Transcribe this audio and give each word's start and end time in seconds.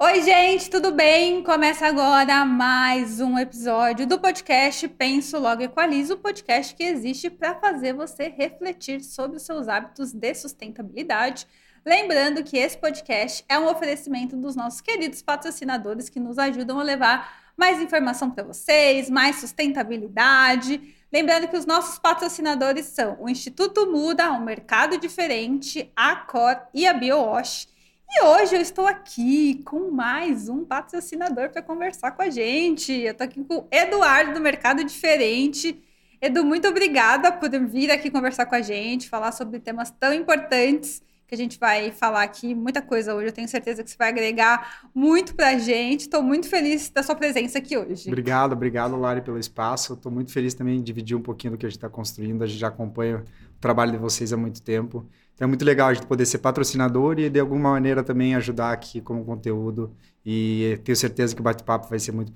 Oi, 0.00 0.22
gente, 0.22 0.70
tudo 0.70 0.92
bem? 0.92 1.42
Começa 1.42 1.84
agora 1.84 2.44
mais 2.44 3.18
um 3.18 3.36
episódio 3.36 4.06
do 4.06 4.16
podcast 4.16 4.86
Penso 4.86 5.36
Logo 5.40 5.60
Equalizo, 5.60 6.14
o 6.14 6.18
podcast 6.18 6.72
que 6.72 6.84
existe 6.84 7.28
para 7.28 7.56
fazer 7.56 7.94
você 7.94 8.28
refletir 8.28 9.02
sobre 9.02 9.38
os 9.38 9.42
seus 9.42 9.66
hábitos 9.66 10.12
de 10.12 10.34
sustentabilidade. 10.36 11.48
Lembrando 11.84 12.44
que 12.44 12.56
esse 12.56 12.78
podcast 12.78 13.44
é 13.48 13.58
um 13.58 13.66
oferecimento 13.66 14.36
dos 14.36 14.54
nossos 14.54 14.80
queridos 14.80 15.20
patrocinadores 15.20 16.08
que 16.08 16.20
nos 16.20 16.38
ajudam 16.38 16.78
a 16.78 16.84
levar 16.84 17.52
mais 17.56 17.82
informação 17.82 18.30
para 18.30 18.44
vocês, 18.44 19.10
mais 19.10 19.40
sustentabilidade. 19.40 20.94
Lembrando 21.12 21.48
que 21.48 21.56
os 21.56 21.66
nossos 21.66 21.98
patrocinadores 21.98 22.86
são 22.86 23.16
o 23.18 23.28
Instituto 23.28 23.90
Muda, 23.90 24.30
o 24.30 24.44
Mercado 24.44 24.96
Diferente, 24.96 25.90
a 25.96 26.14
Cor 26.14 26.56
e 26.72 26.86
a 26.86 26.94
BioWash. 26.94 27.77
E 28.10 28.24
hoje 28.24 28.56
eu 28.56 28.60
estou 28.60 28.86
aqui 28.86 29.62
com 29.64 29.90
mais 29.90 30.48
um 30.48 30.64
patrocinador 30.64 31.50
para 31.50 31.60
conversar 31.60 32.12
com 32.12 32.22
a 32.22 32.30
gente. 32.30 32.90
Eu 32.90 33.12
estou 33.12 33.24
aqui 33.26 33.44
com 33.44 33.58
o 33.58 33.68
Eduardo 33.70 34.32
do 34.32 34.40
Mercado 34.40 34.82
Diferente. 34.82 35.82
Edu, 36.20 36.42
muito 36.42 36.66
obrigada 36.66 37.30
por 37.30 37.50
vir 37.68 37.90
aqui 37.90 38.10
conversar 38.10 38.46
com 38.46 38.54
a 38.54 38.62
gente, 38.62 39.10
falar 39.10 39.30
sobre 39.32 39.60
temas 39.60 39.90
tão 39.90 40.14
importantes 40.14 41.02
que 41.26 41.34
a 41.34 41.38
gente 41.38 41.58
vai 41.58 41.92
falar 41.92 42.22
aqui. 42.22 42.54
Muita 42.54 42.80
coisa 42.80 43.14
hoje. 43.14 43.26
Eu 43.26 43.32
tenho 43.32 43.46
certeza 43.46 43.84
que 43.84 43.90
você 43.90 43.96
vai 43.98 44.08
agregar 44.08 44.88
muito 44.94 45.34
para 45.34 45.50
a 45.50 45.58
gente. 45.58 46.02
Estou 46.02 46.22
muito 46.22 46.48
feliz 46.48 46.88
da 46.88 47.02
sua 47.02 47.14
presença 47.14 47.58
aqui 47.58 47.76
hoje. 47.76 48.08
Obrigado, 48.08 48.54
obrigado, 48.54 48.96
Lari, 48.96 49.20
pelo 49.20 49.38
espaço. 49.38 49.92
Estou 49.92 50.10
muito 50.10 50.32
feliz 50.32 50.54
também 50.54 50.78
de 50.78 50.84
dividir 50.84 51.14
um 51.14 51.20
pouquinho 51.20 51.52
do 51.52 51.58
que 51.58 51.66
a 51.66 51.68
gente 51.68 51.76
está 51.76 51.90
construindo. 51.90 52.42
A 52.42 52.46
gente 52.46 52.58
já 52.58 52.68
acompanha 52.68 53.18
o 53.18 53.60
trabalho 53.60 53.92
de 53.92 53.98
vocês 53.98 54.32
há 54.32 54.36
muito 54.38 54.62
tempo. 54.62 55.06
Então 55.38 55.46
é 55.46 55.48
muito 55.48 55.64
legal 55.64 55.86
a 55.88 55.94
gente 55.94 56.04
poder 56.04 56.26
ser 56.26 56.38
patrocinador 56.38 57.16
e 57.20 57.30
de 57.30 57.38
alguma 57.38 57.70
maneira 57.70 58.02
também 58.02 58.34
ajudar 58.34 58.72
aqui 58.72 59.00
como 59.00 59.24
conteúdo. 59.24 59.94
E 60.26 60.80
tenho 60.82 60.96
certeza 60.96 61.32
que 61.32 61.40
o 61.40 61.44
bate-papo 61.44 61.88
vai 61.88 62.00
ser 62.00 62.10
muito 62.10 62.32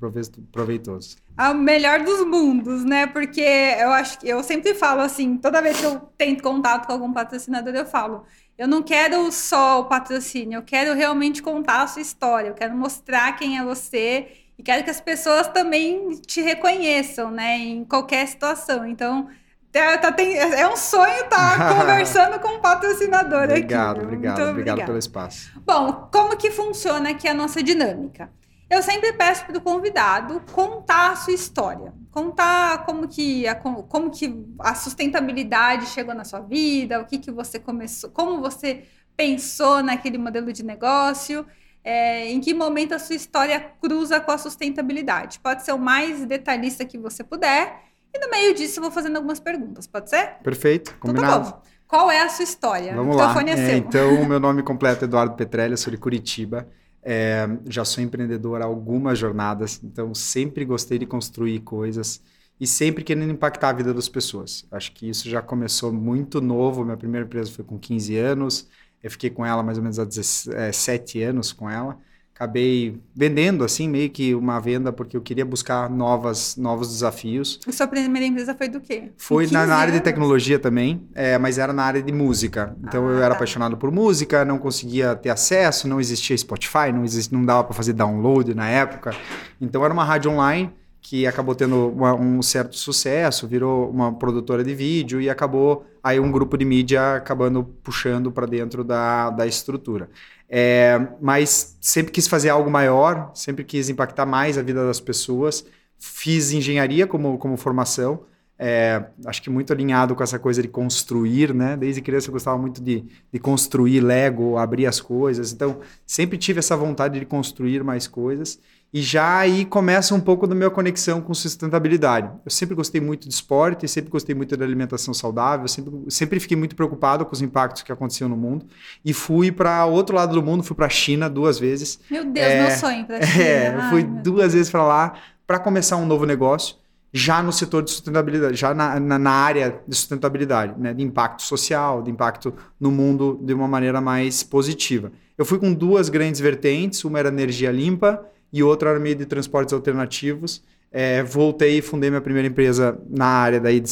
proveitoso. 0.53 1.17
É 1.37 1.49
o 1.49 1.55
melhor 1.55 2.05
dos 2.05 2.25
mundos, 2.25 2.85
né? 2.85 3.09
Porque 3.09 3.41
eu 3.41 3.91
acho 3.91 4.21
que 4.21 4.29
eu 4.29 4.41
sempre 4.45 4.73
falo 4.73 5.01
assim, 5.01 5.37
toda 5.37 5.61
vez 5.61 5.81
que 5.81 5.85
eu 5.85 5.99
tento 6.17 6.45
contato 6.45 6.87
com 6.87 6.93
algum 6.93 7.13
patrocinador, 7.13 7.75
eu 7.75 7.85
falo, 7.85 8.23
eu 8.57 8.69
não 8.69 8.85
quero 8.85 9.33
só 9.33 9.81
o 9.81 9.87
patrocínio, 9.87 10.59
eu 10.59 10.63
quero 10.63 10.95
realmente 10.95 11.43
contar 11.43 11.83
a 11.83 11.89
sua 11.89 12.03
história, 12.03 12.51
eu 12.51 12.55
quero 12.55 12.77
mostrar 12.77 13.33
quem 13.37 13.59
é 13.59 13.65
você 13.65 14.29
e 14.57 14.63
quero 14.63 14.85
que 14.85 14.91
as 14.91 15.01
pessoas 15.01 15.49
também 15.49 16.13
te 16.25 16.41
reconheçam, 16.41 17.33
né? 17.33 17.59
Em 17.59 17.85
qualquer 17.85 18.29
situação. 18.29 18.87
Então, 18.87 19.29
Tá, 19.73 19.97
tá, 19.97 20.13
tem, 20.13 20.37
é 20.37 20.69
um 20.69 20.77
sonho 20.77 21.25
estar 21.25 21.57
tá 21.57 21.75
conversando 21.81 22.39
com 22.41 22.57
um 22.57 22.61
patrocinador 22.61 23.45
obrigado, 23.45 23.97
aqui. 23.97 24.05
Obrigado, 24.05 24.33
obrigado, 24.39 24.51
obrigado 24.51 24.85
pelo 24.85 24.99
espaço. 24.99 25.51
Bom, 25.65 26.11
como 26.13 26.37
que 26.37 26.51
funciona 26.51 27.11
aqui 27.11 27.27
a 27.27 27.33
nossa 27.33 27.63
dinâmica? 27.63 28.31
Eu 28.69 28.83
sempre 28.83 29.13
peço 29.15 29.47
para 29.47 29.57
o 29.57 29.61
convidado 29.63 30.43
contar 30.53 31.13
a 31.13 31.17
sua 31.17 31.33
história, 31.33 31.93
contar 32.11 32.85
como 32.85 33.09
que 33.09 33.47
a, 33.47 33.55
como 33.55 34.11
que 34.11 34.47
a 34.59 34.75
sustentabilidade 34.75 35.87
chegou 35.87 36.15
na 36.15 36.25
sua 36.25 36.41
vida, 36.41 37.01
o 37.01 37.07
que, 37.07 37.19
que 37.19 37.31
você 37.31 37.59
começou, 37.59 38.11
como 38.11 38.41
você 38.41 38.85
pensou 39.17 39.83
naquele 39.83 40.19
modelo 40.19 40.53
de 40.53 40.63
negócio, 40.63 41.47
é, 41.85 42.29
em 42.31 42.41
que 42.41 42.55
momento 42.55 42.93
a 42.93 42.99
sua 42.99 43.17
história 43.17 43.73
cruza 43.81 44.21
com 44.21 44.31
a 44.31 44.39
sustentabilidade. 44.39 45.39
Pode 45.41 45.65
ser 45.65 45.73
o 45.73 45.79
mais 45.79 46.25
detalhista 46.27 46.85
que 46.85 46.99
você 46.99 47.25
puder 47.25 47.92
e 48.15 48.19
no 48.19 48.31
meio 48.31 48.55
disso 48.55 48.79
eu 48.79 48.83
vou 48.83 48.93
fazendo 48.93 49.17
algumas 49.17 49.41
perguntas, 49.41 49.87
pode 49.87 50.11
ser? 50.11 50.39
Perfeito, 50.43 50.97
combinado. 50.99 51.49
Então, 51.49 51.61
tá. 51.61 51.63
Qual 51.87 52.11
é 52.11 52.23
a 52.23 52.29
sua 52.29 52.45
história? 52.45 52.95
Vamos 52.95 53.17
lá. 53.17 53.35
É, 53.49 53.77
então, 53.77 54.23
o 54.23 54.27
meu 54.27 54.41
nome 54.41 54.63
completo 54.63 55.05
é 55.05 55.07
Eduardo 55.07 55.35
Petrelli, 55.35 55.73
eu 55.73 55.77
sou 55.77 55.91
de 55.91 55.99
Curitiba. 55.99 56.67
É, 57.03 57.47
já 57.69 57.85
sou 57.85 58.03
empreendedor 58.03 58.63
há 58.63 58.65
algumas 58.65 59.19
jornadas, 59.19 59.81
então 59.83 60.15
sempre 60.15 60.65
gostei 60.65 60.99
de 60.99 61.05
construir 61.05 61.61
coisas 61.61 62.23
e 62.61 62.67
sempre 62.67 63.03
querendo 63.03 63.33
impactar 63.33 63.71
a 63.71 63.73
vida 63.73 63.93
das 63.93 64.09
pessoas. 64.09 64.65
Acho 64.71 64.93
que 64.93 65.09
isso 65.09 65.29
já 65.29 65.43
começou 65.43 65.93
muito 65.93 66.41
novo. 66.41 66.85
Minha 66.85 66.97
primeira 66.97 67.27
empresa 67.27 67.51
foi 67.51 67.65
com 67.65 67.79
15 67.79 68.17
anos, 68.17 68.69
eu 69.03 69.11
fiquei 69.11 69.31
com 69.31 69.45
ela 69.45 69.63
mais 69.63 69.77
ou 69.77 69.83
menos 69.83 69.99
há 69.99 70.05
17 70.05 71.21
é, 71.21 71.27
anos 71.27 71.53
com 71.53 71.69
ela 71.69 71.99
acabei 72.35 73.01
vendendo 73.15 73.65
assim 73.65 73.89
meio 73.89 74.11
que 74.11 74.35
uma 74.35 74.59
venda 74.61 74.93
porque 74.93 75.17
eu 75.17 75.21
queria 75.21 75.45
buscar 75.45 75.89
novas 75.89 76.57
novos 76.57 76.89
desafios. 76.89 77.61
A 77.67 77.73
sua 77.73 77.87
primeira 77.87 78.27
empresa 78.27 78.55
foi 78.55 78.69
do 78.69 78.81
quê? 78.81 79.13
Foi 79.17 79.47
na, 79.49 79.67
na, 79.67 79.77
área 79.77 79.93
de 79.93 80.01
tecnologia 80.01 80.59
também, 80.59 81.07
é, 81.15 81.39
mas 81.39 81.59
era 81.59 81.73
na 81.73 81.85
área 81.85 82.03
de 82.03 82.13
música. 82.13 82.77
Então 82.83 83.09
ah, 83.09 83.13
eu 83.13 83.19
era 83.19 83.31
tá. 83.31 83.37
apaixonado 83.37 83.77
por 83.77 83.91
música, 83.91 84.45
não 84.45 84.59
conseguia 84.59 85.15
ter 85.15 85.31
acesso, 85.31 85.87
não 85.87 86.01
existia 86.01 86.37
Spotify, 86.37 86.93
não 86.93 87.05
existia, 87.05 87.37
não 87.37 87.45
dava 87.45 87.65
para 87.65 87.75
fazer 87.75 87.93
download 87.93 88.55
na 88.55 88.69
época. 88.69 89.15
Então 89.61 89.85
era 89.85 89.93
uma 89.93 90.05
rádio 90.05 90.31
online 90.31 90.73
que 91.03 91.27
acabou 91.27 91.55
tendo 91.55 91.89
uma, 91.89 92.15
um 92.15 92.41
certo 92.41 92.77
sucesso, 92.77 93.47
virou 93.49 93.91
uma 93.91 94.13
produtora 94.15 94.63
de 94.63 94.73
vídeo 94.73 95.21
e 95.21 95.29
acabou 95.29 95.85
aí 96.03 96.21
um 96.21 96.31
grupo 96.31 96.57
de 96.57 96.65
mídia 96.65 97.17
acabando 97.17 97.65
puxando 97.65 98.31
para 98.31 98.47
dentro 98.47 98.85
da, 98.85 99.29
da 99.31 99.45
estrutura. 99.45 100.09
É, 100.55 101.09
mas 101.19 101.79
sempre 101.81 102.13
quis 102.13 102.29
fazer 102.29 102.51
algo 102.51 102.71
maior, 102.71 103.31
sempre 103.35 103.65
quis 103.65 103.89
impactar 103.89 104.27
mais 104.27 104.59
a 104.59 104.63
vida 104.63 104.87
das 104.87 105.01
pessoas. 105.01 105.65
Fiz 105.99 106.53
engenharia 106.53 107.07
como, 107.07 107.39
como 107.39 107.57
formação, 107.57 108.27
é, 108.59 109.07
acho 109.25 109.43
que 109.43 109.49
muito 109.49 109.73
alinhado 109.73 110.15
com 110.15 110.23
essa 110.23 110.39
coisa 110.39 110.61
de 110.61 110.69
construir, 110.69 111.55
né? 111.55 111.75
Desde 111.77 112.03
criança 112.03 112.29
eu 112.29 112.33
gostava 112.33 112.59
muito 112.59 112.83
de, 112.83 113.05
de 113.33 113.39
construir 113.41 114.01
Lego, 114.01 114.59
abrir 114.59 114.87
as 114.87 115.01
coisas. 115.01 115.53
Então, 115.53 115.81
sempre 116.07 116.37
tive 116.37 116.59
essa 116.59 116.77
vontade 116.77 117.19
de 117.19 117.25
construir 117.25 117.83
mais 117.83 118.07
coisas. 118.07 118.61
E 118.93 119.01
já 119.01 119.39
aí 119.39 119.65
começa 119.65 120.15
um 120.15 120.21
pouco 120.21 120.47
da 120.47 120.55
minha 120.55 120.69
conexão 120.69 121.23
com 121.23 121.33
sustentabilidade. 121.33 122.31
Eu 122.45 122.51
sempre 122.51 122.75
gostei 122.75 123.01
muito 123.01 123.27
de 123.27 123.33
esporte, 123.33 123.89
sempre 123.89 124.11
gostei 124.11 124.35
muito 124.35 124.55
da 124.55 124.67
alimentação 124.67 125.15
saudável, 125.15 125.67
sempre, 125.67 125.93
sempre 126.09 126.39
fiquei 126.39 126.59
muito 126.59 126.77
preocupado 126.77 127.25
com 127.25 127.33
os 127.33 127.41
impactos 127.41 127.83
que 127.83 127.91
aconteciam 127.91 128.29
no 128.29 128.37
mundo. 128.37 128.67
E 129.03 129.15
fui 129.15 129.51
para 129.51 129.87
outro 129.87 130.15
lado 130.15 130.35
do 130.35 130.43
mundo, 130.43 130.63
fui 130.63 130.77
para 130.77 130.87
a 130.87 130.91
China 130.91 131.31
duas 131.31 131.59
vezes. 131.59 132.01
Meu 132.11 132.23
Deus, 132.23 132.47
é, 132.47 132.67
meu 132.69 132.71
sonho 132.77 133.07
para 133.07 133.17
a 133.17 133.23
China. 133.25 133.45
É, 133.45 133.75
Ai, 133.75 133.91
fui 133.91 134.03
duas 134.03 134.53
vezes 134.53 134.71
para 134.71 134.85
lá 134.85 135.15
para 135.47 135.59
começar 135.59 135.97
um 135.97 136.05
novo 136.05 136.27
negócio, 136.27 136.77
já 137.11 137.43
no 137.43 137.53
setor 137.53 137.83
de 137.83 137.91
sustentabilidade, 137.91 138.57
já 138.57 138.75
na, 138.75 139.01
na, 139.01 139.19
na 139.19 139.31
área 139.31 139.81
de 139.89 139.97
sustentabilidade, 139.97 140.79
né, 140.79 140.93
de 140.93 141.03
impacto 141.03 141.43
social, 141.43 142.03
de 142.03 142.11
impacto 142.11 142.55
no 142.79 142.91
mundo 142.91 143.39
de 143.43 143.55
uma 143.55 143.69
maneira 143.69 144.03
mais 144.03 144.43
positiva. 144.43 145.13
Eu 145.37 145.47
fui 145.47 145.59
com 145.59 145.73
duas 145.73 146.11
grandes 146.11 146.41
vertentes, 146.41 147.05
uma 147.05 147.19
era 147.19 147.29
energia 147.29 147.73
limpa 147.73 148.23
e 148.53 148.63
outra 148.63 148.91
era 148.91 149.01
meio 149.01 149.17
de 149.17 149.27
transportes 149.27 149.73
alternativos. 149.73 150.63
É, 150.91 151.23
voltei 151.23 151.79
e 151.79 151.83
fundei 151.83 152.11
minha 152.11 152.21
primeira 152.21 152.47
empresa 152.47 153.01
na 153.09 153.25
área 153.25 153.59
daí 153.59 153.81
de 153.81 153.91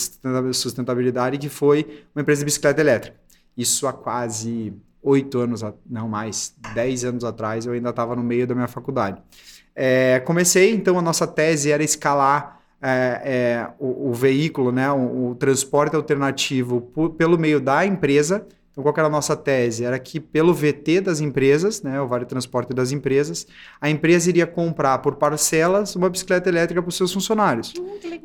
sustentabilidade, 0.53 1.38
que 1.38 1.48
foi 1.48 2.04
uma 2.15 2.21
empresa 2.21 2.41
de 2.41 2.44
bicicleta 2.44 2.81
elétrica. 2.81 3.16
Isso 3.56 3.87
há 3.87 3.93
quase 3.93 4.75
oito 5.03 5.38
anos, 5.38 5.62
não 5.88 6.09
mais, 6.09 6.54
dez 6.75 7.04
anos 7.04 7.25
atrás, 7.25 7.65
eu 7.65 7.72
ainda 7.72 7.88
estava 7.88 8.15
no 8.15 8.22
meio 8.22 8.47
da 8.47 8.54
minha 8.54 8.69
faculdade. 8.69 9.21
É, 9.75 10.21
comecei, 10.21 10.75
então 10.75 10.98
a 10.98 11.03
nossa 11.03 11.27
tese 11.27 11.72
era 11.72 11.82
escalar 11.82 12.60
é, 12.82 13.22
é 13.25 13.71
o, 13.78 14.10
o, 14.10 14.12
veículo, 14.12 14.72
né, 14.72 14.91
o, 14.91 15.31
o 15.31 15.34
transporte 15.34 15.94
alternativo 15.94 16.81
por, 16.81 17.10
pelo 17.10 17.38
meio 17.38 17.60
da 17.60 17.84
empresa, 17.84 18.47
então, 18.72 18.84
qual 18.84 18.94
era 18.97 19.08
a 19.08 19.10
nossa 19.10 19.34
tese? 19.34 19.84
Era 19.84 19.98
que 19.98 20.20
pelo 20.20 20.54
VT 20.54 21.00
das 21.00 21.20
empresas, 21.20 21.82
né, 21.82 22.00
o 22.00 22.06
Vale 22.06 22.25
Transporte 22.25 22.72
das 22.72 22.92
empresas, 22.92 23.47
a 23.81 23.91
empresa 23.91 24.28
iria 24.28 24.47
comprar 24.47 24.98
por 24.98 25.16
parcelas 25.16 25.97
uma 25.97 26.08
bicicleta 26.08 26.48
elétrica 26.48 26.80
para 26.80 26.88
os 26.88 26.97
seus 26.97 27.12
funcionários. 27.12 27.75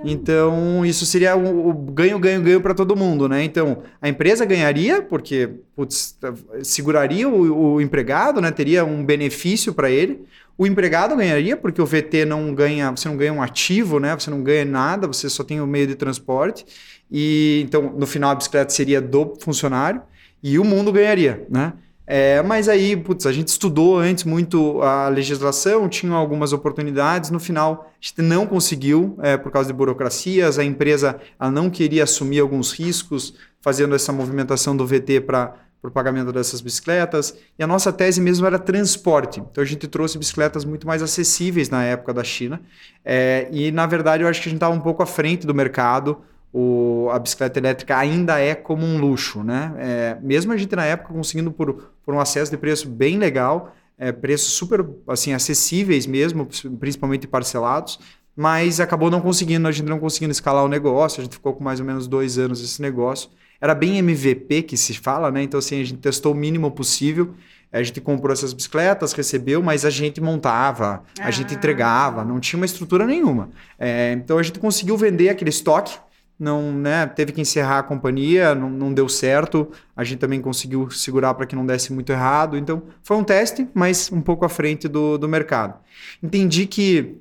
então, 0.04 0.86
isso 0.86 1.04
seria 1.06 1.36
o 1.36 1.74
ganho, 1.74 2.20
ganho, 2.20 2.42
ganho 2.44 2.62
para 2.62 2.76
todo 2.76 2.96
mundo, 2.96 3.28
né? 3.28 3.44
Então, 3.44 3.82
a 4.00 4.08
empresa 4.08 4.46
ganharia, 4.46 5.02
porque 5.02 5.50
putz, 5.76 6.16
seguraria 6.62 7.28
o, 7.28 7.74
o 7.74 7.82
empregado, 7.82 8.40
né, 8.40 8.52
teria 8.52 8.86
um 8.86 9.04
benefício 9.04 9.74
para 9.74 9.90
ele. 9.90 10.26
O 10.58 10.68
empregado 10.68 11.16
ganharia, 11.18 11.58
porque 11.58 11.82
o 11.82 11.86
VT 11.86 12.24
não 12.24 12.54
ganha, 12.54 12.92
você 12.92 13.10
não 13.10 13.18
ganha 13.18 13.34
um 13.34 13.42
ativo, 13.42 14.00
né? 14.00 14.14
Você 14.18 14.30
não 14.30 14.42
ganha 14.42 14.64
nada, 14.64 15.06
você 15.06 15.30
só 15.30 15.44
tem 15.44 15.60
o 15.60 15.68
meio 15.68 15.86
de 15.86 15.96
transporte. 15.96 16.66
E 17.12 17.62
então, 17.66 17.94
no 17.98 18.08
final, 18.08 18.30
a 18.30 18.36
bicicleta 18.36 18.72
seria 18.72 19.02
do 19.02 19.34
funcionário 19.42 20.02
e 20.48 20.60
o 20.60 20.64
mundo 20.64 20.92
ganharia, 20.92 21.44
né? 21.50 21.74
É, 22.06 22.40
mas 22.44 22.70
aí, 22.70 22.96
putz, 22.96 23.26
a 23.26 23.32
gente 23.32 23.48
estudou 23.48 23.98
antes 23.98 24.24
muito 24.26 24.80
a 24.84 25.10
legislação, 25.10 25.90
tinha 25.90 26.14
algumas 26.14 26.54
oportunidades, 26.54 27.32
no 27.32 27.40
final 27.40 27.92
a 27.92 27.96
gente 28.00 28.22
não 28.22 28.46
conseguiu, 28.46 29.18
é, 29.24 29.38
por 29.38 29.52
causa 29.52 29.66
de 29.66 29.74
burocracias, 29.74 30.60
a 30.60 30.64
empresa 30.64 31.20
ela 31.40 31.50
não 31.50 31.68
queria 31.68 32.04
assumir 32.04 32.42
alguns 32.42 32.72
riscos 32.72 33.34
fazendo 33.60 33.96
essa 33.96 34.14
movimentação 34.14 34.78
do 34.78 34.86
VT 34.86 35.22
para 35.22 35.56
o 35.82 35.90
pagamento 35.90 36.32
dessas 36.32 36.62
bicicletas, 36.62 37.36
e 37.58 37.64
a 37.64 37.68
nossa 37.68 37.92
tese 37.92 38.22
mesmo 38.22 38.46
era 38.46 38.60
transporte. 38.60 39.40
Então 39.40 39.64
a 39.64 39.66
gente 39.66 39.88
trouxe 39.88 40.20
bicicletas 40.20 40.64
muito 40.64 40.86
mais 40.86 41.02
acessíveis 41.02 41.72
na 41.72 41.84
época 41.84 42.14
da 42.14 42.24
China, 42.24 42.62
é, 43.04 43.48
e 43.52 43.72
na 43.72 43.88
verdade 43.88 44.22
eu 44.22 44.30
acho 44.30 44.44
que 44.44 44.50
a 44.50 44.52
gente 44.52 44.58
estava 44.58 44.76
um 44.76 44.80
pouco 44.80 45.02
à 45.02 45.08
frente 45.08 45.48
do 45.48 45.56
mercado, 45.56 46.22
o, 46.58 47.10
a 47.12 47.20
bicicleta 47.20 47.60
elétrica 47.60 47.98
ainda 47.98 48.40
é 48.40 48.56
como 48.56 48.86
um 48.86 48.98
luxo, 48.98 49.44
né? 49.44 49.74
É, 49.78 50.18
mesmo 50.22 50.54
a 50.54 50.58
gente 50.58 50.74
na 50.74 50.86
época 50.86 51.14
conseguindo 51.14 51.52
por, 51.52 51.92
por 52.02 52.16
um 52.16 52.20
acesso 52.20 52.50
de 52.50 52.56
preço 52.56 52.88
bem 52.88 53.18
legal, 53.18 53.76
é, 53.98 54.14
preços 54.14 54.54
super 54.54 54.86
assim 55.06 55.34
acessíveis 55.34 56.08
mesmo, 56.08 56.48
principalmente 56.80 57.28
parcelados, 57.28 58.00
mas 58.34 58.80
acabou 58.80 59.12
não 59.12 59.20
conseguindo, 59.20 59.68
a 59.68 59.72
gente 59.74 59.90
não 59.90 60.00
conseguindo 60.00 60.32
escalar 60.32 60.64
o 60.64 60.70
negócio, 60.70 61.20
a 61.20 61.24
gente 61.26 61.34
ficou 61.34 61.52
com 61.54 61.62
mais 61.62 61.82
ou 61.82 61.86
menos 61.86 62.08
dois 62.08 62.38
anos 62.38 62.64
esse 62.64 62.82
negócio. 62.82 63.30
Era 63.60 63.76
bem 63.76 63.98
MVP 63.98 64.62
que 64.62 64.78
se 64.78 64.94
fala, 64.94 65.30
né? 65.30 65.44
Então 65.44 65.58
assim 65.58 65.82
a 65.82 65.84
gente 65.84 65.98
testou 65.98 66.32
o 66.32 66.36
mínimo 66.36 66.72
possível. 66.72 67.34
A 67.70 67.84
gente 67.84 68.00
comprou 68.00 68.32
essas 68.32 68.54
bicicletas, 68.54 69.12
recebeu, 69.12 69.62
mas 69.62 69.84
a 69.84 69.90
gente 69.90 70.22
montava, 70.22 71.04
a 71.20 71.28
ah. 71.28 71.32
gente 71.32 71.54
entregava, 71.54 72.24
não 72.24 72.40
tinha 72.40 72.58
uma 72.58 72.66
estrutura 72.66 73.06
nenhuma. 73.06 73.50
É, 73.78 74.14
então 74.14 74.38
a 74.38 74.44
gente 74.44 74.58
conseguiu 74.58 74.96
vender 74.96 75.28
aquele 75.28 75.50
estoque 75.50 75.98
não, 76.38 76.74
né, 76.74 77.08
teve 77.08 77.32
que 77.32 77.40
encerrar 77.40 77.80
a 77.80 77.84
companhia, 77.84 78.54
não, 78.54 78.70
não 78.70 78.94
deu 78.94 79.08
certo. 79.08 79.72
A 79.96 80.04
gente 80.04 80.20
também 80.20 80.42
conseguiu 80.42 80.90
segurar 80.92 81.34
para 81.34 81.46
que 81.46 81.56
não 81.56 81.66
desse 81.66 81.94
muito 81.94 82.12
errado. 82.12 82.58
Então, 82.58 82.84
foi 83.02 83.16
um 83.16 83.24
teste, 83.24 83.68
mas 83.74 84.12
um 84.12 84.22
pouco 84.22 84.44
à 84.44 84.50
frente 84.50 84.88
do, 84.88 85.18
do 85.18 85.30
mercado. 85.30 85.80
Entendi 86.22 86.68
que 86.68 87.18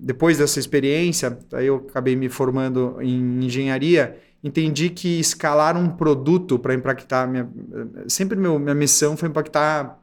depois 0.00 0.38
dessa 0.38 0.58
experiência, 0.58 1.38
aí 1.52 1.66
eu 1.66 1.84
acabei 1.88 2.14
me 2.14 2.28
formando 2.28 2.96
em 3.00 3.44
engenharia, 3.44 4.16
entendi 4.42 4.90
que 4.90 5.18
escalar 5.18 5.76
um 5.76 5.88
produto 5.88 6.58
para 6.58 6.72
impactar 6.72 7.26
minha 7.26 7.48
sempre 8.06 8.38
meu, 8.38 8.58
minha 8.58 8.74
missão 8.74 9.16
foi 9.16 9.28
impactar 9.28 10.00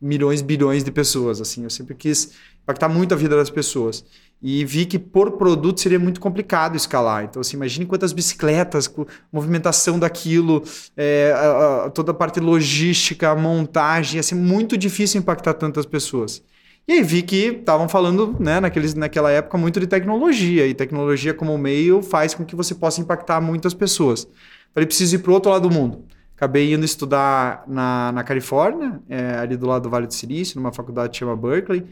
milhões, 0.00 0.42
bilhões 0.42 0.84
de 0.84 0.92
pessoas, 0.92 1.40
assim, 1.40 1.64
eu 1.64 1.70
sempre 1.70 1.94
quis 1.94 2.32
impactar 2.62 2.88
muito 2.88 3.14
a 3.14 3.16
vida 3.16 3.34
das 3.36 3.48
pessoas 3.48 4.04
e 4.40 4.64
vi 4.64 4.86
que 4.86 4.98
por 4.98 5.32
produto 5.32 5.80
seria 5.80 5.98
muito 5.98 6.20
complicado 6.20 6.76
escalar. 6.76 7.24
Então, 7.24 7.40
assim, 7.40 7.56
imagine 7.56 7.86
quantas 7.86 8.12
bicicletas, 8.12 8.92
movimentação 9.32 9.98
daquilo, 9.98 10.62
é, 10.96 11.32
a, 11.34 11.86
a, 11.86 11.90
toda 11.90 12.12
a 12.12 12.14
parte 12.14 12.38
logística, 12.38 13.34
montagem, 13.34 14.16
ia 14.16 14.22
ser 14.22 14.36
muito 14.36 14.76
difícil 14.76 15.20
impactar 15.20 15.54
tantas 15.54 15.84
pessoas. 15.84 16.42
E 16.86 16.92
aí 16.92 17.02
vi 17.02 17.22
que 17.22 17.48
estavam 17.48 17.88
falando, 17.88 18.34
né, 18.40 18.60
naqueles, 18.60 18.94
naquela 18.94 19.30
época, 19.30 19.58
muito 19.58 19.78
de 19.78 19.86
tecnologia, 19.86 20.66
e 20.66 20.72
tecnologia 20.72 21.34
como 21.34 21.58
meio 21.58 22.00
faz 22.00 22.32
com 22.32 22.46
que 22.46 22.56
você 22.56 22.74
possa 22.74 23.00
impactar 23.00 23.40
muitas 23.40 23.74
pessoas. 23.74 24.26
Falei, 24.72 24.86
preciso 24.86 25.16
ir 25.16 25.18
para 25.18 25.30
o 25.30 25.34
outro 25.34 25.50
lado 25.50 25.68
do 25.68 25.74
mundo. 25.74 26.04
Acabei 26.34 26.72
indo 26.72 26.84
estudar 26.84 27.64
na, 27.66 28.12
na 28.12 28.22
Califórnia, 28.22 29.00
é, 29.08 29.34
ali 29.38 29.56
do 29.56 29.66
lado 29.66 29.82
do 29.82 29.90
Vale 29.90 30.06
do 30.06 30.14
Silício, 30.14 30.58
numa 30.58 30.72
faculdade 30.72 31.10
que 31.10 31.18
chama 31.18 31.36
Berkeley, 31.36 31.84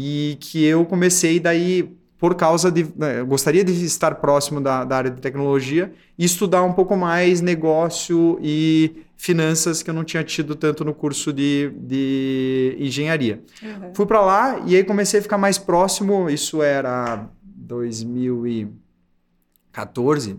e 0.00 0.36
que 0.38 0.64
eu 0.64 0.86
comecei 0.86 1.40
daí 1.40 1.92
por 2.20 2.36
causa 2.36 2.70
de. 2.70 2.86
Né, 2.96 3.18
eu 3.18 3.26
gostaria 3.26 3.64
de 3.64 3.72
estar 3.84 4.14
próximo 4.14 4.60
da, 4.60 4.84
da, 4.84 4.96
área 4.96 5.10
de 5.10 5.20
tecnologia 5.20 5.92
e 6.16 6.24
estudar 6.24 6.62
um 6.62 6.72
pouco 6.72 6.96
mais 6.96 7.40
negócio 7.40 8.38
e 8.40 9.02
finanças 9.16 9.82
que 9.82 9.90
eu 9.90 9.94
não 9.94 10.04
tinha 10.04 10.22
tido 10.22 10.54
tanto 10.54 10.84
no 10.84 10.94
curso 10.94 11.32
de, 11.32 11.72
de 11.76 12.76
engenharia. 12.78 13.42
Uhum. 13.60 13.92
Fui 13.92 14.06
para 14.06 14.20
lá 14.20 14.62
e 14.64 14.76
aí 14.76 14.84
comecei 14.84 15.18
a 15.18 15.22
ficar 15.22 15.36
mais 15.36 15.58
próximo. 15.58 16.30
Isso 16.30 16.62
era 16.62 17.28
2014, 17.42 20.38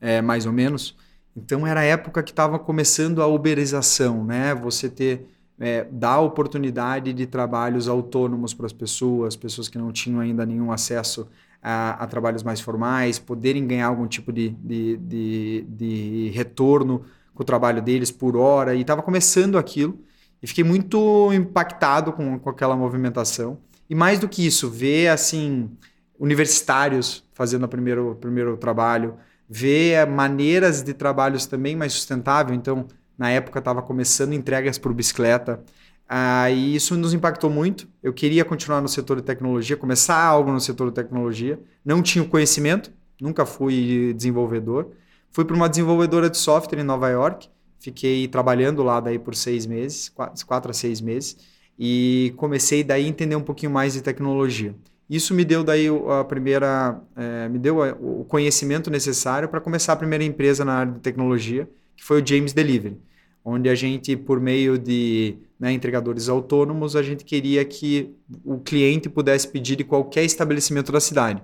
é, 0.00 0.22
mais 0.22 0.46
ou 0.46 0.54
menos. 0.54 0.96
Então 1.36 1.66
era 1.66 1.80
a 1.80 1.84
época 1.84 2.22
que 2.22 2.30
estava 2.30 2.58
começando 2.58 3.20
a 3.20 3.26
uberização, 3.26 4.24
né? 4.24 4.54
Você 4.54 4.88
ter 4.88 5.35
é, 5.58 5.86
dar 5.90 6.20
oportunidade 6.20 7.12
de 7.12 7.26
trabalhos 7.26 7.88
autônomos 7.88 8.52
para 8.52 8.66
as 8.66 8.72
pessoas, 8.72 9.36
pessoas 9.36 9.68
que 9.68 9.78
não 9.78 9.90
tinham 9.92 10.20
ainda 10.20 10.44
nenhum 10.44 10.70
acesso 10.70 11.28
a, 11.62 12.02
a 12.04 12.06
trabalhos 12.06 12.42
mais 12.42 12.60
formais, 12.60 13.18
poderem 13.18 13.66
ganhar 13.66 13.86
algum 13.86 14.06
tipo 14.06 14.32
de, 14.32 14.50
de, 14.50 14.96
de, 14.98 15.66
de 15.68 16.30
retorno 16.34 17.04
com 17.34 17.42
o 17.42 17.46
trabalho 17.46 17.82
deles 17.82 18.10
por 18.10 18.36
hora, 18.36 18.74
e 18.74 18.80
estava 18.80 19.02
começando 19.02 19.58
aquilo, 19.58 19.98
e 20.42 20.46
fiquei 20.46 20.64
muito 20.64 21.32
impactado 21.32 22.12
com, 22.12 22.38
com 22.38 22.50
aquela 22.50 22.76
movimentação. 22.76 23.58
E 23.88 23.94
mais 23.94 24.18
do 24.18 24.28
que 24.28 24.46
isso, 24.46 24.70
ver 24.70 25.08
assim 25.08 25.70
universitários 26.18 27.24
fazendo 27.32 27.64
o 27.64 27.68
primeiro, 27.68 28.16
primeiro 28.20 28.56
trabalho, 28.56 29.16
ver 29.48 30.06
maneiras 30.06 30.82
de 30.82 30.94
trabalhos 30.94 31.46
também 31.46 31.76
mais 31.76 31.92
sustentável, 31.92 32.54
então 32.54 32.86
na 33.18 33.30
época 33.30 33.58
estava 33.58 33.82
começando 33.82 34.32
entregas 34.32 34.78
por 34.78 34.92
bicicleta. 34.92 35.62
Ah, 36.08 36.50
e 36.50 36.76
isso 36.76 36.96
nos 36.96 37.12
impactou 37.12 37.50
muito. 37.50 37.88
Eu 38.02 38.12
queria 38.12 38.44
continuar 38.44 38.80
no 38.80 38.88
setor 38.88 39.16
de 39.16 39.22
tecnologia, 39.22 39.76
começar 39.76 40.22
algo 40.22 40.52
no 40.52 40.60
setor 40.60 40.88
de 40.88 40.94
tecnologia. 40.94 41.58
Não 41.84 42.02
tinha 42.02 42.22
o 42.22 42.28
conhecimento, 42.28 42.92
nunca 43.20 43.44
fui 43.44 44.12
desenvolvedor. 44.14 44.90
Fui 45.30 45.44
para 45.44 45.56
uma 45.56 45.68
desenvolvedora 45.68 46.30
de 46.30 46.38
software 46.38 46.80
em 46.80 46.84
Nova 46.84 47.08
York. 47.08 47.48
Fiquei 47.78 48.28
trabalhando 48.28 48.82
lá 48.82 49.00
daí 49.00 49.18
por 49.18 49.34
seis 49.34 49.66
meses, 49.66 50.08
quatro, 50.08 50.46
quatro 50.46 50.70
a 50.70 50.74
seis 50.74 51.00
meses. 51.00 51.36
E 51.78 52.32
comecei 52.36 52.82
daí 52.82 53.04
a 53.04 53.08
entender 53.08 53.36
um 53.36 53.42
pouquinho 53.42 53.72
mais 53.72 53.94
de 53.94 54.02
tecnologia. 54.02 54.74
Isso 55.08 55.34
me 55.34 55.44
deu 55.44 55.62
daí 55.62 55.86
a 56.20 56.24
primeira, 56.24 57.00
é, 57.14 57.48
me 57.48 57.58
deu 57.58 57.78
o 58.00 58.24
conhecimento 58.24 58.90
necessário 58.90 59.48
para 59.48 59.60
começar 59.60 59.92
a 59.92 59.96
primeira 59.96 60.24
empresa 60.24 60.64
na 60.64 60.74
área 60.74 60.92
de 60.92 61.00
tecnologia, 61.00 61.68
que 61.96 62.04
foi 62.04 62.22
o 62.22 62.26
James 62.26 62.52
Delivery, 62.52 62.98
onde 63.44 63.68
a 63.68 63.74
gente, 63.74 64.16
por 64.16 64.40
meio 64.40 64.76
de 64.76 65.38
né, 65.58 65.72
entregadores 65.72 66.28
autônomos, 66.28 66.96
a 66.96 67.02
gente 67.02 67.24
queria 67.24 67.64
que 67.64 68.14
o 68.44 68.58
cliente 68.58 69.08
pudesse 69.08 69.48
pedir 69.48 69.76
de 69.76 69.84
qualquer 69.84 70.24
estabelecimento 70.24 70.92
da 70.92 71.00
cidade 71.00 71.42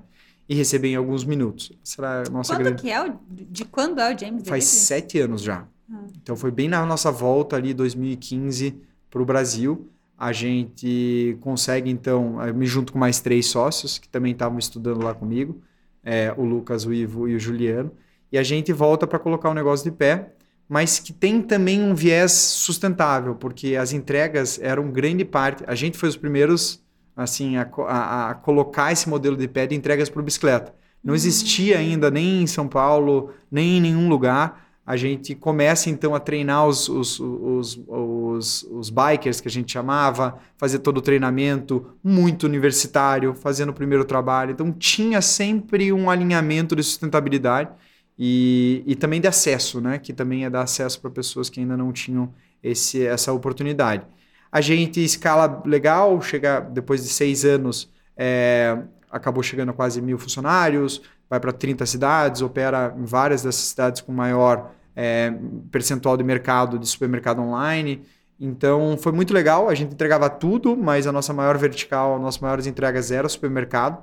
e 0.49 0.55
receber 0.55 0.89
em 0.89 0.97
alguns 0.97 1.25
minutos. 1.25 1.73
Será 1.83 2.25
nossa 2.31 2.55
quando 2.55 2.65
grande... 2.65 2.83
que 2.83 2.91
é 2.91 3.09
o, 3.09 3.19
de 3.31 3.65
quando 3.65 4.01
é 4.01 4.07
o 4.07 4.19
James 4.19 4.43
Delivery? 4.43 4.49
Faz 4.49 4.65
sete 4.65 5.19
anos 5.19 5.43
já. 5.43 5.67
Ah. 5.91 6.05
Então 6.21 6.37
foi 6.37 6.51
bem 6.51 6.69
na 6.69 6.85
nossa 6.85 7.11
volta 7.11 7.57
ali, 7.57 7.73
2015, 7.73 8.75
para 9.09 9.23
o 9.23 9.25
Brasil. 9.25 9.89
A 10.19 10.33
gente 10.33 11.37
consegue, 11.41 11.91
então, 11.91 12.37
me 12.55 12.67
junto 12.67 12.93
com 12.93 12.99
mais 12.99 13.21
três 13.21 13.47
sócios 13.47 13.99
que 13.99 14.09
também 14.09 14.33
estavam 14.33 14.59
estudando 14.59 15.03
lá 15.03 15.15
comigo, 15.15 15.61
é, 16.05 16.33
o 16.37 16.45
Lucas, 16.45 16.85
o 16.85 16.93
Ivo 16.93 17.29
e 17.29 17.35
o 17.35 17.41
Juliano, 17.41 17.91
e 18.31 18.39
a 18.39 18.43
gente 18.43 18.73
volta 18.73 19.07
para 19.07 19.19
colocar 19.19 19.51
o 19.51 19.55
negócio 19.55 19.91
de 19.91 19.97
pé 19.97 20.33
mas 20.69 20.99
que 20.99 21.13
tem 21.13 21.43
também 21.43 21.83
um 21.83 21.95
viés 21.95 22.33
sustentável, 22.33 23.35
porque 23.35 23.77
as 23.77 23.93
entregas 23.93 24.59
eram 24.63 24.91
grande 24.91 25.25
parte. 25.25 25.63
A 25.67 25.75
gente 25.75 25.99
foi 25.99 26.09
os 26.09 26.17
primeiros 26.17 26.83
assim 27.15 27.57
a, 27.57 27.69
a, 27.89 28.31
a 28.31 28.35
colocar 28.35 28.91
esse 28.91 29.09
modelo 29.09 29.37
de 29.37 29.47
pé 29.47 29.67
de 29.67 29.75
entregas 29.75 30.09
por 30.09 30.23
bicicleta. 30.23 30.75
Não 31.05 31.15
existia 31.15 31.79
ainda 31.79 32.11
nem 32.11 32.43
em 32.43 32.47
São 32.47 32.69
Paulo, 32.69 33.31
nem 33.51 33.79
em 33.79 33.81
nenhum 33.81 34.09
lugar. 34.09 34.63
A 34.85 34.97
gente 34.97 35.35
começa 35.35 35.91
então 35.91 36.15
a 36.15 36.21
treinar 36.21 36.67
os, 36.67 36.89
os, 36.89 37.21
os, 37.21 37.81
os, 37.87 38.63
os 38.65 38.91
bikers, 38.91 39.41
que 39.41 39.49
a 39.49 39.51
gente 39.51 39.73
chamava, 39.73 40.39
fazer 40.57 40.81
todo 40.81 40.99
o 40.99 41.03
treinamento 41.03 41.87
muito 42.03 42.45
universitário, 42.45 43.35
fazendo 43.35 43.69
o 43.69 43.75
primeiro 43.75 44.05
trabalho. 44.05 44.53
Então 44.53 44.73
tinha 44.73 45.21
sempre 45.21 45.93
um 45.93 46.11
alinhamento 46.11 46.75
de 46.75 46.83
sustentabilidade 46.83 47.71
e, 48.19 48.83
e 48.87 48.95
também 48.95 49.21
de 49.21 49.29
acesso, 49.29 49.81
né? 49.81 49.99
Que 49.99 50.13
também 50.13 50.45
é 50.45 50.51
dar 50.51 50.63
acesso 50.63 51.01
para 51.01 51.11
pessoas 51.11 51.49
que 51.49 51.61
ainda 51.61 51.77
não 51.77 51.93
tinham 51.93 52.33
esse, 52.63 53.05
essa 53.07 53.33
oportunidade. 53.33 54.07
A 54.51 54.61
gente 54.61 55.03
escala 55.03 55.63
legal, 55.65 56.21
chega 56.21 56.61
depois 56.61 57.03
de 57.03 57.09
seis 57.09 57.45
anos, 57.45 57.91
é, 58.17 58.79
acabou 59.11 59.43
chegando 59.43 59.71
a 59.71 59.73
quase 59.73 60.01
mil 60.01 60.19
funcionários, 60.19 61.03
vai 61.29 61.41
para 61.41 61.53
30 61.53 61.87
cidades, 61.87 62.43
opera 62.43 62.95
em 62.99 63.05
várias 63.05 63.43
dessas 63.43 63.63
cidades 63.63 64.03
com 64.03 64.13
maior 64.13 64.71
é, 64.95 65.33
percentual 65.71 66.17
de 66.17 66.23
mercado 66.23 66.79
de 66.79 66.87
supermercado 66.87 67.41
online. 67.41 68.03
Então 68.39 68.99
foi 68.99 69.13
muito 69.13 69.33
legal, 69.33 69.69
a 69.69 69.75
gente 69.75 69.95
entregava 69.95 70.29
tudo, 70.29 70.77
mas 70.77 71.07
a 71.07 71.13
nossa 71.13 71.33
maior 71.33 71.57
vertical, 71.57 72.17
as 72.17 72.21
nossas 72.21 72.41
maiores 72.41 72.67
entregas 72.67 73.11
era 73.11 73.29
supermercado. 73.29 74.03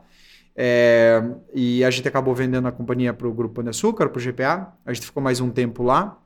É, 0.61 1.23
e 1.53 1.85
a 1.85 1.89
gente 1.89 2.05
acabou 2.05 2.35
vendendo 2.35 2.67
a 2.67 2.71
companhia 2.73 3.13
para 3.13 3.25
o 3.25 3.33
Grupo 3.33 3.55
Pão 3.55 3.63
de 3.63 3.69
Açúcar, 3.69 4.09
para 4.09 4.19
o 4.19 4.21
GPA. 4.21 4.73
A 4.85 4.91
gente 4.91 5.05
ficou 5.05 5.23
mais 5.23 5.39
um 5.39 5.49
tempo 5.49 5.83
lá. 5.83 6.19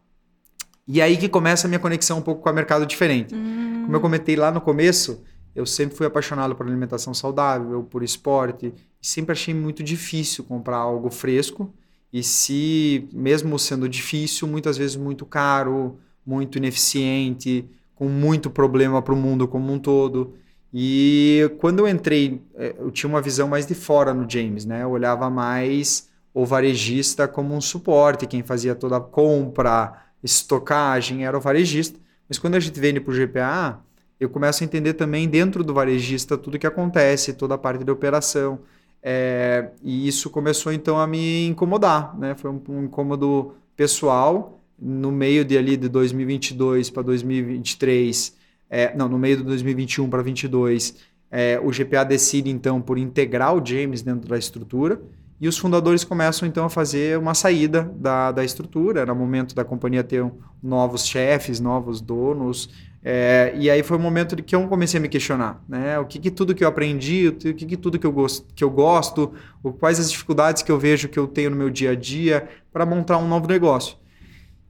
E 0.87 1.03
aí 1.03 1.17
que 1.17 1.29
começa 1.29 1.67
a 1.67 1.69
minha 1.69 1.77
conexão 1.77 2.17
um 2.17 2.21
pouco 2.21 2.41
com 2.41 2.49
o 2.49 2.53
mercado 2.53 2.83
diferente. 2.83 3.35
Hum. 3.35 3.83
Como 3.83 3.95
eu 3.95 4.01
comentei 4.01 4.35
lá 4.35 4.51
no 4.51 4.59
começo, 4.59 5.23
eu 5.53 5.67
sempre 5.67 5.95
fui 5.95 6.07
apaixonado 6.07 6.55
por 6.55 6.65
alimentação 6.65 7.13
saudável, 7.13 7.83
por 7.83 8.01
esporte, 8.01 8.73
e 8.99 9.07
sempre 9.07 9.33
achei 9.33 9.53
muito 9.53 9.83
difícil 9.83 10.43
comprar 10.45 10.77
algo 10.77 11.11
fresco. 11.11 11.71
E 12.11 12.23
se, 12.23 13.07
mesmo 13.13 13.59
sendo 13.59 13.87
difícil, 13.87 14.47
muitas 14.47 14.77
vezes 14.77 14.95
muito 14.95 15.27
caro, 15.27 15.99
muito 16.25 16.57
ineficiente, 16.57 17.69
com 17.93 18.09
muito 18.09 18.49
problema 18.49 18.99
para 18.99 19.13
o 19.13 19.17
mundo 19.17 19.47
como 19.47 19.71
um 19.71 19.77
todo. 19.77 20.33
E 20.73 21.51
quando 21.59 21.79
eu 21.79 21.87
entrei, 21.87 22.41
é, 22.55 22.73
eu 22.79 22.89
tinha 22.89 23.07
uma 23.07 23.21
visão 23.21 23.47
mais 23.47 23.67
de 23.67 23.75
fora 23.75 24.13
no 24.13 24.27
James, 24.27 24.65
né? 24.65 24.81
Eu 24.81 24.89
olhava 24.89 25.29
mais 25.29 26.09
o 26.33 26.45
varejista 26.45 27.27
como 27.27 27.53
um 27.53 27.61
suporte, 27.61 28.25
quem 28.25 28.41
fazia 28.41 28.73
toda 28.73 28.97
a 28.97 29.01
compra, 29.01 29.93
estocagem 30.23 31.25
era 31.25 31.37
o 31.37 31.41
varejista. 31.41 31.99
Mas 32.27 32.39
quando 32.39 32.55
a 32.55 32.59
gente 32.59 32.79
vende 32.79 32.99
para 32.99 33.13
o 33.13 33.15
GPA, 33.15 33.79
eu 34.19 34.29
começo 34.29 34.63
a 34.63 34.65
entender 34.65 34.93
também 34.93 35.29
dentro 35.29 35.63
do 35.63 35.75
varejista 35.75 36.37
tudo 36.37 36.57
que 36.57 36.65
acontece, 36.65 37.33
toda 37.33 37.53
a 37.53 37.57
parte 37.57 37.83
de 37.83 37.91
operação. 37.91 38.59
É, 39.01 39.69
e 39.83 40.07
isso 40.07 40.29
começou 40.31 40.73
então 40.73 40.97
a 40.97 41.05
me 41.05 41.45
incomodar, 41.45 42.17
né? 42.17 42.33
Foi 42.33 42.49
um, 42.49 42.59
um 42.69 42.83
incômodo 42.85 43.53
pessoal 43.75 44.59
no 44.79 45.11
meio 45.11 45.45
de 45.45 45.55
ali 45.55 45.77
de 45.77 45.87
2022 45.87 46.89
para 46.89 47.03
2023 47.03 48.41
é, 48.73 48.91
não, 48.95 49.07
no 49.07 49.19
meio 49.19 49.37
de 49.37 49.43
2021 49.43 50.09
para 50.09 50.23
2022, 50.23 50.95
é, 51.29 51.59
o 51.63 51.69
GPA 51.69 52.03
decide 52.03 52.49
então 52.49 52.81
por 52.81 52.97
integrar 52.97 53.55
o 53.55 53.63
James 53.63 54.01
dentro 54.01 54.27
da 54.27 54.35
estrutura 54.35 54.99
e 55.39 55.47
os 55.47 55.57
fundadores 55.57 56.03
começam 56.03 56.47
então 56.47 56.65
a 56.65 56.69
fazer 56.69 57.19
uma 57.19 57.35
saída 57.35 57.91
da, 57.95 58.31
da 58.31 58.43
estrutura. 58.43 59.01
Era 59.01 59.13
momento 59.13 59.53
da 59.53 59.63
companhia 59.63 60.03
ter 60.03 60.23
um, 60.23 60.31
novos 60.61 61.05
chefes, 61.05 61.59
novos 61.59 62.01
donos. 62.01 62.69
É, 63.03 63.53
e 63.55 63.69
aí 63.69 63.83
foi 63.83 63.97
o 63.97 63.99
momento 63.99 64.35
que 64.41 64.55
eu 64.55 64.67
comecei 64.67 64.97
a 64.97 65.01
me 65.01 65.09
questionar, 65.09 65.61
né? 65.67 65.99
O 65.99 66.05
que, 66.05 66.17
que 66.17 66.31
tudo 66.31 66.55
que 66.55 66.63
eu 66.63 66.67
aprendi, 66.67 67.27
o 67.27 67.33
que, 67.33 67.53
que 67.53 67.77
tudo 67.77 67.99
que 67.99 68.07
eu, 68.07 68.11
gosto, 68.11 68.47
que 68.55 68.63
eu 68.63 68.69
gosto, 68.71 69.33
o, 69.61 69.71
quais 69.71 69.99
as 69.99 70.09
dificuldades 70.09 70.63
que 70.63 70.71
eu 70.71 70.79
vejo 70.79 71.09
que 71.09 71.19
eu 71.19 71.27
tenho 71.27 71.51
no 71.51 71.57
meu 71.57 71.69
dia 71.69 71.91
a 71.91 71.95
dia 71.95 72.47
para 72.71 72.85
montar 72.85 73.17
um 73.17 73.27
novo 73.27 73.47
negócio. 73.47 73.97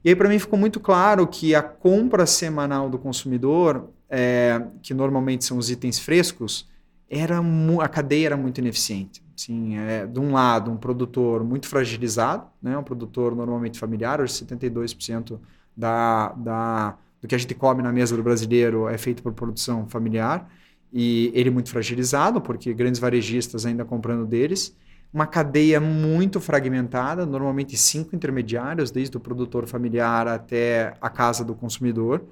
E 0.04 0.10
aí 0.10 0.16
para 0.16 0.28
mim 0.28 0.38
ficou 0.38 0.58
muito 0.58 0.78
claro 0.80 1.26
que 1.26 1.54
a 1.54 1.62
compra 1.62 2.26
semanal 2.26 2.90
do 2.90 2.98
consumidor, 2.98 3.88
é, 4.08 4.62
que 4.82 4.94
normalmente 4.94 5.44
são 5.44 5.58
os 5.58 5.70
itens 5.70 5.98
frescos, 5.98 6.68
era 7.08 7.38
a 7.38 7.88
cadeia 7.88 8.26
era 8.26 8.36
muito 8.36 8.58
ineficiente. 8.58 9.22
Sim, 9.36 9.76
é, 9.76 10.06
de 10.06 10.20
um 10.20 10.32
lado, 10.32 10.70
um 10.70 10.76
produtor 10.76 11.42
muito 11.42 11.66
fragilizado, 11.66 12.46
né? 12.62 12.78
um 12.78 12.84
produtor 12.84 13.34
normalmente 13.34 13.78
familiar, 13.78 14.20
hoje 14.20 14.32
72% 14.32 15.40
da, 15.76 16.28
da, 16.32 16.96
do 17.20 17.26
que 17.26 17.34
a 17.34 17.38
gente 17.38 17.54
come 17.54 17.82
na 17.82 17.92
mesa 17.92 18.16
do 18.16 18.22
brasileiro 18.22 18.88
é 18.88 18.96
feito 18.96 19.22
por 19.22 19.32
produção 19.32 19.88
familiar, 19.88 20.48
e 20.92 21.32
ele 21.34 21.50
muito 21.50 21.68
fragilizado, 21.70 22.40
porque 22.40 22.72
grandes 22.72 23.00
varejistas 23.00 23.66
ainda 23.66 23.84
comprando 23.84 24.24
deles, 24.24 24.76
uma 25.12 25.26
cadeia 25.26 25.80
muito 25.80 26.40
fragmentada, 26.40 27.26
normalmente 27.26 27.76
cinco 27.76 28.14
intermediários, 28.14 28.90
desde 28.92 29.16
o 29.16 29.20
produtor 29.20 29.66
familiar 29.66 30.28
até 30.28 30.94
a 31.00 31.08
casa 31.08 31.44
do 31.44 31.54
consumidor, 31.54 32.24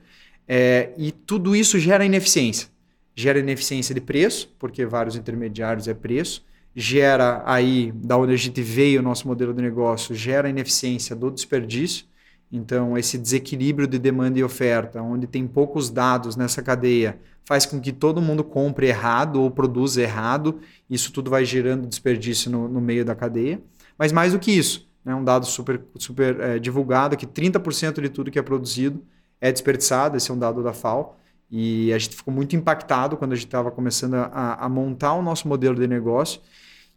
é, 0.46 0.92
e 0.96 1.12
tudo 1.12 1.54
isso 1.54 1.78
gera 1.78 2.04
ineficiência. 2.04 2.68
Gera 3.14 3.38
ineficiência 3.38 3.94
de 3.94 4.00
preço, 4.00 4.54
porque 4.58 4.84
vários 4.86 5.16
intermediários 5.16 5.86
é 5.86 5.94
preço, 5.94 6.44
gera 6.74 7.42
aí, 7.44 7.92
da 7.94 8.16
onde 8.16 8.32
a 8.32 8.36
gente 8.36 8.62
veio 8.62 9.00
o 9.00 9.02
nosso 9.02 9.28
modelo 9.28 9.52
de 9.52 9.62
negócio, 9.62 10.14
gera 10.14 10.48
ineficiência 10.48 11.14
do 11.14 11.30
desperdício. 11.30 12.06
Então, 12.50 12.96
esse 12.98 13.16
desequilíbrio 13.16 13.86
de 13.86 13.98
demanda 13.98 14.38
e 14.38 14.44
oferta, 14.44 15.02
onde 15.02 15.26
tem 15.26 15.46
poucos 15.46 15.90
dados 15.90 16.36
nessa 16.36 16.62
cadeia, 16.62 17.18
faz 17.44 17.64
com 17.64 17.80
que 17.80 17.92
todo 17.92 18.20
mundo 18.20 18.44
compre 18.44 18.88
errado 18.88 19.40
ou 19.40 19.50
produza 19.50 20.02
errado. 20.02 20.60
Isso 20.88 21.12
tudo 21.12 21.30
vai 21.30 21.44
gerando 21.44 21.86
desperdício 21.86 22.50
no, 22.50 22.68
no 22.68 22.80
meio 22.80 23.04
da 23.04 23.14
cadeia. 23.14 23.60
Mas 23.98 24.12
mais 24.12 24.32
do 24.32 24.38
que 24.38 24.50
isso, 24.50 24.88
né, 25.04 25.14
um 25.14 25.24
dado 25.24 25.46
super, 25.46 25.80
super 25.98 26.40
é, 26.40 26.58
divulgado, 26.58 27.16
que 27.16 27.26
30% 27.26 28.00
de 28.00 28.08
tudo 28.08 28.30
que 28.30 28.38
é 28.38 28.42
produzido 28.42 29.02
é 29.42 29.52
desperdiçado, 29.52 30.16
esse 30.16 30.30
é 30.30 30.34
um 30.34 30.38
dado 30.38 30.62
da 30.62 30.72
FAO. 30.72 31.18
E 31.50 31.92
a 31.92 31.98
gente 31.98 32.16
ficou 32.16 32.32
muito 32.32 32.56
impactado 32.56 33.14
quando 33.18 33.32
a 33.32 33.34
gente 33.34 33.44
estava 33.44 33.70
começando 33.70 34.14
a, 34.14 34.54
a 34.54 34.68
montar 34.70 35.12
o 35.12 35.20
nosso 35.20 35.46
modelo 35.46 35.78
de 35.78 35.86
negócio 35.86 36.40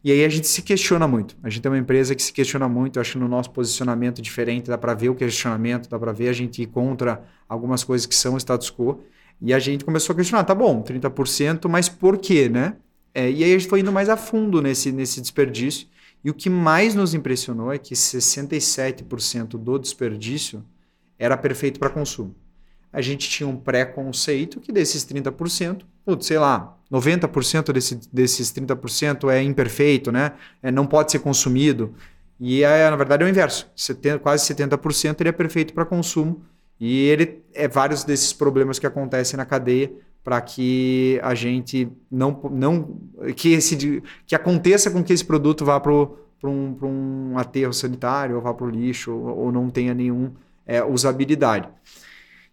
e 0.06 0.12
aí 0.12 0.24
a 0.24 0.30
gente 0.30 0.46
se 0.46 0.62
questiona 0.62 1.08
muito. 1.08 1.36
A 1.42 1.50
gente 1.50 1.66
é 1.66 1.70
uma 1.70 1.80
empresa 1.80 2.14
que 2.14 2.22
se 2.22 2.32
questiona 2.32 2.70
muito. 2.70 2.98
Eu 2.98 3.02
acho 3.02 3.14
que 3.14 3.18
no 3.18 3.28
nosso 3.28 3.50
posicionamento 3.50 4.22
diferente 4.22 4.68
dá 4.68 4.78
para 4.78 4.94
ver 4.94 5.10
o 5.10 5.16
questionamento, 5.16 5.90
dá 5.90 5.98
para 5.98 6.12
ver 6.12 6.30
a 6.30 6.32
gente 6.32 6.62
ir 6.62 6.68
contra 6.68 7.24
algumas 7.50 7.84
coisas 7.84 8.06
que 8.06 8.14
são 8.14 8.38
status 8.38 8.70
quo. 8.70 9.02
E 9.42 9.52
a 9.52 9.58
gente 9.58 9.84
começou 9.84 10.14
a 10.14 10.16
questionar, 10.16 10.44
tá 10.44 10.54
bom, 10.54 10.84
30%, 10.84 11.68
mas 11.68 11.90
por 11.90 12.20
quê, 12.20 12.48
né? 12.48 12.76
É, 13.16 13.32
e 13.32 13.44
aí 13.44 13.56
a 13.56 13.58
gente 13.58 13.68
foi 13.68 13.80
indo 13.80 13.92
mais 13.92 14.08
a 14.08 14.16
fundo 14.16 14.62
nesse, 14.62 14.92
nesse 14.92 15.20
desperdício. 15.20 15.88
E 16.24 16.30
o 16.30 16.36
que 16.36 16.52
mais 16.52 16.94
nos 16.94 17.16
impressionou 17.16 17.74
é 17.74 17.80
que 17.80 17.96
67% 17.96 19.58
do 19.58 19.80
desperdício 19.80 20.64
era 21.18 21.38
perfeito 21.38 21.80
para 21.80 21.90
consumo. 21.90 22.36
A 22.92 23.02
gente 23.02 23.30
tinha 23.30 23.48
um 23.48 23.58
pré-conceito 23.58 24.60
que 24.60 24.72
desses 24.72 25.04
30%, 25.06 25.82
putz, 26.06 26.28
sei 26.28 26.40
lá, 26.40 26.78
90% 26.92 27.74
desse, 27.74 28.00
desses 28.12 28.52
30% 28.54 29.30
é 29.30 29.42
imperfeito, 29.42 30.12
né? 30.12 30.32
É, 30.64 30.72
não 30.72 30.86
pode 30.86 31.12
ser 31.12 31.20
consumido. 31.20 31.94
E 32.40 32.64
é, 32.64 32.90
na 32.90 32.96
verdade 32.96 33.24
é 33.24 33.26
o 33.26 33.30
inverso. 33.30 33.70
70, 33.76 34.20
quase 34.20 34.54
70% 34.54 35.20
ele 35.20 35.30
é 35.30 35.32
perfeito 35.32 35.74
para 35.74 35.86
consumo. 35.86 36.42
E 36.80 37.08
ele 37.08 37.44
é 37.54 37.68
vários 37.68 38.04
desses 38.04 38.34
problemas 38.34 38.80
que 38.80 38.86
acontecem 38.86 39.38
na 39.38 39.46
cadeia 39.46 39.92
para 40.26 40.42
que 40.42 41.20
a 41.22 41.36
gente 41.36 41.88
não 42.10 42.42
não 42.52 43.00
que 43.36 43.54
esse 43.54 44.02
que 44.26 44.36
aconteça 44.36 44.90
com 44.90 45.04
que 45.04 45.14
esse 45.14 45.24
produto 45.24 45.64
vá 45.64 45.80
para 45.80 45.94
um, 45.94 46.76
um 46.82 47.38
aterro 47.38 47.72
sanitário 47.72 48.36
ou 48.36 48.42
vá 48.42 48.52
para 48.52 48.66
o 48.66 48.70
lixo 48.70 49.14
ou, 49.14 49.38
ou, 49.38 49.52
não 49.52 49.70
tenha 49.70 49.94
nenhum 49.94 50.32
é, 50.66 50.84
usabilidade. 50.84 51.70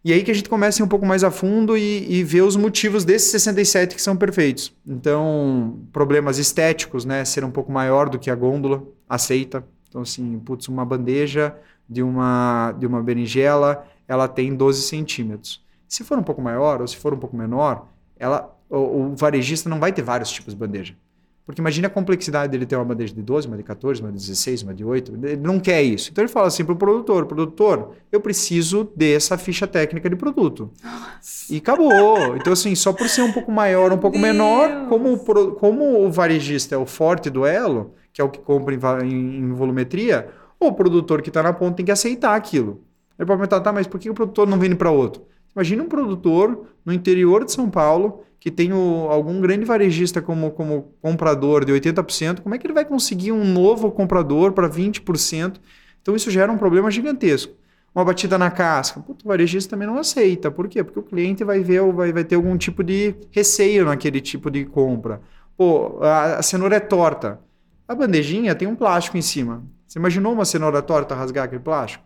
E 0.05 0.13
aí 0.13 0.25
que 0.25 0.31
a 0.33 0.35
gente 0.35 0.49
começa 0.49 0.83
um 0.83 0.89
pouco 0.89 1.07
mais 1.07 1.23
a 1.23 1.31
fundo 1.31 1.77
e, 1.77 2.21
e 2.21 2.41
os 2.41 2.57
motivos 2.57 3.05
desses 3.05 3.31
67 3.31 3.95
que 3.95 4.03
são 4.03 4.17
perfeitos. 4.17 4.75
Então, 4.85 5.79
problemas 5.93 6.39
estéticos, 6.39 7.05
né? 7.05 7.25
Ser 7.25 7.45
um 7.45 7.51
pouco 7.53 7.71
maior 7.71 8.09
do 8.09 8.19
que 8.19 8.29
a 8.29 8.35
gôndola, 8.35 8.83
aceita. 9.09 9.65
Então, 9.89 10.03
assim, 10.03 10.41
putz, 10.41 10.67
uma 10.67 10.85
bandeja 10.85 11.55
de 11.89 12.03
uma, 12.03 12.73
de 12.73 12.87
uma 12.87 13.01
berinjela, 13.01 13.87
ela 14.09 14.27
tem 14.27 14.55
12 14.55 14.83
centímetros. 14.83 15.63
Se 15.87 16.03
for 16.03 16.19
um 16.19 16.23
pouco 16.23 16.43
maior 16.43 16.81
ou 16.81 16.89
se 16.89 16.97
for 16.97 17.15
um 17.15 17.19
pouco 17.19 17.37
menor, 17.37 17.87
ela, 18.19 18.53
o, 18.69 18.77
o 18.77 19.17
varejista 19.17 19.69
não 19.69 19.79
vai 19.79 19.93
ter 19.93 20.03
vários 20.03 20.31
tipos 20.31 20.53
de 20.53 20.59
bandeja. 20.59 20.97
Porque 21.45 21.61
imagine 21.61 21.87
a 21.87 21.91
complexidade 21.91 22.53
dele 22.53 22.65
ter 22.65 22.77
uma 22.77 22.85
bandeja 22.85 23.13
de 23.13 23.21
12, 23.21 23.49
uma 23.49 23.57
de 23.57 23.65
14, 23.65 24.01
uma 24.01 24.13
de 24.13 24.19
16, 24.19 24.63
uma 24.63 24.73
de 24.73 24.85
8. 24.85 25.13
Ele 25.25 25.37
não 25.37 25.59
quer 25.59 25.83
isso. 25.83 26.11
Então 26.11 26.23
ele 26.23 26.33
fala 26.33 26.47
assim 26.47 26.65
para 26.65 26.73
o 26.73 26.77
produtor: 26.77 27.27
produtor, 27.27 27.97
eu 28.13 28.21
preciso 28.21 28.89
dessa 28.95 29.37
ficha 29.37 29.67
técnica 29.67 30.09
de 30.09 30.15
produto. 30.15 30.71
Nossa. 30.83 31.53
E 31.53 31.57
acabou. 31.57 32.37
Então, 32.37 32.53
assim, 32.53 32.75
só 32.77 32.93
por 32.93 33.09
ser 33.09 33.23
um 33.23 33.33
pouco 33.33 33.51
maior, 33.51 33.93
um 33.93 33.99
pouco 33.99 34.17
Deus. 34.17 34.23
menor, 34.23 34.89
como, 34.89 35.19
como 35.57 36.07
o 36.07 36.11
varejista 36.13 36.77
é 36.77 36.79
o 36.79 36.87
forte 36.87 37.29
do 37.29 37.45
elo, 37.45 37.93
que 38.13 38.21
é 38.21 38.25
o 38.25 38.29
que 38.29 38.39
compra 38.39 38.75
em, 39.05 39.39
em 39.39 39.53
volumetria, 39.53 40.29
o 40.61 40.73
produtor 40.73 41.23
que 41.23 41.29
está 41.29 41.43
na 41.43 41.53
ponta 41.53 41.77
tem 41.77 41.87
que 41.87 41.93
aceitar 41.93 42.37
aquilo. 42.37 42.83
Ele 43.19 43.27
pode 43.27 43.39
perguntar, 43.39 43.61
tá, 43.61 43.73
mas 43.73 43.87
por 43.87 43.99
que 43.99 44.09
o 44.09 44.15
produtor 44.15 44.47
não 44.47 44.59
vende 44.59 44.77
para 44.77 44.91
outro? 44.91 45.23
Imagina 45.55 45.83
um 45.83 45.89
produtor 45.89 46.67
no 46.85 46.93
interior 46.93 47.45
de 47.45 47.53
São 47.53 47.69
Paulo 47.69 48.23
que 48.43 48.51
tem 48.51 48.73
o, 48.73 49.07
algum 49.09 49.41
grande 49.41 49.65
varejista 49.65 50.21
como, 50.21 50.51
como 50.51 50.93
comprador 51.01 51.65
de 51.65 51.73
80%, 51.73 52.41
como 52.41 52.53
é 52.53 52.59
que 52.59 52.67
ele 52.67 52.75
vai 52.75 52.85
conseguir 52.85 53.31
um 53.31 53.45
novo 53.45 53.89
comprador 53.93 54.51
para 54.51 54.69
20%? 54.69 55.61
Então 56.03 56.17
isso 56.17 56.29
gera 56.29 56.51
um 56.51 56.59
problema 56.59 56.91
gigantesco. 56.91 57.55
Uma 57.95 58.05
batida 58.05 58.37
na 58.37 58.51
casca, 58.51 58.99
Puta, 58.99 59.25
o 59.25 59.29
varejista 59.29 59.71
também 59.71 59.87
não 59.87 59.97
aceita. 59.97 60.51
Por 60.51 60.67
quê? 60.67 60.83
Porque 60.83 60.99
o 60.99 61.05
cliente 61.05 61.45
vai 61.45 61.61
ver, 61.61 61.83
vai, 61.93 62.13
vai 62.13 62.25
ter 62.25 62.35
algum 62.35 62.57
tipo 62.59 62.83
de 62.83 63.15
receio 63.31 63.85
naquele 63.85 64.21
tipo 64.21 64.51
de 64.51 64.65
compra. 64.65 65.21
Pô, 65.57 66.01
a, 66.03 66.39
a 66.39 66.43
cenoura 66.43 66.75
é 66.75 66.81
torta. 66.81 67.39
A 67.87 67.95
bandejinha 67.95 68.57
tem 68.57 68.67
um 68.67 68.75
plástico 68.75 69.17
em 69.17 69.23
cima. 69.23 69.63
Você 69.87 70.01
imaginou 70.01 70.33
uma 70.33 70.45
cenoura 70.45 70.83
torta 70.83 71.15
rasgar 71.15 71.45
aquele 71.45 71.63
plástico? 71.63 72.03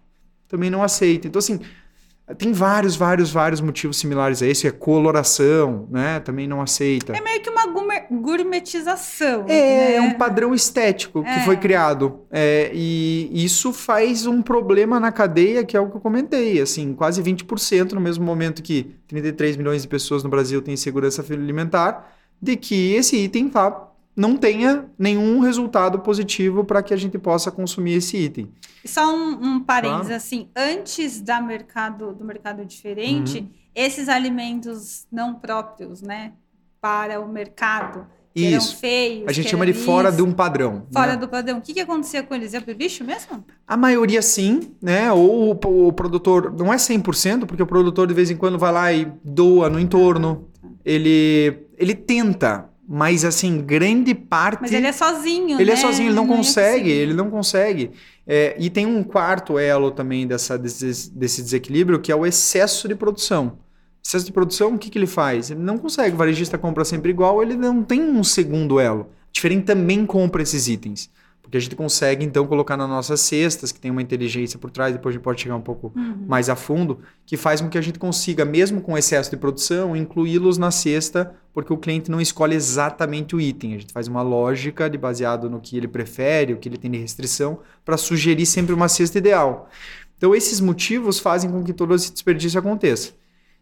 Também 0.47 0.69
não 0.69 0.83
aceita. 0.83 1.28
Então, 1.28 1.38
assim, 1.38 1.61
tem 2.35 2.52
vários, 2.52 2.97
vários, 2.97 3.30
vários 3.30 3.61
motivos 3.61 3.99
similares 3.99 4.42
a 4.42 4.47
esse. 4.47 4.66
É 4.66 4.73
coloração, 4.73 5.87
né? 5.90 6.18
Também 6.18 6.49
não 6.49 6.61
aceita. 6.61 7.16
É 7.16 7.21
meio 7.21 7.40
que 7.40 7.49
uma 7.49 7.66
gourmetização. 8.11 9.45
É, 9.49 9.49
né? 9.49 9.95
é 9.97 10.00
um 10.00 10.14
padrão 10.14 10.52
estético 10.52 11.23
é. 11.25 11.35
que 11.35 11.45
foi 11.45 11.56
criado. 11.56 12.21
É, 12.30 12.71
e 12.75 13.30
isso 13.33 13.73
faz 13.73 14.26
um 14.26 14.42
problema 14.42 14.99
na 14.99 15.12
cadeia, 15.12 15.64
que 15.64 15.76
é 15.76 15.80
o 15.80 15.88
que 15.88 15.97
eu 15.97 16.00
comentei. 16.00 16.61
Assim, 16.61 16.95
quase 16.95 17.23
20% 17.23 17.92
no 17.92 18.00
mesmo 18.00 18.25
momento 18.25 18.62
que 18.62 18.97
33 19.06 19.56
milhões 19.56 19.83
de 19.83 19.88
pessoas 19.88 20.25
no 20.25 20.28
Brasil 20.28 20.61
têm 20.61 20.76
segurança 20.76 21.25
alimentar, 21.30 22.12
de 22.42 22.56
que 22.56 22.92
esse 22.95 23.16
item 23.16 23.49
vá 23.49 23.88
não 24.16 24.37
tenha 24.37 24.87
nenhum 24.99 25.40
resultado 25.40 25.99
positivo 25.99 26.64
para 26.64 26.82
que 26.82 26.94
a 26.94 26.96
gente 26.96 27.18
possa 27.18 27.50
consumir 27.50 27.94
esse 27.94 28.16
item. 28.16 28.50
Só 28.85 29.14
um, 29.14 29.32
um 29.42 29.61
parênteses, 29.61 30.06
claro. 30.06 30.16
assim, 30.16 30.49
antes 30.56 31.20
da 31.20 31.40
mercado, 31.40 32.14
do 32.14 32.25
mercado 32.25 32.64
diferente, 32.64 33.40
uhum. 33.40 33.49
esses 33.75 34.08
alimentos 34.08 35.06
não 35.12 35.35
próprios, 35.35 36.00
né, 36.00 36.32
para 36.80 37.20
o 37.20 37.28
mercado, 37.28 38.06
isso. 38.35 38.76
feios. 38.76 39.26
A 39.26 39.32
gente 39.32 39.49
chama 39.49 39.64
de 39.64 39.73
fora 39.73 40.12
de 40.12 40.23
um 40.23 40.30
padrão. 40.30 40.87
Fora 40.92 41.12
né? 41.12 41.16
do 41.16 41.26
padrão. 41.26 41.58
O 41.58 41.62
que, 41.62 41.73
que 41.73 41.80
acontecia 41.80 42.23
com 42.23 42.35
eles? 42.35 42.52
É 42.52 42.61
pro 42.61 42.75
lixo 42.75 43.02
mesmo? 43.02 43.42
A 43.66 43.76
maioria 43.76 44.20
sim, 44.20 44.75
né? 44.80 45.11
Ou 45.11 45.52
o, 45.52 45.87
o, 45.88 45.92
produtor, 45.92 46.52
não 46.56 46.73
é 46.73 46.76
100%, 46.76 47.46
porque 47.46 47.62
o 47.62 47.66
produtor 47.66 48.06
de 48.06 48.12
vez 48.12 48.30
em 48.30 48.37
quando 48.37 48.58
vai 48.58 48.73
lá 48.73 48.92
e 48.92 49.11
doa 49.25 49.70
no 49.70 49.80
entorno. 49.80 50.49
Tá. 50.61 50.68
Ele, 50.85 51.66
ele 51.78 51.94
tenta, 51.94 52.68
mas 52.88 53.25
assim, 53.25 53.61
grande 53.61 54.14
parte. 54.14 54.62
Mas 54.62 54.73
ele 54.73 54.87
é 54.87 54.93
sozinho. 54.93 55.61
Ele 55.61 55.71
é 55.71 55.75
né? 55.75 55.81
é 55.81 55.83
sozinho, 55.83 56.09
ele 56.09 56.14
não, 56.14 56.25
não 56.25 56.35
é 56.35 56.37
consegue, 56.37 56.90
é 56.90 56.95
ele 56.95 57.14
não 57.14 57.31
consegue. 57.31 57.90
É, 58.26 58.57
e 58.59 58.71
tem 58.71 58.87
um 58.87 59.02
quarto 59.02 59.59
elo 59.59 59.90
também 59.90 60.26
dessa, 60.26 60.57
desse, 60.57 61.11
desse, 61.11 61.43
desequilíbrio, 61.43 62.00
que 62.00 62.12
é 62.12 62.16
o 62.16 62.25
excesso 62.25 62.87
de 62.87 62.95
produção. 62.95 63.59
Excesso 64.05 64.25
de 64.25 64.33
produção, 64.33 64.75
o 64.75 64.78
que, 64.78 64.88
que 64.88 64.99
ele 64.99 65.07
faz? 65.07 65.50
Ele 65.50 65.61
não 65.61 65.78
consegue. 65.78 66.14
O 66.14 66.19
varejista 66.19 66.57
compra 66.57 66.85
sempre 66.85 67.11
igual, 67.11 67.43
ele 67.43 67.57
não 67.57 67.83
tem 67.83 68.00
um 68.00 68.23
segundo 68.23 68.78
elo. 68.78 69.09
Diferente 69.33 69.64
também 69.64 70.07
compra 70.07 70.43
esses 70.43 70.69
itens. 70.69 71.11
Porque 71.47 71.59
a 71.59 71.61
gente 71.61 71.76
consegue, 71.76 72.25
então, 72.25 72.45
colocar 72.45 72.76
nas 72.76 72.88
nossas 72.88 73.21
cestas, 73.21 73.71
que 73.71 73.79
tem 73.79 73.88
uma 73.88 74.03
inteligência 74.03 74.59
por 74.59 74.69
trás, 74.69 74.93
depois 74.93 75.12
a 75.12 75.15
gente 75.15 75.23
pode 75.23 75.41
chegar 75.41 75.55
um 75.55 75.61
pouco 75.61 75.93
uhum. 75.95 76.25
mais 76.26 76.50
a 76.50 76.57
fundo, 76.57 76.99
que 77.25 77.37
faz 77.37 77.61
com 77.61 77.69
que 77.69 77.79
a 77.79 77.81
gente 77.81 78.00
consiga, 78.00 78.45
mesmo 78.45 78.81
com 78.81 78.99
excesso 78.99 79.31
de 79.31 79.37
produção, 79.37 79.95
incluí-los 79.95 80.59
na 80.59 80.73
cesta, 80.73 81.37
porque 81.55 81.73
o 81.73 81.76
cliente 81.76 82.11
não 82.11 82.21
escolhe 82.21 82.57
exatamente 82.57 83.37
o 83.37 83.41
item. 83.41 83.76
A 83.76 83.79
gente 83.79 83.93
faz 83.93 84.09
uma 84.09 84.23
lógica 84.23 84.91
de 84.91 84.99
baseado 84.99 85.49
no 85.49 85.61
que 85.61 85.76
ele 85.76 85.87
prefere, 85.87 86.53
o 86.53 86.57
que 86.57 86.69
ele 86.69 86.79
tem 86.79 86.91
de 86.91 86.99
restrição, 86.99 87.61
para 87.85 87.97
sugerir 87.97 88.45
sempre 88.45 88.75
uma 88.75 88.88
cesta 88.88 89.17
ideal. 89.17 89.71
Então, 90.19 90.35
esses 90.35 90.61
motivos 90.61 91.21
fazem 91.21 91.49
com 91.49 91.62
que 91.62 91.73
todo 91.73 91.95
esse 91.95 92.12
desperdício 92.12 92.59
aconteça. 92.59 93.12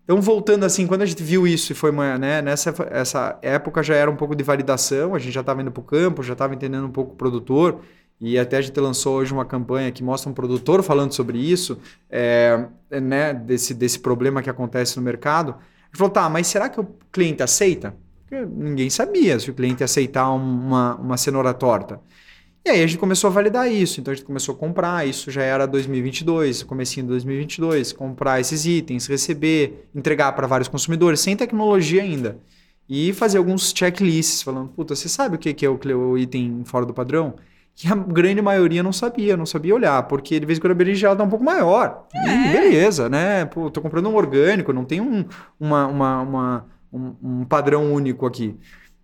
Então, 0.05 0.21
voltando 0.21 0.65
assim, 0.65 0.87
quando 0.87 1.03
a 1.03 1.07
gente 1.07 1.23
viu 1.23 1.47
isso 1.47 1.73
e 1.73 1.75
foi 1.75 1.91
uma, 1.91 2.19
né, 2.19 2.43
nessa 2.43 2.75
essa 2.91 3.39
época 3.41 3.83
já 3.83 3.95
era 3.95 4.11
um 4.11 4.17
pouco 4.17 4.37
de 4.37 4.45
validação, 4.45 5.15
a 5.15 5.19
gente 5.19 5.33
já 5.33 5.41
estava 5.41 5.63
indo 5.63 5.73
para 5.73 5.81
o 5.81 5.85
campo, 5.85 6.23
já 6.23 6.35
estava 6.35 6.55
entendendo 6.55 6.87
um 6.87 6.91
pouco 6.91 7.15
o 7.15 7.17
produtor, 7.17 7.81
e 8.21 8.39
até 8.39 8.59
a 8.59 8.61
gente 8.61 8.79
lançou 8.79 9.17
hoje 9.17 9.33
uma 9.33 9.45
campanha 9.47 9.91
que 9.91 10.03
mostra 10.03 10.31
um 10.31 10.35
produtor 10.35 10.83
falando 10.83 11.13
sobre 11.13 11.39
isso, 11.39 11.79
é, 12.11 12.67
né, 12.91 13.33
desse, 13.33 13.73
desse 13.75 13.99
problema 13.99 14.43
que 14.43 14.51
acontece 14.51 14.97
no 14.97 15.03
mercado. 15.03 15.51
Ele 15.91 15.99
falou, 15.99 16.13
tá, 16.13 16.29
mas 16.29 16.47
será 16.47 16.69
que 16.69 16.81
o 16.81 16.87
cliente 17.11 17.43
aceita? 17.43 17.95
Porque 18.23 18.45
ninguém 18.45 18.91
sabia 18.91 19.39
se 19.39 19.51
o 19.51 19.55
cliente 19.55 19.83
aceitar 19.83 20.31
uma, 20.31 20.97
uma 20.97 21.17
cenoura 21.17 21.53
torta. 21.55 22.01
E 22.67 22.71
aí 22.71 22.83
a 22.83 22.87
gente 22.87 22.99
começou 22.99 23.29
a 23.29 23.33
validar 23.33 23.71
isso. 23.71 24.01
Então 24.01 24.11
a 24.11 24.15
gente 24.15 24.25
começou 24.25 24.55
a 24.55 24.59
comprar, 24.59 25.07
isso 25.07 25.31
já 25.31 25.43
era 25.43 25.67
2022, 25.67 26.63
comecinho 26.63 27.05
de 27.05 27.11
2022, 27.11 27.93
comprar 27.93 28.41
esses 28.41 28.65
itens, 28.65 29.07
receber, 29.07 29.89
entregar 29.95 30.33
para 30.33 30.47
vários 30.47 30.67
consumidores, 30.67 31.21
sem 31.21 31.37
tecnologia 31.37 32.03
ainda. 32.03 32.39
E 32.89 33.13
fazer 33.13 33.37
alguns 33.37 33.73
checklists, 33.75 34.43
falando, 34.43 34.69
puta, 34.69 34.95
você 34.95 35.09
sabe 35.11 35.37
o 35.37 35.39
que 35.39 35.65
é 35.65 35.69
o 35.69 36.17
item 36.17 36.63
fora 36.65 36.87
do 36.87 36.95
padrão? 36.95 37.35
Que 37.75 37.89
a 37.89 37.95
grande 37.95 38.41
maioria 38.41 38.83
não 38.83 38.93
sabia, 38.93 39.37
não 39.37 39.45
sabia 39.45 39.75
olhar, 39.75 40.03
porque 40.05 40.41
de 40.41 40.47
vez 40.47 40.59
em 40.59 40.63
quando 40.63 40.73
a 40.73 40.77
berinjela 40.77 41.17
tá 41.17 41.25
um 41.25 41.29
pouco 41.29 41.45
maior. 41.45 42.07
É. 42.15 42.49
E 42.49 42.53
beleza, 42.53 43.09
né? 43.11 43.45
Pô, 43.47 43.71
tô 43.71 43.83
comprando 43.83 44.09
um 44.09 44.15
orgânico, 44.15 44.73
não 44.73 44.85
tem 44.85 45.01
um, 45.01 45.25
uma, 45.59 45.87
uma, 45.87 46.21
uma 46.21 46.67
um, 46.93 47.15
um 47.23 47.45
padrão 47.45 47.93
único 47.93 48.25
aqui. 48.25 48.57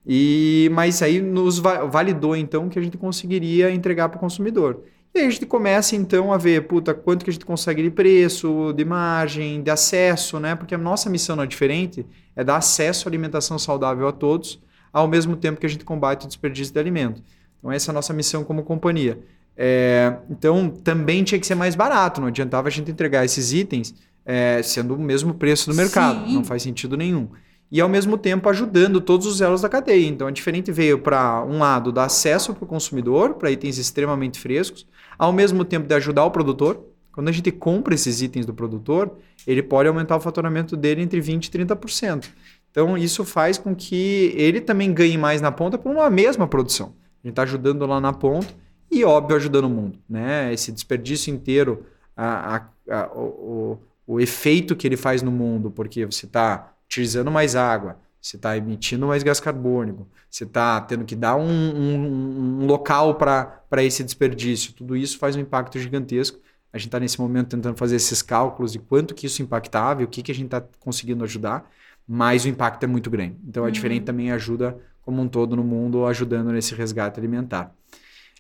E, 0.07 0.71
mas 0.73 1.03
aí 1.03 1.21
nos 1.21 1.59
validou 1.59 2.35
então 2.35 2.69
que 2.69 2.79
a 2.79 2.83
gente 2.83 2.97
conseguiria 2.97 3.71
entregar 3.71 4.09
para 4.09 4.17
o 4.17 4.21
consumidor. 4.21 4.83
E 5.15 5.19
aí 5.19 5.27
a 5.27 5.31
gente 5.31 5.45
começa 5.45 5.97
então 5.97 6.33
a 6.33 6.39
ver, 6.39 6.67
puta, 6.69 6.95
quanto 6.95 7.25
que 7.25 7.31
a 7.31 7.33
gente 7.33 7.45
consegue 7.45 7.83
de 7.83 7.91
preço, 7.91 8.73
de 8.73 8.85
margem, 8.85 9.63
de 9.63 9.71
acesso, 9.71 10.39
né? 10.39 10.55
Porque 10.55 10.75
a 10.75 10.79
nossa 10.79 11.11
missão 11.11 11.35
não 11.35 11.43
é 11.43 11.47
diferente, 11.47 12.07
é 12.35 12.45
dar 12.45 12.57
acesso 12.57 13.09
à 13.09 13.11
alimentação 13.11 13.59
saudável 13.59 14.07
a 14.07 14.13
todos, 14.13 14.61
ao 14.93 15.09
mesmo 15.09 15.37
tempo 15.37 15.61
que 15.61 15.67
a 15.67 15.69
gente 15.69 15.85
combate 15.85 16.25
o 16.25 16.29
desperdício 16.29 16.73
de 16.73 16.79
alimento. 16.79 17.23
Então 17.59 17.73
essa 17.73 17.91
é 17.91 17.93
a 17.93 17.95
nossa 17.95 18.13
missão 18.13 18.45
como 18.45 18.63
companhia. 18.63 19.19
É, 19.57 20.15
então 20.31 20.71
também 20.71 21.25
tinha 21.25 21.39
que 21.39 21.47
ser 21.47 21.57
mais 21.57 21.75
barato, 21.75 22.21
não 22.21 22.29
adiantava 22.29 22.69
a 22.69 22.71
gente 22.71 22.91
entregar 22.91 23.25
esses 23.25 23.53
itens 23.53 23.93
é, 24.25 24.63
sendo 24.63 24.95
o 24.95 24.99
mesmo 24.99 25.35
preço 25.35 25.69
do 25.69 25.77
mercado, 25.77 26.25
Sim. 26.25 26.35
não 26.35 26.45
faz 26.45 26.63
sentido 26.63 26.97
nenhum 26.97 27.29
e 27.71 27.81
ao 27.81 27.89
mesmo 27.89 28.19
tempo 28.19 28.49
ajudando 28.49 29.01
todos 29.01 29.27
os 29.27 29.41
elos 29.41 29.63
da 29.63 29.69
cadeia. 29.69 30.07
Então 30.09 30.27
a 30.27 30.31
diferente 30.31 30.73
veio 30.73 30.99
para 30.99 31.45
um 31.45 31.59
lado 31.59 31.93
dar 31.93 32.05
acesso 32.05 32.55
para 32.55 32.65
o 32.65 32.67
consumidor 32.67 33.35
para 33.35 33.51
itens 33.51 33.79
extremamente 33.79 34.39
frescos, 34.39 34.87
ao 35.19 35.33
mesmo 35.33 35.65
tempo 35.65 35.87
de 35.87 35.95
ajudar 35.95 36.25
o 36.25 36.31
produtor. 36.31 36.85
Quando 37.13 37.29
a 37.29 37.33
gente 37.33 37.51
compra 37.51 37.95
esses 37.95 38.23
itens 38.23 38.47
do 38.47 38.55
produtor, 38.55 39.17
ele 39.47 39.63
pode 39.63 39.89
aumentar 39.89 40.17
o 40.17 40.21
faturamento 40.21 40.77
dele 40.77 41.03
entre 41.03 41.21
20% 41.21 41.45
e 41.47 41.51
30%. 41.51 42.29
Então 42.71 42.97
isso 42.97 43.25
faz 43.25 43.59
com 43.59 43.75
que 43.75 44.33
ele 44.37 44.61
também 44.61 44.93
ganhe 44.93 45.19
mais 45.19 45.41
na 45.41 45.53
ponta 45.53 45.77
por 45.77 45.91
uma 45.91 46.09
mesma 46.09 46.47
produção. 46.47 46.95
A 47.23 47.27
gente 47.27 47.33
está 47.33 47.43
ajudando 47.43 47.85
lá 47.87 48.01
na 48.01 48.13
ponta 48.13 48.55
e, 48.91 49.05
óbvio, 49.05 49.37
ajudando 49.37 49.65
o 49.65 49.71
mundo. 49.71 49.99
Né? 50.09 50.53
Esse 50.53 50.73
desperdício 50.73 51.33
inteiro, 51.33 51.85
a, 52.17 52.57
a, 52.57 52.97
a, 52.97 53.13
o, 53.13 53.79
o 54.07 54.21
efeito 54.21 54.75
que 54.75 54.87
ele 54.87 54.97
faz 54.97 55.23
no 55.23 55.31
mundo, 55.31 55.71
porque 55.71 56.07
você 56.07 56.27
está 56.27 56.73
utilizando 56.91 57.31
mais 57.31 57.55
água, 57.55 58.01
você 58.21 58.35
está 58.35 58.57
emitindo 58.57 59.07
mais 59.07 59.23
gás 59.23 59.39
carbônico, 59.39 60.09
você 60.29 60.43
está 60.43 60.81
tendo 60.81 61.05
que 61.05 61.15
dar 61.15 61.37
um, 61.37 61.49
um, 61.49 62.63
um 62.63 62.67
local 62.67 63.15
para 63.15 63.63
esse 63.79 64.03
desperdício. 64.03 64.73
Tudo 64.73 64.97
isso 64.97 65.17
faz 65.17 65.37
um 65.37 65.41
impacto 65.41 65.79
gigantesco. 65.79 66.41
A 66.73 66.79
gente 66.79 66.89
está 66.89 66.99
nesse 67.01 67.21
momento 67.21 67.49
tentando 67.49 67.77
fazer 67.77 67.97
esses 67.97 68.21
cálculos 68.21 68.73
de 68.73 68.81
quanto 68.81 69.15
que 69.15 69.27
isso 69.27 69.41
impactava 69.41 70.03
e 70.03 70.05
o 70.05 70.09
que, 70.09 70.23
que 70.23 70.33
a 70.33 70.35
gente 70.35 70.47
está 70.47 70.61
conseguindo 70.81 71.25
ajudar, 71.25 71.71
mas 72.07 72.45
o 72.45 72.49
impacto 72.49 72.83
é 72.83 72.87
muito 72.87 73.09
grande. 73.09 73.37
Então, 73.47 73.63
a 73.63 73.67
uhum. 73.67 73.73
diferente 73.73 74.05
também 74.05 74.33
ajuda 74.33 74.77
como 75.01 75.23
um 75.23 75.29
todo 75.29 75.57
no 75.57 75.65
mundo, 75.65 76.05
ajudando 76.07 76.53
nesse 76.53 76.75
resgate 76.75 77.19
alimentar. 77.19 77.75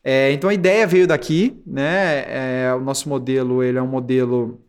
É, 0.02 0.32
então, 0.32 0.50
a 0.50 0.54
ideia 0.54 0.86
veio 0.86 1.06
daqui, 1.06 1.60
né? 1.66 2.24
É, 2.66 2.74
o 2.74 2.80
nosso 2.80 3.08
modelo 3.08 3.62
ele 3.62 3.78
é 3.78 3.82
um 3.82 3.86
modelo 3.86 4.60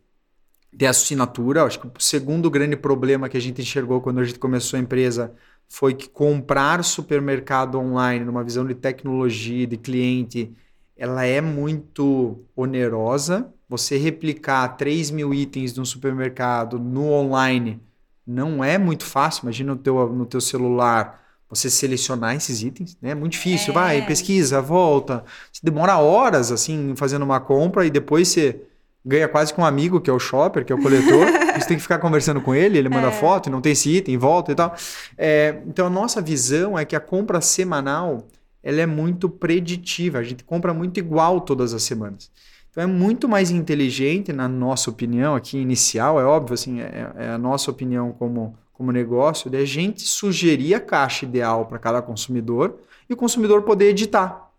de 0.72 0.86
assinatura. 0.86 1.64
Acho 1.64 1.80
que 1.80 1.86
o 1.86 1.92
segundo 1.98 2.50
grande 2.50 2.76
problema 2.76 3.28
que 3.28 3.36
a 3.36 3.40
gente 3.40 3.60
enxergou 3.60 4.00
quando 4.00 4.20
a 4.20 4.24
gente 4.24 4.38
começou 4.38 4.78
a 4.78 4.80
empresa 4.80 5.32
foi 5.68 5.94
que 5.94 6.08
comprar 6.08 6.82
supermercado 6.84 7.78
online, 7.78 8.24
numa 8.24 8.44
visão 8.44 8.66
de 8.66 8.74
tecnologia, 8.74 9.66
de 9.66 9.76
cliente, 9.76 10.52
ela 10.96 11.24
é 11.24 11.40
muito 11.40 12.44
onerosa. 12.54 13.52
Você 13.68 13.96
replicar 13.96 14.68
3 14.76 15.10
mil 15.10 15.32
itens 15.32 15.72
de 15.72 15.80
um 15.80 15.84
supermercado 15.84 16.78
no 16.78 17.10
online 17.10 17.80
não 18.26 18.62
é 18.62 18.76
muito 18.78 19.04
fácil. 19.04 19.44
Imagina 19.44 19.72
no 19.72 19.78
teu, 19.78 20.12
no 20.12 20.26
teu 20.26 20.40
celular 20.40 21.22
você 21.48 21.68
selecionar 21.68 22.34
esses 22.34 22.62
itens, 22.62 22.96
né? 23.00 23.10
É 23.10 23.14
muito 23.14 23.32
difícil. 23.32 23.72
É. 23.72 23.74
Vai, 23.74 24.06
pesquisa, 24.06 24.60
volta. 24.60 25.24
Você 25.52 25.60
demora 25.62 25.98
horas, 25.98 26.50
assim, 26.50 26.94
fazendo 26.96 27.22
uma 27.22 27.40
compra 27.40 27.84
e 27.84 27.90
depois 27.90 28.28
você 28.28 28.62
ganha 29.04 29.28
quase 29.28 29.52
com 29.52 29.62
um 29.62 29.64
amigo, 29.64 30.00
que 30.00 30.08
é 30.08 30.12
o 30.12 30.18
shopper, 30.18 30.64
que 30.64 30.72
é 30.72 30.76
o 30.76 30.80
coletor. 30.80 31.26
Você 31.58 31.68
tem 31.68 31.76
que 31.76 31.82
ficar 31.82 31.98
conversando 31.98 32.40
com 32.40 32.54
ele, 32.54 32.78
ele 32.78 32.88
manda 32.88 33.08
é. 33.08 33.12
foto, 33.12 33.50
não 33.50 33.60
tem 33.60 33.72
esse 33.72 33.90
item, 33.90 34.16
volta 34.16 34.52
e 34.52 34.54
tal. 34.54 34.74
É, 35.18 35.60
então, 35.66 35.86
a 35.86 35.90
nossa 35.90 36.20
visão 36.20 36.78
é 36.78 36.84
que 36.84 36.96
a 36.96 37.00
compra 37.00 37.40
semanal 37.40 38.26
ela 38.62 38.80
é 38.80 38.86
muito 38.86 39.28
preditiva. 39.28 40.18
A 40.18 40.22
gente 40.22 40.44
compra 40.44 40.72
muito 40.72 40.98
igual 40.98 41.40
todas 41.40 41.74
as 41.74 41.82
semanas. 41.82 42.30
Então, 42.70 42.82
é 42.82 42.86
muito 42.86 43.28
mais 43.28 43.50
inteligente, 43.50 44.32
na 44.32 44.48
nossa 44.48 44.88
opinião, 44.88 45.34
aqui 45.34 45.58
inicial, 45.58 46.18
é 46.18 46.24
óbvio, 46.24 46.54
assim, 46.54 46.80
é, 46.80 47.12
é 47.16 47.28
a 47.28 47.38
nossa 47.38 47.70
opinião 47.70 48.12
como, 48.12 48.56
como 48.72 48.90
negócio, 48.90 49.50
de 49.50 49.58
a 49.58 49.64
gente 49.64 50.02
sugerir 50.02 50.74
a 50.74 50.80
caixa 50.80 51.26
ideal 51.26 51.66
para 51.66 51.78
cada 51.78 52.00
consumidor 52.00 52.78
e 53.10 53.12
o 53.12 53.16
consumidor 53.16 53.62
poder 53.62 53.90
editar. 53.90 54.51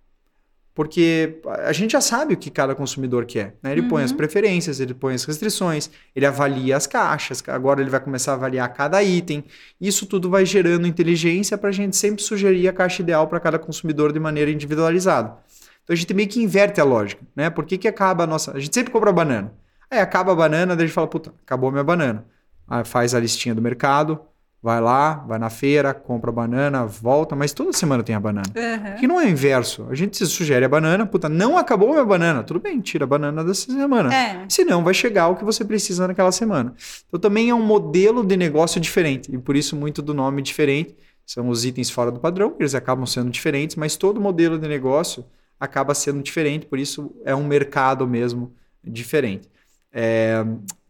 Porque 0.76 1.40
a 1.46 1.72
gente 1.72 1.92
já 1.92 2.02
sabe 2.02 2.34
o 2.34 2.38
que 2.38 2.50
cada 2.50 2.74
consumidor 2.74 3.26
quer. 3.26 3.56
Né? 3.62 3.74
Ele 3.74 3.82
uhum. 3.82 3.90
põe 3.90 4.04
as 4.04 4.10
uhum. 4.10 4.18
preferências, 4.18 4.80
ele 4.80 4.94
põe 4.94 5.14
as 5.14 5.24
restrições, 5.24 5.90
ele 6.16 6.26
avalia 6.26 6.76
as 6.76 6.88
caixas, 6.88 7.44
agora 7.48 7.80
ele 7.80 7.92
vai 7.92 8.00
começar 8.00 8.32
a 8.32 8.36
avaliar 8.36 8.74
cada 8.74 9.02
item. 9.04 9.44
Isso 9.80 10.08
tudo 10.08 10.32
vai 10.32 10.46
gerando 10.46 10.88
inteligência 10.88 11.58
para 11.58 11.70
a 11.70 11.72
gente 11.72 11.96
sempre 11.96 12.24
sugerir 12.24 12.68
a 12.68 12.74
caixa 12.74 13.04
ideal 13.04 13.28
para 13.28 13.40
cada 13.40 13.60
consumidor 13.60 14.12
de 14.12 14.20
maneira 14.20 14.50
individualizada. 14.50 15.38
Então 15.84 15.94
a 15.94 15.96
gente 15.96 16.12
meio 16.14 16.28
que 16.28 16.42
inverte 16.42 16.82
a 16.82 16.84
lógica. 16.84 17.22
Né? 17.36 17.52
Por 17.52 17.66
que, 17.66 17.78
que 17.78 17.88
acaba 17.88 18.24
a 18.24 18.28
nossa. 18.28 18.56
A 18.58 18.60
gente 18.60 18.74
sempre 18.74 18.92
compra 18.92 19.12
banana. 19.12 19.54
Aí 19.92 20.00
acaba 20.00 20.32
a 20.32 20.36
banana, 20.36 20.76
daí 20.76 20.86
a 20.86 20.88
gente 20.88 20.96
fala, 20.96 21.08
puta, 21.08 21.32
acabou 21.46 21.70
a 21.70 21.72
minha 21.72 21.84
banana. 21.84 22.26
Aí 22.68 22.84
faz 22.84 23.14
a 23.14 23.20
listinha 23.20 23.54
do 23.54 23.62
mercado, 23.62 24.20
vai 24.64 24.80
lá, 24.80 25.16
vai 25.16 25.38
na 25.38 25.50
feira, 25.50 25.94
compra 25.94 26.32
banana, 26.32 26.86
volta, 26.86 27.36
mas 27.36 27.52
toda 27.52 27.74
semana 27.74 28.02
tem 28.02 28.16
a 28.16 28.20
banana. 28.20 28.48
Uhum. 28.56 28.96
Que 28.96 29.06
não 29.06 29.20
é 29.20 29.26
o 29.26 29.30
inverso. 29.30 29.86
A 29.90 29.94
gente 29.94 30.16
se 30.16 30.26
sugere 30.26 30.64
a 30.64 30.70
banana, 30.70 31.06
puta, 31.06 31.28
não 31.28 31.58
acabou 31.58 31.90
a 31.90 31.92
minha 31.92 32.06
banana. 32.06 32.44
Tudo 32.44 32.62
bem, 32.62 32.80
tira 32.80 33.04
a 33.04 33.08
banana 33.08 33.44
dessa 33.44 33.70
semana. 33.70 34.16
É. 34.16 34.46
Senão 34.48 34.82
vai 34.82 34.94
chegar 34.94 35.28
o 35.28 35.36
que 35.36 35.44
você 35.44 35.66
precisa 35.66 36.08
naquela 36.08 36.32
semana. 36.32 36.74
Então 37.10 37.20
também 37.20 37.50
é 37.50 37.54
um 37.54 37.62
modelo 37.62 38.26
de 38.26 38.38
negócio 38.38 38.80
diferente. 38.80 39.30
E 39.36 39.38
por 39.38 39.58
isso 39.58 39.76
muito 39.76 40.02
do 40.02 40.14
nome 40.14 40.42
diferente. 40.42 40.96
São 41.26 41.50
os 41.50 41.66
itens 41.66 41.90
fora 41.90 42.10
do 42.10 42.22
padrão, 42.22 42.56
eles 42.58 42.74
acabam 42.74 43.06
sendo 43.06 43.30
diferentes, 43.30 43.76
mas 43.76 43.98
todo 43.98 44.20
modelo 44.20 44.58
de 44.58 44.68
negócio 44.68 45.26
acaba 45.60 45.94
sendo 45.94 46.22
diferente, 46.22 46.66
por 46.66 46.78
isso 46.78 47.16
é 47.24 47.34
um 47.34 47.46
mercado 47.46 48.06
mesmo 48.06 48.54
diferente. 48.84 49.50
É, 49.92 50.44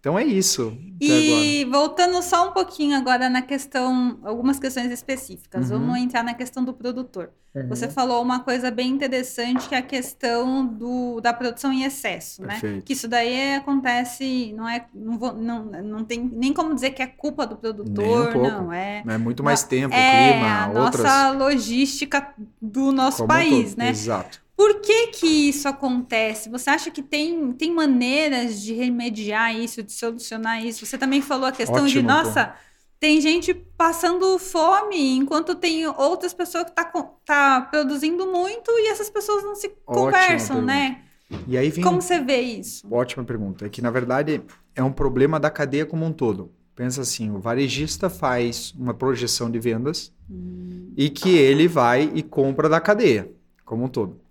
então 0.03 0.19
é 0.19 0.23
isso. 0.25 0.77
E 0.99 1.63
voltando 1.71 2.21
só 2.21 2.49
um 2.49 2.51
pouquinho 2.51 2.97
agora 2.97 3.29
na 3.29 3.41
questão, 3.41 4.19
algumas 4.21 4.59
questões 4.59 4.91
específicas. 4.91 5.71
Uhum. 5.71 5.79
Vamos 5.79 5.97
entrar 5.99 6.25
na 6.25 6.33
questão 6.33 6.61
do 6.61 6.73
produtor. 6.73 7.29
Uhum. 7.55 7.69
Você 7.69 7.87
falou 7.87 8.21
uma 8.21 8.41
coisa 8.41 8.69
bem 8.69 8.89
interessante 8.89 9.69
que 9.69 9.73
é 9.73 9.77
a 9.77 9.81
questão 9.81 10.65
do, 10.65 11.21
da 11.21 11.31
produção 11.31 11.71
em 11.71 11.85
excesso, 11.85 12.41
né? 12.41 12.49
Perfeito. 12.49 12.75
né? 12.75 12.81
Que 12.83 12.91
isso 12.91 13.07
daí 13.07 13.55
acontece, 13.55 14.51
não 14.57 14.67
é, 14.67 14.85
não, 14.93 15.17
vou, 15.17 15.33
não, 15.35 15.63
não 15.63 16.03
tem 16.03 16.29
nem 16.33 16.51
como 16.51 16.75
dizer 16.75 16.89
que 16.89 17.01
é 17.01 17.07
culpa 17.07 17.47
do 17.47 17.55
produtor, 17.55 18.35
um 18.35 18.41
não 18.43 18.73
é. 18.73 19.03
É 19.07 19.17
muito 19.17 19.41
mais 19.41 19.63
tempo, 19.63 19.95
é 19.95 20.33
clima, 20.33 20.65
a 20.65 20.67
outras. 20.83 21.01
Nossa 21.01 21.31
logística 21.31 22.33
do 22.61 22.91
nosso 22.91 23.19
como 23.19 23.29
país, 23.29 23.77
né? 23.77 23.91
Exato. 23.91 24.42
Por 24.55 24.81
que 24.81 25.07
que 25.07 25.49
isso 25.49 25.67
acontece? 25.67 26.49
Você 26.49 26.69
acha 26.69 26.91
que 26.91 27.01
tem, 27.01 27.51
tem 27.53 27.73
maneiras 27.73 28.61
de 28.61 28.73
remediar 28.73 29.55
isso, 29.55 29.81
de 29.81 29.91
solucionar 29.91 30.63
isso? 30.63 30.85
Você 30.85 30.97
também 30.97 31.21
falou 31.21 31.47
a 31.47 31.51
questão 31.51 31.83
Ótimo, 31.83 32.01
de, 32.01 32.07
nossa, 32.07 32.45
pô. 32.45 32.53
tem 32.99 33.19
gente 33.19 33.53
passando 33.53 34.37
fome, 34.37 35.15
enquanto 35.15 35.55
tem 35.55 35.87
outras 35.87 36.33
pessoas 36.33 36.65
que 36.65 36.71
tá, 36.71 36.85
tá 37.25 37.61
produzindo 37.61 38.27
muito 38.27 38.69
e 38.71 38.89
essas 38.89 39.09
pessoas 39.09 39.43
não 39.43 39.55
se 39.55 39.69
conversam, 39.85 40.61
né? 40.61 41.01
E 41.47 41.57
aí 41.57 41.69
vem... 41.71 41.83
Como 41.83 41.99
você 41.99 42.19
vê 42.19 42.41
isso? 42.41 42.85
Ótima 42.91 43.23
pergunta. 43.23 43.65
É 43.65 43.69
que, 43.69 43.81
na 43.81 43.89
verdade, 43.89 44.41
é 44.75 44.83
um 44.83 44.91
problema 44.91 45.39
da 45.39 45.49
cadeia 45.49 45.85
como 45.85 46.05
um 46.05 46.13
todo. 46.13 46.51
Pensa 46.75 47.01
assim, 47.01 47.31
o 47.31 47.39
varejista 47.39 48.09
faz 48.09 48.71
uma 48.77 48.93
projeção 48.93 49.49
de 49.49 49.59
vendas 49.59 50.11
hum. 50.29 50.91
e 50.95 51.09
que 51.09 51.35
ele 51.35 51.67
vai 51.67 52.11
e 52.13 52.21
compra 52.21 52.69
da 52.69 52.79
cadeia 52.79 53.31
como 53.65 53.85
um 53.85 53.87
todo. 53.87 54.22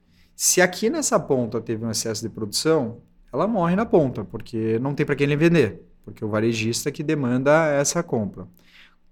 Se 0.44 0.60
aqui 0.60 0.90
nessa 0.90 1.20
ponta 1.20 1.60
teve 1.60 1.84
um 1.84 1.90
excesso 1.92 2.20
de 2.20 2.28
produção, 2.28 3.00
ela 3.32 3.46
morre 3.46 3.76
na 3.76 3.86
ponta, 3.86 4.24
porque 4.24 4.76
não 4.80 4.92
tem 4.92 5.06
para 5.06 5.14
quem 5.14 5.36
vender, 5.36 5.80
porque 6.04 6.24
o 6.24 6.28
varejista 6.28 6.90
que 6.90 7.04
demanda 7.04 7.68
essa 7.68 8.02
compra. 8.02 8.48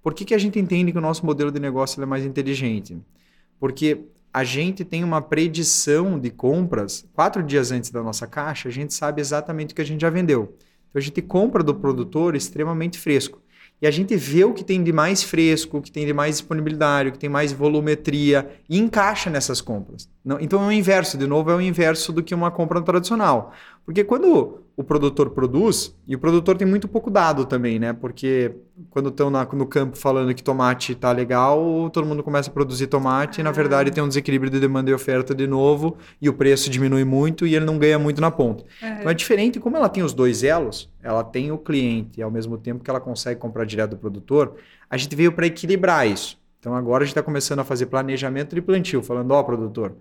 Por 0.03 0.12
que, 0.12 0.25
que 0.25 0.35
a 0.35 0.38
gente 0.38 0.59
entende 0.59 0.90
que 0.90 0.99
o 0.99 1.01
nosso 1.01 1.25
modelo 1.25 1.53
de 1.53 1.61
negócio 1.61 2.03
é 2.03 2.05
mais 2.05 2.25
inteligente? 2.25 2.99
Porque 3.61 4.07
a 4.35 4.43
gente 4.43 4.85
tem 4.85 5.05
uma 5.05 5.23
predição 5.23 6.19
de 6.19 6.31
compras, 6.31 7.09
quatro 7.14 7.45
dias 7.45 7.71
antes 7.71 7.93
da 7.93 8.03
nossa 8.03 8.27
caixa, 8.27 8.69
a 8.69 8.73
gente 8.73 8.93
sabe 8.93 9.21
exatamente 9.21 9.71
o 9.71 9.77
que 9.77 9.83
a 9.83 9.87
gente 9.87 10.01
já 10.01 10.11
vendeu. 10.11 10.57
Então 10.88 10.99
a 10.99 11.01
gente 11.01 11.23
compra 11.23 11.62
do 11.62 11.77
produtor 11.77 12.35
extremamente 12.35 12.99
fresco. 12.99 13.40
E 13.83 13.87
a 13.87 13.90
gente 13.90 14.14
vê 14.14 14.45
o 14.45 14.53
que 14.53 14.62
tem 14.62 14.83
de 14.83 14.93
mais 14.93 15.23
fresco, 15.23 15.79
o 15.79 15.83
que 15.83 15.90
tem 15.90 16.05
de 16.05 16.12
mais 16.12 16.37
disponibilidade, 16.37 17.09
o 17.09 17.12
que 17.12 17.19
tem 17.19 17.31
mais 17.31 17.53
volumetria 17.53 18.51
e 18.69 18.79
encaixa 18.79 19.31
nessas 19.31 19.61
compras. 19.61 20.09
Então 20.40 20.62
é 20.62 20.66
o 20.66 20.73
inverso, 20.73 21.16
de 21.16 21.27
novo, 21.27 21.51
é 21.51 21.57
o 21.57 21.61
inverso 21.61 22.12
do 22.12 22.23
que 22.23 22.35
uma 22.35 22.51
compra 22.51 22.83
tradicional. 22.83 23.55
Porque 23.85 24.05
quando 24.05 24.61
o 24.81 24.85
produtor 24.85 25.29
produz, 25.29 25.95
e 26.09 26.16
o 26.16 26.19
produtor 26.19 26.57
tem 26.57 26.66
muito 26.66 26.88
pouco 26.88 27.11
dado 27.11 27.45
também, 27.45 27.79
né? 27.79 27.93
Porque 27.93 28.51
quando 28.88 29.11
estão 29.11 29.31
no 29.31 29.66
campo 29.66 29.95
falando 29.95 30.35
que 30.35 30.43
tomate 30.43 30.93
está 30.93 31.12
legal, 31.12 31.90
todo 31.90 32.07
mundo 32.07 32.23
começa 32.23 32.49
a 32.49 32.53
produzir 32.53 32.87
tomate 32.87 33.38
ah. 33.38 33.40
e 33.43 33.45
na 33.45 33.53
verdade 33.53 33.90
tem 33.90 34.03
um 34.03 34.09
desequilíbrio 34.09 34.51
de 34.51 34.59
demanda 34.59 34.90
e 34.90 34.95
oferta 34.95 35.35
de 35.35 35.47
novo 35.47 35.99
e 36.19 36.31
o 36.31 36.33
preço 36.33 36.71
diminui 36.71 37.05
muito 37.05 37.47
e 37.47 37.55
ele 37.55 37.66
não 37.66 37.77
ganha 37.77 37.99
muito 37.99 38.23
na 38.23 38.31
ponta. 38.31 38.64
Uhum. 38.83 38.88
Então 38.88 39.11
é 39.11 39.12
diferente, 39.12 39.61
como 39.61 39.77
ela 39.77 39.87
tem 39.87 40.03
os 40.03 40.14
dois 40.14 40.43
elos, 40.43 40.88
ela 41.03 41.23
tem 41.23 41.53
o 41.53 41.59
cliente 41.59 42.19
e 42.19 42.23
ao 42.23 42.31
mesmo 42.31 42.57
tempo 42.57 42.83
que 42.83 42.88
ela 42.88 43.01
consegue 43.01 43.38
comprar 43.38 43.66
direto 43.66 43.90
do 43.90 43.97
produtor, 43.99 44.55
a 44.88 44.97
gente 44.97 45.14
veio 45.14 45.31
para 45.31 45.47
equilibrar 45.47 46.09
isso. 46.09 46.40
Então 46.59 46.75
agora 46.75 47.03
a 47.03 47.07
gente 47.07 47.12
está 47.12 47.23
começando 47.23 47.59
a 47.59 47.64
fazer 47.64 47.85
planejamento 47.85 48.55
de 48.55 48.62
plantio, 48.62 49.03
falando, 49.03 49.31
ó, 49.33 49.40
oh, 49.40 49.45
produtor, 49.45 49.95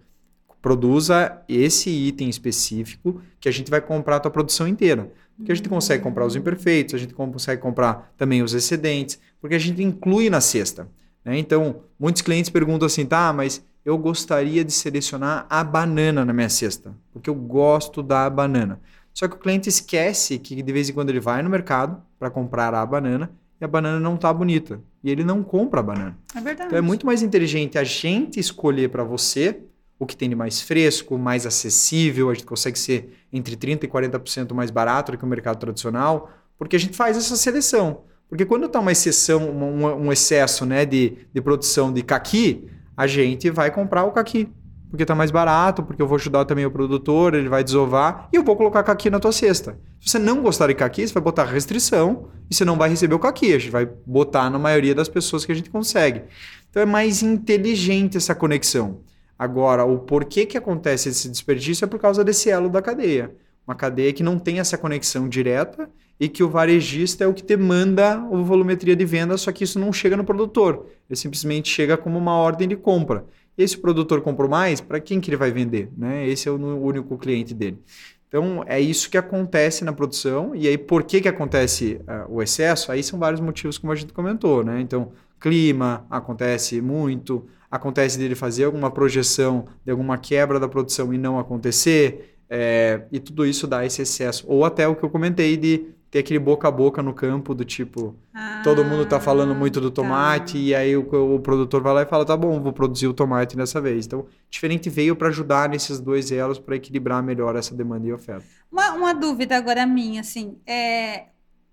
produza 0.61 1.41
esse 1.47 1.89
item 1.89 2.29
específico 2.29 3.21
que 3.39 3.47
a 3.47 3.51
gente 3.51 3.71
vai 3.71 3.81
comprar 3.81 4.17
a 4.17 4.19
tua 4.19 4.31
produção 4.31 4.67
inteira. 4.67 5.11
Porque 5.37 5.51
a 5.51 5.55
gente 5.55 5.69
consegue 5.69 6.03
comprar 6.03 6.25
os 6.25 6.35
imperfeitos, 6.35 6.95
a 6.95 6.97
gente 6.97 7.13
consegue 7.13 7.61
comprar 7.61 8.13
também 8.17 8.43
os 8.43 8.53
excedentes, 8.53 9.19
porque 9.39 9.55
a 9.55 9.59
gente 9.59 9.81
inclui 9.81 10.29
na 10.29 10.41
cesta. 10.41 10.87
Né? 11.23 11.37
Então, 11.37 11.83
muitos 11.97 12.21
clientes 12.21 12.49
perguntam 12.49 12.85
assim, 12.85 13.05
tá, 13.05 13.31
mas 13.31 13.63
eu 13.85 13.97
gostaria 13.97 14.63
de 14.65 14.73
selecionar 14.73 15.45
a 15.49 15.63
banana 15.63 16.25
na 16.25 16.33
minha 16.33 16.49
cesta, 16.49 16.93
porque 17.13 17.29
eu 17.29 17.35
gosto 17.35 18.03
da 18.03 18.29
banana. 18.29 18.81
Só 19.13 19.27
que 19.27 19.35
o 19.35 19.39
cliente 19.39 19.69
esquece 19.69 20.37
que 20.37 20.61
de 20.61 20.73
vez 20.73 20.89
em 20.89 20.93
quando 20.93 21.09
ele 21.09 21.19
vai 21.19 21.41
no 21.41 21.49
mercado 21.49 22.01
para 22.17 22.29
comprar 22.29 22.73
a 22.73 22.85
banana 22.85 23.31
e 23.59 23.65
a 23.65 23.67
banana 23.67 23.99
não 23.99 24.15
está 24.15 24.31
bonita. 24.33 24.81
E 25.03 25.09
ele 25.09 25.23
não 25.23 25.43
compra 25.43 25.79
a 25.79 25.83
banana. 25.83 26.17
É 26.35 26.41
verdade. 26.41 26.67
Então 26.67 26.77
é 26.77 26.81
muito 26.81 27.05
mais 27.05 27.21
inteligente 27.21 27.77
a 27.77 27.83
gente 27.83 28.39
escolher 28.39 28.89
para 28.89 29.03
você 29.03 29.61
o 29.99 30.05
que 30.05 30.15
tem 30.15 30.29
de 30.29 30.35
mais 30.35 30.61
fresco, 30.61 31.17
mais 31.17 31.45
acessível, 31.45 32.29
a 32.29 32.33
gente 32.33 32.45
consegue 32.45 32.79
ser 32.79 33.13
entre 33.33 33.57
30% 33.57 33.83
e 33.83 33.87
40% 33.87 34.53
mais 34.53 34.71
barato 34.71 35.11
do 35.11 35.17
que 35.17 35.25
o 35.25 35.27
mercado 35.27 35.59
tradicional, 35.59 36.31
porque 36.57 36.77
a 36.77 36.79
gente 36.79 36.95
faz 36.95 37.17
essa 37.17 37.35
seleção. 37.35 38.01
Porque 38.29 38.45
quando 38.45 38.65
está 38.65 38.79
uma 38.79 38.91
exceção, 38.91 39.49
um, 39.49 40.05
um, 40.05 40.11
excesso 40.11 40.65
né, 40.65 40.85
de, 40.85 41.17
de 41.33 41.41
produção 41.41 41.91
de 41.91 42.01
caqui, 42.01 42.65
a 42.95 43.07
gente 43.07 43.49
vai 43.49 43.71
comprar 43.71 44.05
o 44.05 44.11
caqui. 44.11 44.47
Porque 44.89 45.03
está 45.03 45.13
mais 45.13 45.31
barato, 45.31 45.83
porque 45.83 46.01
eu 46.01 46.07
vou 46.07 46.15
ajudar 46.15 46.45
também 46.45 46.65
o 46.65 46.71
produtor, 46.71 47.35
ele 47.35 47.49
vai 47.49 47.63
desovar, 47.63 48.27
e 48.31 48.37
eu 48.37 48.43
vou 48.43 48.55
colocar 48.55 48.81
caqui 48.83 49.09
na 49.09 49.19
tua 49.19 49.31
cesta. 49.31 49.77
Se 49.99 50.11
você 50.11 50.19
não 50.19 50.41
gostar 50.41 50.67
de 50.67 50.75
caqui, 50.75 51.07
você 51.07 51.13
vai 51.13 51.21
botar 51.21 51.43
restrição 51.43 52.29
e 52.49 52.55
você 52.55 52.63
não 52.63 52.77
vai 52.77 52.89
receber 52.89 53.13
o 53.13 53.19
caqui. 53.19 53.53
A 53.53 53.59
gente 53.59 53.71
vai 53.71 53.87
botar 54.05 54.49
na 54.49 54.57
maioria 54.57 54.95
das 54.95 55.09
pessoas 55.09 55.45
que 55.45 55.51
a 55.51 55.55
gente 55.55 55.69
consegue. 55.69 56.23
Então 56.69 56.81
é 56.81 56.85
mais 56.85 57.21
inteligente 57.21 58.17
essa 58.17 58.33
conexão. 58.33 59.01
Agora, 59.39 59.85
o 59.85 59.99
porquê 59.99 60.45
que 60.45 60.57
acontece 60.57 61.07
esse 61.07 61.29
desperdício 61.29 61.85
é 61.85 61.87
por 61.87 61.97
causa 61.97 62.25
desse 62.25 62.49
elo 62.49 62.69
da 62.69 62.81
cadeia. 62.81 63.33
Uma 63.65 63.73
cadeia 63.73 64.11
que 64.11 64.21
não 64.21 64.37
tem 64.37 64.59
essa 64.59 64.77
conexão 64.77 65.29
direta 65.29 65.89
e 66.19 66.27
que 66.27 66.43
o 66.43 66.49
varejista 66.49 67.23
é 67.23 67.27
o 67.27 67.33
que 67.33 67.43
demanda 67.43 68.15
a 68.15 68.17
volumetria 68.17 68.97
de 68.97 69.05
venda, 69.05 69.37
só 69.37 69.53
que 69.53 69.63
isso 69.63 69.79
não 69.79 69.93
chega 69.93 70.17
no 70.17 70.25
produtor. 70.25 70.87
Ele 71.09 71.15
simplesmente 71.15 71.69
chega 71.69 71.95
como 71.95 72.17
uma 72.17 72.33
ordem 72.33 72.67
de 72.67 72.75
compra. 72.75 73.23
E 73.57 73.63
esse 73.63 73.77
produtor 73.77 74.19
comprou 74.19 74.49
mais, 74.49 74.81
para 74.81 74.99
quem 74.99 75.21
que 75.21 75.29
ele 75.29 75.37
vai 75.37 75.51
vender? 75.51 75.89
Né? 75.97 76.27
Esse 76.27 76.49
é 76.49 76.51
o 76.51 76.55
único 76.55 77.17
cliente 77.17 77.53
dele. 77.53 77.79
Então, 78.27 78.63
é 78.67 78.79
isso 78.79 79.09
que 79.09 79.17
acontece 79.17 79.85
na 79.85 79.93
produção. 79.93 80.53
E 80.53 80.67
aí, 80.67 80.77
por 80.77 81.03
que, 81.03 81.21
que 81.21 81.27
acontece 81.27 81.99
uh, 82.01 82.31
o 82.31 82.43
excesso? 82.43 82.91
Aí 82.91 83.01
são 83.01 83.17
vários 83.17 83.39
motivos, 83.39 83.77
como 83.77 83.93
a 83.93 83.95
gente 83.95 84.13
comentou. 84.13 84.63
Né? 84.63 84.81
Então, 84.81 85.11
clima 85.39 86.05
acontece 86.09 86.81
muito, 86.81 87.47
acontece 87.69 88.17
dele 88.17 88.35
fazer 88.35 88.63
alguma 88.63 88.89
projeção 88.89 89.65
de 89.85 89.91
alguma 89.91 90.17
quebra 90.17 90.59
da 90.59 90.67
produção 90.67 91.13
e 91.13 91.17
não 91.17 91.37
acontecer, 91.37 92.37
é, 92.49 93.03
e 93.11 93.19
tudo 93.19 93.45
isso 93.45 93.67
dá 93.67 93.85
esse 93.85 94.01
excesso. 94.01 94.45
Ou 94.47 94.65
até 94.65 94.87
o 94.87 94.95
que 94.95 95.03
eu 95.03 95.09
comentei 95.09 95.55
de 95.55 95.93
ter 96.09 96.19
aquele 96.19 96.39
boca 96.39 96.67
a 96.67 96.71
boca 96.71 97.03
no 97.03 97.13
campo 97.13 97.53
do 97.53 97.63
tipo, 97.63 98.15
ah, 98.33 98.61
todo 98.63 98.83
mundo 98.83 99.03
está 99.03 99.19
falando 99.19 99.53
muito 99.53 99.79
do 99.79 99.91
tá. 99.91 100.01
tomate, 100.01 100.53
tá. 100.53 100.59
e 100.59 100.73
aí 100.73 100.97
o, 100.97 101.01
o, 101.35 101.39
produtor 101.39 101.83
vai 101.83 101.93
lá 101.93 102.01
e 102.01 102.05
fala, 102.05 102.25
tá 102.25 102.35
bom, 102.35 102.59
vou 102.59 102.73
produzir 102.73 103.07
o 103.07 103.13
tomate 103.13 103.55
dessa 103.55 103.79
vez. 103.79 104.07
Então, 104.07 104.25
diferente 104.49 104.89
veio 104.89 105.15
para 105.15 105.27
ajudar 105.27 105.69
nesses 105.69 105.99
dois 105.99 106.31
elos 106.31 106.57
para 106.57 106.75
equilibrar 106.75 107.21
melhor 107.21 107.55
essa 107.55 107.75
demanda 107.75 108.07
e 108.07 108.13
oferta. 108.13 108.45
Uma, 108.71 108.93
uma 108.93 109.13
dúvida 109.13 109.55
agora 109.55 109.85
minha, 109.85 110.21
assim, 110.21 110.57
é, 110.65 111.25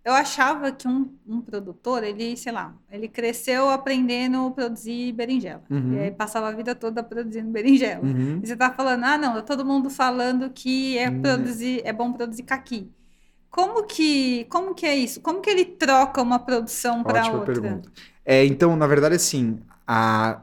eu 0.07 0.13
achava 0.13 0.71
que 0.71 0.87
um, 0.87 1.11
um, 1.27 1.41
produtor, 1.41 2.05
ele, 2.05 2.37
sei 2.37 2.53
lá, 2.53 2.73
ele 2.89 3.09
cresceu 3.09 3.69
aprendendo 3.69 4.47
a 4.47 4.51
produzir 4.53 5.11
berinjela. 5.11 5.65
Uhum. 5.69 5.95
E 5.95 5.99
aí 5.99 6.11
passava 6.13 6.47
a 6.47 6.53
vida 6.53 6.77
toda 6.77 7.03
produzindo 7.03 7.51
berinjela. 7.51 8.05
Uhum. 8.05 8.39
E 8.41 8.47
você 8.47 8.55
tá 8.55 8.71
falando, 8.71 9.03
ah, 9.03 9.19
não, 9.19 9.43
todo 9.43 9.65
mundo 9.65 9.91
falando 9.91 10.49
que 10.51 10.97
é, 10.97 11.11
uhum. 11.11 11.21
produzir, 11.21 11.83
é 11.85 11.93
bom 11.93 12.13
produzir 12.13 12.45
caqui. 12.45 12.89
Como 13.51 13.83
que, 13.83 14.45
como 14.45 14.77
que 14.77 14.87
é 14.87 14.95
isso? 14.95 15.21
Como 15.21 15.41
que 15.41 15.51
ele 15.51 15.65
troca 15.65 16.23
uma 16.23 16.39
produção 16.39 17.03
para 17.03 17.29
outra? 17.33 17.61
Pergunta. 17.61 17.91
É, 18.25 18.45
então, 18.45 18.77
na 18.77 18.87
verdade, 18.87 19.17
assim, 19.17 19.59
a, 19.85 20.41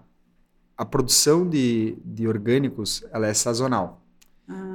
a 0.78 0.84
produção 0.84 1.48
de, 1.48 1.96
de 2.04 2.28
orgânicos, 2.28 3.06
ela 3.14 3.28
é 3.28 3.34
sazonal. 3.34 4.03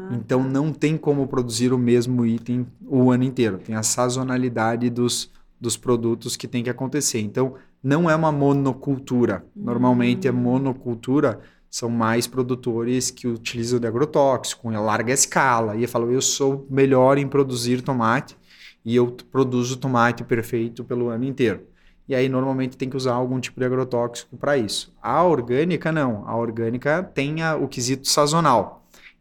Ah, 0.09 0.15
então 0.15 0.43
tá. 0.43 0.49
não 0.49 0.73
tem 0.73 0.97
como 0.97 1.27
produzir 1.27 1.73
o 1.73 1.79
mesmo 1.79 2.25
item 2.25 2.67
o 2.87 3.11
ano 3.11 3.25
inteiro. 3.25 3.59
Tem 3.59 3.75
a 3.75 3.83
sazonalidade 3.83 4.89
dos, 4.91 5.31
dos 5.61 5.77
produtos 5.77 6.37
que 6.37 6.49
tem 6.49 6.63
que 6.65 6.71
acontecer. 6.71 7.21
Então 7.21 7.55
não 7.83 8.09
é 8.09 8.17
uma 8.17 8.33
monocultura. 8.33 9.45
Normalmente 9.55 10.27
a 10.29 10.33
hum. 10.33 10.37
monocultura 10.37 11.41
são 11.71 11.91
mais 11.91 12.27
produtores 12.27 13.11
que 13.11 13.27
utilizam 13.29 13.79
de 13.79 13.87
agrotóxico, 13.87 14.73
em 14.73 14.77
larga 14.77 15.13
escala. 15.13 15.77
E 15.77 15.83
eu 15.83 15.89
falo, 15.89 16.11
eu 16.11 16.23
sou 16.23 16.67
melhor 16.71 17.19
em 17.19 17.29
produzir 17.29 17.83
tomate 17.83 18.37
e 18.85 18.97
eu 18.97 19.15
produzo 19.31 19.77
tomate 19.77 20.25
perfeito 20.25 20.83
pelo 20.83 21.09
ano 21.09 21.25
inteiro. 21.25 21.61
E 22.09 22.15
aí 22.15 22.27
normalmente 22.27 22.77
tem 22.77 22.89
que 22.89 22.97
usar 22.97 23.13
algum 23.13 23.39
tipo 23.39 23.61
de 23.61 23.67
agrotóxico 23.67 24.35
para 24.37 24.57
isso. 24.57 24.95
A 25.03 25.23
orgânica 25.23 25.93
não. 25.93 26.27
A 26.27 26.35
orgânica 26.35 27.03
tem 27.03 27.43
a, 27.43 27.55
o 27.55 27.69
quesito 27.69 28.09
sazonal. 28.09 28.78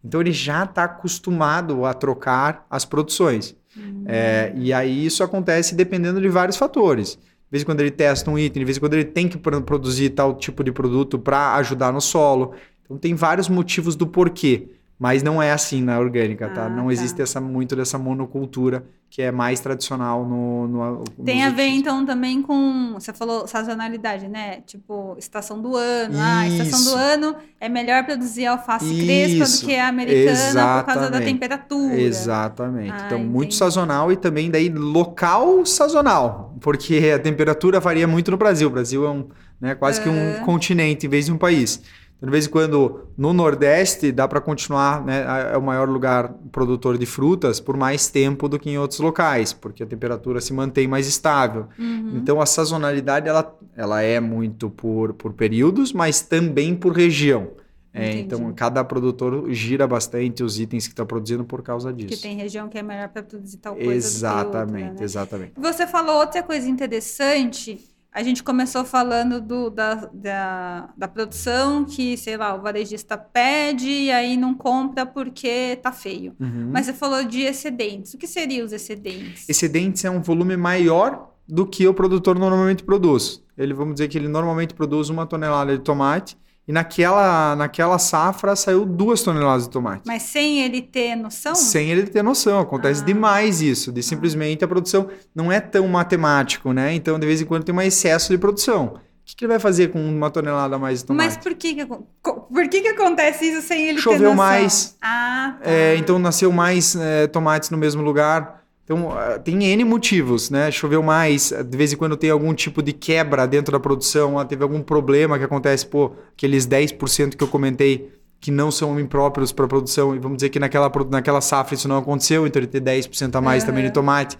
Então 0.08 0.22
ele 0.22 0.32
já 0.32 0.64
está 0.64 0.86
acostumado 0.86 1.84
a 1.84 1.94
trocar 1.94 2.66
as 2.70 2.86
produções. 2.86 3.54
Uhum. 3.76 4.06
É, 4.08 4.54
e 4.56 4.72
aí 4.72 5.06
isso 5.06 5.22
acontece 5.22 5.76
dependendo 5.76 6.22
de 6.22 6.30
vários 6.30 6.56
fatores. 6.56 7.16
De 7.16 7.52
vez 7.52 7.64
em 7.64 7.66
quando 7.66 7.82
ele 7.82 7.92
testa 7.92 8.32
um 8.32 8.40
item, 8.40 8.62
de 8.62 8.66
vez 8.66 8.78
em 8.78 8.80
quando 8.80 8.94
ele 8.94 9.04
tem 9.04 9.28
que 9.28 9.38
produzir 9.38 10.12
tal 10.12 10.36
tipo 10.36 10.64
de 10.64 10.72
produto 10.72 11.20
para 11.20 11.56
ajudar 11.56 11.92
no 11.92 12.00
solo. 12.00 12.54
Então 12.86 12.98
tem 12.98 13.16
vários 13.16 13.50
motivos 13.50 13.98
do 13.98 14.08
porquê. 14.08 14.70
Mas 15.00 15.22
não 15.22 15.42
é 15.42 15.52
assim 15.52 15.82
na 15.82 16.00
orgânica, 16.00 16.50
tá? 16.50 16.66
ah? 16.66 16.70
Não 16.70 16.88
tá. 16.88 16.94
existe 16.94 17.22
essa, 17.22 17.40
muito 17.40 17.76
dessa 17.76 18.00
monocultura 18.00 18.84
que 19.10 19.22
é 19.22 19.32
mais 19.32 19.60
tradicional 19.60 20.26
no. 20.26 20.68
no 20.68 21.04
Tem 21.24 21.44
a 21.44 21.50
ver, 21.50 21.68
então, 21.68 22.06
também 22.06 22.42
com. 22.42 22.94
Você 22.96 23.14
falou 23.14 23.48
sazonalidade, 23.48 24.28
né? 24.28 24.62
Tipo, 24.66 25.16
estação 25.18 25.62
do 25.62 25.76
ano. 25.76 26.14
Isso. 26.14 26.24
Ah, 26.24 26.48
estação 26.48 26.84
do 26.84 26.98
ano 26.98 27.36
é 27.60 27.70
melhor 27.70 28.04
produzir 28.06 28.48
alface 28.48 28.86
Isso. 28.86 29.06
crespa 29.06 29.46
do 29.46 29.68
que 29.68 29.76
a 29.78 29.88
americana 29.88 30.32
Exatamente. 30.32 30.86
por 30.86 30.94
causa 30.94 31.10
da 31.10 31.22
temperatura. 31.22 32.02
Exatamente. 32.02 32.92
Ah, 32.92 33.04
então, 33.06 33.20
entendi. 33.20 33.34
muito 33.34 33.54
sazonal 33.56 34.12
e 34.12 34.18
também 34.18 34.52
daí 34.52 34.70
local 34.70 35.66
sazonal. 35.66 36.56
Porque 36.60 37.12
a 37.16 37.20
temperatura 37.20 37.80
varia 37.80 38.08
muito 38.08 38.30
no 38.32 38.38
Brasil. 38.38 38.68
O 38.68 38.72
Brasil 38.72 39.06
é 39.06 39.10
um, 39.10 39.28
né, 39.62 39.76
quase 39.76 40.02
que 40.02 40.10
um 40.10 40.44
continente 40.44 41.06
em 41.06 41.10
vez 41.10 41.28
de 41.28 41.32
um 41.32 41.38
país. 41.38 41.82
Então, 42.18 42.28
de 42.28 42.32
vez 42.32 42.48
em 42.48 42.50
quando, 42.50 43.08
no 43.16 43.32
Nordeste, 43.32 44.12
dá 44.12 44.28
para 44.28 44.42
continuar, 44.42 45.06
né, 45.06 45.52
é 45.54 45.58
o 45.58 45.62
maior 45.62 45.88
lugar 45.88 46.34
produtor 46.52 46.98
de 46.98 47.06
frutas 47.06 47.60
por 47.60 47.78
mais 47.78 48.10
tempo 48.10 48.50
do 48.50 48.58
que 48.58 48.72
em 48.72 48.78
outros 48.80 49.00
locais, 49.00 49.54
porque 49.54 49.84
a 49.84 49.86
temperatura 49.86 50.42
se 50.42 50.52
mantém 50.52 50.88
mais 50.88 51.08
estável. 51.08 51.68
Uhum. 51.78 52.14
Então, 52.16 52.42
a 52.42 52.46
sazonalidade 52.48 53.30
ela, 53.30 53.56
ela 53.76 54.02
é 54.02 54.20
muito 54.20 54.68
por, 54.70 55.14
por 55.14 55.32
períodos, 55.34 55.94
mas 55.94 56.22
também 56.22 56.76
por 56.76 56.92
região. 56.94 57.52
É, 57.94 58.12
então, 58.20 58.54
cada 58.54 58.84
produtor 58.84 59.52
gira 59.52 59.88
bastante 59.88 60.44
os 60.44 60.60
itens 60.60 60.86
que 60.86 60.94
está 60.94 61.04
produzindo 61.06 61.44
por 61.44 61.64
causa 61.64 61.92
Que 61.92 62.06
disso. 62.06 62.22
tem 62.22 62.36
região 62.36 62.68
que 62.68 62.78
é 62.78 62.84
melhor 62.84 63.10
para 63.10 63.24
produzir 63.24 63.58
tal 63.58 63.76
coisa 63.76 63.92
Exatamente, 63.94 64.68
que 64.68 64.84
outra, 64.90 65.00
né? 65.00 65.04
exatamente. 65.04 65.52
Você 65.58 65.88
falou 65.88 66.18
outra 66.18 66.44
coisa 66.44 66.68
interessante. 66.70 67.80
A 68.18 68.24
gente 68.24 68.42
começou 68.42 68.84
falando 68.84 69.40
do, 69.40 69.70
da, 69.70 70.10
da, 70.12 70.90
da 70.98 71.08
produção 71.08 71.86
que, 71.86 72.18
sei 72.18 72.36
lá, 72.36 72.56
o 72.56 72.62
varejista 72.64 73.16
pede 73.16 73.88
e 73.88 74.12
aí 74.12 74.36
não 74.36 74.56
compra 74.56 75.06
porque 75.06 75.76
tá 75.84 75.92
feio. 75.92 76.36
Uhum. 76.40 76.72
Mas 76.74 76.88
você 76.88 76.94
falou 76.94 77.24
de 77.24 77.42
excedentes. 77.42 78.16
O 78.16 78.18
que 78.18 78.26
seriam 78.26 78.66
os 78.66 78.74
excedentes? 78.74 79.48
Excedentes 79.48 80.04
é 80.04 80.10
um 80.10 80.20
volume 80.20 80.58
maior 80.58 81.32
do 81.48 81.64
que 81.64 81.88
o 81.88 81.94
produtor 81.94 82.40
normalmente 82.40 82.84
produz. 82.84 83.44
Ele, 83.56 83.72
vamos 83.72 83.94
dizer 83.94 84.08
que 84.08 84.18
ele 84.18 84.28
normalmente 84.28 84.74
produz 84.74 85.12
uma 85.12 85.28
tonelada 85.28 85.78
de 85.78 85.84
tomate 85.84 86.36
e 86.68 86.72
naquela, 86.74 87.56
naquela 87.56 87.98
safra 87.98 88.56
saiu 88.56 88.86
duas 88.86 89.22
toneladas 89.22 89.64
de 89.64 89.70
tomate. 89.70 90.02
Mas 90.06 90.24
sem 90.24 90.60
ele 90.62 90.82
ter 90.82 91.16
noção? 91.16 91.56
Sem 91.56 91.90
ele 91.90 92.04
ter 92.04 92.22
noção. 92.24 92.60
Acontece 92.60 93.02
Ah. 93.02 93.06
demais 93.06 93.62
isso, 93.62 93.92
de 93.92 94.04
simplesmente 94.04 94.66
a 94.66 94.68
produção 94.68 95.08
não 95.34 95.52
é 95.52 95.60
tão 95.62 95.88
matemático, 95.88 96.74
né? 96.74 96.94
Então, 96.94 97.18
de 97.18 97.26
vez 97.26 97.42
em 97.42 97.46
quando 97.46 97.64
tem 97.64 97.74
um 97.74 97.82
excesso 97.82 98.32
de 98.32 98.38
produção. 98.38 98.96
O 98.96 99.30
que, 99.30 99.36
que 99.36 99.44
ele 99.46 99.50
vai 99.52 99.60
fazer 99.60 99.90
com 99.92 100.00
uma 100.00 100.30
tonelada 100.30 100.76
a 100.78 100.80
mais 100.80 101.00
de 101.00 101.06
tomate? 101.06 101.26
Mas 101.36 101.38
por 101.38 101.54
que 101.54 101.76
que, 101.76 101.86
por 101.86 102.68
que 102.70 102.82
que 102.82 102.88
acontece 102.88 103.46
isso 103.46 103.62
sem 103.68 103.84
ele 103.88 103.96
ter 103.98 104.02
Choveu 104.02 104.20
noção? 104.22 104.36
mais. 104.36 104.96
Ah, 105.02 105.58
tá. 105.62 105.70
É, 105.70 105.96
então 105.98 106.18
nasceu 106.18 106.50
mais 106.52 106.96
é, 106.96 107.28
tomates 107.28 107.70
no 107.70 107.78
mesmo 107.78 108.02
lugar. 108.02 108.64
Então 108.88 109.12
ah, 109.12 109.38
tem 109.38 109.66
N 109.66 109.84
motivos, 109.84 110.50
né? 110.50 110.72
Choveu 110.72 111.04
mais, 111.04 111.52
de 111.52 111.78
vez 111.78 111.92
em 111.92 111.98
quando 111.98 112.16
tem 112.16 112.30
algum 112.30 112.54
tipo 112.54 112.82
de 112.82 112.94
quebra 112.94 113.46
dentro 113.46 113.74
da 113.74 113.82
produção, 113.82 114.40
ah, 114.40 114.46
teve 114.46 114.64
algum 114.64 114.82
problema 114.82 115.38
que 115.38 115.44
acontece, 115.44 115.86
pô, 115.86 116.14
aqueles 116.34 116.66
10% 116.66 117.36
que 117.36 117.44
eu 117.44 117.50
comentei 117.50 118.10
que 118.40 118.50
não 118.50 118.72
são 118.72 118.98
impróprios 118.98 119.52
para 119.52 119.68
produção, 119.68 120.16
e 120.16 120.20
vamos 120.20 120.38
dizer 120.38 120.50
que 120.50 120.60
naquela, 120.60 120.90
naquela 121.10 121.42
safra 121.42 121.76
isso 121.76 121.88
não 121.88 121.98
aconteceu, 121.98 122.48
então 122.48 122.62
ele 122.62 122.68
tem 122.68 122.80
10% 122.80 123.36
a 123.36 123.42
mais 123.42 123.64
também 123.64 123.84
de 123.84 123.92
tomate. 123.92 124.38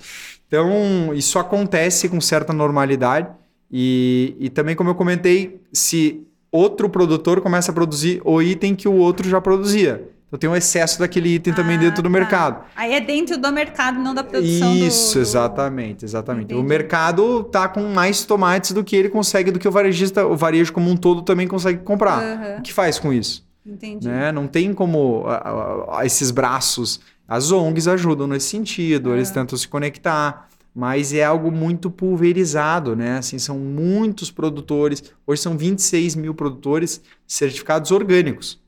Então, 0.48 1.14
isso 1.14 1.38
acontece 1.40 2.08
com 2.08 2.22
certa 2.22 2.54
normalidade. 2.54 3.28
E, 3.72 4.36
e 4.40 4.50
também, 4.50 4.76
como 4.76 4.92
eu 4.92 4.96
comentei, 4.96 5.60
se 5.74 6.24
outro 6.52 6.90
produtor 6.90 7.42
começa 7.42 7.72
a 7.72 7.74
produzir 7.74 8.22
o 8.24 8.42
item 8.42 8.76
que 8.76 8.88
o 8.88 8.94
outro 8.94 9.28
já 9.28 9.42
produzia. 9.42 10.08
Então 10.28 10.38
tem 10.38 10.50
um 10.50 10.56
excesso 10.56 11.00
daquele 11.00 11.30
item 11.36 11.54
também 11.54 11.78
Ah, 11.78 11.80
dentro 11.80 12.02
do 12.04 12.10
tá. 12.10 12.10
mercado. 12.10 12.66
Aí 12.76 12.94
é 12.94 13.00
dentro 13.00 13.38
do 13.38 13.50
mercado, 13.52 13.98
não 14.00 14.14
da 14.14 14.24
produção 14.24 14.76
Isso, 14.76 15.14
do... 15.16 15.22
exatamente, 15.22 16.04
exatamente. 16.04 16.54
O 16.54 16.58
Entendi. 16.58 16.68
mercado 16.68 17.44
tá 17.46 17.68
com 17.70 17.82
mais 17.94 18.26
tomates 18.26 18.72
do 18.74 18.84
que 18.84 18.96
ele 18.96 19.08
consegue, 19.10 19.52
do 19.52 19.58
que 19.60 19.68
o 19.68 19.72
varejista, 19.72 20.26
o 20.26 20.36
varejo 20.36 20.74
como 20.74 20.90
um 20.92 20.98
todo 20.98 21.22
também 21.22 21.48
consegue 21.48 21.80
comprar. 21.82 22.22
Aham, 22.22 22.58
O 22.60 22.62
que 22.62 22.74
faz 22.74 23.00
com 23.00 23.14
isso? 23.14 23.48
entendi. 23.66 24.08
né? 24.08 24.32
Não 24.34 24.48
tem 24.48 24.74
como 24.74 25.24
esses 26.04 26.30
braços. 26.32 27.00
As 27.28 27.52
ONGs 27.52 27.88
ajudam 27.88 28.28
nesse 28.28 28.48
sentido, 28.50 29.14
eles 29.14 29.30
É. 29.30 29.34
tentam 29.34 29.58
se 29.58 29.68
conectar, 29.68 30.48
mas 30.76 31.14
é 31.14 31.24
algo 31.24 31.52
muito 31.52 31.90
pulverizado, 31.90 32.96
né? 32.98 33.18
Assim, 33.18 33.40
são 33.40 33.58
muitos 33.58 34.30
produtores. 34.30 35.04
Hoje 35.26 35.42
são 35.42 35.58
26 35.58 36.16
mil 36.16 36.34
produtores 36.34 37.02
certificados 37.26 37.92
orgânicos 37.92 38.60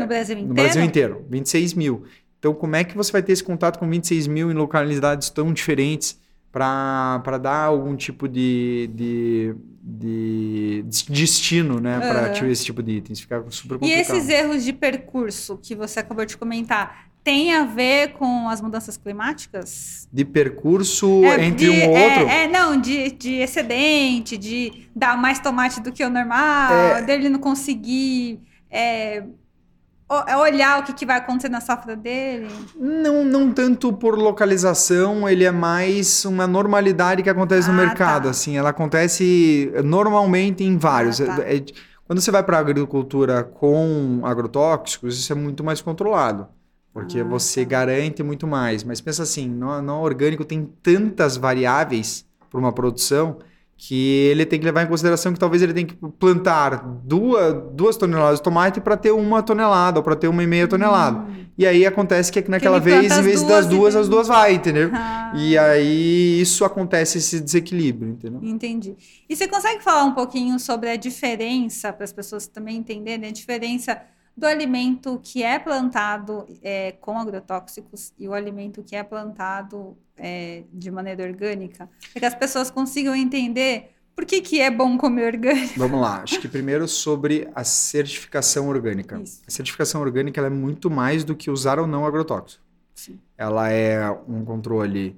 no 0.00 0.06
Brasil 0.06 0.34
inteiro? 0.36 0.48
no 0.48 0.54
Brasil 0.54 0.82
inteiro, 0.82 1.26
26 1.28 1.74
mil. 1.74 2.04
Então, 2.38 2.54
como 2.54 2.76
é 2.76 2.84
que 2.84 2.96
você 2.96 3.10
vai 3.10 3.22
ter 3.22 3.32
esse 3.32 3.42
contato 3.42 3.78
com 3.78 3.88
26 3.88 4.26
mil 4.26 4.50
em 4.50 4.54
localidades 4.54 5.30
tão 5.30 5.52
diferentes 5.52 6.18
para 6.52 7.38
dar 7.40 7.64
algum 7.64 7.94
tipo 7.96 8.28
de, 8.28 8.88
de, 8.94 9.54
de 9.82 10.84
destino, 11.08 11.80
né? 11.80 11.98
Para 11.98 12.26
Aham. 12.32 12.48
esse 12.48 12.64
tipo 12.64 12.82
de 12.82 12.92
itens? 12.92 13.20
Fica 13.20 13.44
super 13.50 13.74
E 13.76 13.78
complicado. 13.78 14.16
esses 14.16 14.28
erros 14.28 14.64
de 14.64 14.72
percurso 14.72 15.58
que 15.62 15.74
você 15.74 16.00
acabou 16.00 16.24
de 16.24 16.36
comentar, 16.36 17.06
tem 17.24 17.52
a 17.52 17.64
ver 17.64 18.12
com 18.12 18.48
as 18.48 18.60
mudanças 18.60 18.96
climáticas? 18.96 20.08
De 20.12 20.24
percurso 20.24 21.24
É, 21.24 21.44
entre 21.44 21.66
de- 21.66 21.70
um 21.70 21.90
ou 21.90 21.96
é- 21.96 22.04
outro? 22.08 22.28
É, 22.28 22.46
não, 22.48 22.80
de, 22.80 23.10
de 23.10 23.34
excedente, 23.34 24.38
de 24.38 24.88
dar 24.94 25.18
mais 25.18 25.38
tomate 25.40 25.80
do 25.82 25.90
que 25.92 26.04
o 26.04 26.08
normal, 26.10 26.72
É. 26.72 27.02
dele 27.02 27.28
não 27.28 27.40
conseguir 27.40 28.40
é, 28.70 29.24
olhar 30.08 30.80
o 30.80 30.84
que, 30.84 30.92
que 30.92 31.04
vai 31.06 31.16
acontecer 31.18 31.48
na 31.48 31.60
safra 31.60 31.96
dele. 31.96 32.48
Não, 32.78 33.24
não 33.24 33.52
tanto 33.52 33.92
por 33.92 34.16
localização, 34.16 35.28
ele 35.28 35.44
é 35.44 35.50
mais 35.50 36.24
uma 36.24 36.46
normalidade 36.46 37.22
que 37.22 37.30
acontece 37.30 37.68
no 37.70 37.74
Ah, 37.80 37.86
mercado. 37.86 38.24
tá. 38.24 38.30
Assim, 38.30 38.56
ela 38.56 38.70
acontece 38.70 39.72
normalmente 39.84 40.62
em 40.62 40.76
vários. 40.78 41.20
Ah, 41.20 41.26
tá. 41.36 41.42
É- 41.42 41.56
é- 41.56 41.64
quando 42.06 42.20
você 42.20 42.30
vai 42.30 42.42
para 42.44 42.56
a 42.56 42.60
agricultura 42.60 43.42
com 43.42 44.20
agrotóxicos, 44.22 45.18
isso 45.18 45.32
é 45.32 45.34
muito 45.36 45.64
mais 45.64 45.80
controlado. 45.80 46.46
Porque 46.92 47.18
Ah, 47.20 47.24
você 47.24 47.62
tá. 47.64 47.70
garante 47.70 48.22
muito 48.22 48.46
mais. 48.46 48.84
Mas 48.84 49.00
pensa 49.00 49.24
assim, 49.24 49.48
no, 49.48 49.82
no 49.82 50.00
orgânico 50.00 50.44
tem 50.44 50.70
tantas 50.82 51.36
variáveis 51.36 52.24
para 52.48 52.60
uma 52.60 52.72
produção 52.72 53.38
que 53.78 54.28
ele 54.30 54.46
tem 54.46 54.58
que 54.58 54.64
levar 54.64 54.82
em 54.82 54.86
consideração 54.86 55.32
que 55.32 55.38
talvez 55.38 55.62
ele 55.62 55.74
tenha 55.74 55.86
que 55.86 55.94
plantar 55.94 56.82
duas, 57.04 57.54
duas 57.72 57.96
toneladas 57.96 58.38
de 58.38 58.42
tomate 58.42 58.80
para 58.80 58.96
ter 58.96 59.10
uma 59.10 59.42
tonelada 59.42 59.98
ou 59.98 60.02
para 60.02 60.16
ter 60.16 60.28
uma 60.28 60.42
e 60.42 60.46
meia 60.46 60.66
tonelada. 60.66 61.18
Hum. 61.18 61.44
E 61.58 61.66
aí 61.66 61.84
acontece 61.84 62.32
que 62.32 62.50
naquela 62.50 62.76
ele 62.76 62.84
planta 62.84 63.00
vez, 63.00 63.18
em 63.18 63.22
vez 63.22 63.42
duas 63.42 63.48
das 63.50 63.66
duas, 63.66 63.96
as 63.96 64.08
duas 64.08 64.28
vai, 64.28 64.54
entendeu? 64.54 64.90
Ah, 64.92 65.32
E 65.36 65.56
aí 65.56 66.40
isso 66.40 66.64
acontece 66.64 67.18
esse 67.18 67.40
desequilíbrio, 67.40 68.12
entendeu? 68.12 68.40
Entendi. 68.42 68.94
E 69.28 69.36
você 69.36 69.46
consegue 69.46 69.82
falar 69.82 70.04
um 70.04 70.12
pouquinho 70.12 70.58
sobre 70.58 70.90
a 70.90 70.96
diferença, 70.96 71.92
para 71.92 72.04
as 72.04 72.12
pessoas 72.12 72.46
também 72.46 72.76
entenderem, 72.76 73.28
a 73.28 73.32
diferença 73.32 74.00
do 74.36 74.46
alimento 74.46 75.18
que 75.22 75.42
é 75.42 75.58
plantado 75.58 76.46
é, 76.62 76.92
com 76.92 77.18
agrotóxicos 77.18 78.12
e 78.18 78.28
o 78.28 78.34
alimento 78.34 78.82
que 78.82 78.94
é 78.94 79.02
plantado 79.02 79.96
é, 80.16 80.64
de 80.72 80.90
maneira 80.90 81.22
orgânica? 81.22 81.88
Para 82.12 82.20
que 82.20 82.26
as 82.26 82.34
pessoas 82.34 82.70
consigam 82.70 83.14
entender 83.14 83.90
por 84.14 84.24
que, 84.24 84.40
que 84.40 84.60
é 84.60 84.70
bom 84.70 84.96
comer 84.96 85.34
orgânico. 85.34 85.78
Vamos 85.78 86.00
lá, 86.00 86.22
acho 86.22 86.40
que 86.40 86.48
primeiro 86.48 86.88
sobre 86.88 87.48
a 87.54 87.62
certificação 87.62 88.68
orgânica. 88.68 89.20
Isso. 89.20 89.42
A 89.46 89.50
certificação 89.50 90.00
orgânica 90.00 90.40
é 90.40 90.48
muito 90.48 90.90
mais 90.90 91.22
do 91.22 91.36
que 91.36 91.50
usar 91.50 91.78
ou 91.78 91.86
não 91.86 92.06
agrotóxico. 92.06 92.64
Sim. 92.94 93.18
Ela 93.36 93.70
é 93.70 94.10
um 94.26 94.42
controle 94.42 95.14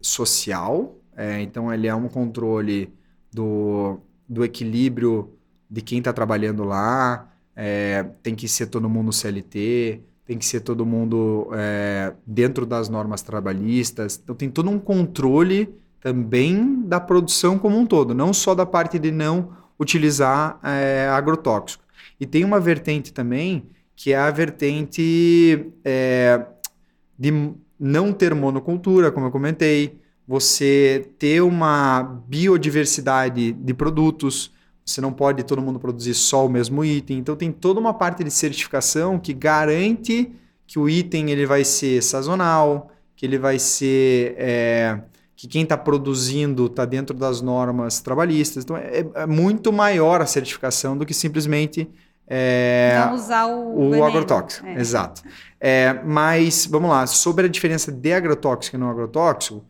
social, 0.00 0.96
é, 1.16 1.40
então 1.40 1.72
ele 1.74 1.88
é 1.88 1.94
um 1.94 2.08
controle 2.08 2.94
do, 3.32 3.98
do 4.28 4.44
equilíbrio 4.44 5.34
de 5.68 5.82
quem 5.82 5.98
está 5.98 6.12
trabalhando 6.12 6.62
lá, 6.62 7.28
é, 7.56 8.04
tem 8.22 8.36
que 8.36 8.46
ser 8.46 8.68
todo 8.68 8.88
mundo 8.88 9.12
CLT, 9.12 10.00
tem 10.28 10.36
que 10.36 10.44
ser 10.44 10.60
todo 10.60 10.84
mundo 10.84 11.48
é, 11.54 12.12
dentro 12.26 12.66
das 12.66 12.90
normas 12.90 13.22
trabalhistas, 13.22 14.20
então 14.22 14.36
tem 14.36 14.50
todo 14.50 14.68
um 14.68 14.78
controle 14.78 15.74
também 16.02 16.82
da 16.82 17.00
produção 17.00 17.58
como 17.58 17.78
um 17.78 17.86
todo, 17.86 18.14
não 18.14 18.34
só 18.34 18.54
da 18.54 18.66
parte 18.66 18.98
de 18.98 19.10
não 19.10 19.52
utilizar 19.80 20.60
é, 20.62 21.08
agrotóxico. 21.10 21.82
E 22.20 22.26
tem 22.26 22.44
uma 22.44 22.60
vertente 22.60 23.10
também 23.10 23.70
que 23.96 24.12
é 24.12 24.18
a 24.18 24.30
vertente 24.30 25.72
é, 25.82 26.44
de 27.18 27.54
não 27.80 28.12
ter 28.12 28.34
monocultura, 28.34 29.10
como 29.10 29.28
eu 29.28 29.30
comentei, 29.30 29.98
você 30.26 31.10
ter 31.18 31.40
uma 31.40 32.02
biodiversidade 32.28 33.52
de 33.52 33.72
produtos, 33.72 34.52
você 34.90 35.00
não 35.00 35.12
pode 35.12 35.42
todo 35.42 35.60
mundo 35.60 35.78
produzir 35.78 36.14
só 36.14 36.46
o 36.46 36.48
mesmo 36.48 36.84
item, 36.84 37.18
então 37.18 37.36
tem 37.36 37.52
toda 37.52 37.78
uma 37.78 37.92
parte 37.94 38.24
de 38.24 38.30
certificação 38.30 39.18
que 39.18 39.32
garante 39.32 40.32
que 40.66 40.78
o 40.78 40.88
item 40.88 41.30
ele 41.30 41.46
vai 41.46 41.64
ser 41.64 42.02
sazonal, 42.02 42.90
que 43.16 43.24
ele 43.26 43.38
vai 43.38 43.58
ser 43.58 44.34
é, 44.38 45.00
que 45.34 45.46
quem 45.46 45.62
está 45.62 45.76
produzindo 45.76 46.66
está 46.66 46.84
dentro 46.84 47.16
das 47.16 47.40
normas 47.40 48.00
trabalhistas, 48.00 48.64
então 48.64 48.76
é, 48.76 49.06
é 49.14 49.26
muito 49.26 49.72
maior 49.72 50.20
a 50.20 50.26
certificação 50.26 50.96
do 50.96 51.06
que 51.06 51.14
simplesmente 51.14 51.88
é, 52.26 53.02
não 53.06 53.14
usar 53.14 53.46
o, 53.46 53.86
o 53.86 53.90
veneno. 53.90 54.04
agrotóxico, 54.04 54.66
É. 54.66 54.78
exato. 54.78 55.22
É, 55.60 55.94
mas, 56.04 56.66
vamos 56.66 56.90
lá, 56.90 57.06
sobre 57.06 57.46
a 57.46 57.48
diferença 57.48 57.90
de 57.90 58.12
agrotóxico 58.12 58.76
e 58.76 58.78
não 58.78 58.90
agrotóxico, 58.90 59.64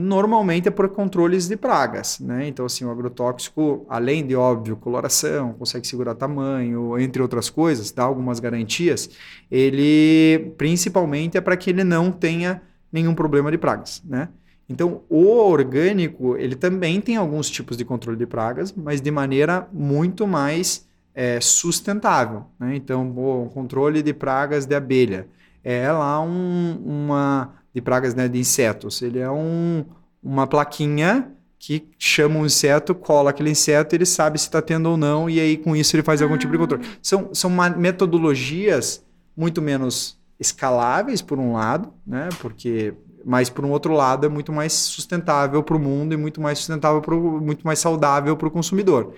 normalmente 0.00 0.68
é 0.68 0.70
por 0.70 0.88
controles 0.90 1.48
de 1.48 1.56
pragas, 1.56 2.20
né? 2.20 2.46
Então, 2.46 2.64
assim, 2.64 2.84
o 2.84 2.90
agrotóxico, 2.90 3.84
além 3.88 4.24
de, 4.24 4.36
óbvio, 4.36 4.76
coloração, 4.76 5.54
consegue 5.54 5.88
segurar 5.88 6.14
tamanho, 6.14 6.96
entre 7.00 7.20
outras 7.20 7.50
coisas, 7.50 7.90
dá 7.90 8.04
algumas 8.04 8.38
garantias, 8.38 9.10
ele, 9.50 10.54
principalmente, 10.56 11.36
é 11.36 11.40
para 11.40 11.56
que 11.56 11.70
ele 11.70 11.82
não 11.82 12.12
tenha 12.12 12.62
nenhum 12.92 13.12
problema 13.12 13.50
de 13.50 13.58
pragas, 13.58 14.00
né? 14.04 14.28
Então, 14.68 15.02
o 15.08 15.26
orgânico, 15.26 16.36
ele 16.36 16.54
também 16.54 17.00
tem 17.00 17.16
alguns 17.16 17.50
tipos 17.50 17.76
de 17.76 17.84
controle 17.84 18.16
de 18.16 18.26
pragas, 18.26 18.72
mas 18.72 19.00
de 19.00 19.10
maneira 19.10 19.66
muito 19.72 20.28
mais 20.28 20.86
é, 21.12 21.40
sustentável. 21.40 22.44
Né? 22.60 22.76
Então, 22.76 23.10
o 23.16 23.50
controle 23.52 24.02
de 24.02 24.12
pragas 24.12 24.66
de 24.66 24.74
abelha 24.76 25.26
é 25.64 25.90
lá 25.90 26.20
um, 26.20 26.78
uma 26.84 27.57
de 27.74 27.80
pragas 27.80 28.14
né, 28.14 28.28
de 28.28 28.38
insetos. 28.38 29.02
Ele 29.02 29.18
é 29.18 29.30
um, 29.30 29.84
uma 30.22 30.46
plaquinha 30.46 31.32
que 31.58 31.88
chama 31.98 32.38
um 32.38 32.46
inseto, 32.46 32.94
cola 32.94 33.30
aquele 33.30 33.50
inseto, 33.50 33.94
ele 33.94 34.06
sabe 34.06 34.38
se 34.38 34.46
está 34.46 34.62
tendo 34.62 34.90
ou 34.90 34.96
não, 34.96 35.28
e 35.28 35.40
aí 35.40 35.56
com 35.56 35.74
isso 35.74 35.96
ele 35.96 36.02
faz 36.02 36.22
ah. 36.22 36.24
algum 36.24 36.38
tipo 36.38 36.52
de 36.52 36.58
controle. 36.58 36.84
Ah. 36.86 36.98
São, 37.02 37.34
são 37.34 37.50
metodologias 37.76 39.04
muito 39.36 39.60
menos 39.60 40.18
escaláveis, 40.38 41.20
por 41.20 41.38
um 41.38 41.52
lado, 41.52 41.92
né? 42.06 42.28
Porque, 42.40 42.94
mas 43.24 43.50
por 43.50 43.64
um 43.64 43.70
outro 43.70 43.92
lado 43.92 44.24
é 44.24 44.28
muito 44.28 44.52
mais 44.52 44.72
sustentável 44.72 45.62
para 45.62 45.76
o 45.76 45.80
mundo 45.80 46.14
e 46.14 46.16
muito 46.16 46.40
mais 46.40 46.58
sustentável, 46.58 47.00
pro, 47.00 47.40
muito 47.40 47.66
mais 47.66 47.80
saudável 47.80 48.36
para 48.36 48.46
o 48.46 48.50
consumidor. 48.50 49.14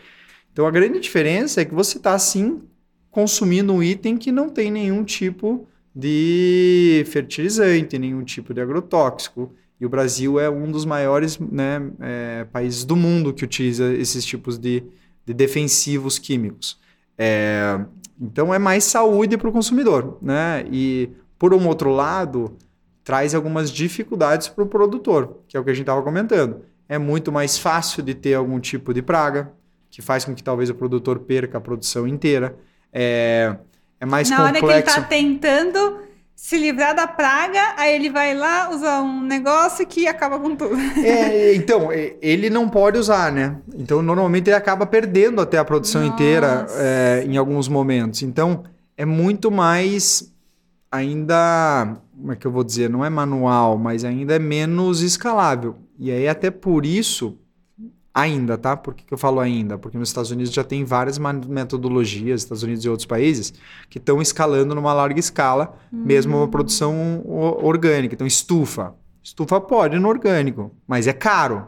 Então 0.52 0.66
a 0.66 0.70
grande 0.70 0.98
diferença 0.98 1.60
é 1.60 1.64
que 1.64 1.74
você 1.74 1.98
está 1.98 2.18
sim 2.18 2.62
consumindo 3.10 3.72
um 3.72 3.82
item 3.82 4.16
que 4.16 4.32
não 4.32 4.48
tem 4.48 4.70
nenhum 4.70 5.04
tipo 5.04 5.68
de 5.94 7.04
fertilizante, 7.08 7.98
nenhum 7.98 8.22
tipo 8.22 8.54
de 8.54 8.60
agrotóxico. 8.60 9.52
E 9.80 9.86
o 9.86 9.88
Brasil 9.88 10.38
é 10.38 10.48
um 10.48 10.70
dos 10.70 10.84
maiores 10.84 11.38
né, 11.38 11.90
é, 12.00 12.44
países 12.52 12.84
do 12.84 12.94
mundo 12.94 13.32
que 13.32 13.44
utiliza 13.44 13.92
esses 13.94 14.24
tipos 14.24 14.58
de, 14.58 14.84
de 15.24 15.32
defensivos 15.32 16.18
químicos. 16.18 16.78
É, 17.16 17.80
então 18.20 18.52
é 18.52 18.58
mais 18.58 18.84
saúde 18.84 19.38
para 19.38 19.48
o 19.48 19.52
consumidor. 19.52 20.18
Né? 20.20 20.64
E, 20.70 21.10
por 21.38 21.54
um 21.54 21.66
outro 21.66 21.90
lado, 21.90 22.56
traz 23.02 23.34
algumas 23.34 23.70
dificuldades 23.70 24.48
para 24.48 24.62
o 24.62 24.66
produtor, 24.66 25.38
que 25.48 25.56
é 25.56 25.60
o 25.60 25.64
que 25.64 25.70
a 25.70 25.74
gente 25.74 25.82
estava 25.82 26.02
comentando. 26.02 26.62
É 26.88 26.98
muito 26.98 27.32
mais 27.32 27.58
fácil 27.58 28.02
de 28.02 28.14
ter 28.14 28.34
algum 28.34 28.60
tipo 28.60 28.92
de 28.92 29.00
praga, 29.00 29.52
que 29.90 30.02
faz 30.02 30.24
com 30.24 30.34
que 30.34 30.42
talvez 30.42 30.70
o 30.70 30.74
produtor 30.74 31.20
perca 31.20 31.58
a 31.58 31.60
produção 31.60 32.06
inteira. 32.06 32.54
É, 32.92 33.56
é 34.00 34.06
mais 34.06 34.28
Na 34.30 34.36
complexo. 34.36 34.64
hora 34.64 34.72
que 34.72 34.78
ele 34.80 34.88
está 34.88 35.02
tentando 35.02 36.00
se 36.34 36.56
livrar 36.56 36.96
da 36.96 37.06
praga, 37.06 37.74
aí 37.76 37.94
ele 37.94 38.08
vai 38.08 38.34
lá 38.34 38.70
usar 38.70 39.02
um 39.02 39.20
negócio 39.20 39.86
que 39.86 40.06
acaba 40.06 40.38
com 40.38 40.56
tudo. 40.56 40.74
É, 41.04 41.52
então, 41.54 41.90
ele 41.92 42.48
não 42.48 42.66
pode 42.66 42.98
usar, 42.98 43.30
né? 43.30 43.58
Então, 43.74 44.00
normalmente 44.00 44.48
ele 44.48 44.56
acaba 44.56 44.86
perdendo 44.86 45.42
até 45.42 45.58
a 45.58 45.64
produção 45.64 46.00
Nossa. 46.00 46.14
inteira 46.14 46.66
é, 46.70 47.24
em 47.26 47.36
alguns 47.36 47.68
momentos. 47.68 48.22
Então, 48.22 48.64
é 48.96 49.04
muito 49.04 49.50
mais 49.50 50.32
ainda, 50.90 51.94
como 52.18 52.32
é 52.32 52.36
que 52.36 52.46
eu 52.46 52.50
vou 52.50 52.64
dizer, 52.64 52.88
não 52.88 53.04
é 53.04 53.10
manual, 53.10 53.76
mas 53.76 54.02
ainda 54.02 54.34
é 54.34 54.38
menos 54.38 55.02
escalável. 55.02 55.76
E 55.98 56.10
aí, 56.10 56.26
até 56.26 56.50
por 56.50 56.86
isso, 56.86 57.36
ainda, 58.20 58.56
tá? 58.58 58.76
Por 58.76 58.94
que, 58.94 59.04
que, 59.04 59.12
eu 59.12 59.18
falo 59.18 59.40
ainda? 59.40 59.78
Porque 59.78 59.98
nos 59.98 60.08
Estados 60.08 60.30
Unidos 60.30 60.52
já 60.52 60.64
tem 60.64 60.84
várias 60.84 61.18
metodologias, 61.18 62.42
Estados 62.42 62.62
Unidos 62.62 62.84
e 62.84 62.88
outros 62.88 63.06
países, 63.06 63.52
que 63.88 63.98
estão 63.98 64.20
escalando 64.20 64.74
numa 64.74 64.92
larga 64.92 65.18
escala, 65.18 65.74
hum. 65.92 66.02
mesmo 66.04 66.36
uma 66.36 66.48
produção 66.48 67.22
orgânica. 67.26 68.14
Então, 68.14 68.26
estufa. 68.26 68.94
Estufa 69.22 69.60
pode 69.60 69.98
no 69.98 70.08
orgânico, 70.08 70.70
mas 70.86 71.06
é 71.06 71.12
caro. 71.12 71.66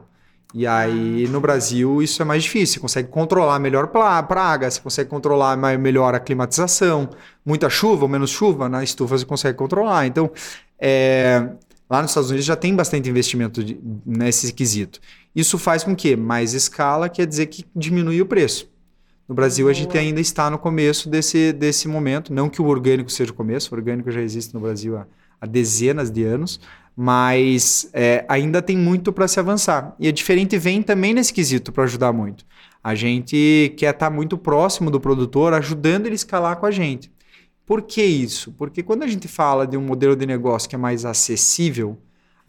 E 0.54 0.66
aí, 0.66 1.26
no 1.28 1.40
Brasil, 1.40 2.02
isso 2.02 2.20
é 2.20 2.24
mais 2.24 2.42
difícil. 2.42 2.74
Você 2.74 2.80
consegue 2.80 3.08
controlar 3.08 3.58
melhor 3.58 3.90
a 3.94 4.22
praga, 4.22 4.70
você 4.70 4.80
consegue 4.80 5.08
controlar 5.08 5.56
melhor 5.78 6.14
a 6.14 6.20
climatização. 6.20 7.08
Muita 7.44 7.70
chuva 7.70 8.02
ou 8.02 8.08
menos 8.08 8.30
chuva, 8.30 8.68
na 8.68 8.84
estufa 8.84 9.16
você 9.16 9.24
consegue 9.24 9.56
controlar. 9.56 10.06
Então, 10.06 10.30
é, 10.78 11.48
lá 11.88 12.02
nos 12.02 12.10
Estados 12.10 12.28
Unidos 12.28 12.44
já 12.44 12.56
tem 12.56 12.74
bastante 12.74 13.08
investimento 13.08 13.64
de, 13.64 13.80
nesse 14.04 14.52
quesito. 14.52 15.00
Isso 15.34 15.58
faz 15.58 15.82
com 15.82 15.96
que 15.96 16.14
mais 16.14 16.52
escala 16.52 17.08
quer 17.08 17.26
dizer 17.26 17.46
que 17.46 17.64
diminui 17.74 18.20
o 18.20 18.26
preço. 18.26 18.70
No 19.28 19.34
Brasil, 19.34 19.68
a 19.68 19.72
gente 19.72 19.96
ainda 19.96 20.20
está 20.20 20.50
no 20.50 20.58
começo 20.58 21.08
desse, 21.08 21.52
desse 21.52 21.88
momento. 21.88 22.32
Não 22.34 22.48
que 22.50 22.60
o 22.60 22.66
orgânico 22.66 23.10
seja 23.10 23.30
o 23.30 23.34
começo, 23.34 23.74
o 23.74 23.78
orgânico 23.78 24.10
já 24.10 24.20
existe 24.20 24.52
no 24.52 24.60
Brasil 24.60 24.96
há, 24.96 25.06
há 25.40 25.46
dezenas 25.46 26.10
de 26.10 26.24
anos, 26.24 26.60
mas 26.94 27.88
é, 27.94 28.26
ainda 28.28 28.60
tem 28.60 28.76
muito 28.76 29.12
para 29.12 29.26
se 29.26 29.40
avançar. 29.40 29.94
E 29.98 30.06
a 30.06 30.12
diferente 30.12 30.58
vem 30.58 30.82
também 30.82 31.14
nesse 31.14 31.32
quesito 31.32 31.72
para 31.72 31.84
ajudar 31.84 32.12
muito. 32.12 32.44
A 32.84 32.94
gente 32.94 33.72
quer 33.78 33.94
estar 33.94 34.10
tá 34.10 34.10
muito 34.10 34.36
próximo 34.36 34.90
do 34.90 35.00
produtor, 35.00 35.54
ajudando 35.54 36.06
ele 36.06 36.14
a 36.14 36.16
escalar 36.16 36.56
com 36.56 36.66
a 36.66 36.70
gente. 36.70 37.10
Por 37.64 37.82
que 37.82 38.02
isso? 38.02 38.52
Porque 38.52 38.82
quando 38.82 39.04
a 39.04 39.06
gente 39.06 39.28
fala 39.28 39.66
de 39.66 39.76
um 39.76 39.82
modelo 39.82 40.16
de 40.16 40.26
negócio 40.26 40.68
que 40.68 40.74
é 40.74 40.78
mais 40.78 41.04
acessível, 41.04 41.96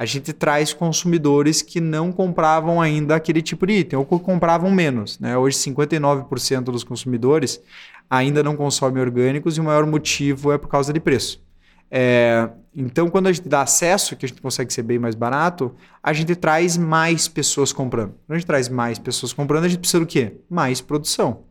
a 0.04 0.06
gente 0.06 0.34
traz 0.34 0.74
consumidores 0.74 1.62
que 1.62 1.80
não 1.80 2.12
compravam 2.12 2.82
ainda 2.82 3.16
aquele 3.16 3.42
tipo 3.42 3.66
de 3.66 3.72
item, 3.76 3.98
ou 3.98 4.06
compravam 4.06 4.70
menos. 4.70 5.18
Né? 5.18 5.38
Hoje, 5.38 5.56
59% 5.56 6.64
dos 6.64 6.84
consumidores 6.84 7.62
ainda 8.10 8.44
não 8.44 8.58
consomem 8.58 9.02
orgânicos 9.02 9.56
e 9.56 9.62
o 9.62 9.64
maior 9.64 9.86
motivo 9.86 10.52
é 10.52 10.58
por 10.58 10.68
causa 10.68 10.92
de 10.92 11.00
preço. 11.00 11.42
É, 11.90 12.50
então, 12.76 13.10
quando 13.10 13.28
a 13.28 13.32
gente 13.32 13.48
dá 13.48 13.62
acesso, 13.62 14.18
que 14.18 14.26
a 14.26 14.28
gente 14.28 14.42
consegue 14.42 14.74
ser 14.74 14.84
bem 14.84 15.00
mais 15.00 15.16
barato, 15.16 15.74
a 16.04 16.12
gente 16.12 16.36
traz 16.36 16.76
mais 16.76 17.30
pessoas 17.30 17.72
comprando. 17.72 18.10
Quando 18.28 18.36
a 18.36 18.40
gente 18.40 18.48
traz 18.48 18.68
mais 18.68 19.00
pessoas 19.00 19.32
comprando, 19.32 19.64
a 19.64 19.70
gente 19.70 19.80
precisa 19.80 20.02
do 20.02 20.06
quê? 20.06 20.34
Mais 20.50 20.82
produção. 20.82 21.46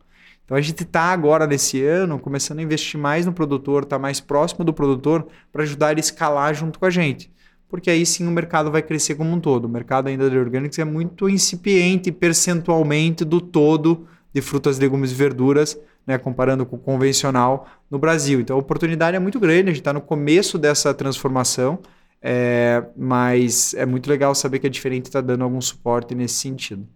Então 0.44 0.58
a 0.58 0.60
gente 0.60 0.82
está 0.82 1.04
agora 1.04 1.46
nesse 1.46 1.82
ano 1.82 2.18
começando 2.18 2.58
a 2.58 2.62
investir 2.62 3.00
mais 3.00 3.24
no 3.24 3.32
produtor, 3.32 3.84
estar 3.84 3.96
tá 3.96 4.02
mais 4.02 4.20
próximo 4.20 4.62
do 4.62 4.74
produtor 4.74 5.26
para 5.50 5.62
ajudar 5.62 5.92
ele 5.92 6.00
a 6.00 6.04
escalar 6.04 6.52
junto 6.52 6.78
com 6.78 6.84
a 6.84 6.90
gente 6.90 7.31
porque 7.72 7.88
aí 7.88 8.04
sim 8.04 8.28
o 8.28 8.30
mercado 8.30 8.70
vai 8.70 8.82
crescer 8.82 9.14
como 9.14 9.32
um 9.32 9.40
todo. 9.40 9.64
O 9.64 9.68
mercado 9.68 10.08
ainda 10.08 10.28
de 10.28 10.36
orgânicos 10.36 10.78
é 10.78 10.84
muito 10.84 11.26
incipiente 11.26 12.12
percentualmente 12.12 13.24
do 13.24 13.40
todo 13.40 14.06
de 14.30 14.42
frutas, 14.42 14.78
legumes 14.78 15.10
e 15.10 15.14
verduras, 15.14 15.78
né, 16.06 16.18
comparando 16.18 16.66
com 16.66 16.76
o 16.76 16.78
convencional 16.78 17.66
no 17.90 17.98
Brasil. 17.98 18.42
Então 18.42 18.56
a 18.56 18.58
oportunidade 18.58 19.16
é 19.16 19.18
muito 19.18 19.40
grande, 19.40 19.70
a 19.70 19.72
gente 19.72 19.80
está 19.80 19.90
no 19.90 20.02
começo 20.02 20.58
dessa 20.58 20.92
transformação, 20.92 21.78
é, 22.20 22.84
mas 22.94 23.72
é 23.72 23.86
muito 23.86 24.06
legal 24.06 24.34
saber 24.34 24.58
que 24.58 24.66
a 24.66 24.70
diferente 24.70 25.06
está 25.06 25.22
dando 25.22 25.42
algum 25.42 25.60
suporte 25.62 26.14
nesse 26.14 26.34
sentido. 26.34 26.86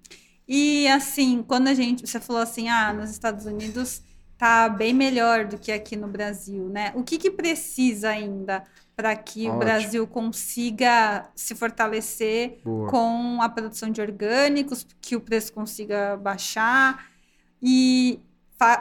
E 0.46 0.86
assim, 0.88 1.42
quando 1.42 1.68
a 1.68 1.74
gente, 1.74 2.06
você 2.06 2.20
falou 2.20 2.42
assim, 2.42 2.68
ah, 2.68 2.92
nos 2.92 3.08
Estados 3.08 3.46
Unidos 3.46 4.02
tá 4.36 4.68
bem 4.68 4.92
melhor 4.92 5.46
do 5.46 5.56
que 5.56 5.72
aqui 5.72 5.96
no 5.96 6.06
Brasil, 6.06 6.68
né? 6.68 6.92
O 6.94 7.02
que, 7.02 7.16
que 7.16 7.30
precisa 7.30 8.10
ainda 8.10 8.62
para 8.96 9.14
que 9.14 9.40
Ótimo. 9.42 9.54
o 9.54 9.58
Brasil 9.58 10.06
consiga 10.06 11.28
se 11.34 11.54
fortalecer 11.54 12.60
Boa. 12.64 12.88
com 12.88 13.42
a 13.42 13.48
produção 13.48 13.90
de 13.90 14.00
orgânicos, 14.00 14.86
que 15.02 15.14
o 15.14 15.20
preço 15.20 15.52
consiga 15.52 16.16
baixar. 16.16 17.06
E 17.62 18.18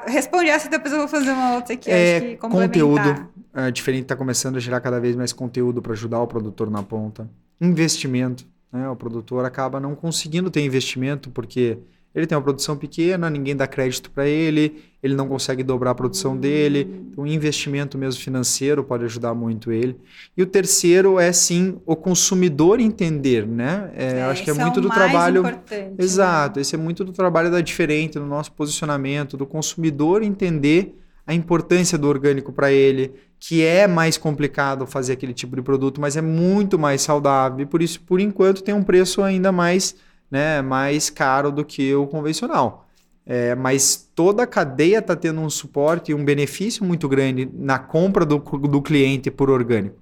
responde 0.07 0.49
essa, 0.49 0.69
depois 0.69 0.93
eu 0.93 0.99
vou 0.99 1.07
fazer 1.09 1.31
uma 1.31 1.55
outra 1.55 1.73
aqui. 1.73 1.91
É, 1.91 2.37
conteúdo. 2.37 3.29
É, 3.53 3.69
diferente 3.69 4.03
está 4.03 4.15
começando 4.15 4.55
a 4.55 4.59
gerar 4.59 4.79
cada 4.79 5.01
vez 5.01 5.17
mais 5.17 5.33
conteúdo 5.33 5.81
para 5.81 5.91
ajudar 5.91 6.21
o 6.21 6.27
produtor 6.27 6.71
na 6.71 6.81
ponta. 6.81 7.29
Investimento. 7.59 8.47
Né? 8.71 8.87
O 8.89 8.95
produtor 8.95 9.43
acaba 9.43 9.81
não 9.81 9.95
conseguindo 9.95 10.49
ter 10.49 10.63
investimento 10.63 11.29
porque 11.29 11.77
ele 12.15 12.25
tem 12.25 12.35
uma 12.35 12.41
produção 12.41 12.77
pequena, 12.77 13.29
ninguém 13.29 13.53
dá 13.55 13.67
crédito 13.67 14.09
para 14.09 14.25
ele, 14.25 14.81
ele 15.03 15.13
não 15.13 15.27
consegue 15.27 15.61
dobrar 15.61 15.91
a 15.91 15.95
produção 15.95 16.37
dele. 16.37 17.05
Então, 17.11 17.25
o 17.25 17.27
investimento 17.27 17.97
mesmo 17.97 18.21
financeiro 18.21 18.85
pode 18.85 19.03
ajudar 19.03 19.33
muito 19.33 19.69
ele. 19.69 19.97
E 20.35 20.41
o 20.41 20.45
terceiro 20.45 21.19
é 21.19 21.33
sim 21.33 21.77
o 21.85 21.93
consumidor 21.93 22.79
entender, 22.79 23.45
né? 23.45 23.91
É, 23.93 24.19
é, 24.19 24.23
acho 24.23 24.43
que 24.43 24.49
é 24.49 24.53
muito 24.53 24.79
é 24.79 24.81
do 24.81 24.89
trabalho. 24.89 25.43
Né? 25.43 25.59
Exato, 25.99 26.57
né? 26.57 26.61
esse 26.61 26.73
é 26.73 26.77
muito 26.77 27.03
do 27.03 27.11
trabalho 27.11 27.51
da 27.51 27.59
diferente, 27.59 28.17
no 28.17 28.25
nosso 28.25 28.51
posicionamento, 28.53 29.35
do 29.35 29.45
consumidor 29.45 30.23
entender 30.23 30.97
a 31.27 31.33
importância 31.33 31.97
do 31.97 32.07
orgânico 32.07 32.53
para 32.53 32.71
ele, 32.71 33.11
que 33.39 33.63
é 33.63 33.87
mais 33.87 34.17
complicado 34.17 34.85
fazer 34.85 35.13
aquele 35.13 35.33
tipo 35.33 35.55
de 35.55 35.61
produto, 35.61 35.99
mas 35.99 36.15
é 36.15 36.21
muito 36.21 36.79
mais 36.79 37.01
saudável. 37.01 37.61
E 37.61 37.65
por 37.65 37.81
isso, 37.81 37.99
por 38.01 38.19
enquanto, 38.21 38.63
tem 38.63 38.73
um 38.73 38.83
preço 38.83 39.21
ainda 39.21 39.51
mais 39.51 39.95
né, 40.29 40.61
mais 40.61 41.09
caro 41.09 41.51
do 41.51 41.63
que 41.63 41.93
o 41.93 42.07
convencional. 42.07 42.87
É, 43.25 43.55
mas 43.55 44.09
toda 44.13 44.43
a 44.43 44.47
cadeia 44.47 44.99
está 44.99 45.15
tendo 45.15 45.41
um 45.41 45.49
suporte 45.49 46.11
e 46.11 46.15
um 46.15 46.23
benefício 46.23 46.85
muito 46.85 47.09
grande 47.09 47.49
na 47.53 47.79
compra 47.79 48.23
do, 48.23 48.37
do 48.37 48.81
cliente 48.81 49.31
por 49.31 49.49
orgânico. 49.49 49.97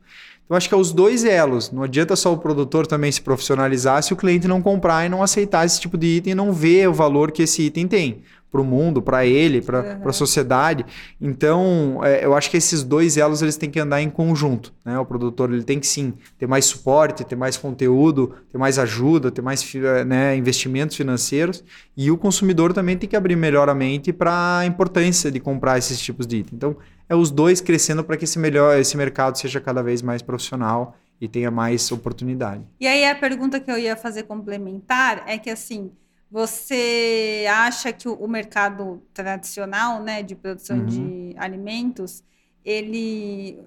Então, 0.45 0.57
acho 0.57 0.67
que 0.67 0.75
é 0.75 0.77
os 0.77 0.91
dois 0.91 1.23
elos. 1.23 1.71
Não 1.71 1.83
adianta 1.83 2.15
só 2.15 2.33
o 2.33 2.37
produtor 2.37 2.85
também 2.85 3.11
se 3.11 3.21
profissionalizar 3.21 4.03
se 4.03 4.13
o 4.13 4.15
cliente 4.15 4.47
não 4.47 4.61
comprar 4.61 5.05
e 5.05 5.09
não 5.09 5.23
aceitar 5.23 5.65
esse 5.65 5.79
tipo 5.79 5.97
de 5.97 6.17
item 6.17 6.31
e 6.31 6.35
não 6.35 6.51
ver 6.51 6.87
o 6.89 6.93
valor 6.93 7.31
que 7.31 7.43
esse 7.43 7.63
item 7.63 7.87
tem 7.87 8.21
para 8.53 8.61
o 8.61 8.63
mundo, 8.63 9.01
para 9.01 9.25
ele, 9.25 9.61
para 9.63 9.99
uhum. 10.03 10.09
a 10.09 10.13
sociedade. 10.13 10.85
Então, 11.19 11.99
é, 12.03 12.23
eu 12.23 12.35
acho 12.35 12.51
que 12.51 12.57
esses 12.57 12.83
dois 12.83 13.17
elos 13.17 13.41
eles 13.41 13.57
têm 13.57 13.67
que 13.67 13.79
andar 13.79 13.99
em 13.99 14.11
conjunto. 14.11 14.71
Né? 14.85 14.97
O 14.99 15.03
produtor 15.03 15.51
ele 15.51 15.63
tem 15.63 15.79
que 15.79 15.87
sim 15.87 16.13
ter 16.37 16.45
mais 16.45 16.65
suporte, 16.65 17.23
ter 17.23 17.35
mais 17.35 17.57
conteúdo, 17.57 18.35
ter 18.51 18.59
mais 18.59 18.77
ajuda, 18.77 19.31
ter 19.31 19.41
mais 19.41 19.67
né, 20.05 20.37
investimentos 20.37 20.95
financeiros. 20.95 21.63
E 21.97 22.11
o 22.11 22.17
consumidor 22.17 22.73
também 22.73 22.95
tem 22.95 23.09
que 23.09 23.15
abrir 23.15 23.35
melhor 23.35 23.69
a 23.69 23.73
mente 23.73 24.13
para 24.13 24.59
a 24.59 24.65
importância 24.67 25.31
de 25.31 25.39
comprar 25.39 25.79
esses 25.79 25.99
tipos 25.99 26.27
de 26.27 26.37
item. 26.37 26.55
Então, 26.55 26.77
é 27.07 27.15
os 27.15 27.31
dois 27.31 27.61
crescendo 27.61 28.03
para 28.03 28.17
que 28.17 28.25
esse, 28.25 28.39
melhor, 28.39 28.79
esse 28.79 28.95
mercado 28.97 29.37
seja 29.37 29.59
cada 29.59 29.81
vez 29.83 30.01
mais 30.01 30.21
profissional 30.21 30.95
e 31.21 31.27
tenha 31.27 31.51
mais 31.51 31.91
oportunidade. 31.91 32.63
E 32.79 32.87
aí 32.87 33.05
a 33.05 33.15
pergunta 33.15 33.59
que 33.59 33.71
eu 33.71 33.77
ia 33.77 33.95
fazer 33.95 34.23
complementar 34.23 35.23
é 35.27 35.37
que 35.37 35.49
assim 35.49 35.91
Você 36.33 37.45
acha 37.47 37.93
que 37.93 38.09
o 38.09 38.27
mercado 38.27 39.03
tradicional, 39.13 40.01
né, 40.01 40.23
de 40.23 40.33
produção 40.35 40.79
uhum. 40.79 40.85
de 40.87 41.35
alimentos, 41.37 42.23
ele, 42.65 43.59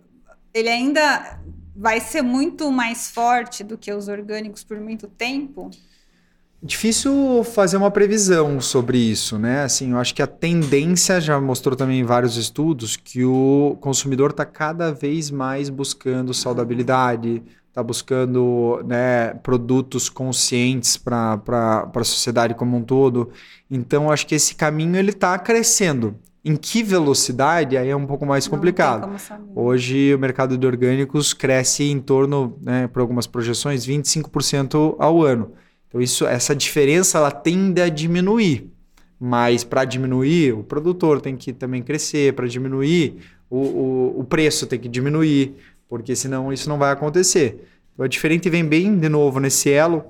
ele 0.53 0.69
ainda 0.69 1.39
vai 1.77 2.01
ser 2.01 2.23
muito 2.23 2.73
mais 2.73 3.09
forte 3.09 3.63
do 3.63 3.79
que 3.79 3.93
os 3.93 4.09
orgânicos 4.09 4.65
por 4.65 4.81
muito 4.81 5.07
tempo? 5.07 5.71
Difícil 6.63 7.45
fazer 7.45 7.77
uma 7.77 7.91
previsão 7.91 8.61
sobre 8.61 8.99
isso, 8.99 9.39
né? 9.39 9.63
Assim, 9.63 9.93
eu 9.93 9.99
acho 9.99 10.15
que 10.15 10.23
a 10.23 10.27
tendência 10.27 11.21
já 11.21 11.39
mostrou 11.41 11.77
também 11.77 12.01
em 12.01 12.05
vários 12.05 12.37
estudos 12.37 12.97
que 12.97 13.25
o 13.25 13.77
consumidor 13.81 14.31
está 14.31 14.45
cada 14.45 14.91
vez 14.91 15.31
mais 15.31 15.69
buscando 15.69 16.33
saudabilidade, 16.33 17.43
está 17.69 17.83
buscando 17.83 18.83
né, 18.87 19.35
produtos 19.43 20.09
conscientes 20.09 20.97
para 20.97 21.43
a 21.95 22.05
sociedade 22.05 22.55
como 22.55 22.75
um 22.79 22.83
todo. 22.83 23.31
Então, 23.71 24.11
acho 24.11 24.27
que 24.27 24.35
esse 24.35 24.55
caminho 24.55 24.97
ele 24.97 25.11
está 25.11 25.39
crescendo. 25.39 26.17
Em 26.43 26.57
que 26.57 26.83
velocidade 26.83 27.77
aí 27.77 27.91
é 27.91 27.97
um 27.97 28.07
pouco 28.07 28.25
mais 28.25 28.49
complicado. 28.49 29.11
Hoje 29.55 30.15
o 30.15 30.19
mercado 30.19 30.57
de 30.57 30.67
orgânicos 30.67 31.35
cresce 31.35 31.85
em 31.85 32.01
torno, 32.01 32.57
né, 32.63 32.87
por 32.87 33.01
algumas 33.01 33.27
projeções, 33.27 33.85
25% 33.85 34.97
ao 34.99 35.23
ano. 35.23 35.53
Então 35.97 36.03
isso, 36.03 36.27
essa 36.27 36.55
diferença 36.55 37.17
ela 37.17 37.31
tende 37.31 37.81
a 37.81 37.89
diminuir. 37.89 38.71
Mas 39.19 39.65
para 39.65 39.83
diminuir, 39.87 40.53
o 40.53 40.63
produtor 40.63 41.23
tem 41.23 41.35
que 41.37 41.55
também 41.55 41.83
crescer, 41.83 42.35
para 42.35 42.47
diminuir, 42.47 43.17
o, 43.49 43.57
o, 43.57 44.21
o 44.21 44.25
preço 44.25 44.67
tem 44.67 44.79
que 44.79 44.89
diminuir, 44.89 45.57
porque 45.89 46.15
senão 46.15 46.53
isso 46.53 46.69
não 46.69 46.77
vai 46.77 46.93
acontecer. 46.93 47.67
Então, 47.95 48.05
a 48.05 48.09
diferente 48.09 48.51
vem 48.51 48.63
bem 48.63 48.99
de 48.99 49.09
novo 49.09 49.41
nesse 49.41 49.71
elo 49.71 50.05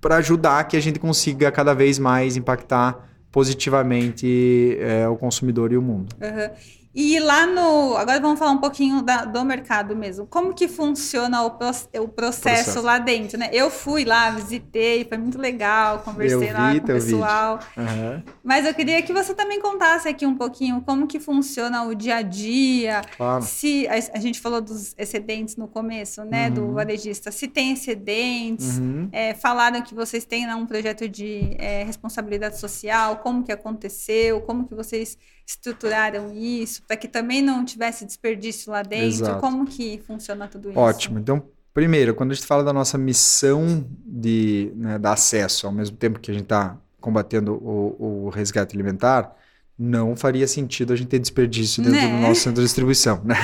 para 0.00 0.16
ajudar 0.16 0.64
que 0.64 0.76
a 0.76 0.80
gente 0.80 0.98
consiga 0.98 1.52
cada 1.52 1.74
vez 1.74 1.96
mais 1.96 2.36
impactar 2.36 3.08
positivamente 3.30 4.76
é, 4.80 5.06
o 5.06 5.14
consumidor 5.14 5.70
e 5.70 5.76
o 5.76 5.82
mundo. 5.82 6.12
Uhum. 6.20 6.79
E 6.92 7.20
lá 7.20 7.46
no. 7.46 7.96
Agora 7.96 8.18
vamos 8.18 8.38
falar 8.38 8.50
um 8.50 8.58
pouquinho 8.58 9.00
da, 9.00 9.24
do 9.24 9.44
mercado 9.44 9.94
mesmo. 9.94 10.26
Como 10.26 10.52
que 10.52 10.66
funciona 10.66 11.42
o, 11.42 11.46
o 11.46 11.50
processo, 11.50 12.10
processo, 12.10 12.82
lá 12.82 12.98
dentro, 12.98 13.38
né? 13.38 13.48
Eu 13.52 13.70
fui 13.70 14.04
lá, 14.04 14.30
visitei, 14.30 15.04
foi 15.04 15.16
muito 15.16 15.38
legal, 15.38 16.00
conversei 16.00 16.48
vi, 16.48 16.52
lá 16.52 16.72
com 16.72 16.78
o 16.78 16.82
pessoal. 16.82 17.60
Uhum. 17.76 18.22
Mas 18.42 18.66
eu 18.66 18.74
queria 18.74 19.00
que 19.02 19.12
você 19.12 19.32
também 19.34 19.60
contasse 19.60 20.08
aqui 20.08 20.26
um 20.26 20.34
pouquinho 20.36 20.80
como 20.80 21.06
que 21.06 21.20
funciona 21.20 21.84
o 21.84 21.94
dia 21.94 22.16
a 22.16 22.22
dia. 22.22 23.02
Claro. 23.16 23.42
Se 23.42 23.86
a, 23.86 23.94
a 24.16 24.20
gente 24.20 24.40
falou 24.40 24.60
dos 24.60 24.92
excedentes 24.98 25.54
no 25.54 25.68
começo, 25.68 26.24
né? 26.24 26.48
Uhum. 26.48 26.54
Do 26.54 26.72
varejista. 26.72 27.30
Se 27.30 27.46
tem 27.46 27.72
excedentes, 27.72 28.78
uhum. 28.78 29.08
é, 29.12 29.32
falaram 29.32 29.80
que 29.80 29.94
vocês 29.94 30.24
têm 30.24 30.44
lá 30.44 30.56
um 30.56 30.66
projeto 30.66 31.08
de 31.08 31.54
é, 31.56 31.84
responsabilidade 31.84 32.58
social, 32.58 33.18
como 33.18 33.44
que 33.44 33.52
aconteceu, 33.52 34.40
como 34.40 34.66
que 34.66 34.74
vocês 34.74 35.16
estruturaram 35.50 36.32
isso, 36.32 36.82
para 36.86 36.96
que 36.96 37.08
também 37.08 37.42
não 37.42 37.64
tivesse 37.64 38.04
desperdício 38.04 38.70
lá 38.70 38.82
dentro? 38.82 39.06
Exato. 39.06 39.40
Como 39.40 39.66
que 39.66 40.00
funciona 40.06 40.46
tudo 40.46 40.70
isso? 40.70 40.78
Ótimo. 40.78 41.18
Então, 41.18 41.42
primeiro, 41.74 42.14
quando 42.14 42.30
a 42.30 42.34
gente 42.34 42.46
fala 42.46 42.62
da 42.62 42.72
nossa 42.72 42.96
missão 42.96 43.84
de 44.06 44.72
né, 44.76 44.98
dar 44.98 45.12
acesso, 45.12 45.66
ao 45.66 45.72
mesmo 45.72 45.96
tempo 45.96 46.20
que 46.20 46.30
a 46.30 46.34
gente 46.34 46.44
está 46.44 46.76
combatendo 47.00 47.54
o, 47.54 48.26
o, 48.26 48.28
resgate 48.28 48.76
alimentar, 48.76 49.34
não 49.76 50.14
faria 50.14 50.46
sentido 50.46 50.92
a 50.92 50.96
gente 50.96 51.08
ter 51.08 51.18
desperdício 51.18 51.82
dentro 51.82 51.98
né? 51.98 52.08
do 52.08 52.28
nosso 52.28 52.42
centro 52.42 52.60
de 52.60 52.66
distribuição. 52.66 53.20
Né? 53.24 53.34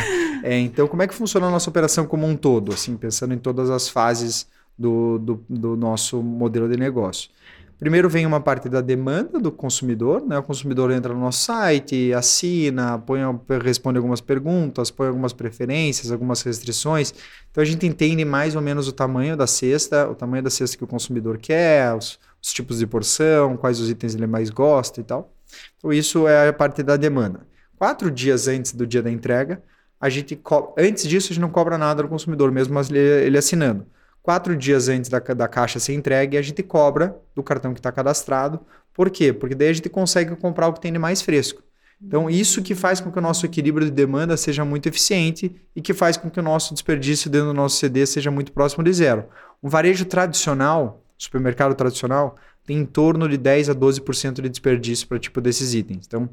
É, 0.45 0.57
então, 0.59 0.87
como 0.87 1.03
é 1.03 1.09
que 1.09 1.15
funciona 1.15 1.49
a 1.49 1.51
nossa 1.51 1.69
operação 1.69 2.07
como 2.07 2.25
um 2.25 2.37
todo, 2.37 2.73
assim, 2.73 2.97
pensando 2.97 3.35
em 3.35 3.39
todas 3.39 3.69
as 3.69 3.89
fases 3.89 4.47
do, 4.79 5.19
do, 5.19 5.45
do 5.49 5.77
nosso 5.77 6.23
modelo 6.23 6.69
de 6.69 6.77
negócio? 6.77 7.31
Primeiro 7.79 8.09
vem 8.09 8.25
uma 8.25 8.41
parte 8.41 8.71
da 8.71 8.81
demanda 8.81 9.39
do 9.39 9.53
consumidor, 9.53 10.25
né? 10.27 10.39
O 10.39 10.43
consumidor 10.43 10.91
entra 10.91 11.13
no 11.13 11.21
nosso 11.21 11.45
site, 11.45 12.11
assina, 12.15 12.99
põe, 12.99 13.21
responde 13.63 13.99
algumas 13.99 14.23
perguntas, 14.23 14.91
põe 14.91 15.09
algumas 15.09 15.35
preferências, 15.35 16.11
algumas 16.11 16.41
restrições. 16.41 17.13
Então 17.51 17.61
a 17.61 17.67
gente 17.67 17.87
entende 17.87 18.25
mais 18.25 18.57
ou 18.57 18.63
menos 18.63 18.89
o 18.89 18.93
tamanho 18.93 19.37
da 19.37 19.47
cesta, 19.47 20.09
o 20.09 20.15
tamanho 20.15 20.43
da 20.43 20.49
cesta 20.49 20.75
que 20.75 20.85
o 20.85 20.87
consumidor 20.87 21.37
quer, 21.37 21.95
os, 21.95 22.19
os 22.43 22.51
tipos 22.51 22.79
de 22.79 22.87
porção, 22.87 23.59
quais 23.59 23.79
os 23.79 23.91
itens 23.91 24.15
ele 24.15 24.27
mais 24.27 24.49
gosta 24.49 24.99
e 24.99 25.05
tal. 25.05 25.35
Então 25.77 25.93
isso 25.93 26.27
é 26.27 26.49
a 26.49 26.53
parte 26.55 26.83
da 26.83 26.97
demanda. 26.97 27.41
Quatro 27.77 28.11
dias 28.11 28.49
antes 28.49 28.73
do 28.73 28.87
dia 28.87 29.03
da 29.03 29.11
entrega, 29.11 29.63
a 30.01 30.09
gente 30.09 30.41
antes 30.79 31.07
disso 31.07 31.31
a 31.31 31.35
gente 31.35 31.43
não 31.43 31.51
cobra 31.51 31.77
nada 31.77 32.03
do 32.03 32.09
consumidor, 32.09 32.51
mesmo 32.51 32.79
ele, 32.81 32.99
ele 32.99 33.37
assinando 33.37 33.87
quatro 34.27 34.57
dias 34.57 34.89
antes 34.89 35.09
da, 35.09 35.21
da 35.21 35.47
caixa 35.47 35.79
ser 35.79 35.95
entregue, 35.95 36.37
a 36.37 36.43
gente 36.43 36.61
cobra 36.61 37.17
do 37.33 37.45
cartão 37.45 37.73
que 37.73 37.79
está 37.79 37.93
cadastrado. 37.93 38.59
Por 38.93 39.09
quê? 39.09 39.33
Porque 39.33 39.55
daí 39.55 39.69
a 39.69 39.73
gente 39.73 39.89
consegue 39.89 40.35
comprar 40.35 40.67
o 40.67 40.73
que 40.73 40.81
tem 40.81 40.93
de 40.93 40.99
mais 40.99 41.23
fresco. 41.23 41.63
Então, 42.03 42.29
isso 42.29 42.61
que 42.61 42.75
faz 42.75 43.01
com 43.01 43.13
que 43.13 43.21
o 43.21 43.23
nosso 43.23 43.47
equilíbrio 43.47 43.87
de 43.87 43.93
demanda 43.93 44.37
seja 44.37 44.65
muito 44.65 44.89
eficiente 44.89 45.55
e 45.77 45.81
que 45.81 45.95
faz 45.95 46.17
com 46.17 46.29
que 46.29 46.41
o 46.41 46.43
nosso 46.43 46.75
desperdício 46.75 47.31
dentro 47.31 47.47
do 47.47 47.55
nosso 47.55 47.77
CD 47.77 48.05
seja 48.05 48.29
muito 48.29 48.51
próximo 48.51 48.83
de 48.83 48.93
zero. 48.93 49.27
Um 49.63 49.69
varejo 49.69 50.05
tradicional, 50.05 51.01
supermercado 51.17 51.77
tradicional, 51.77 52.35
tem 52.67 52.79
em 52.79 52.85
torno 52.85 53.29
de 53.29 53.37
10 53.37 53.71
a 53.71 53.75
12% 53.77 54.43
de 54.43 54.49
desperdício 54.49 55.07
para 55.07 55.21
tipo 55.21 55.41
desses 55.41 55.73
itens. 55.73 56.05
Então, 56.05 56.29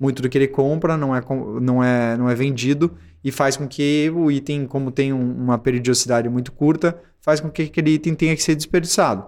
muito 0.00 0.22
do 0.22 0.28
que 0.30 0.38
ele 0.38 0.48
compra 0.48 0.96
não 0.96 1.14
é, 1.14 1.22
não 1.60 1.84
é, 1.84 2.16
não 2.16 2.30
é 2.30 2.34
vendido 2.34 2.96
e 3.22 3.30
faz 3.30 3.56
com 3.56 3.68
que 3.68 4.10
o 4.14 4.30
item, 4.30 4.66
como 4.66 4.90
tem 4.90 5.12
um, 5.12 5.34
uma 5.34 5.58
periodicidade 5.58 6.28
muito 6.28 6.50
curta, 6.50 6.98
faz 7.20 7.38
com 7.38 7.50
que 7.50 7.62
aquele 7.62 7.90
item 7.90 8.14
tenha 8.14 8.34
que 8.34 8.42
ser 8.42 8.54
desperdiçado. 8.54 9.26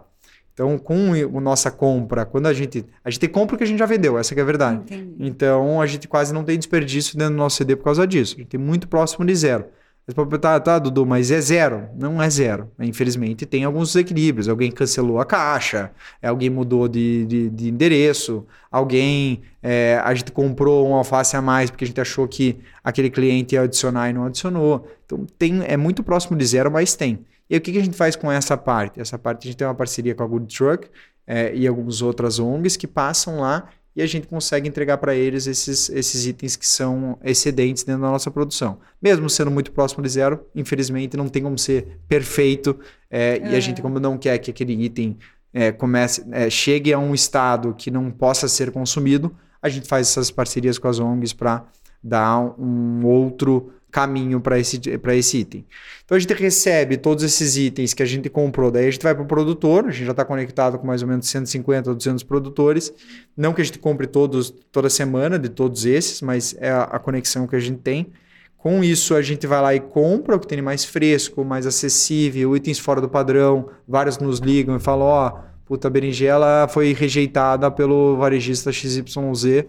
Então, 0.54 0.78
com 0.78 1.12
a 1.14 1.40
nossa 1.40 1.70
compra, 1.70 2.26
quando 2.26 2.46
a 2.46 2.52
gente. 2.52 2.84
A 3.02 3.10
gente 3.10 3.26
compra 3.28 3.54
o 3.54 3.58
que 3.58 3.64
a 3.64 3.66
gente 3.66 3.78
já 3.78 3.86
vendeu, 3.86 4.18
essa 4.18 4.34
é 4.34 4.40
a 4.40 4.44
verdade. 4.44 4.82
Entendi. 4.82 5.14
Então, 5.18 5.80
a 5.80 5.86
gente 5.86 6.06
quase 6.06 6.32
não 6.32 6.44
tem 6.44 6.58
desperdício 6.58 7.16
dentro 7.16 7.34
do 7.34 7.38
nosso 7.38 7.56
CD 7.56 7.74
por 7.74 7.84
causa 7.84 8.06
disso. 8.06 8.34
A 8.36 8.38
gente 8.40 8.48
tem 8.48 8.60
muito 8.60 8.86
próximo 8.86 9.24
de 9.24 9.34
zero. 9.34 9.64
Você 10.04 10.38
tá, 10.38 10.78
Dudu, 10.80 11.06
mas 11.06 11.30
é 11.30 11.40
zero? 11.40 11.88
Não 11.94 12.20
é 12.20 12.28
zero. 12.28 12.68
Infelizmente, 12.80 13.46
tem 13.46 13.62
alguns 13.62 13.92
desequilíbrios. 13.92 14.48
Alguém 14.48 14.72
cancelou 14.72 15.20
a 15.20 15.24
caixa, 15.24 15.92
alguém 16.20 16.50
mudou 16.50 16.88
de, 16.88 17.24
de, 17.24 17.50
de 17.50 17.68
endereço, 17.68 18.44
alguém. 18.68 19.42
É, 19.62 20.00
a 20.04 20.12
gente 20.12 20.32
comprou 20.32 20.88
um 20.88 20.94
alface 20.94 21.36
a 21.36 21.42
mais 21.42 21.70
porque 21.70 21.84
a 21.84 21.86
gente 21.86 22.00
achou 22.00 22.26
que 22.26 22.58
aquele 22.82 23.10
cliente 23.10 23.54
ia 23.54 23.62
adicionar 23.62 24.10
e 24.10 24.12
não 24.12 24.24
adicionou. 24.24 24.90
Então, 25.06 25.24
tem, 25.38 25.62
é 25.64 25.76
muito 25.76 26.02
próximo 26.02 26.36
de 26.36 26.44
zero, 26.44 26.68
mas 26.68 26.96
tem. 26.96 27.24
E 27.48 27.56
o 27.56 27.60
que, 27.60 27.70
que 27.70 27.78
a 27.78 27.84
gente 27.84 27.96
faz 27.96 28.16
com 28.16 28.30
essa 28.30 28.56
parte? 28.56 29.00
Essa 29.00 29.16
parte 29.16 29.46
a 29.46 29.50
gente 29.50 29.56
tem 29.56 29.66
uma 29.66 29.74
parceria 29.74 30.16
com 30.16 30.24
a 30.24 30.26
Good 30.26 30.52
Truck 30.52 30.88
é, 31.24 31.54
e 31.54 31.64
algumas 31.66 32.02
outras 32.02 32.40
ONGs 32.40 32.76
que 32.76 32.88
passam 32.88 33.38
lá 33.38 33.68
e 33.94 34.02
a 34.02 34.06
gente 34.06 34.26
consegue 34.26 34.68
entregar 34.68 34.98
para 34.98 35.14
eles 35.14 35.46
esses, 35.46 35.90
esses 35.90 36.26
itens 36.26 36.56
que 36.56 36.66
são 36.66 37.18
excedentes 37.22 37.84
dentro 37.84 38.02
da 38.02 38.10
nossa 38.10 38.30
produção. 38.30 38.78
Mesmo 39.00 39.28
sendo 39.28 39.50
muito 39.50 39.70
próximo 39.70 40.02
de 40.02 40.08
zero, 40.08 40.46
infelizmente 40.54 41.16
não 41.16 41.28
tem 41.28 41.42
como 41.42 41.58
ser 41.58 42.00
perfeito 42.08 42.78
é, 43.10 43.38
é. 43.42 43.52
e 43.52 43.56
a 43.56 43.60
gente, 43.60 43.82
como 43.82 44.00
não 44.00 44.16
quer 44.16 44.38
que 44.38 44.50
aquele 44.50 44.72
item 44.72 45.18
é, 45.52 45.70
comece, 45.70 46.24
é, 46.32 46.48
chegue 46.48 46.92
a 46.92 46.98
um 46.98 47.14
estado 47.14 47.74
que 47.74 47.90
não 47.90 48.10
possa 48.10 48.48
ser 48.48 48.70
consumido, 48.70 49.34
a 49.60 49.68
gente 49.68 49.86
faz 49.86 50.08
essas 50.08 50.30
parcerias 50.30 50.78
com 50.78 50.88
as 50.88 50.98
ONGs 50.98 51.34
para 51.34 51.66
dar 52.02 52.40
um 52.58 53.04
outro 53.06 53.72
caminho 53.92 54.40
para 54.40 54.58
esse, 54.58 54.80
esse 55.18 55.38
item. 55.38 55.66
Então 56.02 56.16
a 56.16 56.18
gente 56.18 56.32
recebe 56.32 56.96
todos 56.96 57.22
esses 57.22 57.58
itens 57.58 57.92
que 57.92 58.02
a 58.02 58.06
gente 58.06 58.30
comprou, 58.30 58.70
daí 58.70 58.88
a 58.88 58.90
gente 58.90 59.02
vai 59.02 59.14
para 59.14 59.22
o 59.22 59.26
produtor, 59.26 59.84
a 59.86 59.90
gente 59.90 60.06
já 60.06 60.12
está 60.12 60.24
conectado 60.24 60.78
com 60.78 60.86
mais 60.86 61.02
ou 61.02 61.08
menos 61.08 61.28
150 61.28 61.90
ou 61.90 61.94
200 61.94 62.22
produtores. 62.22 62.92
Não 63.36 63.52
que 63.52 63.60
a 63.60 63.64
gente 63.64 63.78
compre 63.78 64.06
todos 64.06 64.50
toda 64.72 64.88
semana 64.88 65.38
de 65.38 65.50
todos 65.50 65.84
esses, 65.84 66.22
mas 66.22 66.56
é 66.58 66.70
a, 66.70 66.84
a 66.84 66.98
conexão 66.98 67.46
que 67.46 67.54
a 67.54 67.60
gente 67.60 67.80
tem. 67.80 68.10
Com 68.56 68.82
isso, 68.82 69.14
a 69.14 69.20
gente 69.20 69.46
vai 69.46 69.60
lá 69.60 69.74
e 69.74 69.80
compra 69.80 70.36
o 70.36 70.40
que 70.40 70.46
tem 70.46 70.62
mais 70.62 70.84
fresco, 70.84 71.44
mais 71.44 71.66
acessível, 71.66 72.56
itens 72.56 72.78
fora 72.78 73.00
do 73.00 73.08
padrão. 73.08 73.68
Vários 73.86 74.18
nos 74.18 74.38
ligam 74.38 74.76
e 74.76 74.80
falam: 74.80 75.06
Ó, 75.06 75.28
oh, 75.28 75.40
puta, 75.66 75.88
a 75.88 75.90
berinjela 75.90 76.66
foi 76.68 76.92
rejeitada 76.94 77.70
pelo 77.70 78.16
varejista 78.16 78.72
XYZ 78.72 79.66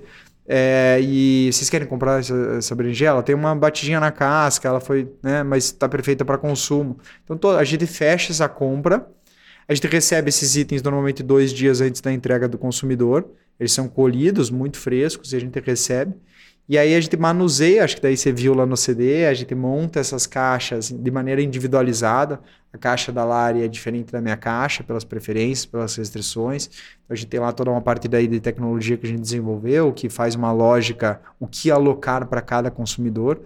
é, 0.47 0.99
e 1.01 1.49
vocês 1.51 1.69
querem 1.69 1.87
comprar 1.87 2.19
essa, 2.19 2.35
essa 2.57 2.75
berinjela? 2.75 3.23
Tem 3.23 3.33
uma 3.33 3.55
batidinha 3.55 3.99
na 3.99 4.11
casca, 4.11 4.67
ela 4.67 4.79
foi, 4.79 5.09
né, 5.21 5.43
mas 5.43 5.65
está 5.65 5.87
perfeita 5.87 6.25
para 6.25 6.37
consumo. 6.37 6.97
Então 7.23 7.51
a 7.51 7.63
gente 7.63 7.85
fecha 7.85 8.31
essa 8.31 8.49
compra, 8.49 9.07
a 9.67 9.73
gente 9.73 9.87
recebe 9.87 10.29
esses 10.29 10.55
itens 10.55 10.81
normalmente 10.81 11.23
dois 11.23 11.53
dias 11.53 11.79
antes 11.81 12.01
da 12.01 12.11
entrega 12.11 12.47
do 12.47 12.57
consumidor. 12.57 13.25
Eles 13.59 13.71
são 13.71 13.87
colhidos, 13.87 14.49
muito 14.49 14.77
frescos, 14.77 15.31
e 15.31 15.37
a 15.37 15.39
gente 15.39 15.59
recebe. 15.59 16.13
E 16.67 16.77
aí 16.77 16.95
a 16.95 17.01
gente 17.01 17.17
manuseia, 17.17 17.83
acho 17.83 17.97
que 17.97 18.01
daí 18.01 18.15
você 18.15 18.31
viu 18.31 18.53
lá 18.53 18.65
no 18.65 18.77
CD, 18.77 19.25
a 19.25 19.33
gente 19.33 19.53
monta 19.53 19.99
essas 19.99 20.25
caixas 20.25 20.89
de 20.89 21.11
maneira 21.11 21.41
individualizada. 21.41 22.39
A 22.71 22.77
caixa 22.77 23.11
da 23.11 23.25
Lari 23.25 23.61
é 23.61 23.67
diferente 23.67 24.11
da 24.13 24.21
minha 24.21 24.37
caixa, 24.37 24.81
pelas 24.81 25.03
preferências, 25.03 25.65
pelas 25.65 25.95
restrições. 25.95 26.67
Então 27.03 27.13
a 27.13 27.15
gente 27.15 27.27
tem 27.27 27.39
lá 27.39 27.51
toda 27.51 27.69
uma 27.69 27.81
parte 27.81 28.07
daí 28.07 28.27
de 28.27 28.39
tecnologia 28.39 28.95
que 28.97 29.05
a 29.05 29.09
gente 29.09 29.19
desenvolveu, 29.19 29.91
que 29.91 30.09
faz 30.09 30.35
uma 30.35 30.53
lógica, 30.53 31.21
o 31.37 31.47
que 31.47 31.69
alocar 31.69 32.25
para 32.27 32.41
cada 32.41 32.71
consumidor. 32.71 33.41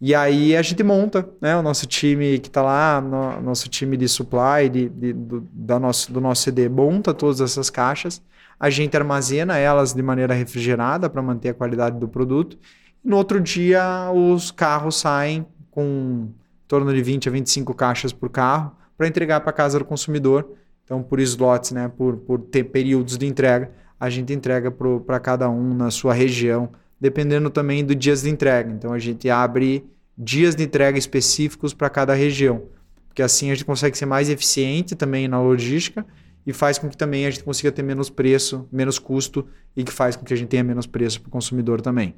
E 0.00 0.14
aí 0.14 0.56
a 0.56 0.62
gente 0.62 0.82
monta, 0.84 1.28
né? 1.40 1.56
O 1.56 1.62
nosso 1.62 1.86
time 1.86 2.38
que 2.38 2.48
está 2.48 2.62
lá, 2.62 3.00
no, 3.00 3.40
nosso 3.40 3.68
time 3.68 3.96
de 3.96 4.08
supply 4.08 4.68
de, 4.70 4.88
de, 4.88 5.12
do, 5.12 5.48
da 5.52 5.78
nosso, 5.80 6.12
do 6.12 6.20
nosso 6.20 6.42
CD, 6.42 6.68
monta 6.68 7.12
todas 7.12 7.40
essas 7.40 7.68
caixas 7.70 8.22
a 8.62 8.70
gente 8.70 8.96
armazena 8.96 9.58
elas 9.58 9.92
de 9.92 10.00
maneira 10.00 10.32
refrigerada 10.32 11.10
para 11.10 11.20
manter 11.20 11.48
a 11.48 11.54
qualidade 11.54 11.98
do 11.98 12.06
produto. 12.06 12.56
No 13.02 13.16
outro 13.16 13.40
dia, 13.40 14.08
os 14.14 14.52
carros 14.52 15.00
saem 15.00 15.44
com 15.68 16.28
em 16.28 16.68
torno 16.68 16.94
de 16.94 17.02
20 17.02 17.28
a 17.28 17.32
25 17.32 17.74
caixas 17.74 18.12
por 18.12 18.30
carro 18.30 18.70
para 18.96 19.08
entregar 19.08 19.40
para 19.40 19.52
casa 19.52 19.80
do 19.80 19.84
consumidor. 19.84 20.48
Então, 20.84 21.02
por 21.02 21.18
slots, 21.18 21.72
né, 21.72 21.88
por, 21.88 22.18
por 22.18 22.38
ter 22.38 22.62
períodos 22.62 23.18
de 23.18 23.26
entrega, 23.26 23.72
a 23.98 24.08
gente 24.08 24.32
entrega 24.32 24.70
para 24.70 25.18
cada 25.18 25.50
um 25.50 25.74
na 25.74 25.90
sua 25.90 26.14
região, 26.14 26.70
dependendo 27.00 27.50
também 27.50 27.84
do 27.84 27.96
dias 27.96 28.22
de 28.22 28.30
entrega. 28.30 28.70
Então, 28.70 28.92
a 28.92 28.98
gente 29.00 29.28
abre 29.28 29.84
dias 30.16 30.54
de 30.54 30.62
entrega 30.62 30.96
específicos 30.96 31.74
para 31.74 31.90
cada 31.90 32.14
região, 32.14 32.62
porque 33.08 33.22
assim 33.22 33.50
a 33.50 33.54
gente 33.54 33.64
consegue 33.64 33.98
ser 33.98 34.06
mais 34.06 34.30
eficiente 34.30 34.94
também 34.94 35.26
na 35.26 35.42
logística 35.42 36.06
e 36.46 36.52
faz 36.52 36.78
com 36.78 36.88
que 36.88 36.96
também 36.96 37.26
a 37.26 37.30
gente 37.30 37.44
consiga 37.44 37.70
ter 37.70 37.82
menos 37.82 38.10
preço, 38.10 38.68
menos 38.72 38.98
custo 38.98 39.46
e 39.76 39.84
que 39.84 39.92
faz 39.92 40.16
com 40.16 40.24
que 40.24 40.34
a 40.34 40.36
gente 40.36 40.48
tenha 40.48 40.64
menos 40.64 40.86
preço 40.86 41.20
para 41.20 41.28
o 41.28 41.30
consumidor 41.30 41.80
também. 41.80 42.14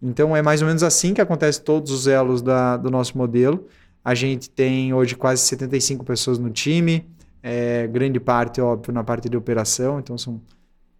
Então 0.00 0.36
é 0.36 0.42
mais 0.42 0.62
ou 0.62 0.68
menos 0.68 0.82
assim 0.82 1.14
que 1.14 1.20
acontece 1.20 1.60
todos 1.60 1.90
os 1.90 2.06
elos 2.06 2.42
da, 2.42 2.76
do 2.76 2.90
nosso 2.90 3.16
modelo. 3.16 3.66
A 4.04 4.14
gente 4.14 4.48
tem 4.48 4.94
hoje 4.94 5.14
quase 5.14 5.42
75 5.42 6.04
pessoas 6.04 6.38
no 6.38 6.50
time, 6.50 7.06
é, 7.42 7.86
grande 7.86 8.20
parte, 8.20 8.60
óbvio, 8.60 8.92
na 8.92 9.04
parte 9.04 9.28
de 9.28 9.36
operação, 9.36 9.98
então 9.98 10.16
são 10.16 10.40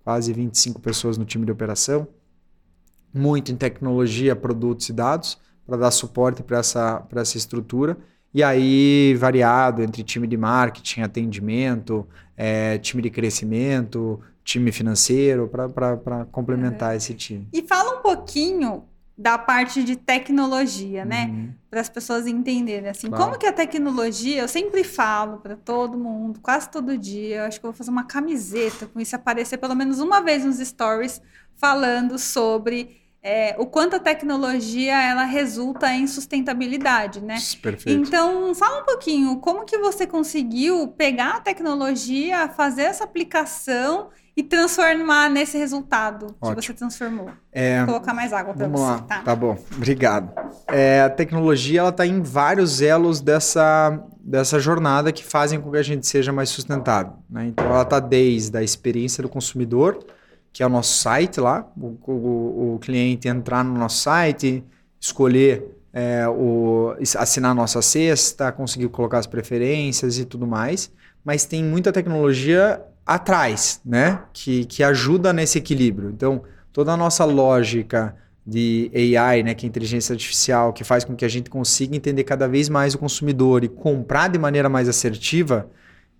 quase 0.04 0.32
25 0.32 0.80
pessoas 0.80 1.18
no 1.18 1.24
time 1.24 1.44
de 1.44 1.52
operação. 1.52 2.06
Muito 3.12 3.50
em 3.50 3.56
tecnologia, 3.56 4.36
produtos 4.36 4.88
e 4.88 4.92
dados, 4.92 5.38
para 5.66 5.76
dar 5.76 5.90
suporte 5.90 6.42
para 6.42 6.58
essa, 6.58 7.04
essa 7.14 7.36
estrutura. 7.36 7.96
E 8.36 8.42
aí, 8.42 9.14
variado 9.14 9.82
entre 9.82 10.02
time 10.02 10.26
de 10.26 10.36
marketing, 10.36 11.00
atendimento, 11.00 12.06
é, 12.36 12.76
time 12.76 13.02
de 13.02 13.08
crescimento, 13.08 14.20
time 14.44 14.70
financeiro, 14.70 15.48
para 15.48 16.26
complementar 16.26 16.90
uhum. 16.90 16.96
esse 16.98 17.14
time. 17.14 17.48
E 17.50 17.62
fala 17.62 17.98
um 17.98 18.02
pouquinho 18.02 18.84
da 19.16 19.38
parte 19.38 19.82
de 19.82 19.96
tecnologia, 19.96 21.02
né? 21.02 21.30
Uhum. 21.30 21.54
Para 21.70 21.80
as 21.80 21.88
pessoas 21.88 22.26
entenderem 22.26 22.90
assim, 22.90 23.08
claro. 23.08 23.24
como 23.24 23.38
que 23.38 23.46
a 23.46 23.52
tecnologia, 23.54 24.42
eu 24.42 24.48
sempre 24.48 24.84
falo 24.84 25.38
para 25.38 25.56
todo 25.56 25.96
mundo, 25.96 26.38
quase 26.42 26.68
todo 26.68 26.98
dia, 26.98 27.36
eu 27.36 27.44
acho 27.44 27.58
que 27.58 27.64
eu 27.64 27.72
vou 27.72 27.78
fazer 27.78 27.90
uma 27.90 28.04
camiseta 28.04 28.84
com 28.84 29.00
isso 29.00 29.16
aparecer 29.16 29.56
pelo 29.56 29.74
menos 29.74 29.98
uma 29.98 30.20
vez 30.20 30.44
nos 30.44 30.58
stories 30.58 31.22
falando 31.54 32.18
sobre 32.18 33.00
é, 33.28 33.56
o 33.58 33.66
quanto 33.66 33.96
a 33.96 33.98
tecnologia 33.98 35.02
ela 35.02 35.24
resulta 35.24 35.92
em 35.92 36.06
sustentabilidade, 36.06 37.20
né? 37.20 37.34
Perfeito. 37.60 38.00
Então, 38.00 38.54
fala 38.54 38.82
um 38.82 38.84
pouquinho, 38.84 39.36
como 39.38 39.64
que 39.64 39.76
você 39.78 40.06
conseguiu 40.06 40.86
pegar 40.96 41.30
a 41.30 41.40
tecnologia, 41.40 42.48
fazer 42.48 42.82
essa 42.82 43.02
aplicação 43.02 44.10
e 44.36 44.44
transformar 44.44 45.28
nesse 45.28 45.58
resultado 45.58 46.36
Ótimo. 46.40 46.60
que 46.60 46.66
você 46.66 46.74
transformou? 46.74 47.30
É, 47.50 47.78
Vou 47.78 47.94
colocar 47.94 48.14
mais 48.14 48.32
água 48.32 48.54
para 48.54 48.68
você. 48.68 48.84
Lá. 48.84 48.98
Tá? 49.00 49.22
tá 49.22 49.34
bom, 49.34 49.58
obrigado. 49.74 50.30
É, 50.68 51.02
a 51.02 51.10
tecnologia 51.10 51.80
ela 51.80 51.88
está 51.88 52.06
em 52.06 52.22
vários 52.22 52.80
elos 52.80 53.20
dessa, 53.20 54.04
dessa 54.20 54.60
jornada 54.60 55.10
que 55.10 55.24
fazem 55.24 55.60
com 55.60 55.72
que 55.72 55.78
a 55.78 55.82
gente 55.82 56.06
seja 56.06 56.32
mais 56.32 56.48
sustentável. 56.50 57.14
Né? 57.28 57.46
Então, 57.46 57.66
ela 57.66 57.82
está 57.82 57.98
desde 57.98 58.56
a 58.56 58.62
experiência 58.62 59.20
do 59.20 59.28
consumidor, 59.28 59.98
que 60.56 60.62
é 60.62 60.66
o 60.66 60.70
nosso 60.70 60.96
site 61.02 61.38
lá, 61.38 61.70
o, 61.76 61.98
o, 62.10 62.74
o 62.76 62.78
cliente 62.78 63.28
entrar 63.28 63.62
no 63.62 63.78
nosso 63.78 63.98
site, 63.98 64.64
escolher 64.98 65.62
é, 65.92 66.26
o, 66.26 66.96
assinar 67.18 67.50
a 67.50 67.54
nossa 67.54 67.82
cesta, 67.82 68.50
conseguir 68.50 68.88
colocar 68.88 69.18
as 69.18 69.26
preferências 69.26 70.18
e 70.18 70.24
tudo 70.24 70.46
mais, 70.46 70.90
mas 71.22 71.44
tem 71.44 71.62
muita 71.62 71.92
tecnologia 71.92 72.80
atrás, 73.04 73.82
né, 73.84 74.22
que, 74.32 74.64
que 74.64 74.82
ajuda 74.82 75.30
nesse 75.30 75.58
equilíbrio. 75.58 76.08
Então, 76.08 76.40
toda 76.72 76.90
a 76.90 76.96
nossa 76.96 77.26
lógica 77.26 78.16
de 78.46 78.90
AI, 79.14 79.42
né, 79.42 79.54
que 79.54 79.66
é 79.66 79.68
inteligência 79.68 80.14
artificial, 80.14 80.72
que 80.72 80.84
faz 80.84 81.04
com 81.04 81.14
que 81.14 81.26
a 81.26 81.28
gente 81.28 81.50
consiga 81.50 81.94
entender 81.94 82.24
cada 82.24 82.48
vez 82.48 82.70
mais 82.70 82.94
o 82.94 82.98
consumidor 82.98 83.62
e 83.62 83.68
comprar 83.68 84.28
de 84.28 84.38
maneira 84.38 84.70
mais 84.70 84.88
assertiva, 84.88 85.68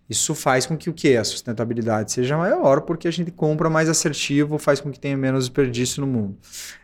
isso 0.09 0.35
faz 0.35 0.67
com 0.67 0.77
que 0.77 0.89
o 0.89 0.93
que? 0.93 1.17
A 1.17 1.25
sustentabilidade 1.25 2.13
seja 2.13 2.37
maior, 2.37 2.83
porque 2.83 3.09
a 3.09 3.11
gente 3.11 3.31
compra 3.31 3.69
mais 3.69 3.89
assertivo, 3.89 4.59
faz 4.59 4.81
com 4.81 4.91
que 4.91 5.01
tenha 5.01 5.17
menos 5.17 5.45
desperdício 5.45 6.01
no 6.01 6.07
mundo. 6.07 6.37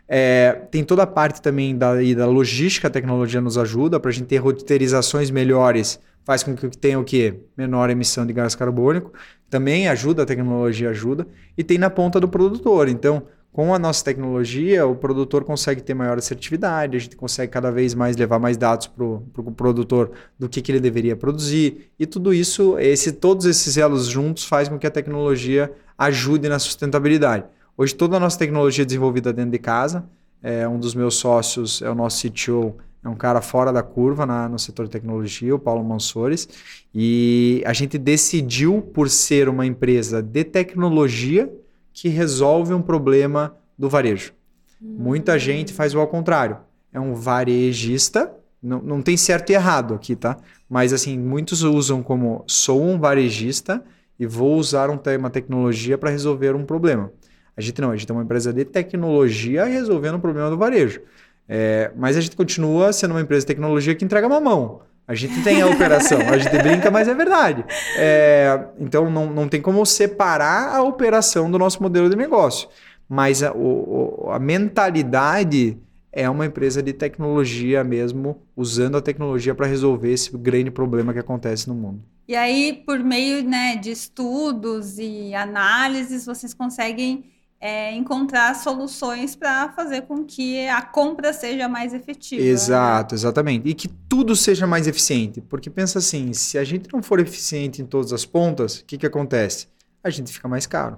É, 0.07 0.61
tem 0.69 0.83
toda 0.83 1.03
a 1.03 1.07
parte 1.07 1.41
também 1.41 1.77
da, 1.77 1.93
da 2.15 2.25
logística, 2.25 2.87
a 2.87 2.91
tecnologia 2.91 3.39
nos 3.39 3.57
ajuda 3.57 3.99
para 3.99 4.11
a 4.11 4.13
gente 4.13 4.27
ter 4.27 4.37
roteirizações 4.37 5.31
melhores, 5.31 5.99
faz 6.25 6.43
com 6.43 6.55
que 6.55 6.67
tenha 6.77 6.99
o 6.99 7.03
que? 7.03 7.35
Menor 7.55 7.89
emissão 7.89 8.25
de 8.25 8.33
gás 8.33 8.55
carbônico. 8.55 9.13
Também 9.49 9.87
ajuda, 9.87 10.23
a 10.23 10.25
tecnologia 10.25 10.89
ajuda. 10.89 11.27
E 11.57 11.63
tem 11.63 11.77
na 11.77 11.89
ponta 11.89 12.19
do 12.19 12.27
produtor. 12.27 12.89
Então, 12.89 13.23
com 13.53 13.71
a 13.71 13.77
nossa 13.77 14.03
tecnologia, 14.03 14.83
o 14.87 14.95
produtor 14.95 15.43
consegue 15.43 15.79
ter 15.79 15.93
maior 15.93 16.17
assertividade, 16.17 16.97
a 16.97 16.99
gente 16.99 17.15
consegue 17.15 17.51
cada 17.51 17.71
vez 17.71 17.93
mais 17.93 18.17
levar 18.17 18.39
mais 18.39 18.57
dados 18.57 18.87
para 18.87 19.05
o 19.05 19.19
pro 19.31 19.51
produtor 19.51 20.11
do 20.39 20.49
que, 20.49 20.59
que 20.59 20.71
ele 20.71 20.79
deveria 20.79 21.15
produzir. 21.15 21.91
E 21.99 22.07
tudo 22.07 22.33
isso, 22.33 22.79
esse, 22.79 23.11
todos 23.11 23.45
esses 23.45 23.77
elos 23.77 24.07
juntos 24.07 24.43
faz 24.43 24.67
com 24.67 24.79
que 24.79 24.87
a 24.87 24.91
tecnologia 24.91 25.71
ajude 25.95 26.49
na 26.49 26.57
sustentabilidade. 26.57 27.45
Hoje 27.77 27.93
toda 27.93 28.17
a 28.17 28.19
nossa 28.19 28.39
tecnologia 28.39 28.81
é 28.81 28.85
desenvolvida 28.85 29.31
dentro 29.31 29.51
de 29.51 29.59
casa. 29.59 30.03
É, 30.41 30.67
um 30.67 30.79
dos 30.79 30.95
meus 30.95 31.15
sócios 31.17 31.79
é 31.83 31.89
o 31.91 31.95
nosso 31.95 32.27
CTO, 32.27 32.75
é 33.03 33.07
um 33.07 33.15
cara 33.15 33.39
fora 33.39 33.71
da 33.71 33.83
curva 33.83 34.25
na, 34.25 34.49
no 34.49 34.57
setor 34.57 34.87
de 34.87 34.91
tecnologia, 34.91 35.53
o 35.53 35.59
Paulo 35.59 35.83
Mansores. 35.83 36.49
E 36.93 37.61
a 37.67 37.73
gente 37.73 37.99
decidiu, 37.99 38.81
por 38.81 39.11
ser 39.11 39.47
uma 39.47 39.63
empresa 39.63 40.23
de 40.23 40.43
tecnologia, 40.43 41.53
que 41.93 42.09
resolve 42.09 42.73
um 42.73 42.81
problema 42.81 43.55
do 43.77 43.89
varejo. 43.89 44.33
Hum. 44.81 44.95
Muita 44.99 45.37
gente 45.37 45.71
faz 45.71 45.93
o 45.93 45.99
ao 45.99 46.07
contrário. 46.07 46.57
É 46.91 46.99
um 46.99 47.13
varejista, 47.13 48.33
não, 48.61 48.81
não 48.81 49.01
tem 49.01 49.15
certo 49.15 49.51
e 49.51 49.53
errado 49.53 49.93
aqui, 49.93 50.15
tá? 50.15 50.37
Mas 50.69 50.93
assim, 50.93 51.17
muitos 51.17 51.63
usam 51.63 52.01
como 52.01 52.43
sou 52.47 52.83
um 52.83 52.99
varejista 52.99 53.83
e 54.19 54.25
vou 54.25 54.57
usar 54.57 54.89
um, 54.89 54.99
uma 55.19 55.29
tecnologia 55.29 55.97
para 55.97 56.09
resolver 56.09 56.55
um 56.55 56.65
problema. 56.65 57.11
A 57.55 57.61
gente 57.61 57.79
não, 57.81 57.91
a 57.91 57.95
gente 57.95 58.09
é 58.09 58.13
uma 58.13 58.23
empresa 58.23 58.51
de 58.51 58.65
tecnologia 58.65 59.65
resolvendo 59.65 60.15
um 60.15 60.19
problema 60.19 60.49
do 60.49 60.57
varejo. 60.57 61.01
É, 61.47 61.91
mas 61.95 62.15
a 62.15 62.21
gente 62.21 62.35
continua 62.35 62.93
sendo 62.93 63.11
uma 63.11 63.21
empresa 63.21 63.41
de 63.41 63.47
tecnologia 63.47 63.93
que 63.93 64.05
entrega 64.05 64.29
mamão. 64.29 64.81
A 65.07 65.13
gente 65.13 65.43
tem 65.43 65.61
a 65.61 65.67
operação, 65.67 66.19
a 66.21 66.37
gente 66.37 66.57
brinca, 66.57 66.89
mas 66.89 67.07
é 67.07 67.13
verdade. 67.13 67.65
É, 67.97 68.67
então 68.79 69.09
não, 69.09 69.29
não 69.29 69.49
tem 69.49 69.61
como 69.61 69.85
separar 69.85 70.75
a 70.75 70.81
operação 70.81 71.51
do 71.51 71.59
nosso 71.59 71.83
modelo 71.83 72.09
de 72.09 72.15
negócio. 72.15 72.69
Mas 73.07 73.43
a, 73.43 73.51
o, 73.51 74.29
a 74.31 74.39
mentalidade 74.39 75.77
é 76.11 76.29
uma 76.29 76.45
empresa 76.45 76.81
de 76.81 76.93
tecnologia 76.93 77.83
mesmo, 77.83 78.41
usando 78.55 78.97
a 78.97 79.01
tecnologia 79.01 79.53
para 79.53 79.67
resolver 79.67 80.11
esse 80.11 80.35
grande 80.37 80.71
problema 80.71 81.11
que 81.11 81.19
acontece 81.19 81.67
no 81.67 81.75
mundo. 81.75 82.01
E 82.25 82.35
aí, 82.35 82.81
por 82.85 82.99
meio 82.99 83.43
né, 83.43 83.75
de 83.75 83.91
estudos 83.91 84.97
e 84.97 85.33
análises, 85.33 86.25
vocês 86.25 86.53
conseguem 86.53 87.25
é, 87.63 87.93
encontrar 87.93 88.53
soluções 88.55 89.37
para 89.37 89.69
fazer 89.69 90.01
com 90.01 90.25
que 90.25 90.67
a 90.67 90.81
compra 90.81 91.31
seja 91.31 91.69
mais 91.69 91.93
efetiva. 91.93 92.43
Né? 92.43 92.49
Exato, 92.49 93.15
né? 93.15 93.17
exatamente. 93.17 93.69
E 93.69 93.73
que 93.73 93.87
tudo 93.87 94.35
seja 94.35 94.67
mais 94.67 94.85
eficiente. 94.85 95.39
Porque 95.39 95.69
pensa 95.69 95.99
assim, 95.99 96.33
se 96.33 96.57
a 96.57 96.63
gente 96.65 96.89
não 96.91 97.01
for 97.01 97.21
eficiente 97.21 97.81
em 97.81 97.85
todas 97.85 98.11
as 98.11 98.25
pontas, 98.25 98.79
o 98.79 98.85
que, 98.85 98.97
que 98.97 99.05
acontece? 99.05 99.69
A 100.03 100.09
gente 100.09 100.33
fica 100.33 100.45
mais 100.45 100.67
caro. 100.67 100.97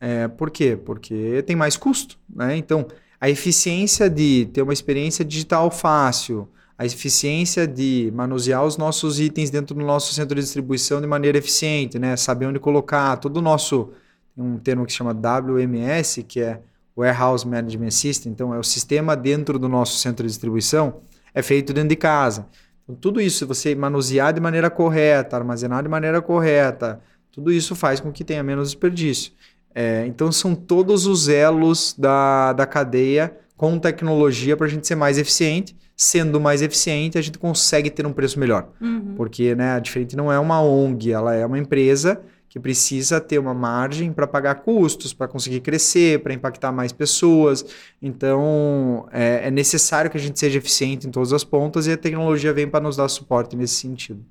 É, 0.00 0.26
por 0.26 0.50
quê? 0.50 0.76
Porque 0.76 1.40
tem 1.46 1.54
mais 1.54 1.76
custo. 1.76 2.18
Né? 2.28 2.56
Então, 2.56 2.84
a 3.20 3.30
eficiência 3.30 4.10
de 4.10 4.50
ter 4.52 4.62
uma 4.62 4.72
experiência 4.72 5.24
digital 5.24 5.70
fácil, 5.70 6.48
a 6.76 6.84
eficiência 6.84 7.64
de 7.64 8.10
manusear 8.12 8.64
os 8.64 8.76
nossos 8.76 9.20
itens 9.20 9.50
dentro 9.50 9.72
do 9.72 9.84
nosso 9.84 10.12
centro 10.12 10.34
de 10.34 10.40
distribuição 10.40 11.00
de 11.00 11.06
maneira 11.06 11.38
eficiente, 11.38 11.96
né? 11.96 12.16
saber 12.16 12.46
onde 12.46 12.58
colocar, 12.58 13.18
todo 13.18 13.36
o 13.36 13.40
nosso 13.40 13.92
um 14.36 14.56
termo 14.58 14.86
que 14.86 14.92
chama 14.92 15.12
WMS, 15.12 16.22
que 16.22 16.40
é 16.40 16.60
Warehouse 16.96 17.46
Management 17.46 17.90
System, 17.90 18.32
então 18.32 18.54
é 18.54 18.58
o 18.58 18.62
sistema 18.62 19.16
dentro 19.16 19.58
do 19.58 19.68
nosso 19.68 19.98
centro 19.98 20.24
de 20.24 20.30
distribuição, 20.30 21.00
é 21.34 21.42
feito 21.42 21.72
dentro 21.72 21.90
de 21.90 21.96
casa. 21.96 22.46
Então, 22.84 22.94
tudo 22.94 23.20
isso, 23.20 23.46
você 23.46 23.74
manusear 23.74 24.32
de 24.32 24.40
maneira 24.40 24.68
correta, 24.68 25.36
armazenar 25.36 25.82
de 25.82 25.88
maneira 25.88 26.20
correta, 26.20 27.00
tudo 27.30 27.50
isso 27.50 27.74
faz 27.74 28.00
com 28.00 28.12
que 28.12 28.24
tenha 28.24 28.42
menos 28.42 28.70
desperdício. 28.70 29.32
É, 29.74 30.04
então, 30.06 30.30
são 30.30 30.54
todos 30.54 31.06
os 31.06 31.28
elos 31.28 31.94
da, 31.98 32.52
da 32.52 32.66
cadeia 32.66 33.34
com 33.56 33.78
tecnologia 33.78 34.56
para 34.56 34.66
a 34.66 34.68
gente 34.68 34.86
ser 34.86 34.96
mais 34.96 35.16
eficiente. 35.16 35.76
Sendo 35.96 36.40
mais 36.40 36.62
eficiente, 36.62 37.16
a 37.16 37.22
gente 37.22 37.38
consegue 37.38 37.88
ter 37.88 38.04
um 38.06 38.12
preço 38.12 38.38
melhor. 38.38 38.70
Uhum. 38.80 39.14
Porque 39.16 39.54
né, 39.54 39.74
a 39.74 39.78
diferente 39.78 40.16
não 40.16 40.32
é 40.32 40.38
uma 40.38 40.60
ONG, 40.60 41.12
ela 41.12 41.34
é 41.34 41.46
uma 41.46 41.58
empresa 41.58 42.20
que 42.52 42.60
precisa 42.60 43.18
ter 43.18 43.38
uma 43.38 43.54
margem 43.54 44.12
para 44.12 44.26
pagar 44.26 44.56
custos, 44.56 45.14
para 45.14 45.26
conseguir 45.26 45.60
crescer, 45.60 46.22
para 46.22 46.34
impactar 46.34 46.70
mais 46.70 46.92
pessoas. 46.92 47.64
Então, 48.02 49.08
é, 49.10 49.48
é, 49.48 49.50
necessário 49.50 50.10
que 50.10 50.18
a 50.18 50.20
gente 50.20 50.38
seja 50.38 50.58
eficiente 50.58 51.06
em 51.06 51.10
todas 51.10 51.32
as 51.32 51.44
pontas 51.44 51.86
e 51.86 51.92
a 51.92 51.96
tecnologia 51.96 52.52
vem 52.52 52.68
para 52.68 52.80
nos 52.80 52.94
dar 52.94 53.08
suporte 53.08 53.56
nesse 53.56 53.76
sentido. 53.76 54.22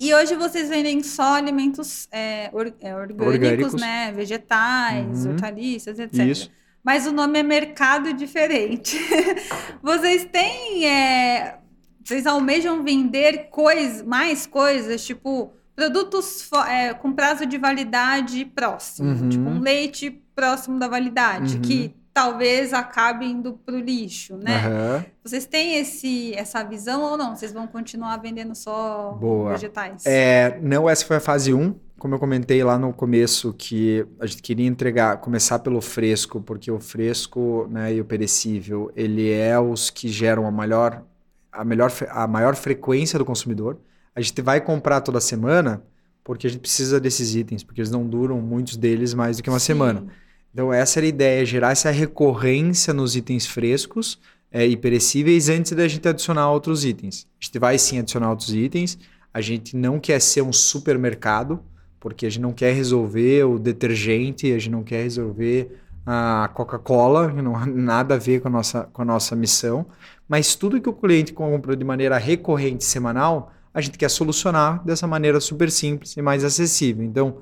E 0.00 0.12
hoje 0.12 0.34
vocês 0.34 0.68
vendem 0.68 1.04
só 1.04 1.36
alimentos 1.36 2.08
é, 2.10 2.50
or, 2.52 2.72
é, 2.80 2.92
orgânicos, 2.96 3.26
orgânicos, 3.28 3.74
né? 3.74 4.10
Vegetais, 4.10 5.24
uhum. 5.24 5.34
hortaliças, 5.34 6.00
etc. 6.00 6.18
Isso. 6.26 6.50
Mas 6.82 7.06
o 7.06 7.12
nome 7.12 7.38
é 7.38 7.44
mercado 7.44 8.12
diferente. 8.12 8.98
vocês 9.80 10.24
têm. 10.24 10.84
É, 10.84 11.58
vocês 12.04 12.26
almejam 12.26 12.82
vender 12.82 13.50
cois, 13.50 14.02
mais 14.02 14.48
coisas, 14.48 15.04
tipo 15.06 15.52
produtos 15.78 16.50
é, 16.68 16.92
com 16.92 17.12
prazo 17.12 17.46
de 17.46 17.56
validade 17.56 18.44
próximo, 18.44 19.10
uhum. 19.10 19.28
tipo 19.28 19.48
um 19.48 19.60
leite 19.60 20.10
próximo 20.34 20.76
da 20.76 20.88
validade, 20.88 21.54
uhum. 21.54 21.62
que 21.62 21.94
talvez 22.12 22.72
acabe 22.74 23.24
indo 23.24 23.52
para 23.52 23.76
o 23.76 23.78
lixo, 23.78 24.36
né? 24.36 24.66
Uhum. 24.66 25.04
Vocês 25.22 25.46
têm 25.46 25.76
esse, 25.76 26.34
essa 26.34 26.64
visão 26.64 27.02
ou 27.02 27.16
não? 27.16 27.36
Vocês 27.36 27.52
vão 27.52 27.68
continuar 27.68 28.16
vendendo 28.16 28.56
só 28.56 29.16
Boa. 29.20 29.52
vegetais? 29.52 30.04
É, 30.04 30.58
não, 30.60 30.90
essa 30.90 31.06
foi 31.06 31.18
a 31.18 31.20
fase 31.20 31.54
1. 31.54 31.72
Como 31.96 32.12
eu 32.12 32.18
comentei 32.18 32.64
lá 32.64 32.76
no 32.76 32.92
começo, 32.92 33.52
que 33.52 34.04
a 34.18 34.26
gente 34.26 34.42
queria 34.42 34.66
entregar, 34.66 35.18
começar 35.18 35.60
pelo 35.60 35.80
fresco, 35.80 36.40
porque 36.40 36.72
o 36.72 36.80
fresco 36.80 37.68
né, 37.70 37.94
e 37.94 38.00
o 38.00 38.04
perecível, 38.04 38.90
ele 38.96 39.30
é 39.30 39.56
os 39.60 39.90
que 39.90 40.08
geram 40.08 40.44
a 40.44 40.50
maior, 40.50 41.04
a, 41.52 41.64
melhor, 41.64 41.92
a 42.10 42.26
maior 42.26 42.56
frequência 42.56 43.16
do 43.16 43.24
consumidor. 43.24 43.78
A 44.14 44.20
gente 44.20 44.40
vai 44.42 44.60
comprar 44.60 45.00
toda 45.00 45.20
semana 45.20 45.82
porque 46.24 46.46
a 46.46 46.50
gente 46.50 46.60
precisa 46.60 47.00
desses 47.00 47.34
itens, 47.34 47.64
porque 47.64 47.80
eles 47.80 47.90
não 47.90 48.06
duram, 48.06 48.38
muitos 48.38 48.76
deles, 48.76 49.14
mais 49.14 49.38
do 49.38 49.42
que 49.42 49.48
uma 49.48 49.58
Sim. 49.58 49.66
semana. 49.66 50.04
Então, 50.52 50.70
essa 50.70 50.98
era 50.98 51.06
a 51.06 51.08
ideia, 51.08 51.44
gerar 51.46 51.72
essa 51.72 51.90
recorrência 51.90 52.92
nos 52.92 53.16
itens 53.16 53.46
frescos 53.46 54.18
é, 54.52 54.66
e 54.66 54.76
perecíveis 54.76 55.48
antes 55.48 55.72
da 55.72 55.88
gente 55.88 56.06
adicionar 56.06 56.50
outros 56.50 56.84
itens. 56.84 57.26
A 57.40 57.44
gente 57.44 57.58
vai 57.58 57.78
sim 57.78 57.98
adicionar 57.98 58.30
outros 58.30 58.52
itens. 58.52 58.98
A 59.32 59.40
gente 59.40 59.76
não 59.76 59.98
quer 59.98 60.20
ser 60.20 60.42
um 60.42 60.52
supermercado, 60.52 61.60
porque 62.00 62.26
a 62.26 62.30
gente 62.30 62.42
não 62.42 62.52
quer 62.52 62.74
resolver 62.74 63.44
o 63.44 63.58
detergente, 63.58 64.52
a 64.52 64.58
gente 64.58 64.70
não 64.70 64.82
quer 64.82 65.04
resolver 65.04 65.78
a 66.04 66.50
Coca-Cola, 66.54 67.30
que 67.30 67.42
não 67.42 67.62
tem 67.62 67.74
nada 67.74 68.14
a 68.14 68.18
ver 68.18 68.40
com 68.40 68.48
a, 68.48 68.50
nossa, 68.50 68.84
com 68.92 69.02
a 69.02 69.04
nossa 69.04 69.36
missão. 69.36 69.86
Mas 70.28 70.54
tudo 70.54 70.80
que 70.80 70.88
o 70.88 70.92
cliente 70.92 71.32
compra 71.32 71.76
de 71.76 71.84
maneira 71.84 72.16
recorrente, 72.18 72.84
semanal, 72.84 73.52
a 73.72 73.80
gente 73.80 73.98
quer 73.98 74.08
solucionar 74.08 74.84
dessa 74.84 75.06
maneira 75.06 75.40
super 75.40 75.70
simples 75.70 76.16
e 76.16 76.22
mais 76.22 76.44
acessível. 76.44 77.04
Então, 77.04 77.38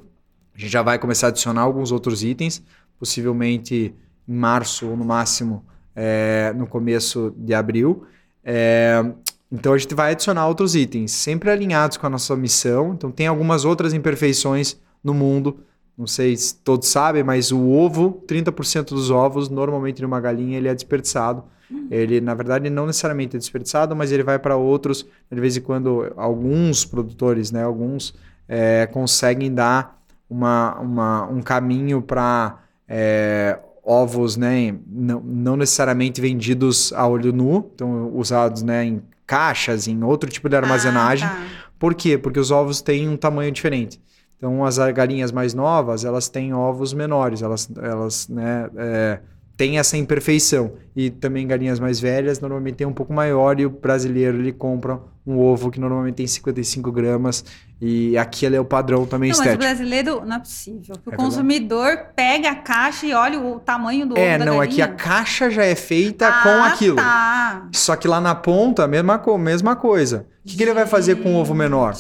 a 0.55 0.59
gente 0.59 0.71
já 0.71 0.83
vai 0.83 0.99
começar 0.99 1.27
a 1.27 1.31
adicionar 1.31 1.63
alguns 1.63 1.93
outros 1.93 2.23
itens 2.25 2.63
possivelmente 2.99 3.95
em 4.27 4.35
março 4.35 4.89
ou 4.89 4.97
no 4.97 5.05
máximo 5.05 5.65
é, 5.95 6.53
no 6.57 6.67
começo 6.67 7.35
de 7.37 7.55
abril. 7.55 8.05
É, 8.45 9.05
então 9.51 9.73
a 9.73 9.79
gente 9.79 9.95
vai 9.95 10.13
adicionar 10.13 10.47
outros 10.49 10.75
itens, 10.75 11.13
sempre 11.13 11.51
alinhados 11.51 11.97
com 11.97 12.07
a 12.07 12.11
nossa 12.11 12.35
missão. 12.37 12.95
Então 12.95 13.11
tem 13.11 13.27
algumas 13.27 13.65
outras 13.65 13.95
imperfeições 13.95 14.77
no 15.03 15.15
mundo. 15.15 15.61
Não 15.97 16.07
sei 16.07 16.37
se 16.37 16.55
todos 16.57 16.89
sabem, 16.89 17.23
mas 17.23 17.51
o 17.53 17.71
ovo, 17.71 18.23
30% 18.27 18.91
dos 18.91 19.11
ovos, 19.11 19.49
normalmente 19.49 20.03
numa 20.03 20.21
galinha, 20.21 20.59
ele 20.59 20.69
é 20.69 20.75
desperdiçado. 20.75 21.45
Ele, 21.91 22.21
na 22.21 22.35
verdade, 22.35 22.71
não 22.71 22.87
necessariamente 22.87 23.37
é 23.37 23.39
desperdiçado, 23.39 23.95
mas 23.97 24.13
ele 24.13 24.23
vai 24.23 24.39
para 24.39 24.57
outros. 24.57 25.07
De 25.31 25.41
vez 25.41 25.57
em 25.57 25.61
quando, 25.61 26.13
alguns 26.17 26.85
produtores, 26.85 27.51
né, 27.51 27.65
alguns 27.65 28.15
é, 28.49 28.87
conseguem 28.87 29.53
dar 29.53 30.01
uma, 30.29 30.79
uma, 30.79 31.27
um 31.27 31.43
caminho 31.43 32.01
para 32.03 32.59
é, 32.89 33.59
ovos, 33.85 34.37
né, 34.37 34.75
não, 34.87 35.21
não, 35.21 35.57
necessariamente 35.57 36.21
vendidos 36.21 36.93
a 36.93 37.07
olho 37.07 37.33
nu, 37.33 37.71
então 37.75 38.13
usados, 38.15 38.63
né, 38.63 38.85
em 38.85 39.03
caixas, 39.27 39.89
em 39.89 40.03
outro 40.05 40.31
tipo 40.31 40.49
de 40.49 40.57
armazenagem. 40.57 41.27
Ah, 41.27 41.31
tá. 41.31 41.71
Por 41.79 41.95
quê? 41.95 42.17
Porque 42.17 42.39
os 42.39 42.51
ovos 42.51 42.81
têm 42.81 43.09
um 43.09 43.17
tamanho 43.17 43.51
diferente. 43.51 44.01
Então, 44.37 44.65
as 44.65 44.79
galinhas 44.93 45.33
mais 45.33 45.55
novas, 45.55 46.05
elas 46.05 46.29
têm 46.29 46.53
ovos 46.53 46.93
menores, 46.93 47.43
elas, 47.43 47.69
elas 47.83 48.29
né, 48.29 48.69
é, 48.77 49.21
têm 49.57 49.79
essa 49.79 49.97
imperfeição. 49.97 50.75
E 50.95 51.11
também 51.11 51.47
galinhas 51.47 51.81
mais 51.81 52.01
velhas, 52.01 52.41
normalmente 52.41 52.77
tem 52.77 52.87
um 52.87 52.93
pouco 52.93 53.13
maior, 53.13 53.59
e 53.59 53.67
o 53.67 53.71
brasileiro, 53.71 54.39
ele 54.39 54.53
compra 54.53 55.01
um 55.27 55.41
ovo 55.41 55.71
que 55.71 55.81
normalmente 55.81 56.15
tem 56.15 56.27
55 56.27 56.93
gramas 56.93 57.45
e 57.81 58.17
aquele 58.17 58.57
é 58.57 58.61
o 58.61 58.65
padrão 58.65 59.05
também 59.05 59.31
não, 59.31 59.37
estético. 59.37 59.63
Mas 59.63 59.73
o 59.73 59.77
brasileiro 59.77 60.25
não 60.25 60.37
é 60.37 60.39
possível. 60.39 60.97
O 61.05 61.13
é 61.13 61.17
consumidor 61.17 61.87
verdade. 61.87 62.09
pega 62.15 62.51
a 62.51 62.55
caixa 62.55 63.07
e 63.07 63.13
olha 63.13 63.41
o 63.41 63.59
tamanho 63.59 64.07
do 64.07 64.17
é, 64.17 64.35
ovo. 64.35 64.43
É, 64.43 64.47
não, 64.47 64.61
aqui 64.61 64.81
é 64.81 64.85
a 64.85 64.89
caixa 64.89 65.51
já 65.51 65.65
é 65.65 65.75
feita 65.75 66.29
ah, 66.29 66.43
com 66.43 66.65
aquilo. 66.65 66.97
Tá. 66.97 67.69
Só 67.73 67.97
que 67.97 68.07
lá 68.07 68.21
na 68.21 68.35
ponta, 68.35 68.87
mesma, 68.87 69.21
mesma 69.39 69.75
coisa. 69.75 70.27
O 70.45 70.49
que, 70.49 70.57
que 70.57 70.63
ele 70.63 70.73
vai 70.73 70.87
fazer 70.87 71.17
com 71.17 71.33
um 71.33 71.37
ovo 71.37 71.55
menor? 71.55 71.95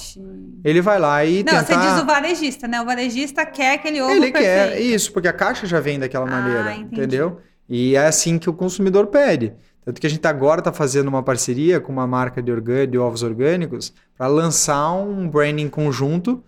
Ele 0.64 0.80
vai 0.80 0.98
lá 1.00 1.24
e 1.24 1.42
não, 1.42 1.52
tentar... 1.52 1.64
você 1.64 1.76
diz 1.76 2.02
o 2.02 2.06
varejista, 2.06 2.68
né? 2.68 2.80
O 2.80 2.84
varejista 2.84 3.44
quer 3.44 3.74
aquele 3.74 4.00
ovo 4.00 4.12
Ele 4.12 4.30
perfeito. 4.30 4.72
quer, 4.72 4.80
isso, 4.80 5.12
porque 5.12 5.26
a 5.26 5.32
caixa 5.32 5.66
já 5.66 5.80
vem 5.80 5.98
daquela 5.98 6.26
ah, 6.26 6.30
maneira, 6.30 6.72
entendi. 6.74 6.94
entendeu? 6.94 7.40
E 7.68 7.96
é 7.96 8.06
assim 8.06 8.38
que 8.38 8.48
o 8.48 8.52
consumidor 8.52 9.08
pede. 9.08 9.52
Tanto 9.86 10.00
que 10.00 10.06
a 10.08 10.10
gente 10.10 10.26
agora 10.26 10.60
está 10.60 10.72
fazendo 10.72 11.06
uma 11.06 11.22
parceria 11.22 11.78
com 11.78 11.92
uma 11.92 12.08
marca 12.08 12.42
de, 12.42 12.52
de 12.88 12.98
ovos 12.98 13.22
orgânicos 13.22 13.94
para 14.18 14.26
lançar 14.26 14.92
um 14.94 15.28
branding 15.28 15.68
conjunto 15.68 16.42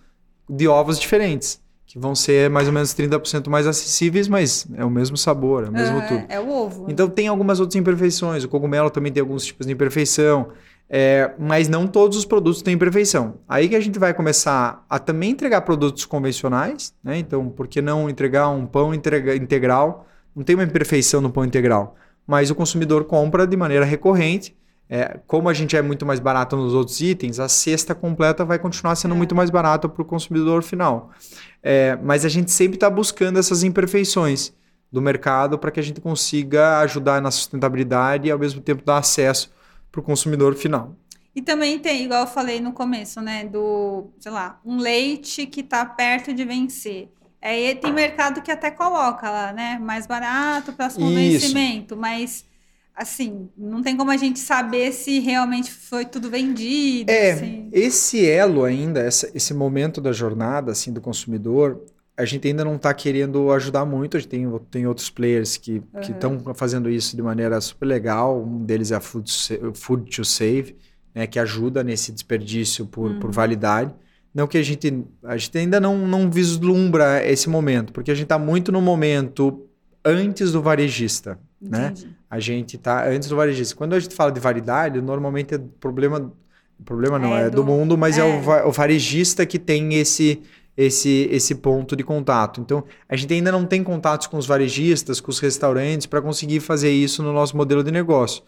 de 0.50 0.66
ovos 0.66 0.98
diferentes. 0.98 1.62
Que 1.86 2.00
vão 2.00 2.16
ser 2.16 2.50
mais 2.50 2.66
ou 2.66 2.74
menos 2.74 2.92
30% 2.92 3.48
mais 3.48 3.64
acessíveis, 3.64 4.26
mas 4.26 4.66
é 4.74 4.84
o 4.84 4.90
mesmo 4.90 5.16
sabor, 5.16 5.64
é 5.64 5.68
o 5.68 5.72
mesmo 5.72 5.98
é, 5.98 6.06
tudo. 6.08 6.24
É 6.28 6.40
o 6.40 6.50
ovo. 6.50 6.86
Então 6.88 7.08
tem 7.08 7.28
algumas 7.28 7.60
outras 7.60 7.76
imperfeições. 7.76 8.42
O 8.42 8.48
cogumelo 8.48 8.90
também 8.90 9.12
tem 9.12 9.20
alguns 9.20 9.44
tipos 9.44 9.68
de 9.68 9.72
imperfeição. 9.72 10.48
É, 10.90 11.30
mas 11.38 11.68
não 11.68 11.86
todos 11.86 12.18
os 12.18 12.24
produtos 12.24 12.60
têm 12.60 12.74
imperfeição. 12.74 13.34
Aí 13.48 13.68
que 13.68 13.76
a 13.76 13.80
gente 13.80 14.00
vai 14.00 14.12
começar 14.12 14.84
a 14.90 14.98
também 14.98 15.30
entregar 15.30 15.60
produtos 15.60 16.04
convencionais, 16.04 16.92
né? 17.04 17.18
Então, 17.18 17.48
por 17.48 17.68
que 17.68 17.80
não 17.80 18.10
entregar 18.10 18.48
um 18.48 18.66
pão 18.66 18.92
integral? 18.92 20.08
Não 20.34 20.42
tem 20.42 20.56
uma 20.56 20.64
imperfeição 20.64 21.20
no 21.20 21.30
pão 21.30 21.44
integral 21.44 21.94
mas 22.28 22.50
o 22.50 22.54
consumidor 22.54 23.04
compra 23.04 23.46
de 23.46 23.56
maneira 23.56 23.86
recorrente. 23.86 24.54
É, 24.90 25.18
como 25.26 25.48
a 25.48 25.54
gente 25.54 25.76
é 25.76 25.82
muito 25.82 26.04
mais 26.04 26.20
barato 26.20 26.56
nos 26.56 26.74
outros 26.74 27.00
itens, 27.00 27.40
a 27.40 27.48
cesta 27.48 27.94
completa 27.94 28.44
vai 28.44 28.58
continuar 28.58 28.94
sendo 28.96 29.14
é. 29.14 29.16
muito 29.16 29.34
mais 29.34 29.48
barata 29.48 29.88
para 29.88 30.02
o 30.02 30.04
consumidor 30.04 30.62
final. 30.62 31.10
É, 31.62 31.98
mas 32.02 32.26
a 32.26 32.28
gente 32.28 32.50
sempre 32.50 32.76
está 32.76 32.90
buscando 32.90 33.38
essas 33.38 33.62
imperfeições 33.62 34.52
do 34.92 35.00
mercado 35.00 35.58
para 35.58 35.70
que 35.70 35.80
a 35.80 35.82
gente 35.82 36.02
consiga 36.02 36.80
ajudar 36.80 37.20
na 37.22 37.30
sustentabilidade 37.30 38.28
e 38.28 38.30
ao 38.30 38.38
mesmo 38.38 38.60
tempo 38.60 38.84
dar 38.84 38.98
acesso 38.98 39.50
para 39.90 40.00
o 40.00 40.04
consumidor 40.04 40.54
final. 40.54 40.94
E 41.34 41.40
também 41.40 41.78
tem, 41.78 42.04
igual 42.04 42.22
eu 42.22 42.26
falei 42.26 42.60
no 42.60 42.72
começo, 42.72 43.20
né, 43.20 43.44
do, 43.44 44.10
sei 44.18 44.32
lá, 44.32 44.60
um 44.64 44.78
leite 44.78 45.46
que 45.46 45.60
está 45.60 45.84
perto 45.84 46.34
de 46.34 46.44
vencer. 46.44 47.10
É, 47.40 47.74
tem 47.74 47.92
mercado 47.92 48.42
que 48.42 48.50
até 48.50 48.70
coloca 48.70 49.30
lá, 49.30 49.52
né? 49.52 49.78
Mais 49.78 50.06
barato, 50.06 50.72
próximo 50.72 51.06
Isso. 51.06 51.14
vencimento, 51.14 51.96
mas 51.96 52.44
assim, 52.98 53.48
não 53.56 53.80
tem 53.80 53.96
como 53.96 54.10
a 54.10 54.16
gente 54.16 54.40
saber 54.40 54.92
se 54.92 55.20
realmente 55.20 55.70
foi 55.70 56.04
tudo 56.04 56.28
vendido. 56.28 57.10
É, 57.10 57.30
assim. 57.30 57.68
esse 57.72 58.28
elo 58.28 58.64
ainda, 58.64 59.00
essa, 59.00 59.30
esse 59.32 59.54
momento 59.54 60.00
da 60.00 60.10
jornada 60.10 60.72
assim 60.72 60.92
do 60.92 61.00
consumidor, 61.00 61.80
a 62.16 62.24
gente 62.24 62.48
ainda 62.48 62.64
não 62.64 62.74
está 62.74 62.92
querendo 62.92 63.52
ajudar 63.52 63.84
muito. 63.84 64.16
A 64.16 64.20
gente 64.20 64.28
tem, 64.28 64.58
tem 64.68 64.86
outros 64.88 65.08
players 65.08 65.56
que 65.56 65.80
uhum. 65.94 66.00
estão 66.00 66.54
fazendo 66.56 66.90
isso 66.90 67.14
de 67.14 67.22
maneira 67.22 67.60
super 67.60 67.86
legal. 67.86 68.42
Um 68.42 68.64
deles 68.64 68.90
é 68.90 68.96
a 68.96 69.00
Food, 69.00 69.32
Food 69.74 70.10
to 70.10 70.24
Save, 70.24 70.76
né, 71.14 71.28
que 71.28 71.38
ajuda 71.38 71.84
nesse 71.84 72.10
desperdício 72.10 72.84
por, 72.84 73.12
uhum. 73.12 73.20
por 73.20 73.30
validade. 73.30 73.94
Não 74.34 74.46
que 74.46 74.58
a 74.58 74.62
gente, 74.62 75.04
a 75.24 75.36
gente 75.36 75.56
ainda 75.58 75.80
não, 75.80 76.06
não 76.06 76.30
vislumbra 76.30 77.24
esse 77.26 77.48
momento, 77.48 77.92
porque 77.92 78.10
a 78.10 78.14
gente 78.14 78.24
está 78.24 78.38
muito 78.38 78.70
no 78.70 78.80
momento 78.80 79.66
antes 80.04 80.52
do 80.52 80.62
varejista, 80.62 81.38
né? 81.60 81.86
Entendi. 81.86 82.06
né? 82.06 82.12
A 82.30 82.38
gente 82.38 82.76
está 82.76 83.08
antes 83.08 83.28
do 83.28 83.36
varejista. 83.36 83.74
Quando 83.74 83.94
a 83.94 84.00
gente 84.00 84.14
fala 84.14 84.30
de 84.30 84.38
validade, 84.38 85.00
normalmente 85.00 85.54
é 85.54 85.60
problema, 85.80 86.30
problema 86.84 87.18
não 87.18 87.34
é, 87.34 87.46
é 87.46 87.50
do, 87.50 87.56
do, 87.56 87.64
mundo, 87.64 87.96
mas 87.96 88.18
é. 88.18 88.20
é 88.20 88.24
o, 88.24 88.68
o 88.68 88.72
varejista 88.72 89.46
que 89.46 89.58
tem 89.58 89.94
esse 89.94 90.42
esse, 90.78 91.28
esse 91.32 91.56
ponto 91.56 91.96
de 91.96 92.04
contato. 92.04 92.60
Então, 92.60 92.84
a 93.08 93.16
gente 93.16 93.34
ainda 93.34 93.50
não 93.50 93.66
tem 93.66 93.82
contatos 93.82 94.28
com 94.28 94.36
os 94.36 94.46
varejistas, 94.46 95.20
com 95.20 95.28
os 95.28 95.40
restaurantes, 95.40 96.06
para 96.06 96.22
conseguir 96.22 96.60
fazer 96.60 96.92
isso 96.92 97.20
no 97.20 97.32
nosso 97.32 97.56
modelo 97.56 97.82
de 97.82 97.90
negócio. 97.90 98.44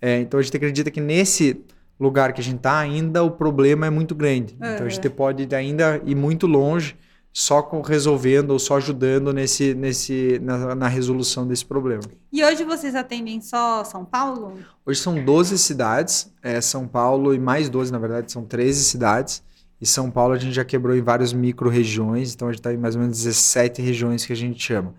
É, 0.00 0.20
então, 0.20 0.38
a 0.38 0.42
gente 0.44 0.56
acredita 0.56 0.92
que 0.92 1.00
nesse 1.00 1.60
lugar 2.02 2.32
que 2.32 2.40
a 2.40 2.44
gente 2.44 2.56
está, 2.56 2.78
ainda 2.78 3.22
o 3.22 3.30
problema 3.30 3.86
é 3.86 3.90
muito 3.90 4.14
grande. 4.14 4.54
Então 4.56 4.86
a 4.86 4.88
gente 4.88 5.08
pode 5.08 5.54
ainda 5.54 6.00
ir 6.04 6.14
muito 6.14 6.46
longe 6.46 6.96
só 7.32 7.62
com 7.62 7.80
resolvendo 7.80 8.50
ou 8.50 8.58
só 8.58 8.76
ajudando 8.76 9.32
nesse, 9.32 9.72
nesse, 9.72 10.38
na, 10.42 10.74
na, 10.74 10.88
resolução 10.88 11.46
desse 11.46 11.64
problema. 11.64 12.02
E 12.30 12.44
hoje 12.44 12.62
vocês 12.62 12.94
atendem 12.94 13.40
só 13.40 13.82
São 13.84 14.04
Paulo? 14.04 14.58
Hoje 14.84 15.00
são 15.00 15.24
12 15.24 15.56
cidades, 15.58 16.30
é, 16.42 16.60
São 16.60 16.86
Paulo 16.86 17.34
e 17.34 17.38
mais 17.38 17.70
12, 17.70 17.90
na 17.90 17.98
verdade, 17.98 18.30
são 18.30 18.44
13 18.44 18.84
cidades. 18.84 19.42
E 19.80 19.86
São 19.86 20.10
Paulo 20.10 20.34
a 20.34 20.38
gente 20.38 20.52
já 20.52 20.64
quebrou 20.64 20.94
em 20.94 21.02
várias 21.02 21.32
micro-regiões, 21.32 22.34
então 22.34 22.48
a 22.48 22.52
gente 22.52 22.60
está 22.60 22.72
em 22.72 22.76
mais 22.76 22.94
ou 22.94 23.00
menos 23.00 23.16
17 23.16 23.80
regiões 23.80 24.26
que 24.26 24.32
a 24.32 24.36
gente 24.36 24.62
chama. 24.62 24.94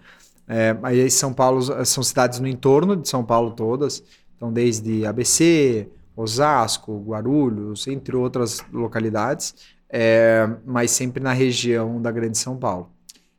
É, 0.47 0.75
aí 0.83 1.09
São 1.09 1.31
Paulo 1.31 1.61
são 1.85 2.03
cidades 2.03 2.39
no 2.39 2.47
entorno 2.47 2.97
de 2.97 3.07
São 3.07 3.23
Paulo 3.23 3.51
todas, 3.51 4.03
então 4.35 4.51
desde 4.51 5.05
ABC, 5.05 5.87
Osasco, 6.15 6.99
Guarulhos, 7.05 7.87
entre 7.87 8.15
outras 8.15 8.63
localidades. 8.71 9.55
é, 9.89 10.47
mas 10.65 10.89
sempre 10.91 11.21
na 11.21 11.33
região 11.33 12.01
da 12.01 12.11
Grande 12.11 12.37
São 12.37 12.57
Paulo. 12.57 12.91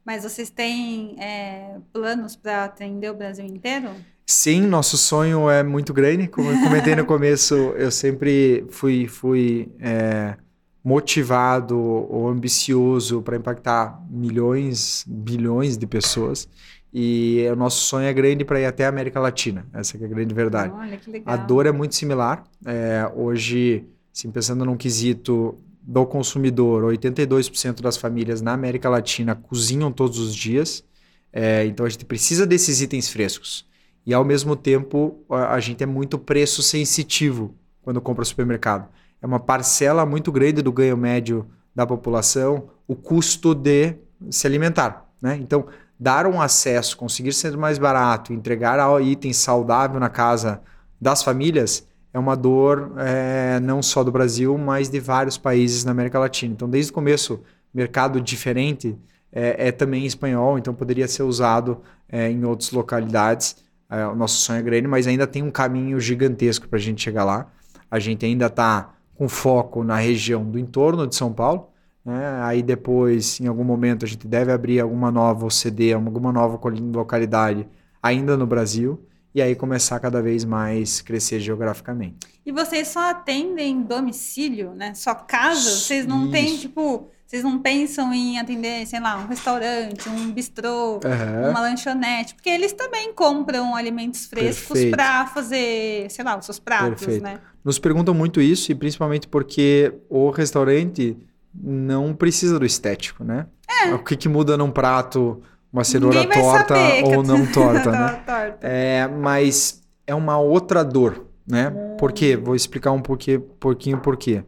Mas 0.04 0.22
vocês 0.22 0.50
têm 0.50 1.16
é, 1.20 1.78
planos 1.92 2.36
para 2.36 2.64
atender 2.64 3.10
o 3.10 3.14
Brasil 3.14 3.44
inteiro? 3.46 3.90
Sim, 4.26 4.62
nosso 4.62 4.96
sonho 4.96 5.50
é 5.50 5.62
muito 5.62 5.92
grande. 5.92 6.28
Como 6.28 6.50
eu 6.50 6.60
comentei 6.60 6.94
no 6.94 7.04
começo, 7.06 7.54
eu 7.54 7.90
sempre 7.90 8.66
fui, 8.70 9.06
fui 9.08 9.72
é, 9.80 10.36
motivado 10.82 11.78
ou 11.78 12.28
ambicioso 12.28 13.22
para 13.22 13.36
impactar 13.36 14.02
milhões, 14.10 15.04
bilhões 15.08 15.76
de 15.76 15.86
pessoas. 15.86 16.48
E 16.96 17.44
o 17.52 17.56
nosso 17.56 17.84
sonho 17.86 18.06
é 18.06 18.12
grande 18.12 18.44
para 18.44 18.60
ir 18.60 18.66
até 18.66 18.86
a 18.86 18.88
América 18.88 19.18
Latina. 19.18 19.66
Essa 19.72 19.96
é 19.96 20.04
a 20.04 20.08
grande 20.08 20.32
verdade. 20.32 20.72
Olha, 20.72 20.96
que 20.96 21.10
legal. 21.10 21.34
A 21.34 21.36
dor 21.36 21.66
é 21.66 21.72
muito 21.72 21.96
similar. 21.96 22.44
É, 22.64 23.10
hoje, 23.16 23.84
assim, 24.14 24.30
pensando 24.30 24.64
num 24.64 24.76
quesito 24.76 25.58
do 25.82 26.06
consumidor, 26.06 26.84
82% 26.84 27.82
das 27.82 27.96
famílias 27.96 28.40
na 28.40 28.52
América 28.52 28.88
Latina 28.88 29.34
cozinham 29.34 29.90
todos 29.90 30.20
os 30.20 30.32
dias. 30.32 30.84
É, 31.32 31.66
então 31.66 31.84
a 31.84 31.88
gente 31.88 32.04
precisa 32.04 32.46
desses 32.46 32.80
itens 32.80 33.08
frescos. 33.08 33.66
E 34.06 34.14
ao 34.14 34.24
mesmo 34.24 34.54
tempo, 34.54 35.18
a, 35.28 35.58
gente 35.58 35.82
é 35.82 35.86
muito 35.86 36.16
preço 36.16 36.62
sensitivo 36.62 37.56
quando 37.82 38.00
compra 38.00 38.24
supermercado. 38.24 38.88
É 39.20 39.26
uma 39.26 39.40
parcela 39.40 40.06
muito 40.06 40.30
grande 40.30 40.62
do 40.62 40.70
ganho 40.70 40.96
médio 40.96 41.44
da 41.74 41.84
população 41.84 42.68
o 42.86 42.94
custo 42.94 43.52
de 43.52 43.96
se 44.30 44.46
alimentar. 44.46 45.10
Né? 45.20 45.38
Então, 45.40 45.66
dar 45.98 46.26
um 46.26 46.40
acesso, 46.40 46.96
conseguir 46.96 47.32
ser 47.32 47.56
mais 47.56 47.78
barato, 47.78 48.32
entregar 48.32 48.78
item 49.00 49.32
saudável 49.32 49.98
na 50.00 50.08
casa 50.08 50.60
das 51.00 51.22
famílias 51.22 51.86
é 52.14 52.18
uma 52.18 52.36
dor 52.36 52.92
é, 52.96 53.58
não 53.58 53.82
só 53.82 54.04
do 54.04 54.12
Brasil, 54.12 54.56
mas 54.56 54.88
de 54.88 55.00
vários 55.00 55.36
países 55.36 55.84
na 55.84 55.90
América 55.90 56.16
Latina. 56.16 56.54
Então, 56.54 56.70
desde 56.70 56.92
o 56.92 56.94
começo, 56.94 57.42
mercado 57.74 58.20
diferente 58.20 58.96
é, 59.32 59.68
é 59.68 59.72
também 59.72 60.06
espanhol, 60.06 60.56
então 60.56 60.72
poderia 60.72 61.08
ser 61.08 61.24
usado 61.24 61.80
é, 62.08 62.30
em 62.30 62.44
outras 62.44 62.70
localidades. 62.70 63.56
É, 63.90 64.06
o 64.06 64.14
nosso 64.14 64.36
sonho 64.36 64.60
é 64.60 64.62
grande, 64.62 64.86
mas 64.86 65.08
ainda 65.08 65.26
tem 65.26 65.42
um 65.42 65.50
caminho 65.50 65.98
gigantesco 65.98 66.68
para 66.68 66.78
a 66.78 66.80
gente 66.80 67.02
chegar 67.02 67.24
lá. 67.24 67.48
A 67.90 67.98
gente 67.98 68.24
ainda 68.24 68.46
está 68.46 68.94
com 69.16 69.28
foco 69.28 69.82
na 69.82 69.96
região 69.96 70.44
do 70.44 70.56
entorno 70.56 71.08
de 71.08 71.16
São 71.16 71.32
Paulo. 71.32 71.68
Né? 72.04 72.42
Aí 72.42 72.62
depois, 72.62 73.40
em 73.40 73.46
algum 73.46 73.64
momento, 73.64 74.04
a 74.04 74.08
gente 74.08 74.26
deve 74.26 74.52
abrir 74.52 74.80
alguma 74.80 75.10
nova 75.10 75.46
OCD, 75.46 75.94
alguma 75.94 76.32
nova 76.32 76.60
localidade 76.92 77.66
ainda 78.02 78.36
no 78.36 78.46
Brasil. 78.46 79.02
E 79.34 79.42
aí 79.42 79.56
começar 79.56 79.98
cada 79.98 80.22
vez 80.22 80.44
mais 80.44 81.00
crescer 81.00 81.40
geograficamente. 81.40 82.18
E 82.46 82.52
vocês 82.52 82.88
só 82.88 83.10
atendem 83.10 83.82
domicílio, 83.82 84.74
né? 84.74 84.94
Só 84.94 85.12
casa? 85.14 85.70
Vocês 85.70 86.06
não 86.06 86.30
têm, 86.30 86.56
tipo, 86.56 87.10
vocês 87.26 87.42
não 87.42 87.58
pensam 87.58 88.14
em 88.14 88.38
atender, 88.38 88.86
sei 88.86 89.00
lá, 89.00 89.16
um 89.16 89.26
restaurante, 89.26 90.08
um 90.08 90.30
bistrô, 90.30 91.00
uhum. 91.04 91.50
uma 91.50 91.60
lanchonete, 91.62 92.34
porque 92.34 92.48
eles 92.48 92.72
também 92.74 93.12
compram 93.12 93.74
alimentos 93.74 94.26
frescos 94.26 94.84
para 94.84 95.26
fazer, 95.26 96.08
sei 96.10 96.24
lá, 96.24 96.38
os 96.38 96.44
seus 96.44 96.60
pratos, 96.60 97.00
Perfeito. 97.00 97.24
né? 97.24 97.40
Nos 97.64 97.80
perguntam 97.80 98.14
muito 98.14 98.40
isso 98.40 98.70
e 98.70 98.74
principalmente 98.74 99.26
porque 99.26 99.92
o 100.08 100.30
restaurante 100.30 101.16
não 101.54 102.14
precisa 102.14 102.58
do 102.58 102.66
estético, 102.66 103.22
né? 103.24 103.46
É. 103.68 103.94
O 103.94 104.02
que, 104.02 104.16
que 104.16 104.28
muda 104.28 104.56
num 104.56 104.70
prato, 104.70 105.42
uma 105.72 105.84
cenoura 105.84 106.26
torta 106.26 106.74
ou 107.04 107.22
não 107.22 107.46
torta, 107.52 107.90
né? 107.90 108.22
torta. 108.26 108.66
É, 108.66 109.08
mas 109.08 109.82
é 110.06 110.14
uma 110.14 110.38
outra 110.38 110.84
dor, 110.84 111.26
né? 111.46 111.68
Hum. 111.68 111.96
Por 111.96 112.12
quê? 112.12 112.36
Vou 112.36 112.54
explicar 112.54 112.92
um 112.92 113.00
pouquinho, 113.00 113.40
pouquinho 113.40 113.98
por 113.98 114.16
quê. 114.16 114.44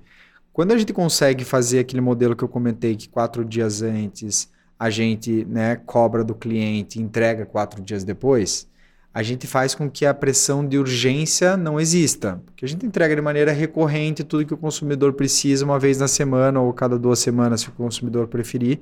Quando 0.52 0.72
a 0.72 0.78
gente 0.78 0.92
consegue 0.92 1.44
fazer 1.44 1.80
aquele 1.80 2.00
modelo 2.00 2.34
que 2.34 2.42
eu 2.42 2.48
comentei, 2.48 2.96
que 2.96 3.08
quatro 3.08 3.44
dias 3.44 3.82
antes 3.82 4.50
a 4.78 4.90
gente 4.90 5.44
né, 5.46 5.76
cobra 5.76 6.22
do 6.22 6.34
cliente 6.34 7.00
entrega 7.00 7.46
quatro 7.46 7.82
dias 7.82 8.04
depois, 8.04 8.68
a 9.16 9.22
gente 9.22 9.46
faz 9.46 9.74
com 9.74 9.90
que 9.90 10.04
a 10.04 10.12
pressão 10.12 10.62
de 10.62 10.76
urgência 10.76 11.56
não 11.56 11.80
exista. 11.80 12.38
Porque 12.44 12.66
a 12.66 12.68
gente 12.68 12.84
entrega 12.84 13.16
de 13.16 13.22
maneira 13.22 13.50
recorrente 13.50 14.22
tudo 14.22 14.44
que 14.44 14.52
o 14.52 14.58
consumidor 14.58 15.14
precisa 15.14 15.64
uma 15.64 15.78
vez 15.78 15.98
na 15.98 16.06
semana 16.06 16.60
ou 16.60 16.70
cada 16.74 16.98
duas 16.98 17.18
semanas, 17.18 17.62
se 17.62 17.70
o 17.70 17.72
consumidor 17.72 18.26
preferir, 18.26 18.78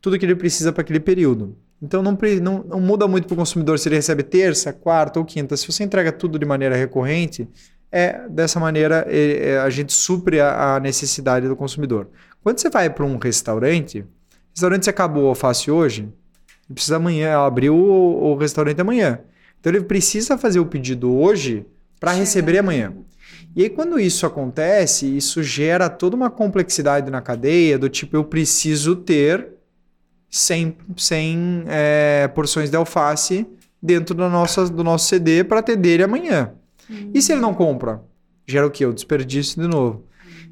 tudo 0.00 0.18
que 0.18 0.24
ele 0.24 0.34
precisa 0.34 0.72
para 0.72 0.80
aquele 0.80 0.98
período. 0.98 1.54
Então 1.82 2.02
não, 2.02 2.16
não, 2.40 2.64
não 2.64 2.80
muda 2.80 3.06
muito 3.06 3.26
para 3.26 3.34
o 3.34 3.36
consumidor 3.36 3.78
se 3.78 3.86
ele 3.90 3.96
recebe 3.96 4.22
terça, 4.22 4.72
quarta 4.72 5.18
ou 5.18 5.26
quinta. 5.26 5.54
Se 5.58 5.70
você 5.70 5.84
entrega 5.84 6.10
tudo 6.10 6.38
de 6.38 6.46
maneira 6.46 6.74
recorrente, 6.74 7.46
é 7.92 8.26
dessa 8.30 8.58
maneira 8.58 9.06
a 9.62 9.68
gente 9.68 9.92
supre 9.92 10.40
a, 10.40 10.76
a, 10.76 10.80
necessidade 10.80 11.46
do 11.48 11.54
consumidor. 11.54 12.08
Quando 12.42 12.60
você 12.60 12.70
vai 12.70 12.88
para 12.88 13.04
um 13.04 13.18
restaurante, 13.18 14.06
restaurante 14.54 14.84
se 14.84 14.90
acabou 14.90 15.24
o 15.24 15.28
alface 15.28 15.70
hoje, 15.70 16.08
precisa 16.72 16.96
amanhã 16.96 17.36
abrir 17.40 17.68
o, 17.68 17.76
o 17.76 18.36
restaurante 18.36 18.80
amanhã. 18.80 19.20
Então 19.66 19.74
ele 19.74 19.84
precisa 19.84 20.38
fazer 20.38 20.60
o 20.60 20.66
pedido 20.66 21.12
hoje 21.12 21.66
para 21.98 22.12
receber 22.12 22.56
amanhã. 22.56 22.92
E 23.56 23.64
aí, 23.64 23.68
quando 23.68 23.98
isso 23.98 24.24
acontece, 24.24 25.16
isso 25.16 25.42
gera 25.42 25.88
toda 25.88 26.14
uma 26.14 26.30
complexidade 26.30 27.10
na 27.10 27.20
cadeia, 27.20 27.76
do 27.76 27.88
tipo, 27.88 28.16
eu 28.16 28.22
preciso 28.22 28.94
ter 28.94 29.48
100, 30.30 30.76
100 30.96 31.64
é, 31.66 32.28
porções 32.28 32.70
de 32.70 32.76
alface 32.76 33.44
dentro 33.82 34.14
da 34.14 34.28
nossa, 34.28 34.66
do 34.66 34.84
nosso 34.84 35.08
CD 35.08 35.42
para 35.42 35.58
atender 35.58 35.94
ele 35.94 36.04
amanhã. 36.04 36.52
E 37.12 37.20
se 37.20 37.32
ele 37.32 37.40
não 37.40 37.52
compra? 37.52 38.00
Gera 38.46 38.68
o 38.68 38.70
quê? 38.70 38.86
O 38.86 38.94
desperdício 38.94 39.60
de 39.60 39.66
novo. 39.66 40.04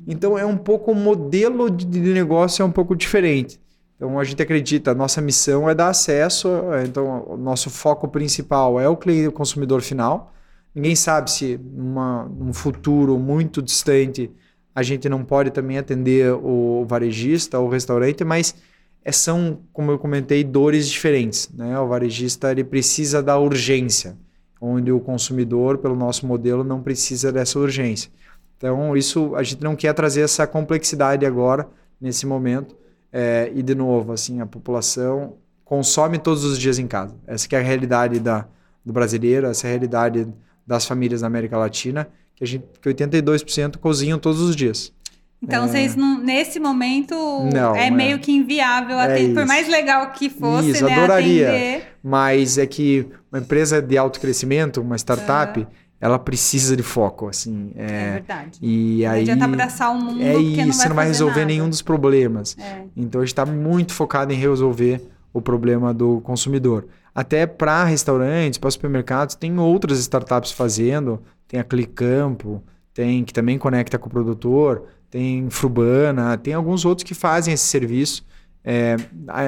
Então 0.09 0.37
é 0.37 0.45
um 0.45 0.57
pouco 0.57 0.91
o 0.91 0.95
modelo 0.95 1.71
de 1.71 2.01
negócio 2.01 2.65
é 2.65 2.67
um 2.67 2.73
pouco 2.73 2.97
diferente. 2.97 3.61
Então 4.05 4.19
a 4.19 4.25
gente 4.25 4.43
acredita, 4.43 4.91
a 4.91 4.95
nossa 4.95 5.23
missão 5.23 5.67
é 5.67 5.75
dar 5.75 5.89
acesso, 5.89 6.47
é, 6.75 6.85
então 6.85 7.25
o 7.27 7.39
nosso 7.39 7.71
foco 7.71 8.07
principal 8.07 8.79
é 8.79 8.87
o 8.87 8.99
cliente, 8.99 9.29
o 9.29 9.33
consumidor 9.33 9.81
final. 9.81 10.35
Ninguém 10.75 10.95
sabe 10.95 11.31
se 11.31 11.59
numa, 11.73 12.25
num 12.25 12.53
futuro 12.53 13.19
muito 13.19 13.63
distante 13.63 14.31
a 14.75 14.83
gente 14.83 15.09
não 15.09 15.25
pode 15.25 15.51
também 15.53 15.79
atender 15.79 16.35
o 16.35 16.85
varejista 16.87 17.59
ou 17.59 17.67
o 17.67 17.71
restaurante, 17.71 18.23
mas 18.25 18.55
é, 19.03 19.11
são, 19.11 19.61
como 19.73 19.91
eu 19.91 19.99
comentei, 19.99 20.45
dores 20.45 20.87
diferentes. 20.91 21.49
Né? 21.55 21.79
O 21.81 21.89
varejista 21.89 22.51
ele 22.51 22.63
precisa 22.63 23.23
da 23.23 23.39
urgência 23.39 24.19
onde 24.61 24.93
o 24.93 25.01
consumidor, 25.01 25.79
pelo 25.79 25.97
nosso 25.97 26.27
modelo, 26.27 26.63
não 26.63 26.83
precisa 26.83 27.33
dessa 27.33 27.59
urgência. 27.59 28.11
Então, 28.59 28.95
isso 28.95 29.35
a 29.35 29.43
gente 29.43 29.63
não 29.63 29.75
quer 29.75 29.95
trazer 29.95 30.21
essa 30.21 30.47
complexidade 30.47 31.25
agora, 31.25 31.67
nesse 31.99 32.27
momento. 32.27 32.84
É, 33.17 33.49
e, 33.55 33.62
de 33.62 33.77
novo, 33.77 34.12
assim, 34.12 34.41
a 34.41 34.47
população 34.47 35.35
consome 35.65 36.19
todos 36.19 36.43
os 36.43 36.59
dias 36.59 36.81
em 36.81 36.87
casa. 36.89 37.15
Essa 37.29 37.47
é 37.53 37.57
a 37.57 37.62
realidade 37.62 38.19
da, 38.19 38.45
do 38.85 38.93
brasileiro, 38.93 39.47
essa 39.47 39.69
é 39.69 39.69
a 39.69 39.71
realidade 39.71 40.27
das 40.67 40.85
famílias 40.85 41.21
da 41.21 41.29
América 41.29 41.57
Latina, 41.57 42.09
que, 42.35 42.43
a 42.43 42.47
gente, 42.47 42.65
que 42.83 42.89
82% 42.89 43.77
cozinham 43.77 44.19
todos 44.19 44.41
os 44.41 44.57
dias. 44.57 44.93
Então, 45.41 45.65
é... 45.65 45.69
vocês 45.69 45.95
não, 45.95 46.19
nesse 46.19 46.59
momento 46.59 47.15
não, 47.53 47.77
é, 47.77 47.87
é, 47.87 47.91
meio 47.91 48.19
que 48.19 48.33
inviável, 48.33 48.99
é 48.99 49.05
atender, 49.05 49.35
por 49.35 49.47
mais 49.47 49.69
legal 49.69 50.11
que 50.11 50.29
fosse, 50.29 50.71
isso, 50.71 50.85
né, 50.85 50.95
adoraria. 50.95 51.51
Atender. 51.51 51.83
Mas 52.03 52.59
é 52.59 52.67
que 52.67 53.07
uma 53.31 53.39
empresa 53.39 53.81
de 53.81 53.97
alto 53.97 54.19
crescimento, 54.19 54.81
uma 54.81 54.97
startup, 54.97 55.61
uhum. 55.61 55.67
Ela 56.05 56.19
precisa 56.19 56.77
de 56.77 56.83
foco, 56.83 57.29
assim. 57.29 57.73
É, 57.75 57.85
é 57.85 58.13
verdade. 58.13 58.59
E 58.61 59.03
não 59.03 59.11
aí, 59.11 59.23
adianta 59.23 59.45
abraçar 59.45 59.91
o 59.91 59.95
mundo 59.95 60.23
é 60.23 60.35
isso, 60.37 60.57
não 60.57 60.57
vai, 60.57 60.73
você 60.73 60.89
não 60.89 60.97
vai 60.97 61.07
resolver 61.07 61.41
nada. 61.41 61.47
nenhum 61.47 61.69
dos 61.69 61.83
problemas. 61.83 62.57
É. 62.59 62.83
Então, 62.97 63.21
a 63.21 63.25
gente 63.25 63.33
está 63.33 63.47
muito 63.47 63.93
focado 63.93 64.33
em 64.33 64.37
resolver 64.37 65.01
o 65.33 65.41
problema 65.41 65.95
do 65.95 66.21
consumidor. 66.21 66.87
Até 67.15 67.47
para 67.47 67.85
restaurantes, 67.85 68.59
para 68.59 68.71
supermercados, 68.71 69.35
tem 69.35 69.59
outras 69.59 69.99
startups 69.99 70.53
fazendo, 70.53 71.23
tem 71.49 71.59
a 71.59 71.65
Clicampo, 71.65 72.63
tem 72.93 73.25
que 73.25 73.33
também 73.33 73.59
conecta 73.59 73.99
com 73.99 74.09
o 74.09 74.11
produtor 74.11 74.87
tem 75.15 75.49
Frubana, 75.49 76.37
tem 76.37 76.55
alguns 76.55 76.85
outros 76.85 77.05
que 77.05 77.15
fazem 77.15 77.55
esse 77.55 77.67
serviço, 77.67 78.27
é, 78.65 78.97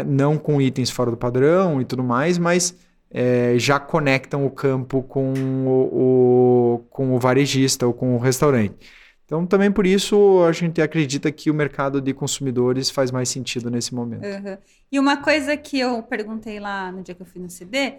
não 0.07 0.39
com 0.39 0.61
itens 0.61 0.91
fora 0.91 1.11
do 1.11 1.17
padrão 1.17 1.81
e 1.81 1.85
tudo 1.85 2.05
mais, 2.05 2.39
mas 2.39 2.73
é, 3.11 3.59
já 3.59 3.79
conectam 3.79 4.45
o 4.45 4.51
campo 4.51 5.03
com 5.03 5.33
o, 5.33 5.71
o, 5.71 6.79
com 6.91 7.15
o 7.15 7.19
varejista 7.19 7.87
ou 7.87 7.93
com 7.93 8.15
o 8.15 8.19
restaurante. 8.19 8.77
Então, 9.25 9.45
também 9.45 9.73
por 9.73 9.85
isso, 9.87 10.45
a 10.45 10.53
gente 10.53 10.81
acredita 10.81 11.33
que 11.33 11.51
o 11.51 11.55
mercado 11.55 12.01
de 12.01 12.15
consumidores 12.15 12.91
faz 12.91 13.11
mais 13.11 13.29
sentido 13.29 13.69
nesse 13.69 13.93
momento. 13.93 14.25
Uhum. 14.25 14.57
E 14.91 15.01
uma 15.01 15.17
coisa 15.17 15.57
que 15.57 15.81
eu 15.81 16.01
perguntei 16.03 16.61
lá 16.61 16.93
no 16.93 17.03
dia 17.03 17.15
que 17.15 17.23
eu 17.23 17.27
fui 17.27 17.41
no 17.41 17.51
CD 17.51 17.95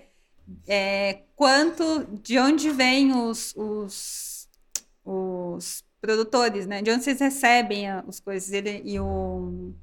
é 0.65 1.19
quanto, 1.35 2.07
de 2.23 2.39
onde 2.39 2.69
vêm 2.69 3.13
os, 3.13 3.53
os, 3.57 4.47
os 5.03 5.83
produtores, 5.99 6.65
né? 6.65 6.81
De 6.81 6.91
onde 6.91 7.03
vocês 7.03 7.19
recebem 7.19 7.89
as 7.89 8.21
coisas? 8.21 8.53
Ele, 8.53 8.81
e 8.85 8.97
o 8.97 9.73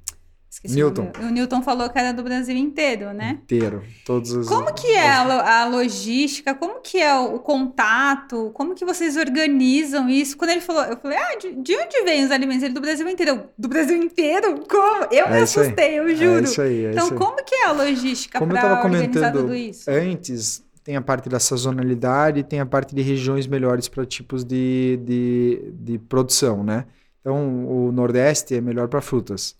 Esqueci 0.55 0.75
Newton. 0.75 1.11
O, 1.21 1.25
o 1.25 1.29
Newton 1.31 1.61
falou 1.61 1.89
que 1.89 1.99
era 1.99 2.13
do 2.13 2.23
Brasil 2.23 2.55
inteiro, 2.55 3.11
né? 3.13 3.39
Inteiro. 3.43 3.83
Todos 4.05 4.31
os. 4.31 4.47
Como 4.47 4.73
que 4.73 4.87
é 4.87 5.09
a, 5.09 5.61
a 5.63 5.65
logística? 5.67 6.55
Como 6.55 6.79
que 6.81 6.97
é 6.97 7.13
o, 7.13 7.35
o 7.35 7.39
contato? 7.39 8.51
Como 8.53 8.73
que 8.73 8.85
vocês 8.85 9.17
organizam 9.17 10.07
isso? 10.09 10.37
Quando 10.37 10.51
ele 10.51 10.61
falou, 10.61 10.83
eu 10.85 10.95
falei, 10.97 11.17
ah, 11.17 11.37
de, 11.37 11.51
de 11.55 11.75
onde 11.75 12.03
vem 12.05 12.23
os 12.23 12.31
alimentos? 12.31 12.63
Ele 12.63 12.73
do 12.73 12.79
Brasil 12.79 13.07
inteiro. 13.09 13.31
Eu, 13.33 13.49
do 13.57 13.67
Brasil 13.67 13.97
inteiro? 14.01 14.63
Como? 14.65 15.03
Eu 15.11 15.27
me 15.27 15.33
É 15.33 15.37
aí. 15.37 15.41
assustei, 15.43 15.99
eu 15.99 16.07
É 16.07 16.15
juro. 16.15 16.43
isso 16.45 16.61
aí. 16.61 16.85
É 16.85 16.91
então, 16.91 17.03
isso 17.05 17.13
aí. 17.13 17.19
como 17.19 17.35
que 17.43 17.55
é 17.55 17.65
a 17.65 17.71
logística 17.73 18.39
Como 18.39 18.53
eu 18.53 18.57
para 18.57 18.81
organizar 18.81 19.09
comentando 19.09 19.41
tudo 19.41 19.53
isso? 19.55 19.91
antes, 19.91 20.63
tem 20.85 20.95
a 20.95 21.01
parte 21.01 21.27
da 21.27 21.39
sazonalidade 21.39 22.43
tem 22.43 22.59
a 22.61 22.65
parte 22.65 22.95
de 22.95 23.01
regiões 23.01 23.45
melhores 23.45 23.89
para 23.89 24.05
tipos 24.05 24.45
de, 24.45 24.97
de, 25.03 25.71
de 25.73 25.99
produção, 25.99 26.63
né? 26.63 26.85
Então, 27.19 27.65
o 27.67 27.91
Nordeste 27.91 28.55
é 28.55 28.61
melhor 28.61 28.87
para 28.87 29.01
frutas. 29.01 29.55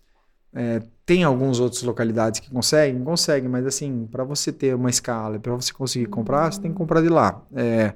É, 0.56 0.82
tem 1.04 1.22
algumas 1.22 1.60
outras 1.60 1.82
localidades 1.82 2.40
que 2.40 2.50
conseguem? 2.50 3.04
Conseguem, 3.04 3.48
mas 3.48 3.66
assim, 3.66 4.08
para 4.10 4.24
você 4.24 4.50
ter 4.52 4.74
uma 4.74 4.88
escala, 4.90 5.38
para 5.38 5.54
você 5.54 5.72
conseguir 5.72 6.06
comprar, 6.06 6.50
você 6.52 6.60
tem 6.62 6.70
que 6.72 6.76
comprar 6.78 7.02
de 7.02 7.08
lá. 7.10 7.42
É, 7.54 7.94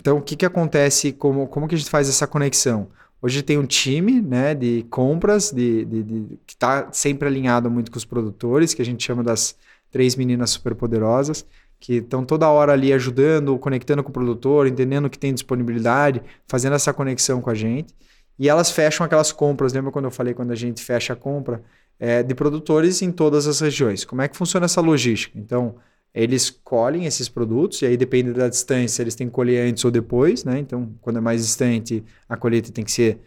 então, 0.00 0.18
o 0.18 0.22
que, 0.22 0.36
que 0.36 0.44
acontece? 0.46 1.12
Como, 1.12 1.46
como 1.48 1.66
que 1.68 1.74
a 1.74 1.78
gente 1.78 1.90
faz 1.90 2.08
essa 2.08 2.26
conexão? 2.26 2.88
Hoje 3.20 3.42
tem 3.42 3.56
um 3.58 3.66
time 3.66 4.20
né, 4.20 4.54
de 4.54 4.84
compras 4.90 5.52
de, 5.52 5.84
de- 5.84 6.02
de- 6.02 6.38
que 6.46 6.54
está 6.54 6.90
sempre 6.92 7.28
alinhado 7.28 7.70
muito 7.70 7.90
com 7.90 7.96
os 7.98 8.04
produtores, 8.04 8.74
que 8.74 8.82
a 8.82 8.84
gente 8.84 9.02
chama 9.04 9.22
das 9.22 9.56
três 9.90 10.16
meninas 10.16 10.50
superpoderosas, 10.50 11.46
que 11.80 11.94
estão 11.96 12.24
toda 12.24 12.48
hora 12.48 12.72
ali 12.72 12.92
ajudando, 12.92 13.58
conectando 13.58 14.02
com 14.02 14.10
o 14.10 14.12
produtor, 14.12 14.66
entendendo 14.66 15.08
que 15.10 15.18
tem 15.18 15.32
disponibilidade, 15.34 16.22
fazendo 16.48 16.74
essa 16.74 16.92
conexão 16.92 17.40
com 17.40 17.50
a 17.50 17.54
gente. 17.54 17.94
E 18.38 18.48
elas 18.48 18.70
fecham 18.70 19.04
aquelas 19.06 19.32
compras. 19.32 19.72
Lembra 19.72 19.92
quando 19.92 20.06
eu 20.06 20.10
falei 20.10 20.34
quando 20.34 20.50
a 20.52 20.54
gente 20.56 20.82
fecha 20.82 21.12
a 21.12 21.16
compra? 21.16 21.62
É, 22.04 22.20
de 22.20 22.34
produtores 22.34 23.00
em 23.00 23.12
todas 23.12 23.46
as 23.46 23.60
regiões. 23.60 24.04
Como 24.04 24.20
é 24.22 24.26
que 24.26 24.36
funciona 24.36 24.66
essa 24.66 24.80
logística? 24.80 25.38
Então, 25.38 25.76
eles 26.12 26.50
colhem 26.50 27.06
esses 27.06 27.28
produtos, 27.28 27.80
e 27.80 27.86
aí 27.86 27.96
depende 27.96 28.32
da 28.32 28.48
distância, 28.48 29.02
eles 29.04 29.14
têm 29.14 29.28
que 29.28 29.32
colher 29.32 29.68
antes 29.68 29.84
ou 29.84 29.90
depois, 29.90 30.42
né? 30.42 30.58
Então, 30.58 30.92
quando 31.00 31.18
é 31.18 31.20
mais 31.20 31.46
distante, 31.46 32.02
a 32.28 32.36
colheita 32.36 32.72
tem 32.72 32.84
que 32.84 32.90
ser 32.90 33.20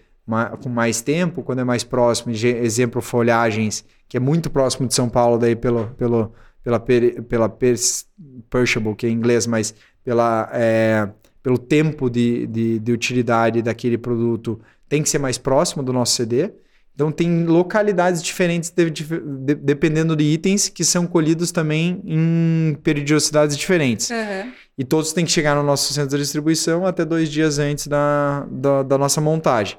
com 0.61 0.67
mais 0.67 0.99
tempo, 1.01 1.41
quando 1.41 1.59
é 1.59 1.63
mais 1.63 1.85
próximo, 1.85 2.33
exemplo, 2.33 3.01
folhagens, 3.01 3.85
que 4.09 4.17
é 4.17 4.19
muito 4.19 4.49
próximo 4.49 4.85
de 4.89 4.93
São 4.93 5.07
Paulo, 5.07 5.37
daí 5.37 5.55
pelo, 5.55 5.87
pelo, 5.91 6.33
pela, 6.61 6.77
peri- 6.77 7.21
pela 7.21 7.47
perishable, 7.47 8.93
que 8.93 9.05
é 9.05 9.09
em 9.09 9.13
inglês, 9.13 9.47
mas 9.47 9.73
pela, 10.03 10.49
é, 10.51 11.07
pelo 11.41 11.57
tempo 11.57 12.09
de, 12.09 12.45
de, 12.47 12.79
de 12.79 12.91
utilidade 12.91 13.61
daquele 13.61 13.97
produto, 13.97 14.59
tem 14.89 15.01
que 15.01 15.07
ser 15.09 15.19
mais 15.19 15.37
próximo 15.37 15.81
do 15.81 15.93
nosso 15.93 16.13
CD. 16.15 16.51
Então, 16.95 17.11
tem 17.11 17.45
localidades 17.45 18.23
diferentes 18.23 18.69
de- 18.71 18.89
de- 18.89 19.03
de- 19.03 19.55
dependendo 19.55 20.15
de 20.15 20.23
itens 20.23 20.69
que 20.69 20.83
são 20.85 21.05
colhidos 21.05 21.51
também 21.51 22.01
em 22.05 22.77
periodicidades 22.81 23.57
diferentes. 23.57 24.09
Aham. 24.09 24.51
E 24.77 24.83
todos 24.83 25.11
têm 25.13 25.25
que 25.25 25.31
chegar 25.31 25.55
no 25.55 25.63
nosso 25.63 25.93
centro 25.93 26.17
de 26.17 26.23
distribuição 26.23 26.85
até 26.85 27.03
dois 27.05 27.29
dias 27.29 27.59
antes 27.59 27.87
da, 27.87 28.47
da, 28.49 28.83
da 28.83 28.97
nossa 28.97 29.19
montagem. 29.21 29.77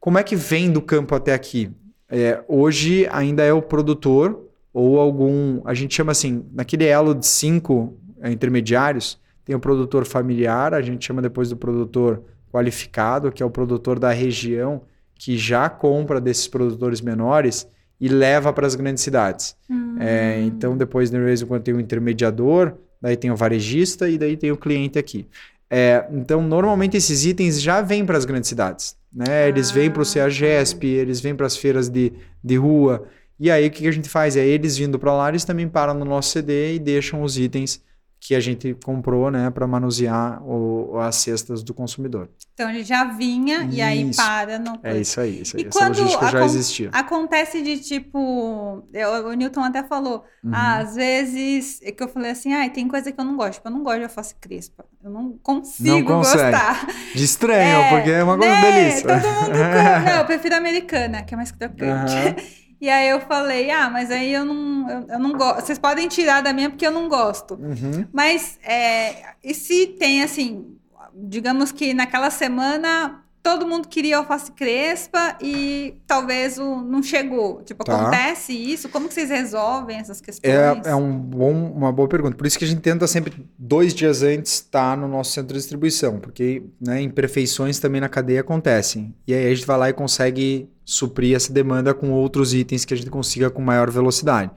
Como 0.00 0.18
é 0.18 0.22
que 0.22 0.36
vem 0.36 0.70
do 0.70 0.80
campo 0.80 1.14
até 1.16 1.34
aqui? 1.34 1.70
É, 2.08 2.40
hoje 2.46 3.08
ainda 3.10 3.42
é 3.42 3.52
o 3.52 3.60
produtor 3.60 4.44
ou 4.72 5.00
algum. 5.00 5.60
A 5.64 5.74
gente 5.74 5.94
chama 5.94 6.12
assim, 6.12 6.44
naquele 6.52 6.84
elo 6.84 7.12
de 7.14 7.26
cinco 7.26 7.96
é, 8.20 8.30
intermediários, 8.30 9.18
tem 9.44 9.54
o 9.56 9.60
produtor 9.60 10.04
familiar, 10.04 10.74
a 10.74 10.82
gente 10.82 11.04
chama 11.04 11.20
depois 11.22 11.48
do 11.48 11.56
produtor 11.56 12.22
qualificado, 12.52 13.30
que 13.32 13.42
é 13.42 13.46
o 13.46 13.50
produtor 13.50 13.98
da 13.98 14.12
região 14.12 14.82
que 15.18 15.36
já 15.36 15.68
compra 15.68 16.20
desses 16.20 16.46
produtores 16.46 17.00
menores 17.00 17.66
e 18.00 18.08
leva 18.08 18.52
para 18.52 18.66
as 18.66 18.74
grandes 18.74 19.02
cidades. 19.02 19.56
Hum. 19.70 19.96
É, 19.98 20.40
então, 20.42 20.76
depois 20.76 21.10
no 21.10 21.18
mesmo 21.18 21.48
quando 21.48 21.62
tem 21.62 21.74
o 21.74 21.80
intermediador, 21.80 22.74
daí 23.00 23.16
tem 23.16 23.30
o 23.30 23.36
varejista 23.36 24.08
e 24.08 24.18
daí 24.18 24.36
tem 24.36 24.52
o 24.52 24.56
cliente 24.56 24.98
aqui. 24.98 25.26
É, 25.68 26.06
então, 26.12 26.42
normalmente 26.42 26.96
esses 26.96 27.24
itens 27.24 27.60
já 27.60 27.80
vêm 27.80 28.04
para 28.04 28.18
as 28.18 28.24
grandes 28.24 28.48
cidades. 28.48 28.96
Né? 29.12 29.48
Eles 29.48 29.70
vêm 29.70 29.90
para 29.90 30.00
o 30.00 30.02
Ah. 30.02 30.04
CEAGESP, 30.04 30.86
eles 30.86 31.20
vêm 31.20 31.34
para 31.34 31.46
as 31.46 31.56
feiras 31.56 31.88
de, 31.88 32.12
de 32.44 32.56
rua. 32.56 33.06
E 33.40 33.50
aí, 33.50 33.66
o 33.66 33.70
que 33.70 33.82
que 33.82 33.88
a 33.88 33.92
gente 33.92 34.08
faz? 34.08 34.36
É 34.36 34.46
eles 34.46 34.76
vindo 34.76 34.98
para 34.98 35.12
lá, 35.12 35.28
eles 35.28 35.44
também 35.44 35.68
param 35.68 35.94
no 35.94 36.04
nosso 36.04 36.30
CD 36.30 36.74
e 36.74 36.78
deixam 36.78 37.22
os 37.22 37.38
itens 37.38 37.80
que 38.26 38.34
a 38.34 38.40
gente 38.40 38.74
comprou 38.84 39.30
né, 39.30 39.50
para 39.50 39.68
manusear 39.68 40.42
o, 40.42 40.98
as 40.98 41.14
cestas 41.14 41.62
do 41.62 41.72
consumidor. 41.72 42.28
Então 42.54 42.68
ele 42.68 42.82
já 42.82 43.04
vinha 43.04 43.68
e 43.70 43.80
aí 43.80 44.02
Isso. 44.10 44.20
para 44.20 44.58
no. 44.58 44.80
É 44.82 44.98
isso 44.98 45.20
aí. 45.20 45.42
Isso 45.42 45.56
aí. 45.56 45.62
E 45.62 45.66
Essa 45.68 45.78
quando 45.78 45.98
logística 45.98 46.30
já 46.30 46.44
existia. 46.44 46.90
Acontece 46.92 47.62
de 47.62 47.78
tipo. 47.78 48.82
eu- 48.92 49.28
o 49.28 49.32
Newton 49.34 49.62
até 49.62 49.84
falou. 49.84 50.24
Uhum. 50.42 50.50
ah, 50.52 50.78
às 50.78 50.96
vezes. 50.96 51.80
É 51.82 51.92
que 51.92 52.02
eu 52.02 52.08
falei 52.08 52.32
assim, 52.32 52.52
ah, 52.52 52.68
tem 52.68 52.88
coisa 52.88 53.12
que 53.12 53.20
eu 53.20 53.24
não 53.24 53.36
gosto. 53.36 53.52
Tipo, 53.54 53.68
eu 53.68 53.72
não 53.72 53.84
gosto 53.84 53.98
de 53.98 54.04
alface 54.04 54.34
crespa. 54.40 54.84
Eu 55.04 55.10
não 55.10 55.38
consigo 55.40 56.04
consegue. 56.08 56.50
gostar. 56.50 56.86
De 57.14 57.22
estranho, 57.22 57.78
É, 57.78 57.90
porque 57.90 58.10
é 58.10 58.24
uma 58.24 58.36
coisa 58.36 58.52
né? 58.54 58.72
delícia. 58.72 59.02
Todo 59.06 59.22
mundo. 59.34 59.56
Não, 60.04 60.16
eu 60.18 60.24
prefiro 60.24 60.54
a 60.56 60.58
americana, 60.58 61.22
que 61.22 61.32
é 61.32 61.36
mais 61.36 61.52
crocante. 61.52 61.84
Aham. 62.12 62.34
E 62.80 62.90
aí 62.90 63.08
eu 63.08 63.20
falei, 63.20 63.70
ah, 63.70 63.88
mas 63.88 64.10
aí 64.10 64.32
eu 64.32 64.44
não, 64.44 64.90
eu, 64.90 65.06
eu 65.08 65.18
não 65.18 65.32
gosto. 65.32 65.64
Vocês 65.64 65.78
podem 65.78 66.08
tirar 66.08 66.42
da 66.42 66.52
minha 66.52 66.68
porque 66.68 66.86
eu 66.86 66.90
não 66.90 67.08
gosto. 67.08 67.54
Uhum. 67.54 68.06
Mas 68.12 68.58
é, 68.62 69.34
e 69.42 69.54
se 69.54 69.86
tem 69.86 70.22
assim, 70.22 70.76
digamos 71.14 71.72
que 71.72 71.94
naquela 71.94 72.30
semana 72.30 73.24
todo 73.42 73.66
mundo 73.66 73.86
queria 73.86 74.18
alface 74.18 74.50
crespa 74.52 75.36
e 75.40 75.94
talvez 76.06 76.58
o 76.58 76.82
não 76.82 77.02
chegou. 77.02 77.62
Tipo, 77.62 77.84
Tá. 77.84 78.00
acontece 78.02 78.52
isso? 78.52 78.88
Como 78.88 79.06
que 79.08 79.14
vocês 79.14 79.30
resolvem 79.30 79.98
essas 79.98 80.20
questões? 80.20 80.52
É, 80.52 80.90
é 80.90 80.94
um 80.94 81.12
bom, 81.16 81.70
uma 81.70 81.92
boa 81.92 82.08
pergunta. 82.08 82.36
Por 82.36 82.46
isso 82.46 82.58
que 82.58 82.64
a 82.64 82.68
gente 82.68 82.80
tenta 82.80 83.06
sempre, 83.06 83.46
dois 83.58 83.94
dias 83.94 84.22
antes, 84.22 84.52
estar 84.54 84.96
no 84.96 85.06
nosso 85.06 85.32
centro 85.32 85.54
de 85.54 85.60
distribuição, 85.60 86.18
porque 86.18 86.64
né, 86.80 87.00
imperfeições 87.00 87.78
também 87.78 88.00
na 88.00 88.08
cadeia 88.08 88.40
acontecem. 88.40 89.14
E 89.26 89.32
aí 89.32 89.46
a 89.46 89.54
gente 89.54 89.66
vai 89.66 89.78
lá 89.78 89.88
e 89.90 89.92
consegue 89.92 90.68
suprir 90.84 91.36
essa 91.36 91.52
demanda 91.52 91.94
com 91.94 92.10
outros 92.10 92.52
itens 92.54 92.84
que 92.84 92.94
a 92.94 92.96
gente 92.96 93.10
consiga 93.10 93.48
com 93.50 93.62
maior 93.62 93.90
velocidade. 93.90 94.50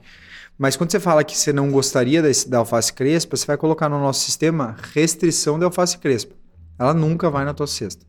Mas 0.58 0.76
quando 0.76 0.90
você 0.90 1.00
fala 1.00 1.24
que 1.24 1.36
você 1.38 1.52
não 1.52 1.70
gostaria 1.70 2.20
desse, 2.20 2.48
da 2.48 2.58
alface 2.58 2.92
crespa, 2.92 3.36
você 3.36 3.46
vai 3.46 3.56
colocar 3.56 3.88
no 3.88 3.98
nosso 3.98 4.24
sistema 4.24 4.76
restrição 4.92 5.58
de 5.58 5.64
alface 5.64 5.96
crespa. 5.96 6.34
Ela 6.78 6.92
nunca 6.92 7.30
vai 7.30 7.44
na 7.44 7.54
tua 7.54 7.66
cesta. 7.66 8.04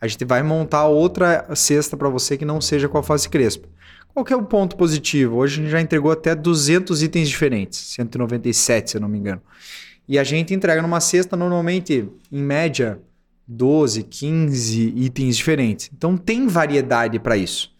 A 0.00 0.06
gente 0.06 0.24
vai 0.24 0.42
montar 0.42 0.86
outra 0.86 1.46
cesta 1.54 1.96
para 1.96 2.08
você 2.08 2.36
que 2.36 2.44
não 2.44 2.60
seja 2.60 2.88
com 2.88 2.96
alface 2.98 3.28
crespa. 3.28 3.68
Qual 4.14 4.24
que 4.24 4.32
é 4.32 4.36
o 4.36 4.42
ponto 4.42 4.76
positivo? 4.76 5.36
Hoje 5.36 5.60
a 5.60 5.62
gente 5.62 5.70
já 5.70 5.80
entregou 5.80 6.10
até 6.10 6.34
200 6.34 7.02
itens 7.02 7.28
diferentes, 7.28 7.78
197 7.94 8.90
se 8.90 8.96
eu 8.96 9.00
não 9.00 9.08
me 9.08 9.18
engano. 9.18 9.40
E 10.08 10.18
a 10.18 10.24
gente 10.24 10.54
entrega 10.54 10.80
numa 10.80 11.00
cesta 11.00 11.36
normalmente, 11.36 12.08
em 12.32 12.42
média, 12.42 13.00
12, 13.46 14.02
15 14.04 14.94
itens 14.96 15.36
diferentes. 15.36 15.90
Então 15.96 16.16
tem 16.16 16.46
variedade 16.46 17.18
para 17.18 17.36
isso. 17.36 17.72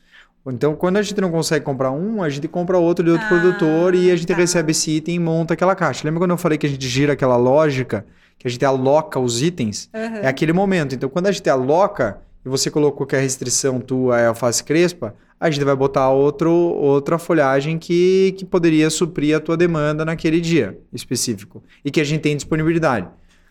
Então 0.46 0.74
quando 0.74 0.96
a 0.96 1.02
gente 1.02 1.20
não 1.20 1.30
consegue 1.30 1.64
comprar 1.64 1.90
um, 1.90 2.22
a 2.22 2.28
gente 2.28 2.48
compra 2.48 2.78
outro 2.78 3.04
de 3.04 3.10
outro 3.10 3.26
Ah, 3.26 3.28
produtor 3.28 3.94
e 3.94 4.10
a 4.10 4.16
gente 4.16 4.28
tá. 4.28 4.34
recebe 4.34 4.70
esse 4.72 4.90
item 4.90 5.16
e 5.16 5.18
monta 5.18 5.54
aquela 5.54 5.74
caixa. 5.74 6.02
Lembra 6.04 6.20
quando 6.20 6.30
eu 6.32 6.38
falei 6.38 6.56
que 6.58 6.66
a 6.66 6.70
gente 6.70 6.86
gira 6.88 7.12
aquela 7.12 7.36
lógica, 7.36 8.06
que 8.38 8.46
a 8.46 8.50
gente 8.50 8.64
aloca 8.64 9.18
os 9.18 9.42
itens? 9.42 9.90
Aham. 9.92 10.20
É 10.22 10.28
aquele 10.28 10.52
momento. 10.52 10.94
Então, 10.94 11.08
quando 11.08 11.26
a 11.26 11.32
gente 11.32 11.48
aloca 11.50 12.18
e 12.44 12.48
você 12.48 12.70
colocou 12.70 13.06
que 13.06 13.16
a 13.16 13.20
restrição 13.20 13.80
tua 13.80 14.20
é 14.20 14.26
alface 14.26 14.62
crespa, 14.62 15.14
a 15.40 15.50
gente 15.50 15.64
vai 15.64 15.76
botar 15.76 16.10
outro, 16.10 16.50
outra 16.50 17.18
folhagem 17.18 17.78
que, 17.78 18.34
que 18.36 18.44
poderia 18.44 18.90
suprir 18.90 19.36
a 19.36 19.40
tua 19.40 19.56
demanda 19.56 20.04
naquele 20.04 20.40
dia 20.40 20.78
específico 20.92 21.62
e 21.84 21.90
que 21.90 22.00
a 22.00 22.04
gente 22.04 22.22
tem 22.22 22.36
disponibilidade. 22.36 23.08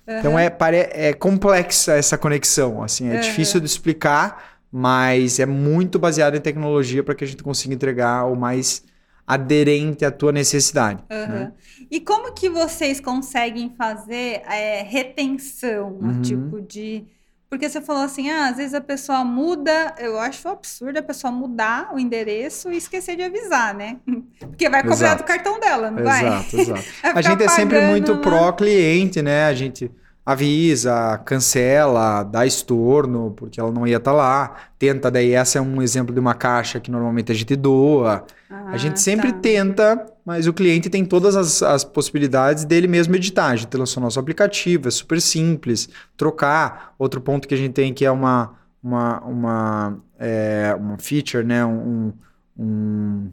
Então, 0.08 0.40
é, 0.40 0.50
é 0.92 1.14
complexa 1.14 1.94
essa 1.94 2.18
conexão. 2.18 2.82
Assim, 2.82 3.10
é 3.10 3.14
Aham. 3.14 3.22
difícil 3.22 3.60
de 3.60 3.66
explicar, 3.66 4.60
mas 4.72 5.40
é 5.40 5.46
muito 5.46 6.00
baseado 6.00 6.36
em 6.36 6.42
tecnologia 6.42 7.04
para 7.04 7.14
que 7.14 7.26
a 7.26 7.28
gente 7.28 7.44
consiga 7.44 7.74
entregar 7.74 8.26
o 8.26 8.36
mais 8.36 8.84
aderente 9.26 10.06
à 10.06 10.12
tua 10.12 10.32
necessidade. 10.32 11.04
Aham. 11.12 11.28
né? 11.28 11.52
E 11.90 12.00
como 12.02 12.34
que 12.34 12.50
vocês 12.50 13.00
conseguem 13.00 13.74
fazer 13.78 14.42
é, 14.50 14.82
retenção, 14.84 15.98
Uhum. 16.02 16.22
tipo 16.22 16.62
de... 16.62 17.06
Porque 17.50 17.70
você 17.70 17.80
falou 17.80 18.04
assim, 18.04 18.30
ah, 18.30 18.50
às 18.50 18.58
vezes 18.58 18.74
a 18.74 18.82
pessoa 18.82 19.24
muda, 19.24 19.96
eu 20.00 20.20
acho 20.20 20.50
absurdo 20.50 20.98
a 21.00 21.02
pessoa 21.02 21.32
mudar 21.32 21.92
o 21.96 22.00
endereço 22.00 22.70
e 22.74 22.76
esquecer 22.78 23.16
de 23.16 23.24
avisar, 23.24 23.74
né? 23.74 23.98
Porque 24.40 24.68
vai 24.70 24.82
cobrar 24.84 24.96
Exato. 25.16 25.24
do 25.24 25.28
cartão 25.28 25.58
dela, 25.58 25.90
não 25.90 26.04
vai? 26.04 26.26
Exato, 26.26 26.58
exato. 26.60 26.84
Vai 27.02 27.12
A 27.14 27.22
gente 27.22 27.44
é 27.44 27.48
sempre 27.48 27.80
muito 27.88 28.12
lá. 28.12 28.20
pró-cliente, 28.20 29.22
né? 29.22 29.46
A 29.46 29.54
gente 29.54 29.90
avisa, 30.26 31.18
cancela, 31.26 32.22
dá 32.24 32.46
estorno, 32.46 33.32
porque 33.32 33.62
ela 33.62 33.72
não 33.72 33.88
ia 33.88 33.96
estar 33.96 34.12
lá. 34.12 34.56
Tenta, 34.78 35.10
daí 35.10 35.32
essa 35.32 35.58
é 35.58 35.62
um 35.62 35.82
exemplo 35.82 36.14
de 36.14 36.20
uma 36.20 36.34
caixa 36.34 36.82
que 36.82 36.92
normalmente 36.92 37.32
a 37.32 37.36
gente 37.36 37.56
doa. 37.56 38.26
a 38.50 38.72
Ah, 38.74 38.78
gente 38.78 39.00
sempre 39.00 39.32
tá. 39.32 39.40
tenta, 39.40 40.06
mas 40.28 40.46
o 40.46 40.52
cliente 40.52 40.90
tem 40.90 41.06
todas 41.06 41.38
as, 41.38 41.64
as 41.64 41.86
possibilidades 41.86 42.66
dele 42.66 42.86
mesmo 42.86 43.16
editar. 43.16 43.46
A 43.46 43.56
gente 43.56 43.78
lançou 43.78 44.04
nosso 44.04 44.20
aplicativo, 44.20 44.90
é 44.90 44.92
super 44.92 45.22
simples. 45.22 45.88
Trocar. 46.18 46.94
Outro 47.00 47.22
ponto 47.22 47.48
que 47.48 47.54
a 47.54 47.58
gente 47.58 47.72
tem 47.72 47.94
que 47.94 48.04
é 48.04 48.12
uma, 48.12 48.54
uma, 48.84 49.22
uma, 49.22 49.98
é, 50.20 50.76
uma 50.78 50.98
feature, 50.98 51.46
né? 51.46 51.66
Um, 51.66 52.12
um- 52.60 53.32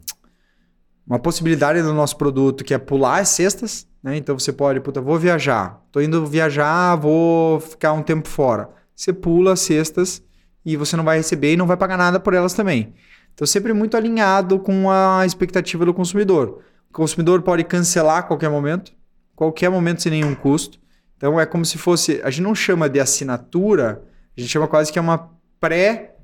uma 1.05 1.19
possibilidade 1.19 1.81
do 1.81 1.93
nosso 1.93 2.15
produto 2.15 2.63
que 2.63 2.73
é 2.73 2.77
pular 2.77 3.19
as 3.19 3.27
cestas, 3.27 3.85
né? 4.01 4.15
Então 4.15 4.39
você 4.39 4.53
pode, 4.53 4.79
puta, 4.79 5.01
vou 5.01 5.19
viajar, 5.19 5.85
tô 5.91 5.99
indo 5.99 6.25
viajar, 6.25 6.95
vou 6.95 7.59
ficar 7.59 7.91
um 7.91 8.01
tempo 8.03 8.29
fora. 8.29 8.69
Você 8.95 9.11
pula 9.11 9.51
as 9.51 9.59
cestas 9.59 10.23
e 10.65 10.77
você 10.77 10.95
não 10.95 11.03
vai 11.03 11.17
receber 11.17 11.51
e 11.51 11.57
não 11.57 11.67
vai 11.67 11.75
pagar 11.75 11.97
nada 11.97 12.21
por 12.21 12.33
elas 12.33 12.53
também. 12.53 12.93
Então 13.33 13.45
sempre 13.45 13.73
muito 13.73 13.97
alinhado 13.97 14.59
com 14.59 14.89
a 14.89 15.25
expectativa 15.25 15.83
do 15.85 15.93
consumidor. 15.93 16.63
O 16.95 17.03
consumidor 17.03 17.41
pode 17.41 17.61
cancelar 17.65 18.19
a 18.19 18.23
qualquer 18.23 18.49
momento, 18.49 18.93
qualquer 19.35 19.69
momento 19.69 20.01
sem 20.01 20.13
nenhum 20.13 20.33
custo. 20.33 20.79
Então 21.17 21.37
é 21.37 21.45
como 21.45 21.65
se 21.65 21.77
fosse, 21.77 22.21
a 22.23 22.29
gente 22.29 22.43
não 22.43 22.55
chama 22.55 22.87
de 22.87 23.01
assinatura, 23.01 24.01
a 24.35 24.39
gente 24.39 24.49
chama 24.49 24.65
quase 24.65 24.93
que 24.93 24.97
é 24.97 25.01
uma 25.01 25.29
pré 25.59 26.15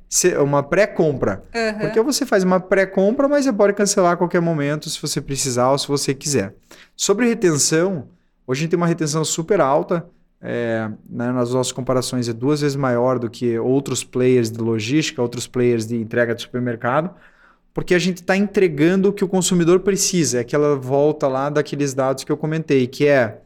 uma 0.41 0.63
pré-compra. 0.63 1.43
Uhum. 1.53 1.79
Porque 1.79 2.01
você 2.01 2.25
faz 2.25 2.45
uma 2.45 2.59
pré-compra, 2.59 3.27
mas 3.27 3.43
você 3.43 3.51
pode 3.51 3.73
cancelar 3.73 4.13
a 4.13 4.15
qualquer 4.15 4.39
momento 4.39 4.89
se 4.89 5.01
você 5.01 5.19
precisar 5.19 5.71
ou 5.71 5.77
se 5.77 5.89
você 5.89 6.13
quiser. 6.13 6.55
Sobre 6.95 7.27
retenção, 7.27 8.07
hoje 8.47 8.59
a 8.59 8.61
gente 8.61 8.71
tem 8.71 8.77
uma 8.77 8.87
retenção 8.87 9.25
super 9.25 9.59
alta. 9.59 10.05
É, 10.41 10.89
né, 11.07 11.31
nas 11.31 11.53
nossas 11.53 11.71
comparações 11.71 12.27
é 12.27 12.33
duas 12.33 12.61
vezes 12.61 12.75
maior 12.75 13.19
do 13.19 13.29
que 13.29 13.59
outros 13.59 14.03
players 14.03 14.49
de 14.49 14.59
logística, 14.59 15.21
outros 15.21 15.47
players 15.47 15.85
de 15.85 15.95
entrega 15.97 16.33
de 16.33 16.41
supermercado, 16.41 17.13
porque 17.73 17.93
a 17.93 17.99
gente 17.99 18.17
está 18.17 18.35
entregando 18.35 19.09
o 19.09 19.13
que 19.13 19.23
o 19.23 19.27
consumidor 19.27 19.79
precisa. 19.79 20.37
É 20.37 20.41
aquela 20.41 20.75
volta 20.75 21.27
lá 21.27 21.49
daqueles 21.49 21.93
dados 21.93 22.23
que 22.23 22.31
eu 22.31 22.37
comentei, 22.37 22.87
que 22.87 23.07
é 23.07 23.41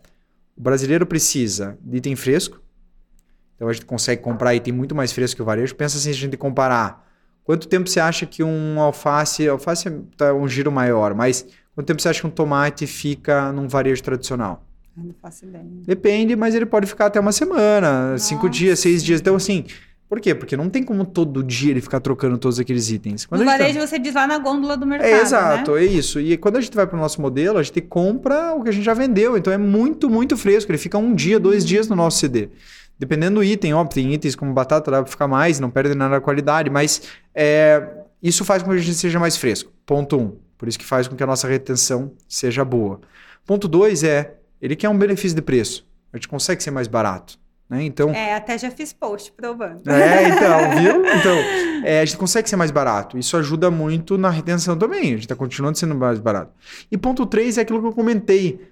o 0.58 0.62
brasileiro 0.62 1.06
precisa 1.06 1.78
de 1.82 1.98
item 1.98 2.16
fresco, 2.16 2.62
então 3.56 3.68
a 3.68 3.74
gente 3.74 3.86
consegue 3.86 4.22
comprar 4.22 4.54
item 4.56 4.74
muito 4.74 4.94
mais 4.94 5.12
fresco 5.12 5.38
que 5.38 5.42
o 5.42 5.46
varejo. 5.46 5.76
Pensa 5.76 5.98
assim, 5.98 6.10
a 6.10 6.14
gente 6.14 6.38
comparar. 6.38 7.06
Quanto 7.44 7.68
tempo 7.68 7.90
você 7.90 8.00
acha 8.00 8.26
que 8.26 8.44
um 8.44 8.80
alface, 8.80 9.48
alface 9.48 9.90
tá 10.18 10.34
um 10.34 10.48
giro 10.48 10.72
maior, 10.72 11.14
mas 11.14 11.46
quanto 11.74 11.88
tempo 11.88 12.02
você 12.02 12.10
acha 12.10 12.22
que 12.22 12.28
um 12.28 12.32
tomate 12.32 12.88
fica 12.88 13.52
num 13.52 13.68
varejo 13.68 14.02
tradicional? 14.04 14.66
não 14.98 15.14
faço 15.22 15.46
ideia. 15.46 15.66
Depende, 15.86 16.36
mas 16.38 16.56
ele 16.56 16.66
pode 16.66 16.88
ficar 16.88 17.08
até 17.08 17.20
uma 17.20 17.34
semana, 17.34 18.12
Nossa. 18.12 18.26
cinco 18.26 18.50
dias, 18.50 18.80
seis 18.80 19.04
dias. 19.04 19.20
Então, 19.20 19.36
assim, 19.36 19.66
por 20.08 20.20
quê? 20.20 20.36
Porque 20.36 20.56
não 20.56 20.70
tem 20.70 20.84
como 20.84 21.04
todo 21.04 21.44
dia 21.44 21.72
ele 21.72 21.82
ficar 21.82 22.00
trocando 22.00 22.38
todos 22.38 22.60
aqueles 22.60 22.92
itens. 22.92 23.26
Quando 23.26 23.42
no 23.42 23.48
varejo 23.48 23.80
tá... 23.80 23.88
você 23.88 23.98
diz 23.98 24.14
lá 24.14 24.28
na 24.28 24.38
gôndola 24.38 24.78
do 24.78 24.86
mercado, 24.86 25.10
É, 25.10 25.22
exato, 25.22 25.74
né? 25.74 25.82
é 25.82 25.86
isso. 25.86 26.20
E 26.20 26.38
quando 26.38 26.58
a 26.58 26.62
gente 26.62 26.76
vai 26.76 26.86
para 26.86 26.96
o 26.96 27.00
nosso 27.02 27.20
modelo, 27.20 27.58
a 27.58 27.64
gente 27.64 27.82
compra 27.82 28.54
o 28.54 28.62
que 28.62 28.70
a 28.70 28.72
gente 28.72 28.84
já 28.84 28.94
vendeu. 28.94 29.36
Então 29.36 29.52
é 29.52 29.58
muito, 29.58 30.08
muito 30.10 30.38
fresco. 30.38 30.72
Ele 30.72 30.78
fica 30.78 30.98
um 30.98 31.16
dia, 31.16 31.40
dois 31.40 31.66
dias 31.66 31.88
no 31.88 31.96
nosso 31.96 32.20
CD. 32.20 32.50
Dependendo 33.00 33.36
do 33.36 33.44
item, 33.44 33.74
óbvio, 33.74 33.96
tem 33.96 34.14
itens 34.14 34.36
como 34.36 34.54
batata, 34.54 34.90
dá 34.92 35.02
para 35.02 35.12
ficar 35.12 35.28
mais, 35.28 35.60
não 35.60 35.70
perde 35.70 35.96
nada 35.96 36.16
da 36.16 36.22
qualidade, 36.22 36.70
mas 36.70 37.02
é, 37.34 37.86
isso 38.24 38.46
faz 38.46 38.64
com 38.64 38.70
que 38.70 38.76
a 38.78 38.80
gente 38.80 38.96
seja 38.96 39.20
mais 39.20 39.36
fresco. 39.36 39.72
Ponto 39.86 40.18
um. 40.18 40.38
Por 40.58 40.70
isso 40.70 40.80
que 40.80 40.86
faz 40.86 41.08
com 41.08 41.16
que 41.16 41.24
a 41.24 41.28
nossa 41.28 41.48
retenção 41.48 42.12
seja 42.28 42.64
boa. 42.64 43.02
Ponto 43.46 43.68
dois 43.68 44.04
é, 44.04 44.36
ele 44.62 44.76
quer 44.76 44.88
um 44.88 44.98
benefício 44.98 45.36
de 45.36 45.42
preço. 45.42 45.86
A 46.14 46.18
gente 46.18 46.28
consegue 46.28 46.64
ser 46.64 46.72
mais 46.72 46.88
barato. 46.88 47.38
Né? 47.70 47.84
Então, 47.84 48.12
é, 48.12 48.36
até 48.36 48.58
já 48.58 48.70
fiz 48.70 48.94
post 48.94 49.32
provando. 49.32 49.90
É, 49.90 50.30
então, 50.30 50.70
viu? 50.80 51.06
Então, 51.06 51.36
é, 51.84 52.02
a 52.02 52.06
gente 52.06 52.18
consegue 52.18 52.50
ser 52.50 52.56
mais 52.56 52.72
barato. 52.72 53.18
Isso 53.18 53.36
ajuda 53.38 53.72
muito 53.72 54.18
na 54.18 54.30
retenção 54.30 54.78
também. 54.78 55.02
A 55.02 55.06
gente 55.06 55.22
está 55.22 55.36
continuando 55.36 55.78
sendo 55.78 55.96
mais 55.96 56.20
barato. 56.20 56.52
E 56.92 56.98
ponto 56.98 57.26
três 57.26 57.58
é 57.58 57.62
aquilo 57.62 57.82
que 57.82 57.88
eu 57.88 57.94
comentei. 57.94 58.70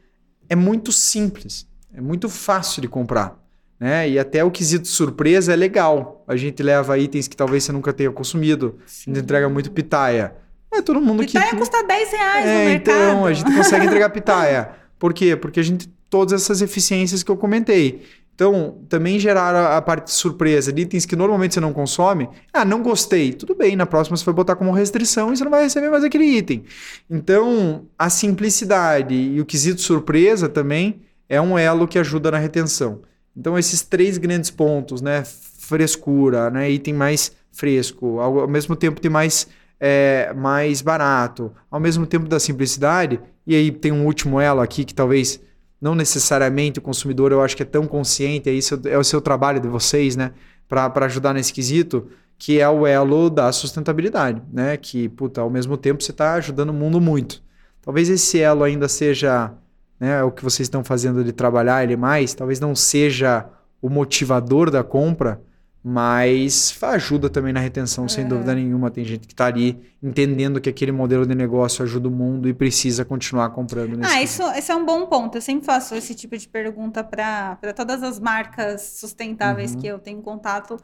É 0.48 0.56
muito 0.56 0.92
simples. 0.92 1.68
É 1.94 2.02
muito 2.02 2.30
fácil 2.30 2.82
de 2.82 2.88
comprar. 2.88 3.40
Né? 3.80 4.10
E 4.12 4.20
até 4.20 4.44
o 4.44 4.52
quesito 4.52 4.88
surpresa 4.88 5.54
é 5.54 5.56
legal. 5.56 6.24
A 6.28 6.36
gente 6.36 6.62
leva 6.62 6.98
itens 6.98 7.28
que 7.28 7.36
talvez 7.36 7.64
você 7.64 7.72
nunca 7.72 7.92
tenha 7.92 8.12
consumido. 8.12 8.80
Sim. 8.86 9.12
A 9.12 9.16
gente 9.16 9.24
entrega 9.24 9.50
muito 9.50 9.72
pitaia. 9.72 10.36
É 10.72 10.82
todo 10.82 11.02
mundo 11.02 11.20
pitaia 11.20 11.46
que. 11.46 11.56
Pitaia 11.56 11.60
custa 11.60 11.84
10 11.84 12.12
reais 12.12 12.46
é, 12.46 12.64
no 12.64 12.70
mercado. 12.70 12.96
Então, 12.96 13.26
a 13.26 13.34
gente 13.34 13.56
consegue 13.56 13.86
entregar 13.86 14.10
pitaia. 14.12 14.70
Por 15.00 15.14
quê? 15.14 15.36
Porque 15.36 15.60
a 15.60 15.64
gente. 15.64 15.92
Todas 16.10 16.44
essas 16.44 16.62
eficiências 16.62 17.24
que 17.24 17.32
eu 17.32 17.36
comentei. 17.36 18.04
Então, 18.36 18.80
também 18.90 19.20
gerar 19.20 19.78
a, 19.78 19.82
parte 19.82 20.06
de 20.06 20.12
surpresa 20.12 20.74
de 20.74 20.82
itens 20.82 21.06
que 21.06 21.16
normalmente 21.16 21.54
você 21.54 21.60
não 21.60 21.72
consome. 21.72 22.28
Ah, 22.52 22.66
não 22.66 22.82
gostei. 22.82 23.32
Tudo 23.32 23.54
bem, 23.54 23.76
na 23.76 23.86
próxima 23.86 24.18
você 24.18 24.26
vai 24.26 24.34
botar 24.34 24.56
como 24.56 24.72
restrição 24.72 25.32
e 25.32 25.38
você 25.38 25.44
não 25.44 25.52
vai 25.52 25.64
receber 25.64 25.90
mais 25.90 26.04
aquele 26.04 26.26
item. 26.26 26.64
Então, 27.10 27.86
a 27.98 28.10
simplicidade 28.10 29.14
e 29.14 29.40
o 29.40 29.46
quesito 29.46 29.82
surpresa 29.82 30.50
também 30.50 31.02
é 31.30 31.40
um 31.40 31.58
elo 31.58 31.88
que 31.88 32.00
ajuda 32.00 32.32
na 32.32 32.40
retenção. 32.40 33.02
Então, 33.38 33.58
esses 33.58 33.82
três 33.84 34.18
grandes 34.18 34.50
pontos, 34.50 35.02
né? 35.02 35.24
Frescura, 35.24 36.50
né? 36.50 36.70
Item 36.72 36.94
mais 36.96 37.32
fresco, 37.52 38.20
ao, 38.20 38.40
ao 38.42 38.48
mesmo 38.48 38.76
tempo 38.76 39.00
tem 39.00 39.12
mais, 39.12 39.48
é, 39.80 40.34
mais 40.36 40.82
barato, 40.82 41.52
ao 41.70 41.80
mesmo 41.80 42.08
tempo 42.08 42.28
da 42.28 42.40
simplicidade. 42.40 43.20
E 43.46 43.56
aí 43.56 43.72
tem 43.72 43.92
um 43.92 44.06
último 44.06 44.40
elo 44.40 44.60
aqui 44.60 44.84
que 44.84 44.94
talvez 44.94 45.40
não 45.84 45.94
necessariamente 45.94 46.80
o 46.80 46.82
consumidor 46.82 47.34
eu 47.34 47.42
acho 47.42 47.58
que 47.58 47.62
é 47.62 47.66
tão 47.66 47.86
consciente, 47.86 48.50
é 48.50 48.54
isso 48.54 48.80
é 48.86 48.98
o 48.98 49.04
seu 49.04 49.20
trabalho 49.20 49.60
de 49.60 49.68
vocês, 49.68 50.16
né? 50.16 50.32
Para 50.66 51.06
ajudar 51.06 51.34
nesse 51.34 51.52
quesito, 51.52 52.08
que 52.38 52.58
é 52.58 52.70
o 52.70 52.88
elo 52.88 53.30
da 53.30 53.52
sustentabilidade, 53.52 54.42
né? 54.50 54.78
Que, 54.78 55.10
puta, 55.10 55.42
ao 55.42 55.50
mesmo 55.50 55.76
tempo 55.76 56.02
você 56.02 56.12
está 56.12 56.36
ajudando 56.36 56.70
o 56.70 56.74
mundo 56.74 57.02
muito. 57.02 57.44
Talvez 57.82 58.08
esse 58.10 58.40
elo 58.40 58.64
ainda 58.64 58.88
seja 58.88 59.52
né, 60.00 60.24
o 60.24 60.32
que 60.32 60.42
vocês 60.42 60.68
estão 60.68 60.86
fazendo 60.86 61.22
de 61.22 61.34
trabalhar 61.34 61.84
ele 61.84 61.98
mais, 61.98 62.34
talvez 62.34 62.62
não 62.62 62.74
seja 62.74 63.46
o 63.82 63.90
motivador 63.90 64.72
da 64.72 64.86
compra, 64.86 65.42
mas 65.84 66.78
ajuda 66.82 67.30
também 67.30 67.52
na 67.52 67.60
retenção, 67.60 68.06
é. 68.06 68.08
sem 68.08 68.26
dúvida 68.26 68.56
nenhuma. 68.56 68.90
Tem 68.90 69.04
gente 69.04 69.28
que 69.28 69.34
está 69.34 69.48
ali 69.48 69.82
entendendo 70.02 70.62
que 70.62 70.70
aquele 70.70 70.94
modelo 70.94 71.26
de 71.26 71.36
negócio 71.36 71.84
ajuda 71.84 72.08
o 72.08 72.12
mundo 72.12 72.48
e 72.48 72.54
precisa 72.54 73.04
continuar 73.04 73.50
comprando. 73.50 73.98
Nesse 73.98 74.14
ah, 74.14 74.24
isso, 74.24 74.44
esse 74.52 74.72
é 74.72 74.76
um 74.76 74.86
bom 74.86 75.06
ponto. 75.08 75.38
Eu 75.38 75.42
sempre 75.42 75.66
faço 75.66 75.94
esse 75.94 76.16
tipo 76.16 76.38
de 76.38 76.48
pergunta 76.48 77.04
para 77.04 77.58
todas 77.76 78.02
as 78.02 78.18
marcas 78.18 78.82
sustentáveis 79.00 79.74
uhum. 79.74 79.82
que 79.82 79.88
eu 79.88 80.00
tenho 80.00 80.22
contato. 80.22 80.78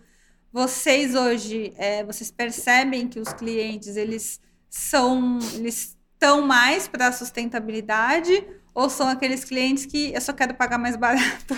Vocês 0.51 1.15
hoje, 1.15 1.73
é, 1.77 2.03
vocês 2.03 2.29
percebem 2.29 3.07
que 3.07 3.21
os 3.21 3.31
clientes 3.31 3.95
eles 3.95 4.41
são, 4.69 5.39
eles 5.53 5.97
estão 6.13 6.41
mais 6.41 6.89
para 6.89 7.07
a 7.07 7.11
sustentabilidade 7.13 8.45
ou 8.73 8.89
são 8.89 9.07
aqueles 9.07 9.45
clientes 9.45 9.85
que 9.85 10.13
eu 10.13 10.19
só 10.19 10.33
quero 10.33 10.53
pagar 10.55 10.77
mais 10.77 10.95
barato? 10.97 11.55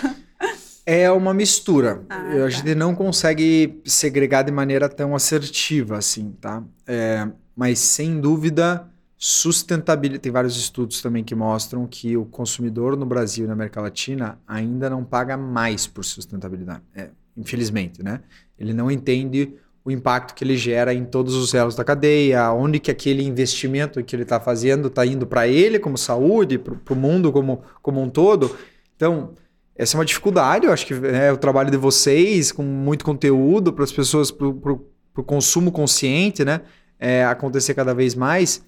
É 0.85 1.11
uma 1.11 1.33
mistura. 1.33 2.03
Ah, 2.09 2.23
tá. 2.23 2.43
A 2.45 2.49
gente 2.49 2.75
não 2.75 2.95
consegue 2.95 3.81
segregar 3.85 4.43
de 4.43 4.51
maneira 4.51 4.89
tão 4.89 5.15
assertiva 5.15 5.97
assim, 5.97 6.31
tá? 6.39 6.63
É, 6.87 7.27
mas 7.55 7.79
sem 7.79 8.19
dúvida, 8.19 8.87
sustentabilidade. 9.17 10.19
Tem 10.19 10.31
vários 10.31 10.57
estudos 10.57 11.01
também 11.01 11.23
que 11.23 11.35
mostram 11.35 11.85
que 11.85 12.17
o 12.17 12.25
consumidor 12.25 12.97
no 12.97 13.05
Brasil 13.05 13.45
e 13.45 13.47
na 13.47 13.53
América 13.53 13.79
Latina 13.79 14.39
ainda 14.47 14.89
não 14.89 15.03
paga 15.03 15.37
mais 15.37 15.85
por 15.85 16.03
sustentabilidade. 16.03 16.81
É, 16.95 17.09
infelizmente, 17.37 18.03
né? 18.03 18.21
Ele 18.57 18.73
não 18.73 18.89
entende 18.89 19.53
o 19.83 19.91
impacto 19.91 20.33
que 20.35 20.43
ele 20.43 20.57
gera 20.57 20.93
em 20.93 21.05
todos 21.05 21.35
os 21.35 21.53
elos 21.53 21.75
da 21.75 21.83
cadeia, 21.83 22.51
onde 22.51 22.79
que 22.79 22.91
aquele 22.91 23.23
investimento 23.23 24.03
que 24.03 24.15
ele 24.15 24.23
está 24.23 24.39
fazendo 24.39 24.87
está 24.87 25.05
indo 25.05 25.25
para 25.25 25.47
ele 25.47 25.79
como 25.79 25.97
saúde, 25.97 26.57
para 26.57 26.93
o 26.93 26.95
mundo 26.95 27.31
como, 27.31 27.63
como 27.81 28.01
um 28.01 28.09
todo. 28.09 28.55
Então, 28.95 29.33
essa 29.81 29.97
é 29.97 29.99
uma 29.99 30.05
dificuldade, 30.05 30.67
eu 30.67 30.71
acho 30.71 30.85
que 30.85 30.93
é 30.93 31.31
o 31.31 31.37
trabalho 31.37 31.71
de 31.71 31.77
vocês, 31.77 32.51
com 32.51 32.61
muito 32.61 33.03
conteúdo 33.03 33.73
para 33.73 33.83
as 33.83 33.91
pessoas, 33.91 34.29
para 34.29 34.47
o 34.47 35.23
consumo 35.25 35.71
consciente, 35.71 36.45
né? 36.45 36.61
É, 36.99 37.25
acontecer 37.25 37.73
cada 37.73 37.91
vez 37.91 38.13
mais. 38.13 38.63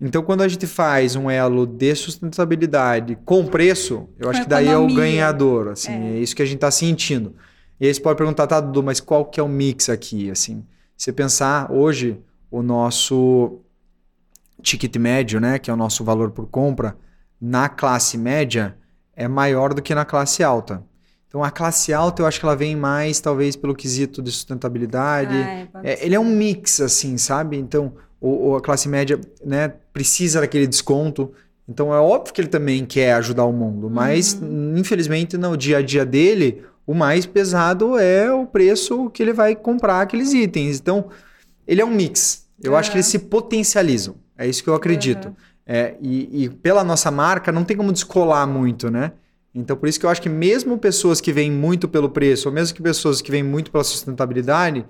Então, 0.00 0.24
quando 0.24 0.40
a 0.42 0.48
gente 0.48 0.66
faz 0.66 1.14
um 1.14 1.30
elo 1.30 1.68
de 1.68 1.94
sustentabilidade 1.94 3.16
com 3.24 3.46
preço, 3.46 4.08
eu 4.18 4.28
acho 4.28 4.42
que 4.42 4.48
daí 4.48 4.66
é 4.66 4.76
o 4.76 4.92
ganhador. 4.92 5.68
Assim, 5.68 5.92
é. 5.92 6.16
é 6.16 6.18
isso 6.18 6.34
que 6.34 6.42
a 6.42 6.44
gente 6.44 6.56
está 6.56 6.70
sentindo. 6.72 7.36
E 7.78 7.86
aí 7.86 7.94
você 7.94 8.00
pode 8.00 8.18
perguntar, 8.18 8.48
tá, 8.48 8.58
Dudu, 8.58 8.82
mas 8.82 8.98
qual 8.98 9.24
que 9.24 9.38
é 9.38 9.42
o 9.44 9.48
mix 9.48 9.88
aqui? 9.88 10.32
Assim, 10.32 10.64
você 10.96 11.12
pensar 11.12 11.70
hoje 11.70 12.18
o 12.50 12.60
nosso 12.60 13.60
ticket 14.60 14.96
médio, 14.96 15.38
né, 15.38 15.60
que 15.60 15.70
é 15.70 15.72
o 15.72 15.76
nosso 15.76 16.02
valor 16.02 16.32
por 16.32 16.48
compra, 16.48 16.96
na 17.40 17.68
classe 17.68 18.18
média 18.18 18.76
é 19.16 19.26
maior 19.26 19.74
do 19.74 19.82
que 19.82 19.94
na 19.94 20.04
classe 20.04 20.44
alta. 20.44 20.84
Então 21.26 21.42
a 21.42 21.50
classe 21.50 21.92
alta 21.92 22.22
eu 22.22 22.26
acho 22.26 22.38
que 22.38 22.46
ela 22.46 22.54
vem 22.54 22.76
mais 22.76 23.18
talvez 23.18 23.56
pelo 23.56 23.74
quesito 23.74 24.22
de 24.22 24.30
sustentabilidade. 24.30 25.34
Ah, 25.34 25.80
é, 25.82 25.92
é, 25.92 26.06
ele 26.06 26.14
é 26.14 26.20
um 26.20 26.24
mix 26.24 26.80
assim, 26.80 27.18
sabe? 27.18 27.56
Então 27.56 27.94
o, 28.20 28.54
a 28.54 28.60
classe 28.60 28.88
média, 28.88 29.20
né, 29.44 29.72
precisa 29.92 30.40
daquele 30.40 30.66
desconto. 30.66 31.32
Então 31.68 31.92
é 31.92 31.98
óbvio 31.98 32.32
que 32.32 32.40
ele 32.40 32.48
também 32.48 32.84
quer 32.84 33.14
ajudar 33.14 33.44
o 33.44 33.52
mundo, 33.52 33.90
mas 33.90 34.34
uhum. 34.34 34.76
infelizmente 34.76 35.36
no 35.36 35.56
dia 35.56 35.78
a 35.78 35.82
dia 35.82 36.06
dele 36.06 36.62
o 36.86 36.94
mais 36.94 37.26
pesado 37.26 37.98
é 37.98 38.32
o 38.32 38.46
preço 38.46 39.10
que 39.10 39.22
ele 39.22 39.32
vai 39.32 39.56
comprar 39.56 40.02
aqueles 40.02 40.32
itens. 40.32 40.78
Então, 40.78 41.06
ele 41.66 41.80
é 41.80 41.84
um 41.84 41.90
mix. 41.90 42.46
Eu 42.62 42.72
uhum. 42.72 42.78
acho 42.78 42.90
que 42.90 42.96
eles 42.96 43.06
se 43.06 43.18
potencializam. 43.18 44.14
É 44.38 44.46
isso 44.46 44.62
que 44.62 44.70
eu 44.70 44.74
acredito. 44.74 45.28
Uhum. 45.28 45.34
É, 45.66 45.96
e, 46.00 46.44
e, 46.44 46.48
pela 46.48 46.84
nossa 46.84 47.10
marca, 47.10 47.50
não 47.50 47.64
tem 47.64 47.76
como 47.76 47.92
descolar 47.92 48.46
muito, 48.46 48.90
né? 48.90 49.12
Então, 49.52 49.76
por 49.76 49.88
isso 49.88 49.98
que 49.98 50.06
eu 50.06 50.10
acho 50.10 50.22
que 50.22 50.28
mesmo 50.28 50.78
pessoas 50.78 51.20
que 51.20 51.32
vêm 51.32 51.50
muito 51.50 51.88
pelo 51.88 52.08
preço, 52.08 52.48
ou 52.48 52.54
mesmo 52.54 52.76
que 52.76 52.82
pessoas 52.82 53.20
que 53.20 53.30
vêm 53.30 53.42
muito 53.42 53.70
pela 53.70 53.82
sustentabilidade, 53.82 54.86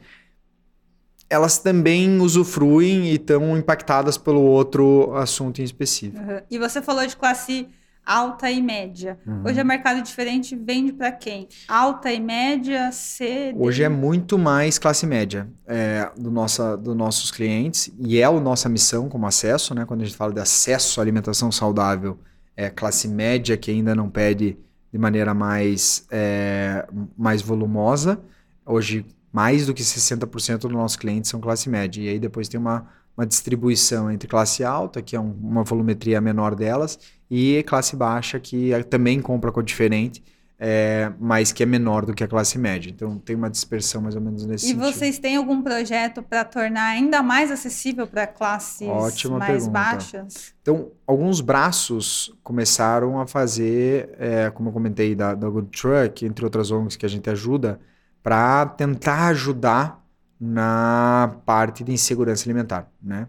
elas 1.30 1.58
também 1.58 2.20
usufruem 2.20 3.06
e 3.06 3.14
estão 3.14 3.56
impactadas 3.56 4.18
pelo 4.18 4.42
outro 4.42 5.14
assunto 5.16 5.60
em 5.60 5.64
específico. 5.64 6.18
Uhum. 6.18 6.40
E 6.50 6.58
você 6.58 6.82
falou 6.82 7.06
de 7.06 7.16
classe 7.16 7.68
alta 8.06 8.48
e 8.48 8.62
média. 8.62 9.18
Uhum. 9.26 9.42
Hoje 9.44 9.58
é 9.58 9.64
mercado 9.64 10.00
diferente, 10.00 10.54
vende 10.54 10.92
para 10.92 11.10
quem? 11.10 11.48
Alta 11.66 12.12
e 12.12 12.20
média, 12.20 12.92
C. 12.92 13.52
D? 13.52 13.58
Hoje 13.58 13.82
é 13.82 13.88
muito 13.88 14.38
mais 14.38 14.78
classe 14.78 15.04
média 15.06 15.48
é, 15.66 16.08
do 16.16 16.30
nossa, 16.30 16.76
dos 16.76 16.94
nossos 16.94 17.32
clientes 17.32 17.92
e 17.98 18.20
é 18.20 18.24
a 18.24 18.32
nossa 18.32 18.68
missão 18.68 19.08
como 19.08 19.26
acesso, 19.26 19.74
né? 19.74 19.84
Quando 19.84 20.02
a 20.02 20.04
gente 20.04 20.16
fala 20.16 20.32
de 20.32 20.40
acesso 20.40 21.00
à 21.00 21.02
alimentação 21.02 21.50
saudável, 21.50 22.16
é 22.56 22.70
classe 22.70 23.08
média 23.08 23.56
que 23.56 23.72
ainda 23.72 23.94
não 23.94 24.08
pede 24.08 24.56
de 24.92 24.98
maneira 24.98 25.34
mais, 25.34 26.06
é, 26.10 26.86
mais 27.18 27.42
volumosa. 27.42 28.20
Hoje, 28.64 29.04
mais 29.32 29.66
do 29.66 29.74
que 29.74 29.82
60% 29.82 30.60
dos 30.60 30.70
nossos 30.70 30.96
clientes 30.96 31.28
são 31.28 31.40
classe 31.40 31.68
média. 31.68 32.00
E 32.00 32.08
aí 32.08 32.18
depois 32.18 32.48
tem 32.48 32.58
uma, 32.58 32.86
uma 33.16 33.26
distribuição 33.26 34.10
entre 34.10 34.28
classe 34.28 34.64
alta, 34.64 35.02
que 35.02 35.14
é 35.14 35.20
um, 35.20 35.32
uma 35.32 35.62
volumetria 35.62 36.20
menor 36.20 36.54
delas, 36.54 36.98
e 37.30 37.62
classe 37.64 37.96
baixa, 37.96 38.38
que 38.38 38.70
também 38.84 39.20
compra 39.20 39.50
com 39.50 39.62
diferente, 39.62 40.22
é, 40.58 41.12
mas 41.18 41.52
que 41.52 41.62
é 41.62 41.66
menor 41.66 42.06
do 42.06 42.14
que 42.14 42.24
a 42.24 42.28
classe 42.28 42.58
média. 42.58 42.90
Então 42.90 43.18
tem 43.18 43.36
uma 43.36 43.50
dispersão 43.50 44.00
mais 44.00 44.14
ou 44.14 44.20
menos 44.20 44.46
nesse 44.46 44.66
e 44.66 44.68
sentido. 44.68 44.86
E 44.86 44.92
vocês 44.92 45.18
têm 45.18 45.36
algum 45.36 45.62
projeto 45.62 46.22
para 46.22 46.44
tornar 46.44 46.86
ainda 46.86 47.22
mais 47.22 47.50
acessível 47.50 48.06
para 48.06 48.26
classes 48.26 48.88
Ótima 48.88 49.38
mais 49.38 49.52
pergunta. 49.52 49.70
baixas? 49.72 50.54
Então, 50.62 50.90
alguns 51.06 51.40
braços 51.40 52.32
começaram 52.42 53.20
a 53.20 53.26
fazer, 53.26 54.10
é, 54.18 54.50
como 54.50 54.70
eu 54.70 54.72
comentei, 54.72 55.14
da, 55.14 55.34
da 55.34 55.48
Good 55.48 55.68
Truck, 55.68 56.24
entre 56.24 56.44
outras 56.44 56.70
ONGs 56.70 56.96
que 56.96 57.04
a 57.04 57.08
gente 57.08 57.28
ajuda, 57.28 57.78
para 58.22 58.66
tentar 58.66 59.28
ajudar 59.28 60.04
na 60.40 61.36
parte 61.44 61.82
de 61.84 61.92
insegurança 61.92 62.44
alimentar, 62.44 62.90
né? 63.02 63.28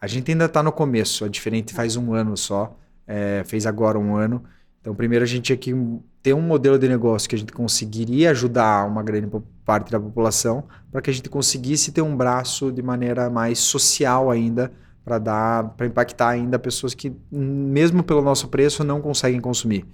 A 0.00 0.06
gente 0.06 0.32
ainda 0.32 0.46
está 0.46 0.62
no 0.62 0.72
começo, 0.72 1.24
a 1.24 1.28
diferente 1.28 1.72
faz 1.72 1.96
um 1.96 2.12
ano 2.12 2.36
só, 2.36 2.76
é, 3.12 3.44
fez 3.44 3.66
agora 3.66 3.98
um 3.98 4.16
ano. 4.16 4.42
Então, 4.80 4.94
primeiro 4.94 5.22
a 5.22 5.28
gente 5.28 5.42
tinha 5.42 5.56
que 5.56 5.74
ter 6.22 6.32
um 6.32 6.40
modelo 6.40 6.78
de 6.78 6.88
negócio 6.88 7.28
que 7.28 7.34
a 7.34 7.38
gente 7.38 7.52
conseguiria 7.52 8.30
ajudar 8.30 8.88
uma 8.88 9.02
grande 9.02 9.28
parte 9.64 9.92
da 9.92 10.00
população, 10.00 10.64
para 10.90 11.02
que 11.02 11.10
a 11.10 11.12
gente 11.12 11.28
conseguisse 11.28 11.92
ter 11.92 12.00
um 12.00 12.16
braço 12.16 12.72
de 12.72 12.82
maneira 12.82 13.28
mais 13.28 13.58
social 13.58 14.30
ainda, 14.30 14.72
para 15.04 15.18
dar, 15.18 15.64
para 15.76 15.86
impactar 15.86 16.30
ainda 16.30 16.58
pessoas 16.58 16.94
que, 16.94 17.12
mesmo 17.30 18.02
pelo 18.02 18.22
nosso 18.22 18.48
preço, 18.48 18.82
não 18.82 19.00
conseguem 19.00 19.40
consumir. 19.40 19.84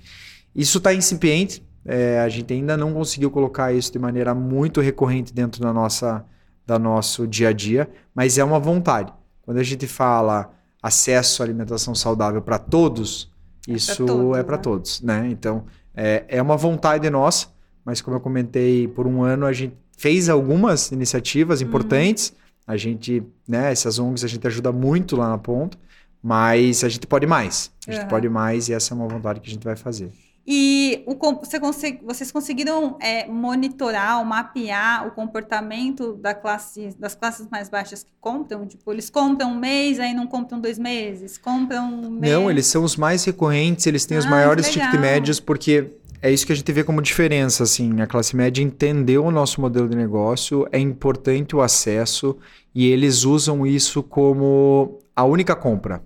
Isso 0.54 0.78
está 0.78 0.94
incipiente, 0.94 1.66
é, 1.84 2.20
a 2.20 2.28
gente 2.28 2.52
ainda 2.52 2.76
não 2.76 2.92
conseguiu 2.92 3.30
colocar 3.30 3.72
isso 3.72 3.90
de 3.92 3.98
maneira 3.98 4.34
muito 4.34 4.80
recorrente 4.80 5.32
dentro 5.32 5.60
da 5.60 5.72
nossa, 5.72 6.24
da 6.66 6.78
nosso 6.78 7.26
dia 7.26 7.48
a 7.48 7.52
dia, 7.52 7.88
mas 8.14 8.38
é 8.38 8.44
uma 8.44 8.60
vontade. 8.60 9.12
Quando 9.42 9.58
a 9.58 9.62
gente 9.62 9.86
fala 9.86 10.50
acesso 10.82 11.42
à 11.42 11.46
alimentação 11.46 11.94
saudável 11.94 12.40
para 12.40 12.58
todos, 12.58 13.30
é 13.68 13.72
isso 13.72 14.34
é 14.34 14.42
para 14.42 14.56
né? 14.56 14.62
todos, 14.62 15.00
né? 15.02 15.28
Então, 15.30 15.64
é, 15.94 16.24
é 16.28 16.40
uma 16.40 16.56
vontade 16.56 17.08
nossa, 17.10 17.48
mas 17.84 18.00
como 18.00 18.16
eu 18.16 18.20
comentei, 18.20 18.86
por 18.88 19.06
um 19.06 19.22
ano 19.22 19.46
a 19.46 19.52
gente 19.52 19.76
fez 19.96 20.28
algumas 20.28 20.92
iniciativas 20.92 21.60
importantes. 21.60 22.30
Uhum. 22.30 22.36
A 22.68 22.76
gente, 22.76 23.22
né, 23.46 23.72
essas 23.72 23.98
ONGs 23.98 24.24
a 24.24 24.28
gente 24.28 24.46
ajuda 24.46 24.70
muito 24.70 25.16
lá 25.16 25.30
na 25.30 25.38
ponta, 25.38 25.76
mas 26.22 26.84
a 26.84 26.88
gente 26.88 27.06
pode 27.06 27.26
mais. 27.26 27.70
A 27.86 27.92
gente 27.92 28.02
uhum. 28.02 28.08
pode 28.08 28.28
mais 28.28 28.68
e 28.68 28.74
essa 28.74 28.94
é 28.94 28.96
uma 28.96 29.08
vontade 29.08 29.40
que 29.40 29.48
a 29.48 29.52
gente 29.52 29.64
vai 29.64 29.74
fazer. 29.74 30.10
E 30.50 31.02
o, 31.04 31.14
você 31.34 31.98
vocês 32.02 32.32
conseguiram 32.32 32.96
é, 33.02 33.26
monitorar 33.28 34.18
ou 34.18 34.24
mapear 34.24 35.06
o 35.06 35.10
comportamento 35.10 36.14
da 36.14 36.32
classe, 36.32 36.88
das 36.98 37.14
classes 37.14 37.46
mais 37.50 37.68
baixas 37.68 38.02
que 38.02 38.12
compram? 38.18 38.66
Tipo, 38.66 38.90
eles 38.90 39.10
compram 39.10 39.52
um 39.52 39.58
mês, 39.58 40.00
aí 40.00 40.14
não 40.14 40.26
compram 40.26 40.58
dois 40.58 40.78
meses? 40.78 41.36
Compram 41.36 41.92
um 41.92 42.10
mês? 42.12 42.32
Não, 42.32 42.50
eles 42.50 42.66
são 42.66 42.82
os 42.82 42.96
mais 42.96 43.24
recorrentes, 43.24 43.86
eles 43.86 44.06
têm 44.06 44.16
ah, 44.16 44.20
os 44.20 44.26
maiores 44.26 44.70
ticket 44.70 44.98
médios, 44.98 45.38
porque 45.38 45.90
é 46.22 46.32
isso 46.32 46.46
que 46.46 46.52
a 46.54 46.56
gente 46.56 46.72
vê 46.72 46.82
como 46.82 47.02
diferença, 47.02 47.62
assim, 47.64 48.00
a 48.00 48.06
classe 48.06 48.34
média 48.34 48.62
entendeu 48.62 49.26
o 49.26 49.30
nosso 49.30 49.60
modelo 49.60 49.86
de 49.86 49.98
negócio, 49.98 50.66
é 50.72 50.78
importante 50.78 51.54
o 51.54 51.60
acesso 51.60 52.34
e 52.74 52.86
eles 52.86 53.24
usam 53.24 53.66
isso 53.66 54.02
como 54.02 54.98
a 55.14 55.24
única 55.24 55.54
compra. 55.54 56.02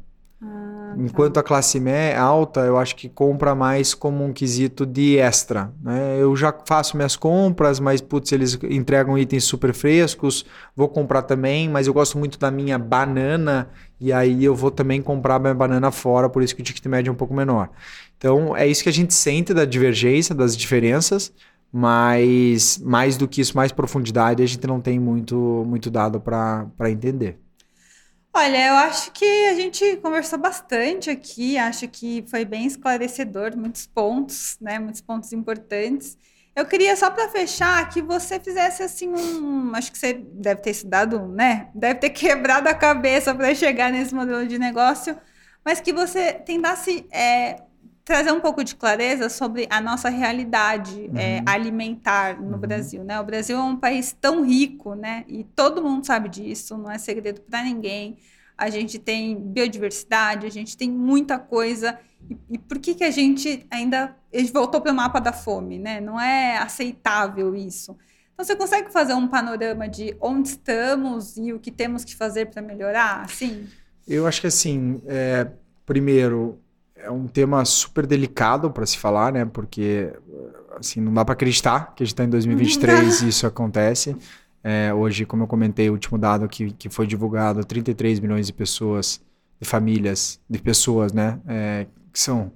Enquanto 0.96 1.38
a 1.38 1.42
classe 1.42 1.80
média 1.80 2.20
alta, 2.20 2.60
eu 2.60 2.78
acho 2.78 2.94
que 2.96 3.08
compra 3.08 3.54
mais 3.54 3.94
como 3.94 4.24
um 4.24 4.32
quesito 4.32 4.84
de 4.84 5.18
extra. 5.18 5.72
Né? 5.82 6.18
Eu 6.20 6.34
já 6.36 6.54
faço 6.66 6.96
minhas 6.96 7.16
compras, 7.16 7.80
mas 7.80 8.00
putz, 8.00 8.32
eles 8.32 8.58
entregam 8.64 9.18
itens 9.18 9.44
super 9.44 9.72
frescos, 9.72 10.44
vou 10.76 10.88
comprar 10.88 11.22
também, 11.22 11.68
mas 11.68 11.86
eu 11.86 11.94
gosto 11.94 12.18
muito 12.18 12.38
da 12.38 12.50
minha 12.50 12.78
banana 12.78 13.68
e 14.00 14.12
aí 14.12 14.44
eu 14.44 14.54
vou 14.54 14.70
também 14.70 15.00
comprar 15.00 15.38
minha 15.38 15.54
banana 15.54 15.90
fora, 15.90 16.28
por 16.28 16.42
isso 16.42 16.54
que 16.54 16.62
o 16.62 16.64
ticket 16.64 16.84
médio 16.86 17.10
é 17.10 17.12
um 17.12 17.16
pouco 17.16 17.34
menor. 17.34 17.70
Então 18.18 18.56
é 18.56 18.66
isso 18.66 18.82
que 18.82 18.88
a 18.88 18.92
gente 18.92 19.14
sente 19.14 19.52
da 19.52 19.64
divergência, 19.64 20.34
das 20.34 20.56
diferenças, 20.56 21.32
mas 21.72 22.78
mais 22.84 23.16
do 23.16 23.26
que 23.26 23.40
isso, 23.40 23.56
mais 23.56 23.72
profundidade, 23.72 24.42
a 24.42 24.46
gente 24.46 24.66
não 24.66 24.80
tem 24.80 24.98
muito, 24.98 25.64
muito 25.66 25.90
dado 25.90 26.20
para 26.20 26.90
entender. 26.90 27.41
Olha, 28.34 28.66
eu 28.68 28.74
acho 28.74 29.12
que 29.12 29.24
a 29.48 29.54
gente 29.54 29.96
conversou 29.98 30.38
bastante 30.38 31.10
aqui, 31.10 31.58
acho 31.58 31.86
que 31.88 32.24
foi 32.28 32.44
bem 32.46 32.66
esclarecedor, 32.66 33.56
muitos 33.56 33.86
pontos, 33.86 34.56
né? 34.60 34.78
Muitos 34.78 35.02
pontos 35.02 35.32
importantes. 35.32 36.16
Eu 36.56 36.66
queria 36.66 36.96
só 36.96 37.10
para 37.10 37.28
fechar 37.28 37.86
que 37.90 38.00
você 38.00 38.40
fizesse 38.40 38.82
assim 38.82 39.08
um, 39.08 39.74
acho 39.74 39.92
que 39.92 39.98
você 39.98 40.14
deve 40.14 40.62
ter 40.62 40.70
estudado, 40.70 41.26
né? 41.28 41.70
Deve 41.74 42.00
ter 42.00 42.10
quebrado 42.10 42.68
a 42.68 42.74
cabeça 42.74 43.34
para 43.34 43.54
chegar 43.54 43.92
nesse 43.92 44.14
modelo 44.14 44.46
de 44.46 44.58
negócio, 44.58 45.16
mas 45.64 45.80
que 45.80 45.92
você 45.92 46.32
tentasse 46.32 47.06
é, 47.12 47.62
trazer 48.12 48.30
um 48.30 48.40
pouco 48.40 48.62
de 48.62 48.76
clareza 48.76 49.30
sobre 49.30 49.66
a 49.70 49.80
nossa 49.80 50.10
realidade 50.10 51.08
uhum. 51.10 51.16
é, 51.16 51.42
alimentar 51.46 52.38
no 52.38 52.52
uhum. 52.52 52.58
Brasil, 52.58 53.02
né? 53.02 53.18
O 53.18 53.24
Brasil 53.24 53.56
é 53.56 53.62
um 53.62 53.74
país 53.74 54.14
tão 54.20 54.44
rico, 54.44 54.94
né? 54.94 55.24
E 55.26 55.44
todo 55.44 55.82
mundo 55.82 56.04
sabe 56.04 56.28
disso, 56.28 56.76
não 56.76 56.90
é 56.90 56.98
segredo 56.98 57.40
para 57.40 57.62
ninguém. 57.62 58.18
A 58.58 58.68
gente 58.68 58.98
tem 58.98 59.34
biodiversidade, 59.34 60.46
a 60.46 60.50
gente 60.50 60.76
tem 60.76 60.90
muita 60.90 61.38
coisa. 61.38 61.98
E, 62.28 62.36
e 62.50 62.58
por 62.58 62.78
que 62.78 62.94
que 62.94 63.02
a 63.02 63.10
gente 63.10 63.66
ainda 63.70 64.14
voltou 64.52 64.82
para 64.82 64.92
o 64.92 64.94
mapa 64.94 65.18
da 65.18 65.32
fome, 65.32 65.78
né? 65.78 65.98
Não 65.98 66.20
é 66.20 66.58
aceitável 66.58 67.54
isso. 67.54 67.96
Então 68.34 68.44
você 68.44 68.54
consegue 68.54 68.92
fazer 68.92 69.14
um 69.14 69.26
panorama 69.26 69.88
de 69.88 70.14
onde 70.20 70.48
estamos 70.50 71.38
e 71.38 71.50
o 71.54 71.58
que 71.58 71.70
temos 71.70 72.04
que 72.04 72.14
fazer 72.14 72.50
para 72.50 72.60
melhorar, 72.60 73.22
assim? 73.22 73.66
Eu 74.06 74.26
acho 74.26 74.38
que 74.42 74.48
assim, 74.48 75.00
é, 75.06 75.50
primeiro 75.86 76.60
é 77.02 77.10
um 77.10 77.26
tema 77.26 77.64
super 77.64 78.06
delicado 78.06 78.70
para 78.70 78.86
se 78.86 78.98
falar, 78.98 79.32
né? 79.32 79.44
Porque 79.44 80.12
assim 80.78 81.00
não 81.00 81.12
dá 81.12 81.24
para 81.24 81.34
acreditar 81.34 81.94
que 81.94 82.02
a 82.02 82.06
gente 82.06 82.14
está 82.14 82.24
em 82.24 82.28
2023 82.28 83.22
e 83.22 83.28
isso 83.28 83.46
acontece. 83.46 84.16
É, 84.64 84.94
hoje, 84.94 85.26
como 85.26 85.42
eu 85.42 85.46
comentei, 85.46 85.90
o 85.90 85.92
último 85.92 86.16
dado 86.16 86.48
que, 86.48 86.70
que 86.72 86.88
foi 86.88 87.06
divulgado, 87.06 87.64
33 87.64 88.20
milhões 88.20 88.46
de 88.46 88.52
pessoas, 88.52 89.20
de 89.60 89.68
famílias, 89.68 90.40
de 90.48 90.58
pessoas, 90.60 91.12
né? 91.12 91.40
É, 91.46 91.86
que 92.12 92.18
são 92.18 92.52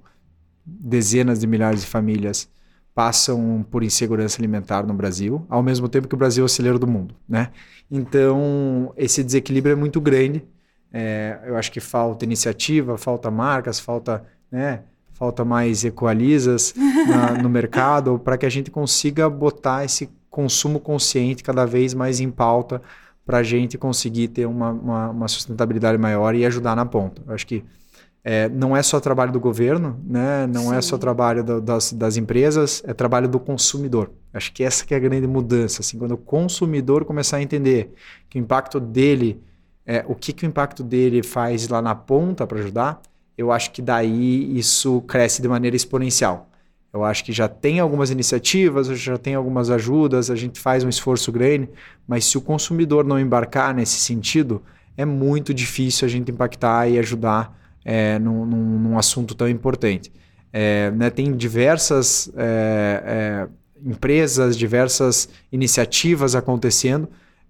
dezenas 0.65 1.39
de 1.39 1.47
milhares 1.47 1.81
de 1.81 1.87
famílias 1.87 2.49
passam 2.93 3.63
por 3.69 3.83
insegurança 3.83 4.39
alimentar 4.39 4.83
no 4.83 4.93
Brasil, 4.93 5.45
ao 5.49 5.61
mesmo 5.61 5.87
tempo 5.87 6.07
que 6.07 6.15
o 6.15 6.17
Brasil 6.17 6.43
é 6.43 6.45
o 6.45 6.49
celeiro 6.49 6.79
do 6.79 6.87
mundo, 6.87 7.13
né? 7.29 7.51
Então, 7.91 8.91
esse 8.97 9.23
desequilíbrio 9.23 9.73
é 9.73 9.75
muito 9.75 10.01
grande. 10.01 10.43
É, 10.91 11.39
eu 11.45 11.55
acho 11.55 11.71
que 11.71 11.79
falta 11.79 12.25
iniciativa, 12.25 12.97
falta 12.97 13.29
marcas, 13.29 13.79
falta 13.79 14.25
né? 14.51 14.81
Falta 15.13 15.43
mais 15.43 15.83
equalizas 15.83 16.73
na, 17.07 17.41
no 17.41 17.49
mercado 17.49 18.19
para 18.23 18.37
que 18.37 18.45
a 18.45 18.49
gente 18.49 18.69
consiga 18.69 19.29
botar 19.29 19.83
esse 19.83 20.09
consumo 20.29 20.79
consciente 20.79 21.43
cada 21.43 21.65
vez 21.65 21.93
mais 21.93 22.19
em 22.19 22.29
pauta 22.29 22.81
para 23.25 23.39
a 23.39 23.43
gente 23.43 23.77
conseguir 23.77 24.29
ter 24.29 24.45
uma, 24.45 24.69
uma, 24.69 25.09
uma, 25.09 25.27
sustentabilidade 25.27 25.97
maior 25.97 26.33
e 26.33 26.45
ajudar 26.45 26.75
na 26.75 26.85
ponta. 26.85 27.21
Eu 27.27 27.33
acho 27.33 27.45
que 27.45 27.63
é, 28.23 28.47
não 28.47 28.75
é 28.75 28.81
só 28.81 28.99
trabalho 28.99 29.31
do 29.31 29.39
governo, 29.39 29.99
né? 30.05 30.47
não 30.47 30.69
Sim. 30.69 30.75
é 30.75 30.81
só 30.81 30.97
trabalho 30.97 31.43
do, 31.43 31.61
das, 31.61 31.91
das 31.91 32.15
empresas, 32.15 32.83
é 32.85 32.93
trabalho 32.93 33.27
do 33.27 33.39
consumidor. 33.39 34.11
Acho 34.33 34.53
que 34.53 34.63
essa 34.63 34.85
que 34.85 34.93
é 34.93 34.97
a 34.97 34.99
grande 34.99 35.27
mudança. 35.27 35.81
Assim, 35.81 35.97
quando 35.97 36.11
o 36.11 36.17
consumidor 36.17 37.03
começar 37.03 37.37
a 37.37 37.41
entender 37.41 37.93
que 38.29 38.37
o 38.37 38.41
impacto 38.41 38.79
dele, 38.79 39.41
é, 39.85 40.05
o 40.07 40.15
que, 40.15 40.31
que 40.31 40.45
o 40.45 40.47
impacto 40.47 40.83
dele 40.83 41.23
faz 41.23 41.67
lá 41.67 41.81
na 41.81 41.95
ponta 41.95 42.45
para 42.45 42.59
ajudar, 42.59 43.01
eu 43.37 43.51
acho 43.51 43.71
que 43.71 43.81
daí 43.81 44.57
isso 44.57 45.01
cresce 45.01 45.41
de 45.41 45.47
maneira 45.47 45.75
exponencial. 45.75 46.49
Eu 46.91 47.03
acho 47.03 47.23
que 47.23 47.31
já 47.31 47.47
tem 47.47 47.79
algumas 47.79 48.09
iniciativas, 48.09 48.87
já 48.87 49.17
tem 49.17 49.35
algumas 49.35 49.69
ajudas, 49.69 50.31
a 50.31 50.35
gente 50.35 50.59
faz 50.59 50.83
um 50.83 50.89
esforço 50.89 51.31
grande, 51.31 51.69
mas 52.07 52.25
se 52.25 52.37
o 52.37 52.41
consumidor 52.41 53.05
não 53.05 53.19
embarcar 53.19 53.75
nesse 53.75 53.99
sentido, 53.99 54.63
é 54.95 55.05
muito 55.05 55.53
difícil 55.53 56.07
a 56.07 56.09
gente 56.09 56.31
impactar 56.31 56.87
e 56.87 56.97
ajudar 56.97 57.55
é, 57.85 58.17
num, 58.17 58.45
num, 58.45 58.79
num, 58.79 58.97
assunto 58.97 59.35
tão 59.35 59.47
importante. 59.47 60.11
É, 60.51 60.89
né, 60.91 61.09
tem 61.09 61.35
diversas 61.35 62.31
é, 62.35 63.03
é 63.05 63.47
empresas, 63.85 64.57
diversas 64.57 65.29
iniciativas 65.51 66.35
acontecendo, 66.35 67.07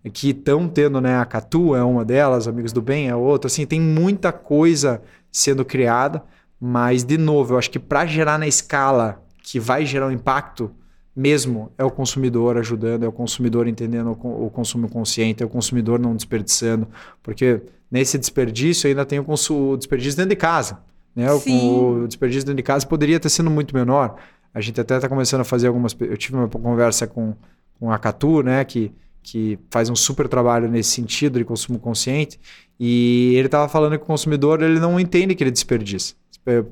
que 0.10 0.30
estão 0.30 0.68
tendo, 0.68 1.02
né? 1.02 1.18
A 1.18 1.26
Catu 1.26 1.76
é 1.76 1.84
uma 1.84 2.06
delas, 2.06 2.48
Amigos 2.48 2.74
do 2.74 2.82
Bem 2.82 3.10
é 3.10 3.16
outra. 3.16 3.48
Assim, 3.48 3.66
tem 3.66 3.82
muita 3.82 4.32
coisa 4.32 5.02
sendo 5.32 5.64
criada, 5.64 6.24
mas, 6.60 7.04
de 7.04 7.18
novo, 7.18 7.54
eu 7.54 7.58
acho 7.58 7.70
que 7.70 7.80
para 7.80 8.06
gerar 8.06 8.38
na 8.38 8.48
escala 8.48 9.22
que 9.44 9.60
vai 9.60 9.86
gerar 9.86 10.08
um 10.08 10.12
impacto 10.12 10.72
mesmo 11.16 11.72
é 11.78 11.84
o 11.84 11.90
consumidor 11.90 12.58
ajudando, 12.58 13.04
é 13.04 13.08
o 13.08 13.12
consumidor 13.12 13.68
entendendo 13.68 14.12
o, 14.12 14.52
consumo 14.52 14.88
consciente, 14.88 15.42
é 15.42 15.46
o 15.46 15.50
consumidor 15.50 15.98
não 15.98 16.16
desperdiçando, 16.16 16.88
porque 17.24 17.62
nesse 17.90 18.20
desperdício 18.20 18.88
ainda 18.88 19.04
tem 19.04 19.20
o, 19.20 19.26
o 19.26 19.78
desperdício 19.78 20.16
dentro 20.16 20.30
de 20.30 20.36
casa. 20.36 20.80
Né? 21.16 21.28
O, 21.32 22.04
o, 22.04 22.08
desperdício 22.08 22.46
dentro 22.46 22.58
de 22.58 22.64
casa 22.64 22.86
poderia 22.86 23.20
ter 23.20 23.30
sido 23.30 23.50
muito 23.50 23.74
menor. 23.74 24.18
A 24.54 24.62
gente 24.62 24.80
até 24.80 24.96
está 24.96 25.10
começando 25.10 25.42
a 25.42 25.44
fazer 25.44 25.68
algumas. 25.68 25.96
Eu 26.00 26.18
tive 26.18 26.38
uma 26.38 26.48
conversa 26.48 27.08
com, 27.08 27.34
com 27.80 27.92
a 27.92 27.98
Catu, 27.98 28.44
né, 28.44 28.64
que, 28.64 28.92
que 29.30 29.60
faz 29.70 29.90
um 29.90 29.96
super 29.96 30.28
trabalho 30.28 30.70
nesse 30.70 30.92
sentido 30.92 31.38
de 31.38 31.44
consumo 31.44 31.78
consciente, 31.78 32.40
e 32.80 33.34
ele 33.36 33.48
estava 33.48 33.68
falando 33.68 33.98
que 33.98 34.04
o 34.04 34.08
consumidor 34.08 34.62
ele 34.62 34.80
não 34.80 34.98
entende 34.98 35.36
que 35.36 35.44
ele 35.44 35.52
desperdiça. 35.52 36.14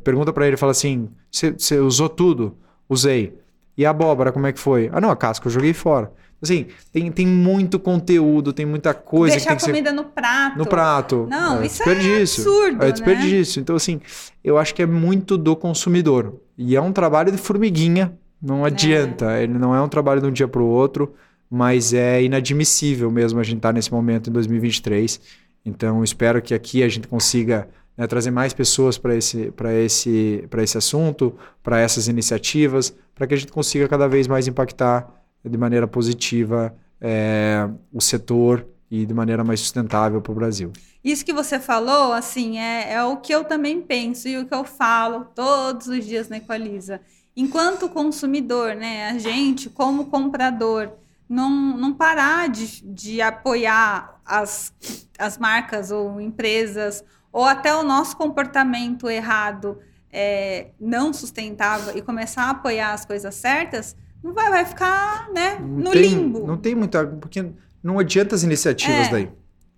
Pergunta 0.03 0.31
para 0.31 0.47
ele, 0.47 0.55
fala 0.55 0.71
assim: 0.71 1.09
você 1.29 1.79
usou 1.79 2.07
tudo? 2.07 2.57
Usei. 2.87 3.37
E 3.77 3.85
a 3.85 3.89
abóbora, 3.89 4.31
como 4.31 4.47
é 4.47 4.53
que 4.53 4.59
foi? 4.59 4.89
Ah, 4.93 5.01
não, 5.01 5.09
a 5.09 5.17
casca 5.17 5.47
eu 5.47 5.51
joguei 5.51 5.73
fora. 5.73 6.13
Assim, 6.41 6.67
tem, 6.93 7.11
tem 7.11 7.27
muito 7.27 7.77
conteúdo, 7.77 8.53
tem 8.53 8.65
muita 8.65 8.93
coisa. 8.93 9.35
Deixar 9.35 9.55
que 9.55 9.63
a 9.63 9.67
comida 9.67 9.89
ser... 9.89 9.95
no 9.95 10.05
prato. 10.05 10.57
No 10.57 10.65
prato. 10.65 11.27
Não, 11.29 11.61
é, 11.61 11.65
isso 11.65 11.83
é 11.83 12.21
absurdo. 12.21 12.85
É 12.85 12.91
desperdício. 12.91 13.59
Né? 13.59 13.63
Então, 13.63 13.75
assim, 13.75 13.99
eu 14.43 14.57
acho 14.57 14.73
que 14.73 14.81
é 14.81 14.85
muito 14.85 15.37
do 15.37 15.55
consumidor. 15.57 16.39
E 16.57 16.75
é 16.75 16.81
um 16.81 16.93
trabalho 16.93 17.31
de 17.31 17.37
formiguinha, 17.37 18.13
não 18.41 18.63
é. 18.63 18.67
adianta. 18.67 19.33
É. 19.33 19.43
Ele 19.43 19.57
não 19.57 19.75
é 19.75 19.81
um 19.81 19.89
trabalho 19.89 20.21
de 20.21 20.27
um 20.27 20.31
dia 20.31 20.47
para 20.47 20.61
o 20.61 20.67
outro, 20.67 21.13
mas 21.55 21.93
é 21.93 22.21
inadmissível 22.21 23.09
mesmo 23.09 23.39
a 23.39 23.43
gente 23.43 23.57
estar 23.57 23.69
tá 23.69 23.73
nesse 23.73 23.89
momento 23.89 24.29
em 24.29 24.33
2023. 24.33 25.21
Então, 25.65 26.03
espero 26.03 26.41
que 26.41 26.53
aqui 26.53 26.83
a 26.83 26.89
gente 26.89 27.07
consiga 27.07 27.69
né, 27.95 28.05
trazer 28.05 28.29
mais 28.29 28.53
pessoas 28.53 28.97
para 28.97 29.15
esse, 29.15 29.53
esse, 29.85 30.49
esse 30.57 30.77
assunto, 30.77 31.33
para 31.63 31.79
essas 31.79 32.09
iniciativas, 32.09 32.93
para 33.15 33.25
que 33.25 33.33
a 33.33 33.37
gente 33.37 33.53
consiga 33.53 33.87
cada 33.87 34.05
vez 34.05 34.27
mais 34.27 34.49
impactar 34.49 35.09
de 35.45 35.57
maneira 35.57 35.87
positiva 35.87 36.75
é, 36.99 37.69
o 37.93 38.01
setor 38.01 38.67
e 38.91 39.05
de 39.05 39.13
maneira 39.13 39.41
mais 39.41 39.61
sustentável 39.61 40.21
para 40.21 40.33
o 40.33 40.35
Brasil. 40.35 40.73
Isso 41.01 41.23
que 41.23 41.31
você 41.31 41.57
falou, 41.57 42.11
assim, 42.11 42.57
é, 42.59 42.95
é 42.95 43.03
o 43.05 43.15
que 43.15 43.33
eu 43.33 43.45
também 43.45 43.79
penso 43.79 44.27
e 44.27 44.37
o 44.37 44.45
que 44.45 44.53
eu 44.53 44.65
falo 44.65 45.23
todos 45.33 45.87
os 45.87 46.05
dias 46.05 46.27
na 46.27 46.35
Equaliza. 46.35 46.99
Enquanto 47.33 47.87
consumidor, 47.87 48.75
né, 48.75 49.09
a 49.09 49.17
gente, 49.17 49.69
como 49.69 50.07
comprador, 50.07 50.91
não, 51.27 51.77
não 51.77 51.93
parar 51.93 52.49
de, 52.49 52.83
de 52.85 53.21
apoiar 53.21 54.19
as, 54.25 54.73
as 55.17 55.37
marcas 55.37 55.91
ou 55.91 56.19
empresas, 56.21 57.03
ou 57.31 57.43
até 57.45 57.75
o 57.75 57.83
nosso 57.83 58.15
comportamento 58.15 59.09
errado 59.09 59.79
é, 60.11 60.69
não 60.79 61.11
sustentável 61.11 61.97
e 61.97 62.01
começar 62.01 62.43
a 62.43 62.49
apoiar 62.51 62.93
as 62.93 63.05
coisas 63.05 63.35
certas, 63.35 63.95
não 64.23 64.33
vai, 64.33 64.49
vai 64.49 64.65
ficar 64.65 65.29
né, 65.33 65.59
no 65.59 65.91
tem, 65.91 66.01
limbo. 66.03 66.47
Não 66.47 66.57
tem 66.57 66.73
muita. 66.73 67.05
Porque 67.05 67.45
não 67.83 67.99
adianta 67.99 68.33
as 68.33 68.43
iniciativas 68.43 69.07
é. 69.07 69.11
daí. 69.11 69.31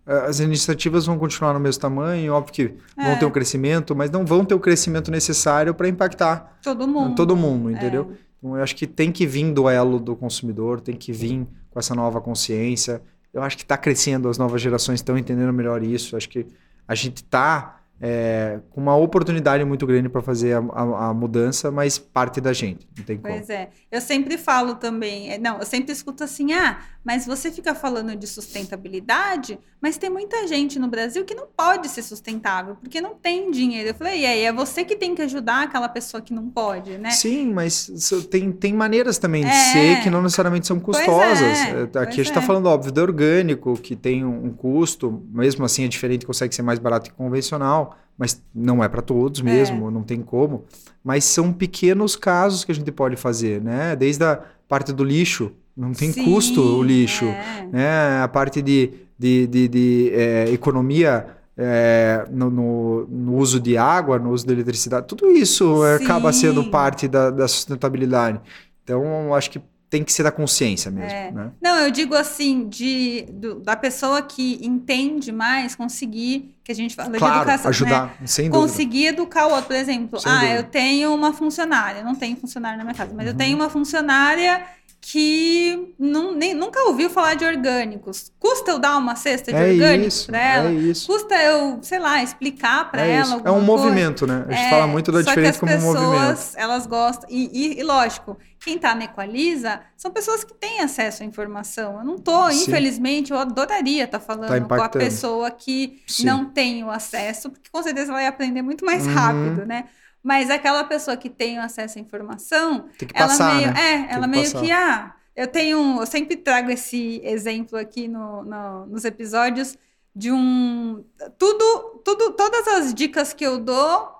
As 0.06 0.40
iniciativas 0.40 1.06
vão 1.06 1.20
continuar 1.20 1.54
no 1.54 1.60
mesmo 1.60 1.82
tamanho, 1.82 2.32
óbvio 2.32 2.54
que 2.54 2.74
é. 2.98 3.04
vão 3.04 3.20
ter 3.20 3.26
um 3.26 3.32
crescimento, 3.32 3.94
mas 3.94 4.10
não 4.10 4.26
vão 4.26 4.46
ter 4.46 4.56
o 4.56 4.60
crescimento 4.60 5.12
necessário 5.12 5.74
para 5.74 5.90
impactar 5.90 6.60
todo 6.62 6.88
mundo. 6.88 7.16
Todo 7.16 7.36
mundo, 7.36 7.70
entendeu? 7.70 8.14
Então, 8.38 8.56
eu 8.56 8.64
acho 8.64 8.76
que 8.76 8.86
tem 8.86 9.12
que 9.12 9.26
vir 9.26 9.52
do 9.52 9.70
elo 9.70 10.00
do 10.00 10.16
consumidor, 10.16 10.80
tem 10.80 10.96
que 10.96 11.12
vir 11.12 11.48
com 11.70 11.80
essa 11.80 11.96
nova 11.96 12.22
consciência. 12.22 13.02
Eu 13.34 13.42
acho 13.42 13.58
que 13.58 13.64
está 13.64 13.78
crescendo, 13.78 14.30
as 14.30 14.38
novas 14.38 14.62
gerações 14.62 15.00
estão 15.00 15.18
entendendo 15.18 15.52
melhor 15.54 15.84
isso. 15.84 16.16
Acho 16.16 16.30
que 16.30 16.46
a 16.88 16.96
gente 16.96 17.18
está 17.18 17.77
é, 18.00 18.60
com 18.70 18.80
uma 18.80 18.96
oportunidade 18.96 19.64
muito 19.66 19.86
grande 19.88 20.08
para 20.08 20.22
fazer 20.22 20.54
a, 20.54 20.60
a, 20.60 21.10
a, 21.10 21.14
mudança, 21.14 21.72
mas 21.72 21.98
parte 21.98 22.40
da 22.40 22.54
gente, 22.54 22.88
não 22.96 23.04
tem 23.04 23.18
pois 23.18 23.34
como. 23.34 23.46
Pois 23.46 23.50
é. 23.50 23.70
Eu 23.92 24.02
sempre 24.02 24.38
falo 24.38 24.76
também, 24.76 25.32
é, 25.32 25.38
não, 25.40 25.58
eu 25.58 25.66
sempre 25.66 25.92
escuto 25.92 26.24
assim, 26.24 26.54
ah, 26.54 26.80
mas 27.04 27.26
você 27.26 27.52
fica 27.52 27.74
falando 27.74 28.16
de 28.16 28.28
sustentabilidade, 28.28 29.58
mas 29.82 29.98
tem 29.98 30.10
muita 30.10 30.48
gente 30.48 30.78
no 30.78 30.88
Brasil 30.88 31.26
que 31.26 31.34
não 31.34 31.48
pode 31.48 31.90
ser 31.90 32.04
sustentável, 32.04 32.76
porque 32.76 33.02
não 33.02 33.16
tem 33.16 33.50
dinheiro. 33.50 33.90
Eu 33.90 33.96
falei, 33.96 34.22
e 34.22 34.26
aí, 34.26 34.42
é 34.44 34.54
você 34.54 34.84
que 34.84 34.96
tem 34.96 35.16
que 35.16 35.22
ajudar 35.24 35.64
aquela 35.64 35.90
pessoa 35.90 36.22
que 36.22 36.34
não 36.34 36.50
pode, 36.50 36.98
né? 37.00 37.10
Sim, 37.12 37.52
mas 37.52 37.90
tem, 38.30 38.52
tem 38.52 38.74
maneiras 38.74 39.18
também 39.18 39.44
de 39.44 39.50
é. 39.50 39.74
ser 39.74 40.04
que 40.04 40.10
não 40.10 40.22
necessariamente 40.22 40.68
são 40.68 40.80
custosas. 40.80 41.42
É, 41.42 41.82
Aqui 41.84 41.98
a 41.98 42.24
gente 42.24 42.30
está 42.30 42.42
é. 42.42 42.44
falando, 42.44 42.68
óbvio, 42.68 42.92
do 42.92 43.02
orgânico, 43.02 43.74
que 43.76 43.96
tem 43.96 44.24
um, 44.24 44.46
um 44.46 44.54
custo, 44.54 45.24
mesmo 45.32 45.66
assim 45.66 45.86
é 45.86 45.88
diferente, 45.88 46.26
consegue 46.26 46.54
ser 46.54 46.62
mais 46.62 46.78
barato 46.78 47.10
que 47.10 47.16
convencional 47.16 47.87
mas 48.18 48.42
não 48.54 48.84
é 48.84 48.90
para 48.90 49.02
todos 49.02 49.42
mesmo, 49.42 49.88
é. 49.88 49.92
não 49.92 50.02
tem 50.02 50.22
como. 50.22 50.64
Mas 51.04 51.24
são 51.24 51.54
pequenos 51.54 52.16
casos 52.16 52.66
que 52.66 52.72
a 52.72 52.76
gente 52.76 52.92
pode 52.92 53.16
fazer, 53.16 53.62
né? 53.62 53.96
Desde 53.96 54.24
a 54.24 54.42
parte 54.68 54.92
do 54.92 55.04
lixo, 55.04 55.52
não 55.76 55.94
tem 55.94 56.12
Sim, 56.12 56.26
custo 56.26 56.62
o 56.62 56.82
lixo, 56.82 57.26
é. 57.26 57.68
né? 57.72 58.22
A 58.22 58.28
parte 58.28 58.62
de, 58.62 58.92
de, 59.18 59.46
de, 59.48 59.68
de 59.68 60.12
é, 60.14 60.50
economia 60.50 61.28
é, 61.56 62.26
no, 62.32 62.50
no, 62.50 63.08
no, 63.08 63.36
uso 63.36 63.60
de 63.60 63.78
água, 63.78 64.18
no 64.18 64.32
uso 64.32 64.46
de 64.46 64.54
eletricidade, 64.54 65.08
tudo 65.08 65.28
isso 65.30 65.78
Sim. 65.78 66.04
acaba 66.04 66.34
sendo 66.34 66.64
parte 66.72 67.08
da, 67.08 67.30
da 67.30 67.48
sustentabilidade. 67.48 68.42
Então, 68.84 69.34
acho 69.34 69.52
que 69.52 69.62
tem 69.90 70.04
que 70.04 70.12
ser 70.12 70.24
da 70.24 70.32
consciência 70.32 70.92
mesmo. 70.92 71.10
É. 71.10 71.32
Né? 71.32 71.52
Não, 71.62 71.78
eu 71.78 71.92
digo 71.92 72.14
assim, 72.14 72.68
de, 72.68 73.26
do, 73.32 73.60
da 73.60 73.76
pessoa 73.76 74.22
que 74.22 74.60
entende 74.62 75.32
mais, 75.32 75.76
conseguir, 75.76 76.56
que 76.64 76.72
a 76.72 76.76
gente 76.76 76.96
fala 76.96 77.18
claro, 77.18 77.34
de 77.34 77.40
educação. 77.42 77.70
Ajudar, 77.70 78.18
né? 78.20 78.28
sem 78.28 78.50
dúvida. 78.50 78.68
Conseguir 78.68 79.06
educar 79.08 79.48
o 79.48 79.52
outro. 79.52 79.68
Por 79.68 79.76
exemplo, 79.76 80.20
sem 80.20 80.32
ah, 80.32 80.40
dúvida. 80.40 80.56
eu 80.56 80.64
tenho 80.64 81.14
uma 81.14 81.32
funcionária, 81.32 82.04
não 82.04 82.16
tenho 82.16 82.36
funcionária 82.36 82.78
na 82.78 82.84
minha 82.84 82.96
casa, 82.96 83.14
mas 83.16 83.26
uhum. 83.26 83.32
eu 83.32 83.38
tenho 83.38 83.56
uma 83.56 83.70
funcionária 83.70 84.66
que 85.00 85.94
não, 85.98 86.34
nem, 86.34 86.54
nunca 86.54 86.82
ouviu 86.82 87.10
falar 87.10 87.36
de 87.36 87.46
orgânicos. 87.46 88.30
Custa 88.38 88.72
eu 88.72 88.80
dar 88.80 88.98
uma 88.98 89.16
cesta 89.16 89.54
de 89.54 89.58
é 89.58 89.72
orgânicos 89.72 90.26
para 90.26 90.38
ela? 90.38 90.70
É 90.70 90.74
isso. 90.74 91.08
Custa 91.08 91.36
eu, 91.36 91.80
sei 91.82 92.00
lá, 92.00 92.22
explicar 92.22 92.92
para 92.92 93.06
é 93.06 93.12
ela 93.12 93.42
É 93.46 93.52
um 93.52 93.62
movimento, 93.62 94.28
né? 94.28 94.44
A 94.48 94.52
gente 94.52 94.66
é, 94.66 94.70
fala 94.70 94.86
muito 94.86 95.10
da 95.10 95.22
diferença 95.22 95.60
como 95.60 95.72
um 95.72 95.80
movimento. 95.80 96.14
as 96.14 96.40
pessoas, 96.40 96.56
elas 96.58 96.86
gostam. 96.86 97.30
E, 97.30 97.50
e, 97.54 97.80
e 97.80 97.84
lógico, 97.84 98.38
quem 98.68 98.76
está 98.76 98.94
na 98.94 99.06
Equaliza 99.06 99.80
são 99.96 100.12
pessoas 100.12 100.44
que 100.44 100.54
têm 100.54 100.82
acesso 100.82 101.24
à 101.24 101.26
informação. 101.26 102.00
Eu 102.00 102.04
não 102.04 102.16
estou, 102.16 102.52
infelizmente, 102.52 103.32
eu 103.32 103.38
adoraria 103.38 104.04
estar 104.04 104.20
tá 104.20 104.26
falando 104.26 104.68
tá 104.68 104.76
com 104.76 104.84
a 104.84 104.90
pessoa 104.90 105.50
que 105.50 106.04
Sim. 106.06 106.26
não 106.26 106.46
tem 106.46 106.84
o 106.84 106.90
acesso, 106.92 107.50
porque 107.50 107.70
com 107.72 107.82
certeza 107.82 108.12
ia 108.22 108.28
aprender 108.28 108.62
muito 108.62 108.84
mais 108.84 109.08
uhum. 109.08 109.14
rápido, 109.14 109.66
né? 109.66 109.86
Mas 110.22 110.50
aquela 110.50 110.84
pessoa 110.84 111.16
que 111.16 111.30
tem 111.30 111.58
acesso 111.58 111.98
à 111.98 112.02
informação, 112.02 112.90
tem 112.98 113.08
que 113.08 113.14
passar, 113.14 113.52
ela 113.52 113.56
meio, 113.56 113.74
né? 113.74 113.80
é, 113.80 114.14
ela 114.14 114.28
meio 114.28 114.44
passar. 114.44 114.62
que, 114.62 114.72
ah, 114.74 115.16
eu 115.34 115.48
tenho, 115.48 116.02
eu 116.02 116.06
sempre 116.06 116.36
trago 116.36 116.70
esse 116.70 117.22
exemplo 117.24 117.80
aqui 117.80 118.10
no, 118.10 118.44
no, 118.44 118.86
nos 118.88 119.06
episódios 119.06 119.78
de 120.14 120.30
um, 120.30 121.06
tudo, 121.38 122.02
tudo, 122.04 122.34
todas 122.34 122.68
as 122.68 122.94
dicas 122.94 123.32
que 123.32 123.46
eu 123.46 123.60
dou 123.60 124.17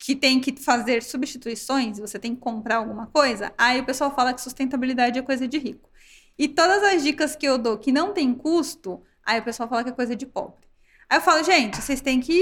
que 0.00 0.16
tem 0.16 0.40
que 0.40 0.56
fazer 0.56 1.02
substituições, 1.02 1.98
você 1.98 2.18
tem 2.18 2.34
que 2.34 2.40
comprar 2.40 2.76
alguma 2.76 3.06
coisa, 3.08 3.52
aí 3.58 3.80
o 3.80 3.84
pessoal 3.84 4.12
fala 4.14 4.32
que 4.32 4.40
sustentabilidade 4.40 5.18
é 5.18 5.22
coisa 5.22 5.46
de 5.46 5.58
rico. 5.58 5.90
E 6.38 6.48
todas 6.48 6.82
as 6.82 7.02
dicas 7.02 7.36
que 7.36 7.46
eu 7.46 7.58
dou 7.58 7.76
que 7.76 7.92
não 7.92 8.14
tem 8.14 8.32
custo, 8.32 9.02
aí 9.22 9.38
o 9.38 9.42
pessoal 9.42 9.68
fala 9.68 9.84
que 9.84 9.90
é 9.90 9.92
coisa 9.92 10.16
de 10.16 10.24
pobre. 10.24 10.66
Aí 11.08 11.18
eu 11.18 11.20
falo, 11.20 11.44
gente, 11.44 11.76
vocês 11.76 12.00
têm 12.00 12.18
que 12.18 12.32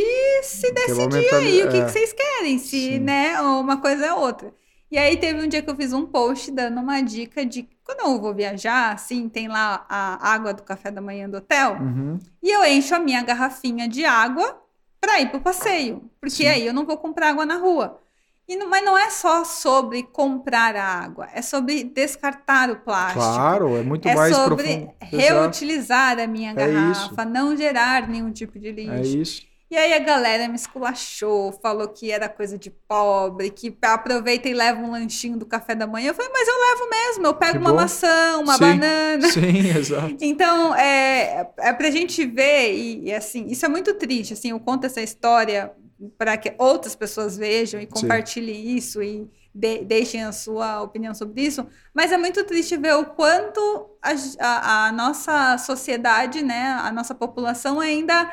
se 0.45 0.71
decidir 0.73 1.35
aí 1.35 1.65
o 1.65 1.69
que, 1.69 1.77
é. 1.79 1.85
que, 1.85 1.91
vocês 1.91 2.13
querem, 2.13 2.59
se, 2.59 2.93
Sim. 2.93 2.99
né, 3.01 3.41
uma 3.41 3.79
coisa 3.79 4.07
é 4.07 4.13
outra. 4.13 4.55
E 4.89 4.97
aí 4.97 5.17
teve 5.17 5.45
um 5.45 5.49
dia 5.49 5.61
que 5.61 5.69
eu 5.69 5.75
fiz 5.75 5.93
um 5.93 6.07
post 6.07 6.53
dando 6.53 6.81
uma 6.81 7.01
dica 7.01 7.45
de 7.45 7.69
quando 7.83 8.01
eu 8.01 8.21
vou 8.21 8.33
viajar, 8.33 8.93
assim, 8.93 9.29
tem 9.29 9.49
lá 9.49 9.85
a 9.89 10.33
água 10.33 10.55
do 10.55 10.63
café 10.63 10.93
da 10.93 11.01
manhã 11.01 11.29
do 11.29 11.39
hotel, 11.39 11.73
uhum. 11.73 12.19
e 12.41 12.51
eu 12.51 12.65
encho 12.65 12.95
a 12.95 13.01
minha 13.01 13.23
garrafinha 13.23 13.89
de 13.89 14.05
água 14.05 14.63
para 15.01 15.21
ir 15.21 15.31
pro 15.31 15.41
passeio, 15.41 16.11
porque 16.21 16.37
Sim. 16.37 16.47
aí 16.47 16.67
eu 16.67 16.73
não 16.73 16.85
vou 16.85 16.97
comprar 16.97 17.31
água 17.31 17.47
na 17.47 17.57
rua. 17.57 18.01
E 18.49 18.57
não, 18.57 18.71
mas 18.71 18.83
não 18.83 18.97
é 18.97 19.11
só 19.11 19.45
sobre 19.45 20.03
comprar 20.05 20.75
a 20.75 20.83
água, 20.83 21.29
é 21.35 21.43
sobre 21.43 21.85
descartar 21.85 22.71
o 22.71 22.77
plástico. 22.77 23.21
Claro, 23.21 23.77
é 23.77 23.83
muito 23.83 24.09
é 24.09 24.15
mais 24.15 24.35
sobre 24.35 24.89
reutilizar 25.01 26.19
a 26.19 26.27
minha 26.27 26.53
é 26.53 26.55
garrafa, 26.55 27.23
isso. 27.23 27.31
não 27.31 27.55
gerar 27.55 28.09
nenhum 28.09 28.33
tipo 28.33 28.59
de 28.59 28.73
lixo. 28.73 28.93
É 28.93 29.03
isso. 29.03 29.48
E 29.71 29.77
aí 29.77 29.93
a 29.93 29.99
galera 29.99 30.49
me 30.49 30.55
esculachou, 30.55 31.53
falou 31.53 31.89
que 31.89 32.11
era 32.11 32.27
coisa 32.27 32.57
de 32.57 32.71
pobre, 32.71 33.51
que 33.51 33.77
aproveita 33.83 34.49
e 34.49 34.55
leva 34.55 34.81
um 34.81 34.93
lanchinho 34.93 35.37
do 35.37 35.45
café 35.45 35.75
da 35.75 35.87
manhã. 35.87 36.09
Eu 36.09 36.15
falei, 36.15 36.33
mas 36.33 36.49
eu 36.49 36.55
levo 36.55 36.91
mesmo, 36.91 37.27
eu 37.27 37.35
pego 37.35 37.59
uma 37.59 37.75
maçã, 37.75 38.39
uma 38.39 38.55
sim, 38.55 38.61
banana. 38.61 39.29
Sim, 39.29 39.69
exato. 39.77 40.17
Então, 40.21 40.75
é, 40.75 41.51
é 41.59 41.73
pra 41.75 41.91
gente 41.91 42.25
ver, 42.25 42.73
e, 42.75 43.09
e 43.09 43.15
assim, 43.15 43.47
isso 43.47 43.67
é 43.67 43.69
muito 43.69 43.93
triste, 43.95 44.33
assim, 44.33 44.51
eu 44.51 44.61
conto 44.61 44.87
essa 44.87 45.03
história 45.03 45.71
para 46.17 46.37
que 46.39 46.55
outras 46.59 46.95
pessoas 46.95 47.37
vejam 47.37 47.81
e 47.81 47.87
compartilhem 47.87 48.55
Sim. 48.55 48.77
isso 48.77 49.03
e 49.03 49.29
de, 49.55 49.85
deixem 49.85 50.25
a 50.25 50.33
sua 50.33 50.81
opinião 50.81 51.15
sobre 51.15 51.43
isso, 51.43 51.67
mas 51.93 52.11
é 52.13 52.17
muito 52.17 52.43
triste 52.45 52.77
ver 52.77 52.95
o 52.95 53.05
quanto 53.05 53.91
a, 54.01 54.13
a, 54.39 54.87
a 54.87 54.93
nossa 54.93 55.59
sociedade, 55.59 56.43
né, 56.43 56.79
a 56.81 56.91
nossa 56.93 57.15
população 57.15 57.81
ainda 57.81 58.33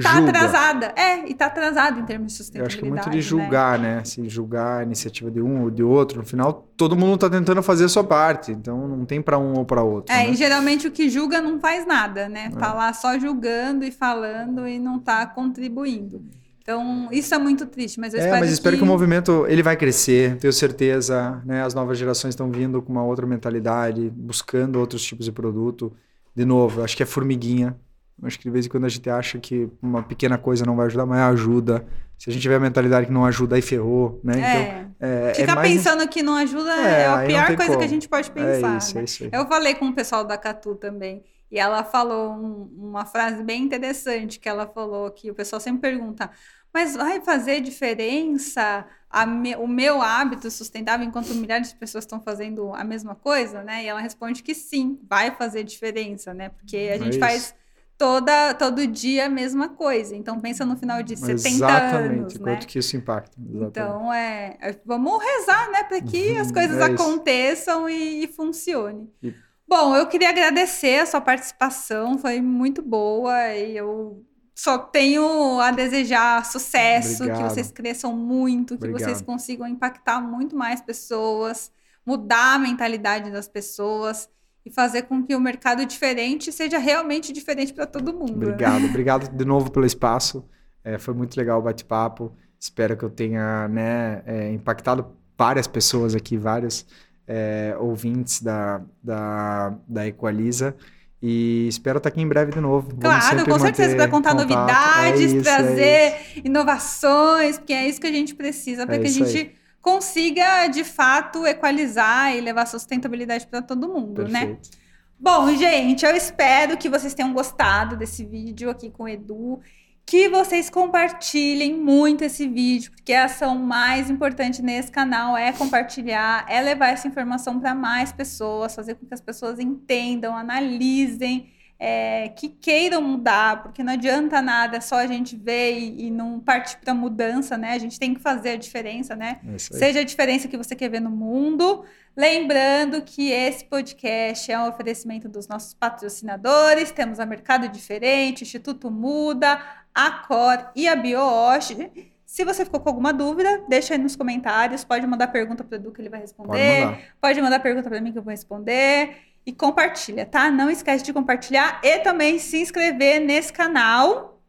Tá 0.00 0.14
Julga. 0.14 0.30
atrasada. 0.30 0.94
É, 0.96 1.28
e 1.28 1.34
tá 1.34 1.46
atrasada 1.46 1.98
em 1.98 2.04
termos 2.04 2.32
de 2.32 2.38
sustentabilidade. 2.38 2.60
Eu 2.60 2.66
acho 2.66 2.78
que 2.78 2.86
é 2.86 2.90
muito 2.90 3.10
de 3.10 3.20
julgar, 3.20 3.78
né? 3.78 3.96
né? 3.96 4.00
Assim, 4.00 4.28
julgar 4.28 4.80
a 4.80 4.82
iniciativa 4.84 5.30
de 5.30 5.42
um 5.42 5.62
ou 5.62 5.70
de 5.70 5.82
outro. 5.82 6.18
No 6.18 6.24
final, 6.24 6.68
todo 6.76 6.96
mundo 6.96 7.18
tá 7.18 7.28
tentando 7.28 7.62
fazer 7.62 7.84
a 7.86 7.88
sua 7.88 8.04
parte. 8.04 8.52
Então, 8.52 8.86
não 8.86 9.04
tem 9.04 9.20
para 9.20 9.36
um 9.36 9.58
ou 9.58 9.64
para 9.64 9.82
outro. 9.82 10.14
É, 10.14 10.24
né? 10.24 10.30
e 10.30 10.34
geralmente 10.36 10.86
o 10.86 10.92
que 10.92 11.10
julga 11.10 11.42
não 11.42 11.58
faz 11.58 11.86
nada, 11.86 12.28
né? 12.28 12.50
Tá 12.50 12.70
é. 12.70 12.74
lá 12.74 12.92
só 12.92 13.18
julgando 13.18 13.84
e 13.84 13.90
falando 13.90 14.66
e 14.66 14.78
não 14.78 14.98
tá 14.98 15.26
contribuindo. 15.26 16.22
Então, 16.62 17.08
isso 17.10 17.34
é 17.34 17.38
muito 17.38 17.66
triste, 17.66 17.98
mas 17.98 18.14
eu 18.14 18.20
é, 18.20 18.22
espero 18.22 18.40
mas 18.40 18.52
espero 18.52 18.76
que... 18.76 18.82
que... 18.82 18.84
o 18.84 18.86
movimento 18.86 19.44
ele 19.48 19.62
vai 19.62 19.76
crescer, 19.76 20.36
tenho 20.36 20.52
certeza, 20.52 21.42
né? 21.44 21.64
As 21.64 21.74
novas 21.74 21.98
gerações 21.98 22.32
estão 22.32 22.48
vindo 22.48 22.80
com 22.80 22.92
uma 22.92 23.02
outra 23.02 23.26
mentalidade, 23.26 24.08
buscando 24.14 24.78
outros 24.78 25.02
tipos 25.02 25.26
de 25.26 25.32
produto. 25.32 25.92
De 26.32 26.44
novo, 26.44 26.84
acho 26.84 26.96
que 26.96 27.02
é 27.02 27.06
formiguinha, 27.06 27.76
Acho 28.22 28.38
que 28.38 28.44
de 28.44 28.50
vez 28.50 28.66
em 28.66 28.68
quando 28.68 28.84
a 28.84 28.88
gente 28.88 29.08
acha 29.08 29.38
que 29.38 29.68
uma 29.80 30.02
pequena 30.02 30.36
coisa 30.36 30.64
não 30.64 30.76
vai 30.76 30.86
ajudar, 30.86 31.06
mas 31.06 31.20
ajuda. 31.32 31.86
Se 32.18 32.28
a 32.28 32.32
gente 32.32 32.42
tiver 32.42 32.56
a 32.56 32.60
mentalidade 32.60 33.06
que 33.06 33.12
não 33.12 33.24
ajuda, 33.24 33.56
aí 33.56 33.62
ferrou, 33.62 34.20
né? 34.22 34.40
É. 34.40 34.62
Então, 34.62 34.90
é, 35.00 35.34
Ficar 35.34 35.52
é 35.52 35.54
mais... 35.54 35.72
pensando 35.72 36.06
que 36.08 36.22
não 36.22 36.34
ajuda 36.34 36.70
é, 36.70 37.02
é 37.02 37.06
a 37.06 37.26
pior 37.26 37.46
coisa 37.56 37.66
como. 37.66 37.78
que 37.78 37.84
a 37.84 37.88
gente 37.88 38.08
pode 38.08 38.30
pensar. 38.30 38.74
É 38.74 38.76
isso, 38.76 38.94
né? 38.94 39.00
é 39.00 39.04
isso 39.04 39.24
aí. 39.24 39.30
Eu 39.32 39.46
falei 39.46 39.74
com 39.74 39.88
o 39.88 39.94
pessoal 39.94 40.24
da 40.24 40.36
Catu 40.36 40.74
também. 40.74 41.24
E 41.50 41.58
ela 41.58 41.82
falou 41.82 42.32
um, 42.32 42.70
uma 42.76 43.04
frase 43.04 43.42
bem 43.42 43.62
interessante, 43.62 44.38
que 44.38 44.48
ela 44.48 44.66
falou 44.66 45.10
que 45.10 45.30
o 45.30 45.34
pessoal 45.34 45.58
sempre 45.58 45.80
pergunta, 45.80 46.30
mas 46.72 46.94
vai 46.94 47.20
fazer 47.20 47.60
diferença 47.60 48.86
me, 49.26 49.56
o 49.56 49.66
meu 49.66 50.00
hábito 50.00 50.50
sustentável 50.50 51.04
enquanto 51.04 51.34
milhares 51.34 51.70
de 51.70 51.74
pessoas 51.74 52.04
estão 52.04 52.20
fazendo 52.20 52.72
a 52.74 52.84
mesma 52.84 53.14
coisa, 53.14 53.62
né? 53.62 53.82
E 53.82 53.88
ela 53.88 54.00
responde 54.00 54.42
que 54.42 54.54
sim, 54.54 54.98
vai 55.08 55.32
fazer 55.32 55.64
diferença, 55.64 56.32
né? 56.32 56.50
Porque 56.50 56.90
a 56.94 56.98
gente 56.98 57.18
faz 57.18 57.54
toda, 58.00 58.54
todo 58.54 58.86
dia 58.86 59.26
a 59.26 59.28
mesma 59.28 59.68
coisa. 59.68 60.16
Então 60.16 60.40
pensa 60.40 60.64
no 60.64 60.74
final 60.74 61.02
de 61.02 61.18
70 61.18 61.48
Exatamente, 61.48 62.18
anos, 62.18 62.34
né? 62.34 62.40
quanto 62.40 62.66
que 62.66 62.78
isso 62.78 62.96
impacta. 62.96 63.36
Exatamente. 63.38 63.68
Então 63.68 64.10
é, 64.10 64.56
é, 64.58 64.80
vamos 64.86 65.22
rezar, 65.22 65.70
né, 65.70 65.84
para 65.84 66.00
que 66.00 66.38
as 66.38 66.46
uhum, 66.46 66.54
coisas 66.54 66.78
é 66.78 66.84
aconteçam 66.84 67.90
e, 67.90 68.24
e 68.24 68.26
funcione. 68.26 69.12
E... 69.22 69.34
Bom, 69.68 69.94
eu 69.94 70.06
queria 70.06 70.30
agradecer 70.30 71.00
a 71.00 71.06
sua 71.06 71.20
participação, 71.20 72.16
foi 72.16 72.40
muito 72.40 72.80
boa 72.80 73.54
e 73.54 73.76
eu 73.76 74.24
só 74.54 74.78
tenho 74.78 75.60
a 75.60 75.70
desejar 75.70 76.46
sucesso, 76.46 77.24
Obrigado. 77.24 77.48
que 77.48 77.54
vocês 77.54 77.70
cresçam 77.70 78.16
muito, 78.16 78.78
que 78.78 78.86
Obrigado. 78.86 79.08
vocês 79.08 79.20
consigam 79.20 79.68
impactar 79.68 80.22
muito 80.22 80.56
mais 80.56 80.80
pessoas, 80.80 81.70
mudar 82.04 82.54
a 82.54 82.58
mentalidade 82.58 83.30
das 83.30 83.46
pessoas 83.46 84.26
e 84.64 84.70
fazer 84.70 85.02
com 85.02 85.22
que 85.22 85.34
o 85.34 85.40
mercado 85.40 85.84
diferente 85.86 86.52
seja 86.52 86.78
realmente 86.78 87.32
diferente 87.32 87.72
para 87.72 87.86
todo 87.86 88.12
mundo. 88.12 88.36
Né? 88.36 88.46
Obrigado, 88.46 88.80
né? 88.80 88.88
obrigado 88.88 89.36
de 89.36 89.44
novo 89.44 89.70
pelo 89.70 89.86
espaço. 89.86 90.44
É, 90.84 90.98
foi 90.98 91.14
muito 91.14 91.36
legal 91.36 91.58
o 91.58 91.62
bate-papo. 91.62 92.32
Espero 92.58 92.96
que 92.96 93.04
eu 93.04 93.10
tenha 93.10 93.68
né, 93.68 94.22
é, 94.26 94.52
impactado 94.52 95.06
várias 95.36 95.66
pessoas 95.66 96.14
aqui, 96.14 96.36
vários 96.36 96.86
é, 97.26 97.74
ouvintes 97.78 98.42
da, 98.42 98.82
da, 99.02 99.74
da 99.88 100.06
Equaliza. 100.06 100.76
E 101.22 101.68
espero 101.68 101.98
estar 101.98 102.08
aqui 102.08 102.20
em 102.20 102.28
breve 102.28 102.52
de 102.52 102.60
novo. 102.60 102.96
Claro, 102.96 103.44
com 103.44 103.58
certeza, 103.58 103.94
para 103.94 104.08
contar 104.08 104.30
contato. 104.30 104.48
novidades, 104.48 105.20
é 105.20 105.36
isso, 105.36 105.42
trazer 105.42 105.82
é 105.82 106.22
inovações, 106.42 107.58
porque 107.58 107.74
é 107.74 107.86
isso 107.86 108.00
que 108.00 108.06
a 108.06 108.12
gente 108.12 108.34
precisa 108.34 108.86
para 108.86 108.96
é 108.96 108.98
que 108.98 109.06
a 109.06 109.10
gente 109.10 109.38
aí 109.38 109.59
consiga, 109.80 110.66
de 110.68 110.84
fato, 110.84 111.46
equalizar 111.46 112.36
e 112.36 112.40
levar 112.40 112.66
sustentabilidade 112.66 113.46
para 113.46 113.62
todo 113.62 113.88
mundo, 113.88 114.26
né? 114.28 114.46
Perfeito. 114.46 114.70
né? 114.72 114.80
Bom, 115.18 115.54
gente, 115.54 116.04
eu 116.04 116.16
espero 116.16 116.78
que 116.78 116.88
vocês 116.88 117.12
tenham 117.12 117.32
gostado 117.32 117.96
desse 117.96 118.24
vídeo 118.24 118.70
aqui 118.70 118.90
com 118.90 119.04
o 119.04 119.08
Edu, 119.08 119.60
que 120.06 120.28
vocês 120.28 120.70
compartilhem 120.70 121.76
muito 121.76 122.24
esse 122.24 122.48
vídeo, 122.48 122.90
porque 122.90 123.12
a 123.12 123.26
ação 123.26 123.58
mais 123.58 124.08
importante 124.10 124.62
nesse 124.62 124.90
canal 124.90 125.36
é 125.36 125.52
compartilhar, 125.52 126.46
é 126.48 126.60
levar 126.60 126.88
essa 126.88 127.06
informação 127.06 127.60
para 127.60 127.74
mais 127.74 128.12
pessoas, 128.12 128.74
fazer 128.74 128.94
com 128.94 129.06
que 129.06 129.14
as 129.14 129.20
pessoas 129.20 129.58
entendam, 129.60 130.34
analisem 130.34 131.50
é, 131.82 132.28
que 132.28 132.50
queiram 132.50 133.00
mudar, 133.00 133.62
porque 133.62 133.82
não 133.82 133.94
adianta 133.94 134.42
nada 134.42 134.82
só 134.82 134.96
a 134.96 135.06
gente 135.06 135.34
ver 135.34 135.78
e, 135.78 136.08
e 136.08 136.10
não 136.10 136.38
partir 136.38 136.76
para 136.76 136.92
mudança, 136.92 137.56
né? 137.56 137.72
A 137.72 137.78
gente 137.78 137.98
tem 137.98 138.12
que 138.12 138.20
fazer 138.20 138.50
a 138.50 138.56
diferença, 138.56 139.16
né? 139.16 139.40
É 139.54 139.58
Seja 139.58 140.00
a 140.00 140.04
diferença 140.04 140.46
que 140.46 140.58
você 140.58 140.76
quer 140.76 140.90
ver 140.90 141.00
no 141.00 141.10
mundo. 141.10 141.82
Lembrando 142.14 143.00
que 143.00 143.30
esse 143.30 143.64
podcast 143.64 144.52
é 144.52 144.58
um 144.58 144.68
oferecimento 144.68 145.26
dos 145.26 145.48
nossos 145.48 145.72
patrocinadores. 145.72 146.92
Temos 146.92 147.18
a 147.18 147.24
Mercado 147.24 147.66
Diferente, 147.66 148.44
Instituto 148.44 148.90
Muda, 148.90 149.58
a 149.94 150.10
Cor 150.10 150.70
e 150.76 150.86
a 150.86 150.94
BioOsh. 150.94 151.78
Se 152.26 152.44
você 152.44 152.62
ficou 152.64 152.78
com 152.80 152.90
alguma 152.90 153.12
dúvida, 153.12 153.64
deixa 153.68 153.94
aí 153.94 153.98
nos 153.98 154.14
comentários. 154.16 154.84
Pode 154.84 155.06
mandar 155.06 155.28
pergunta 155.28 155.64
para 155.64 155.76
o 155.76 155.80
Edu 155.80 155.92
que 155.92 156.02
ele 156.02 156.10
vai 156.10 156.20
responder. 156.20 156.50
Pode 156.52 156.84
mandar, 156.84 157.00
Pode 157.20 157.40
mandar 157.40 157.60
pergunta 157.60 157.88
para 157.88 158.00
mim 158.02 158.12
que 158.12 158.18
eu 158.18 158.22
vou 158.22 158.30
responder 158.30 159.29
e 159.44 159.52
compartilha, 159.52 160.26
tá? 160.26 160.50
Não 160.50 160.70
esquece 160.70 161.04
de 161.04 161.12
compartilhar 161.12 161.80
e 161.82 161.98
também 162.00 162.38
se 162.38 162.60
inscrever 162.60 163.20
nesse 163.20 163.52
canal. 163.52 164.40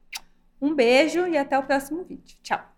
Um 0.61 0.76
beijo 0.76 1.26
e 1.27 1.38
até 1.38 1.57
o 1.57 1.63
próximo 1.63 2.03
vídeo. 2.03 2.38
Tchau! 2.43 2.70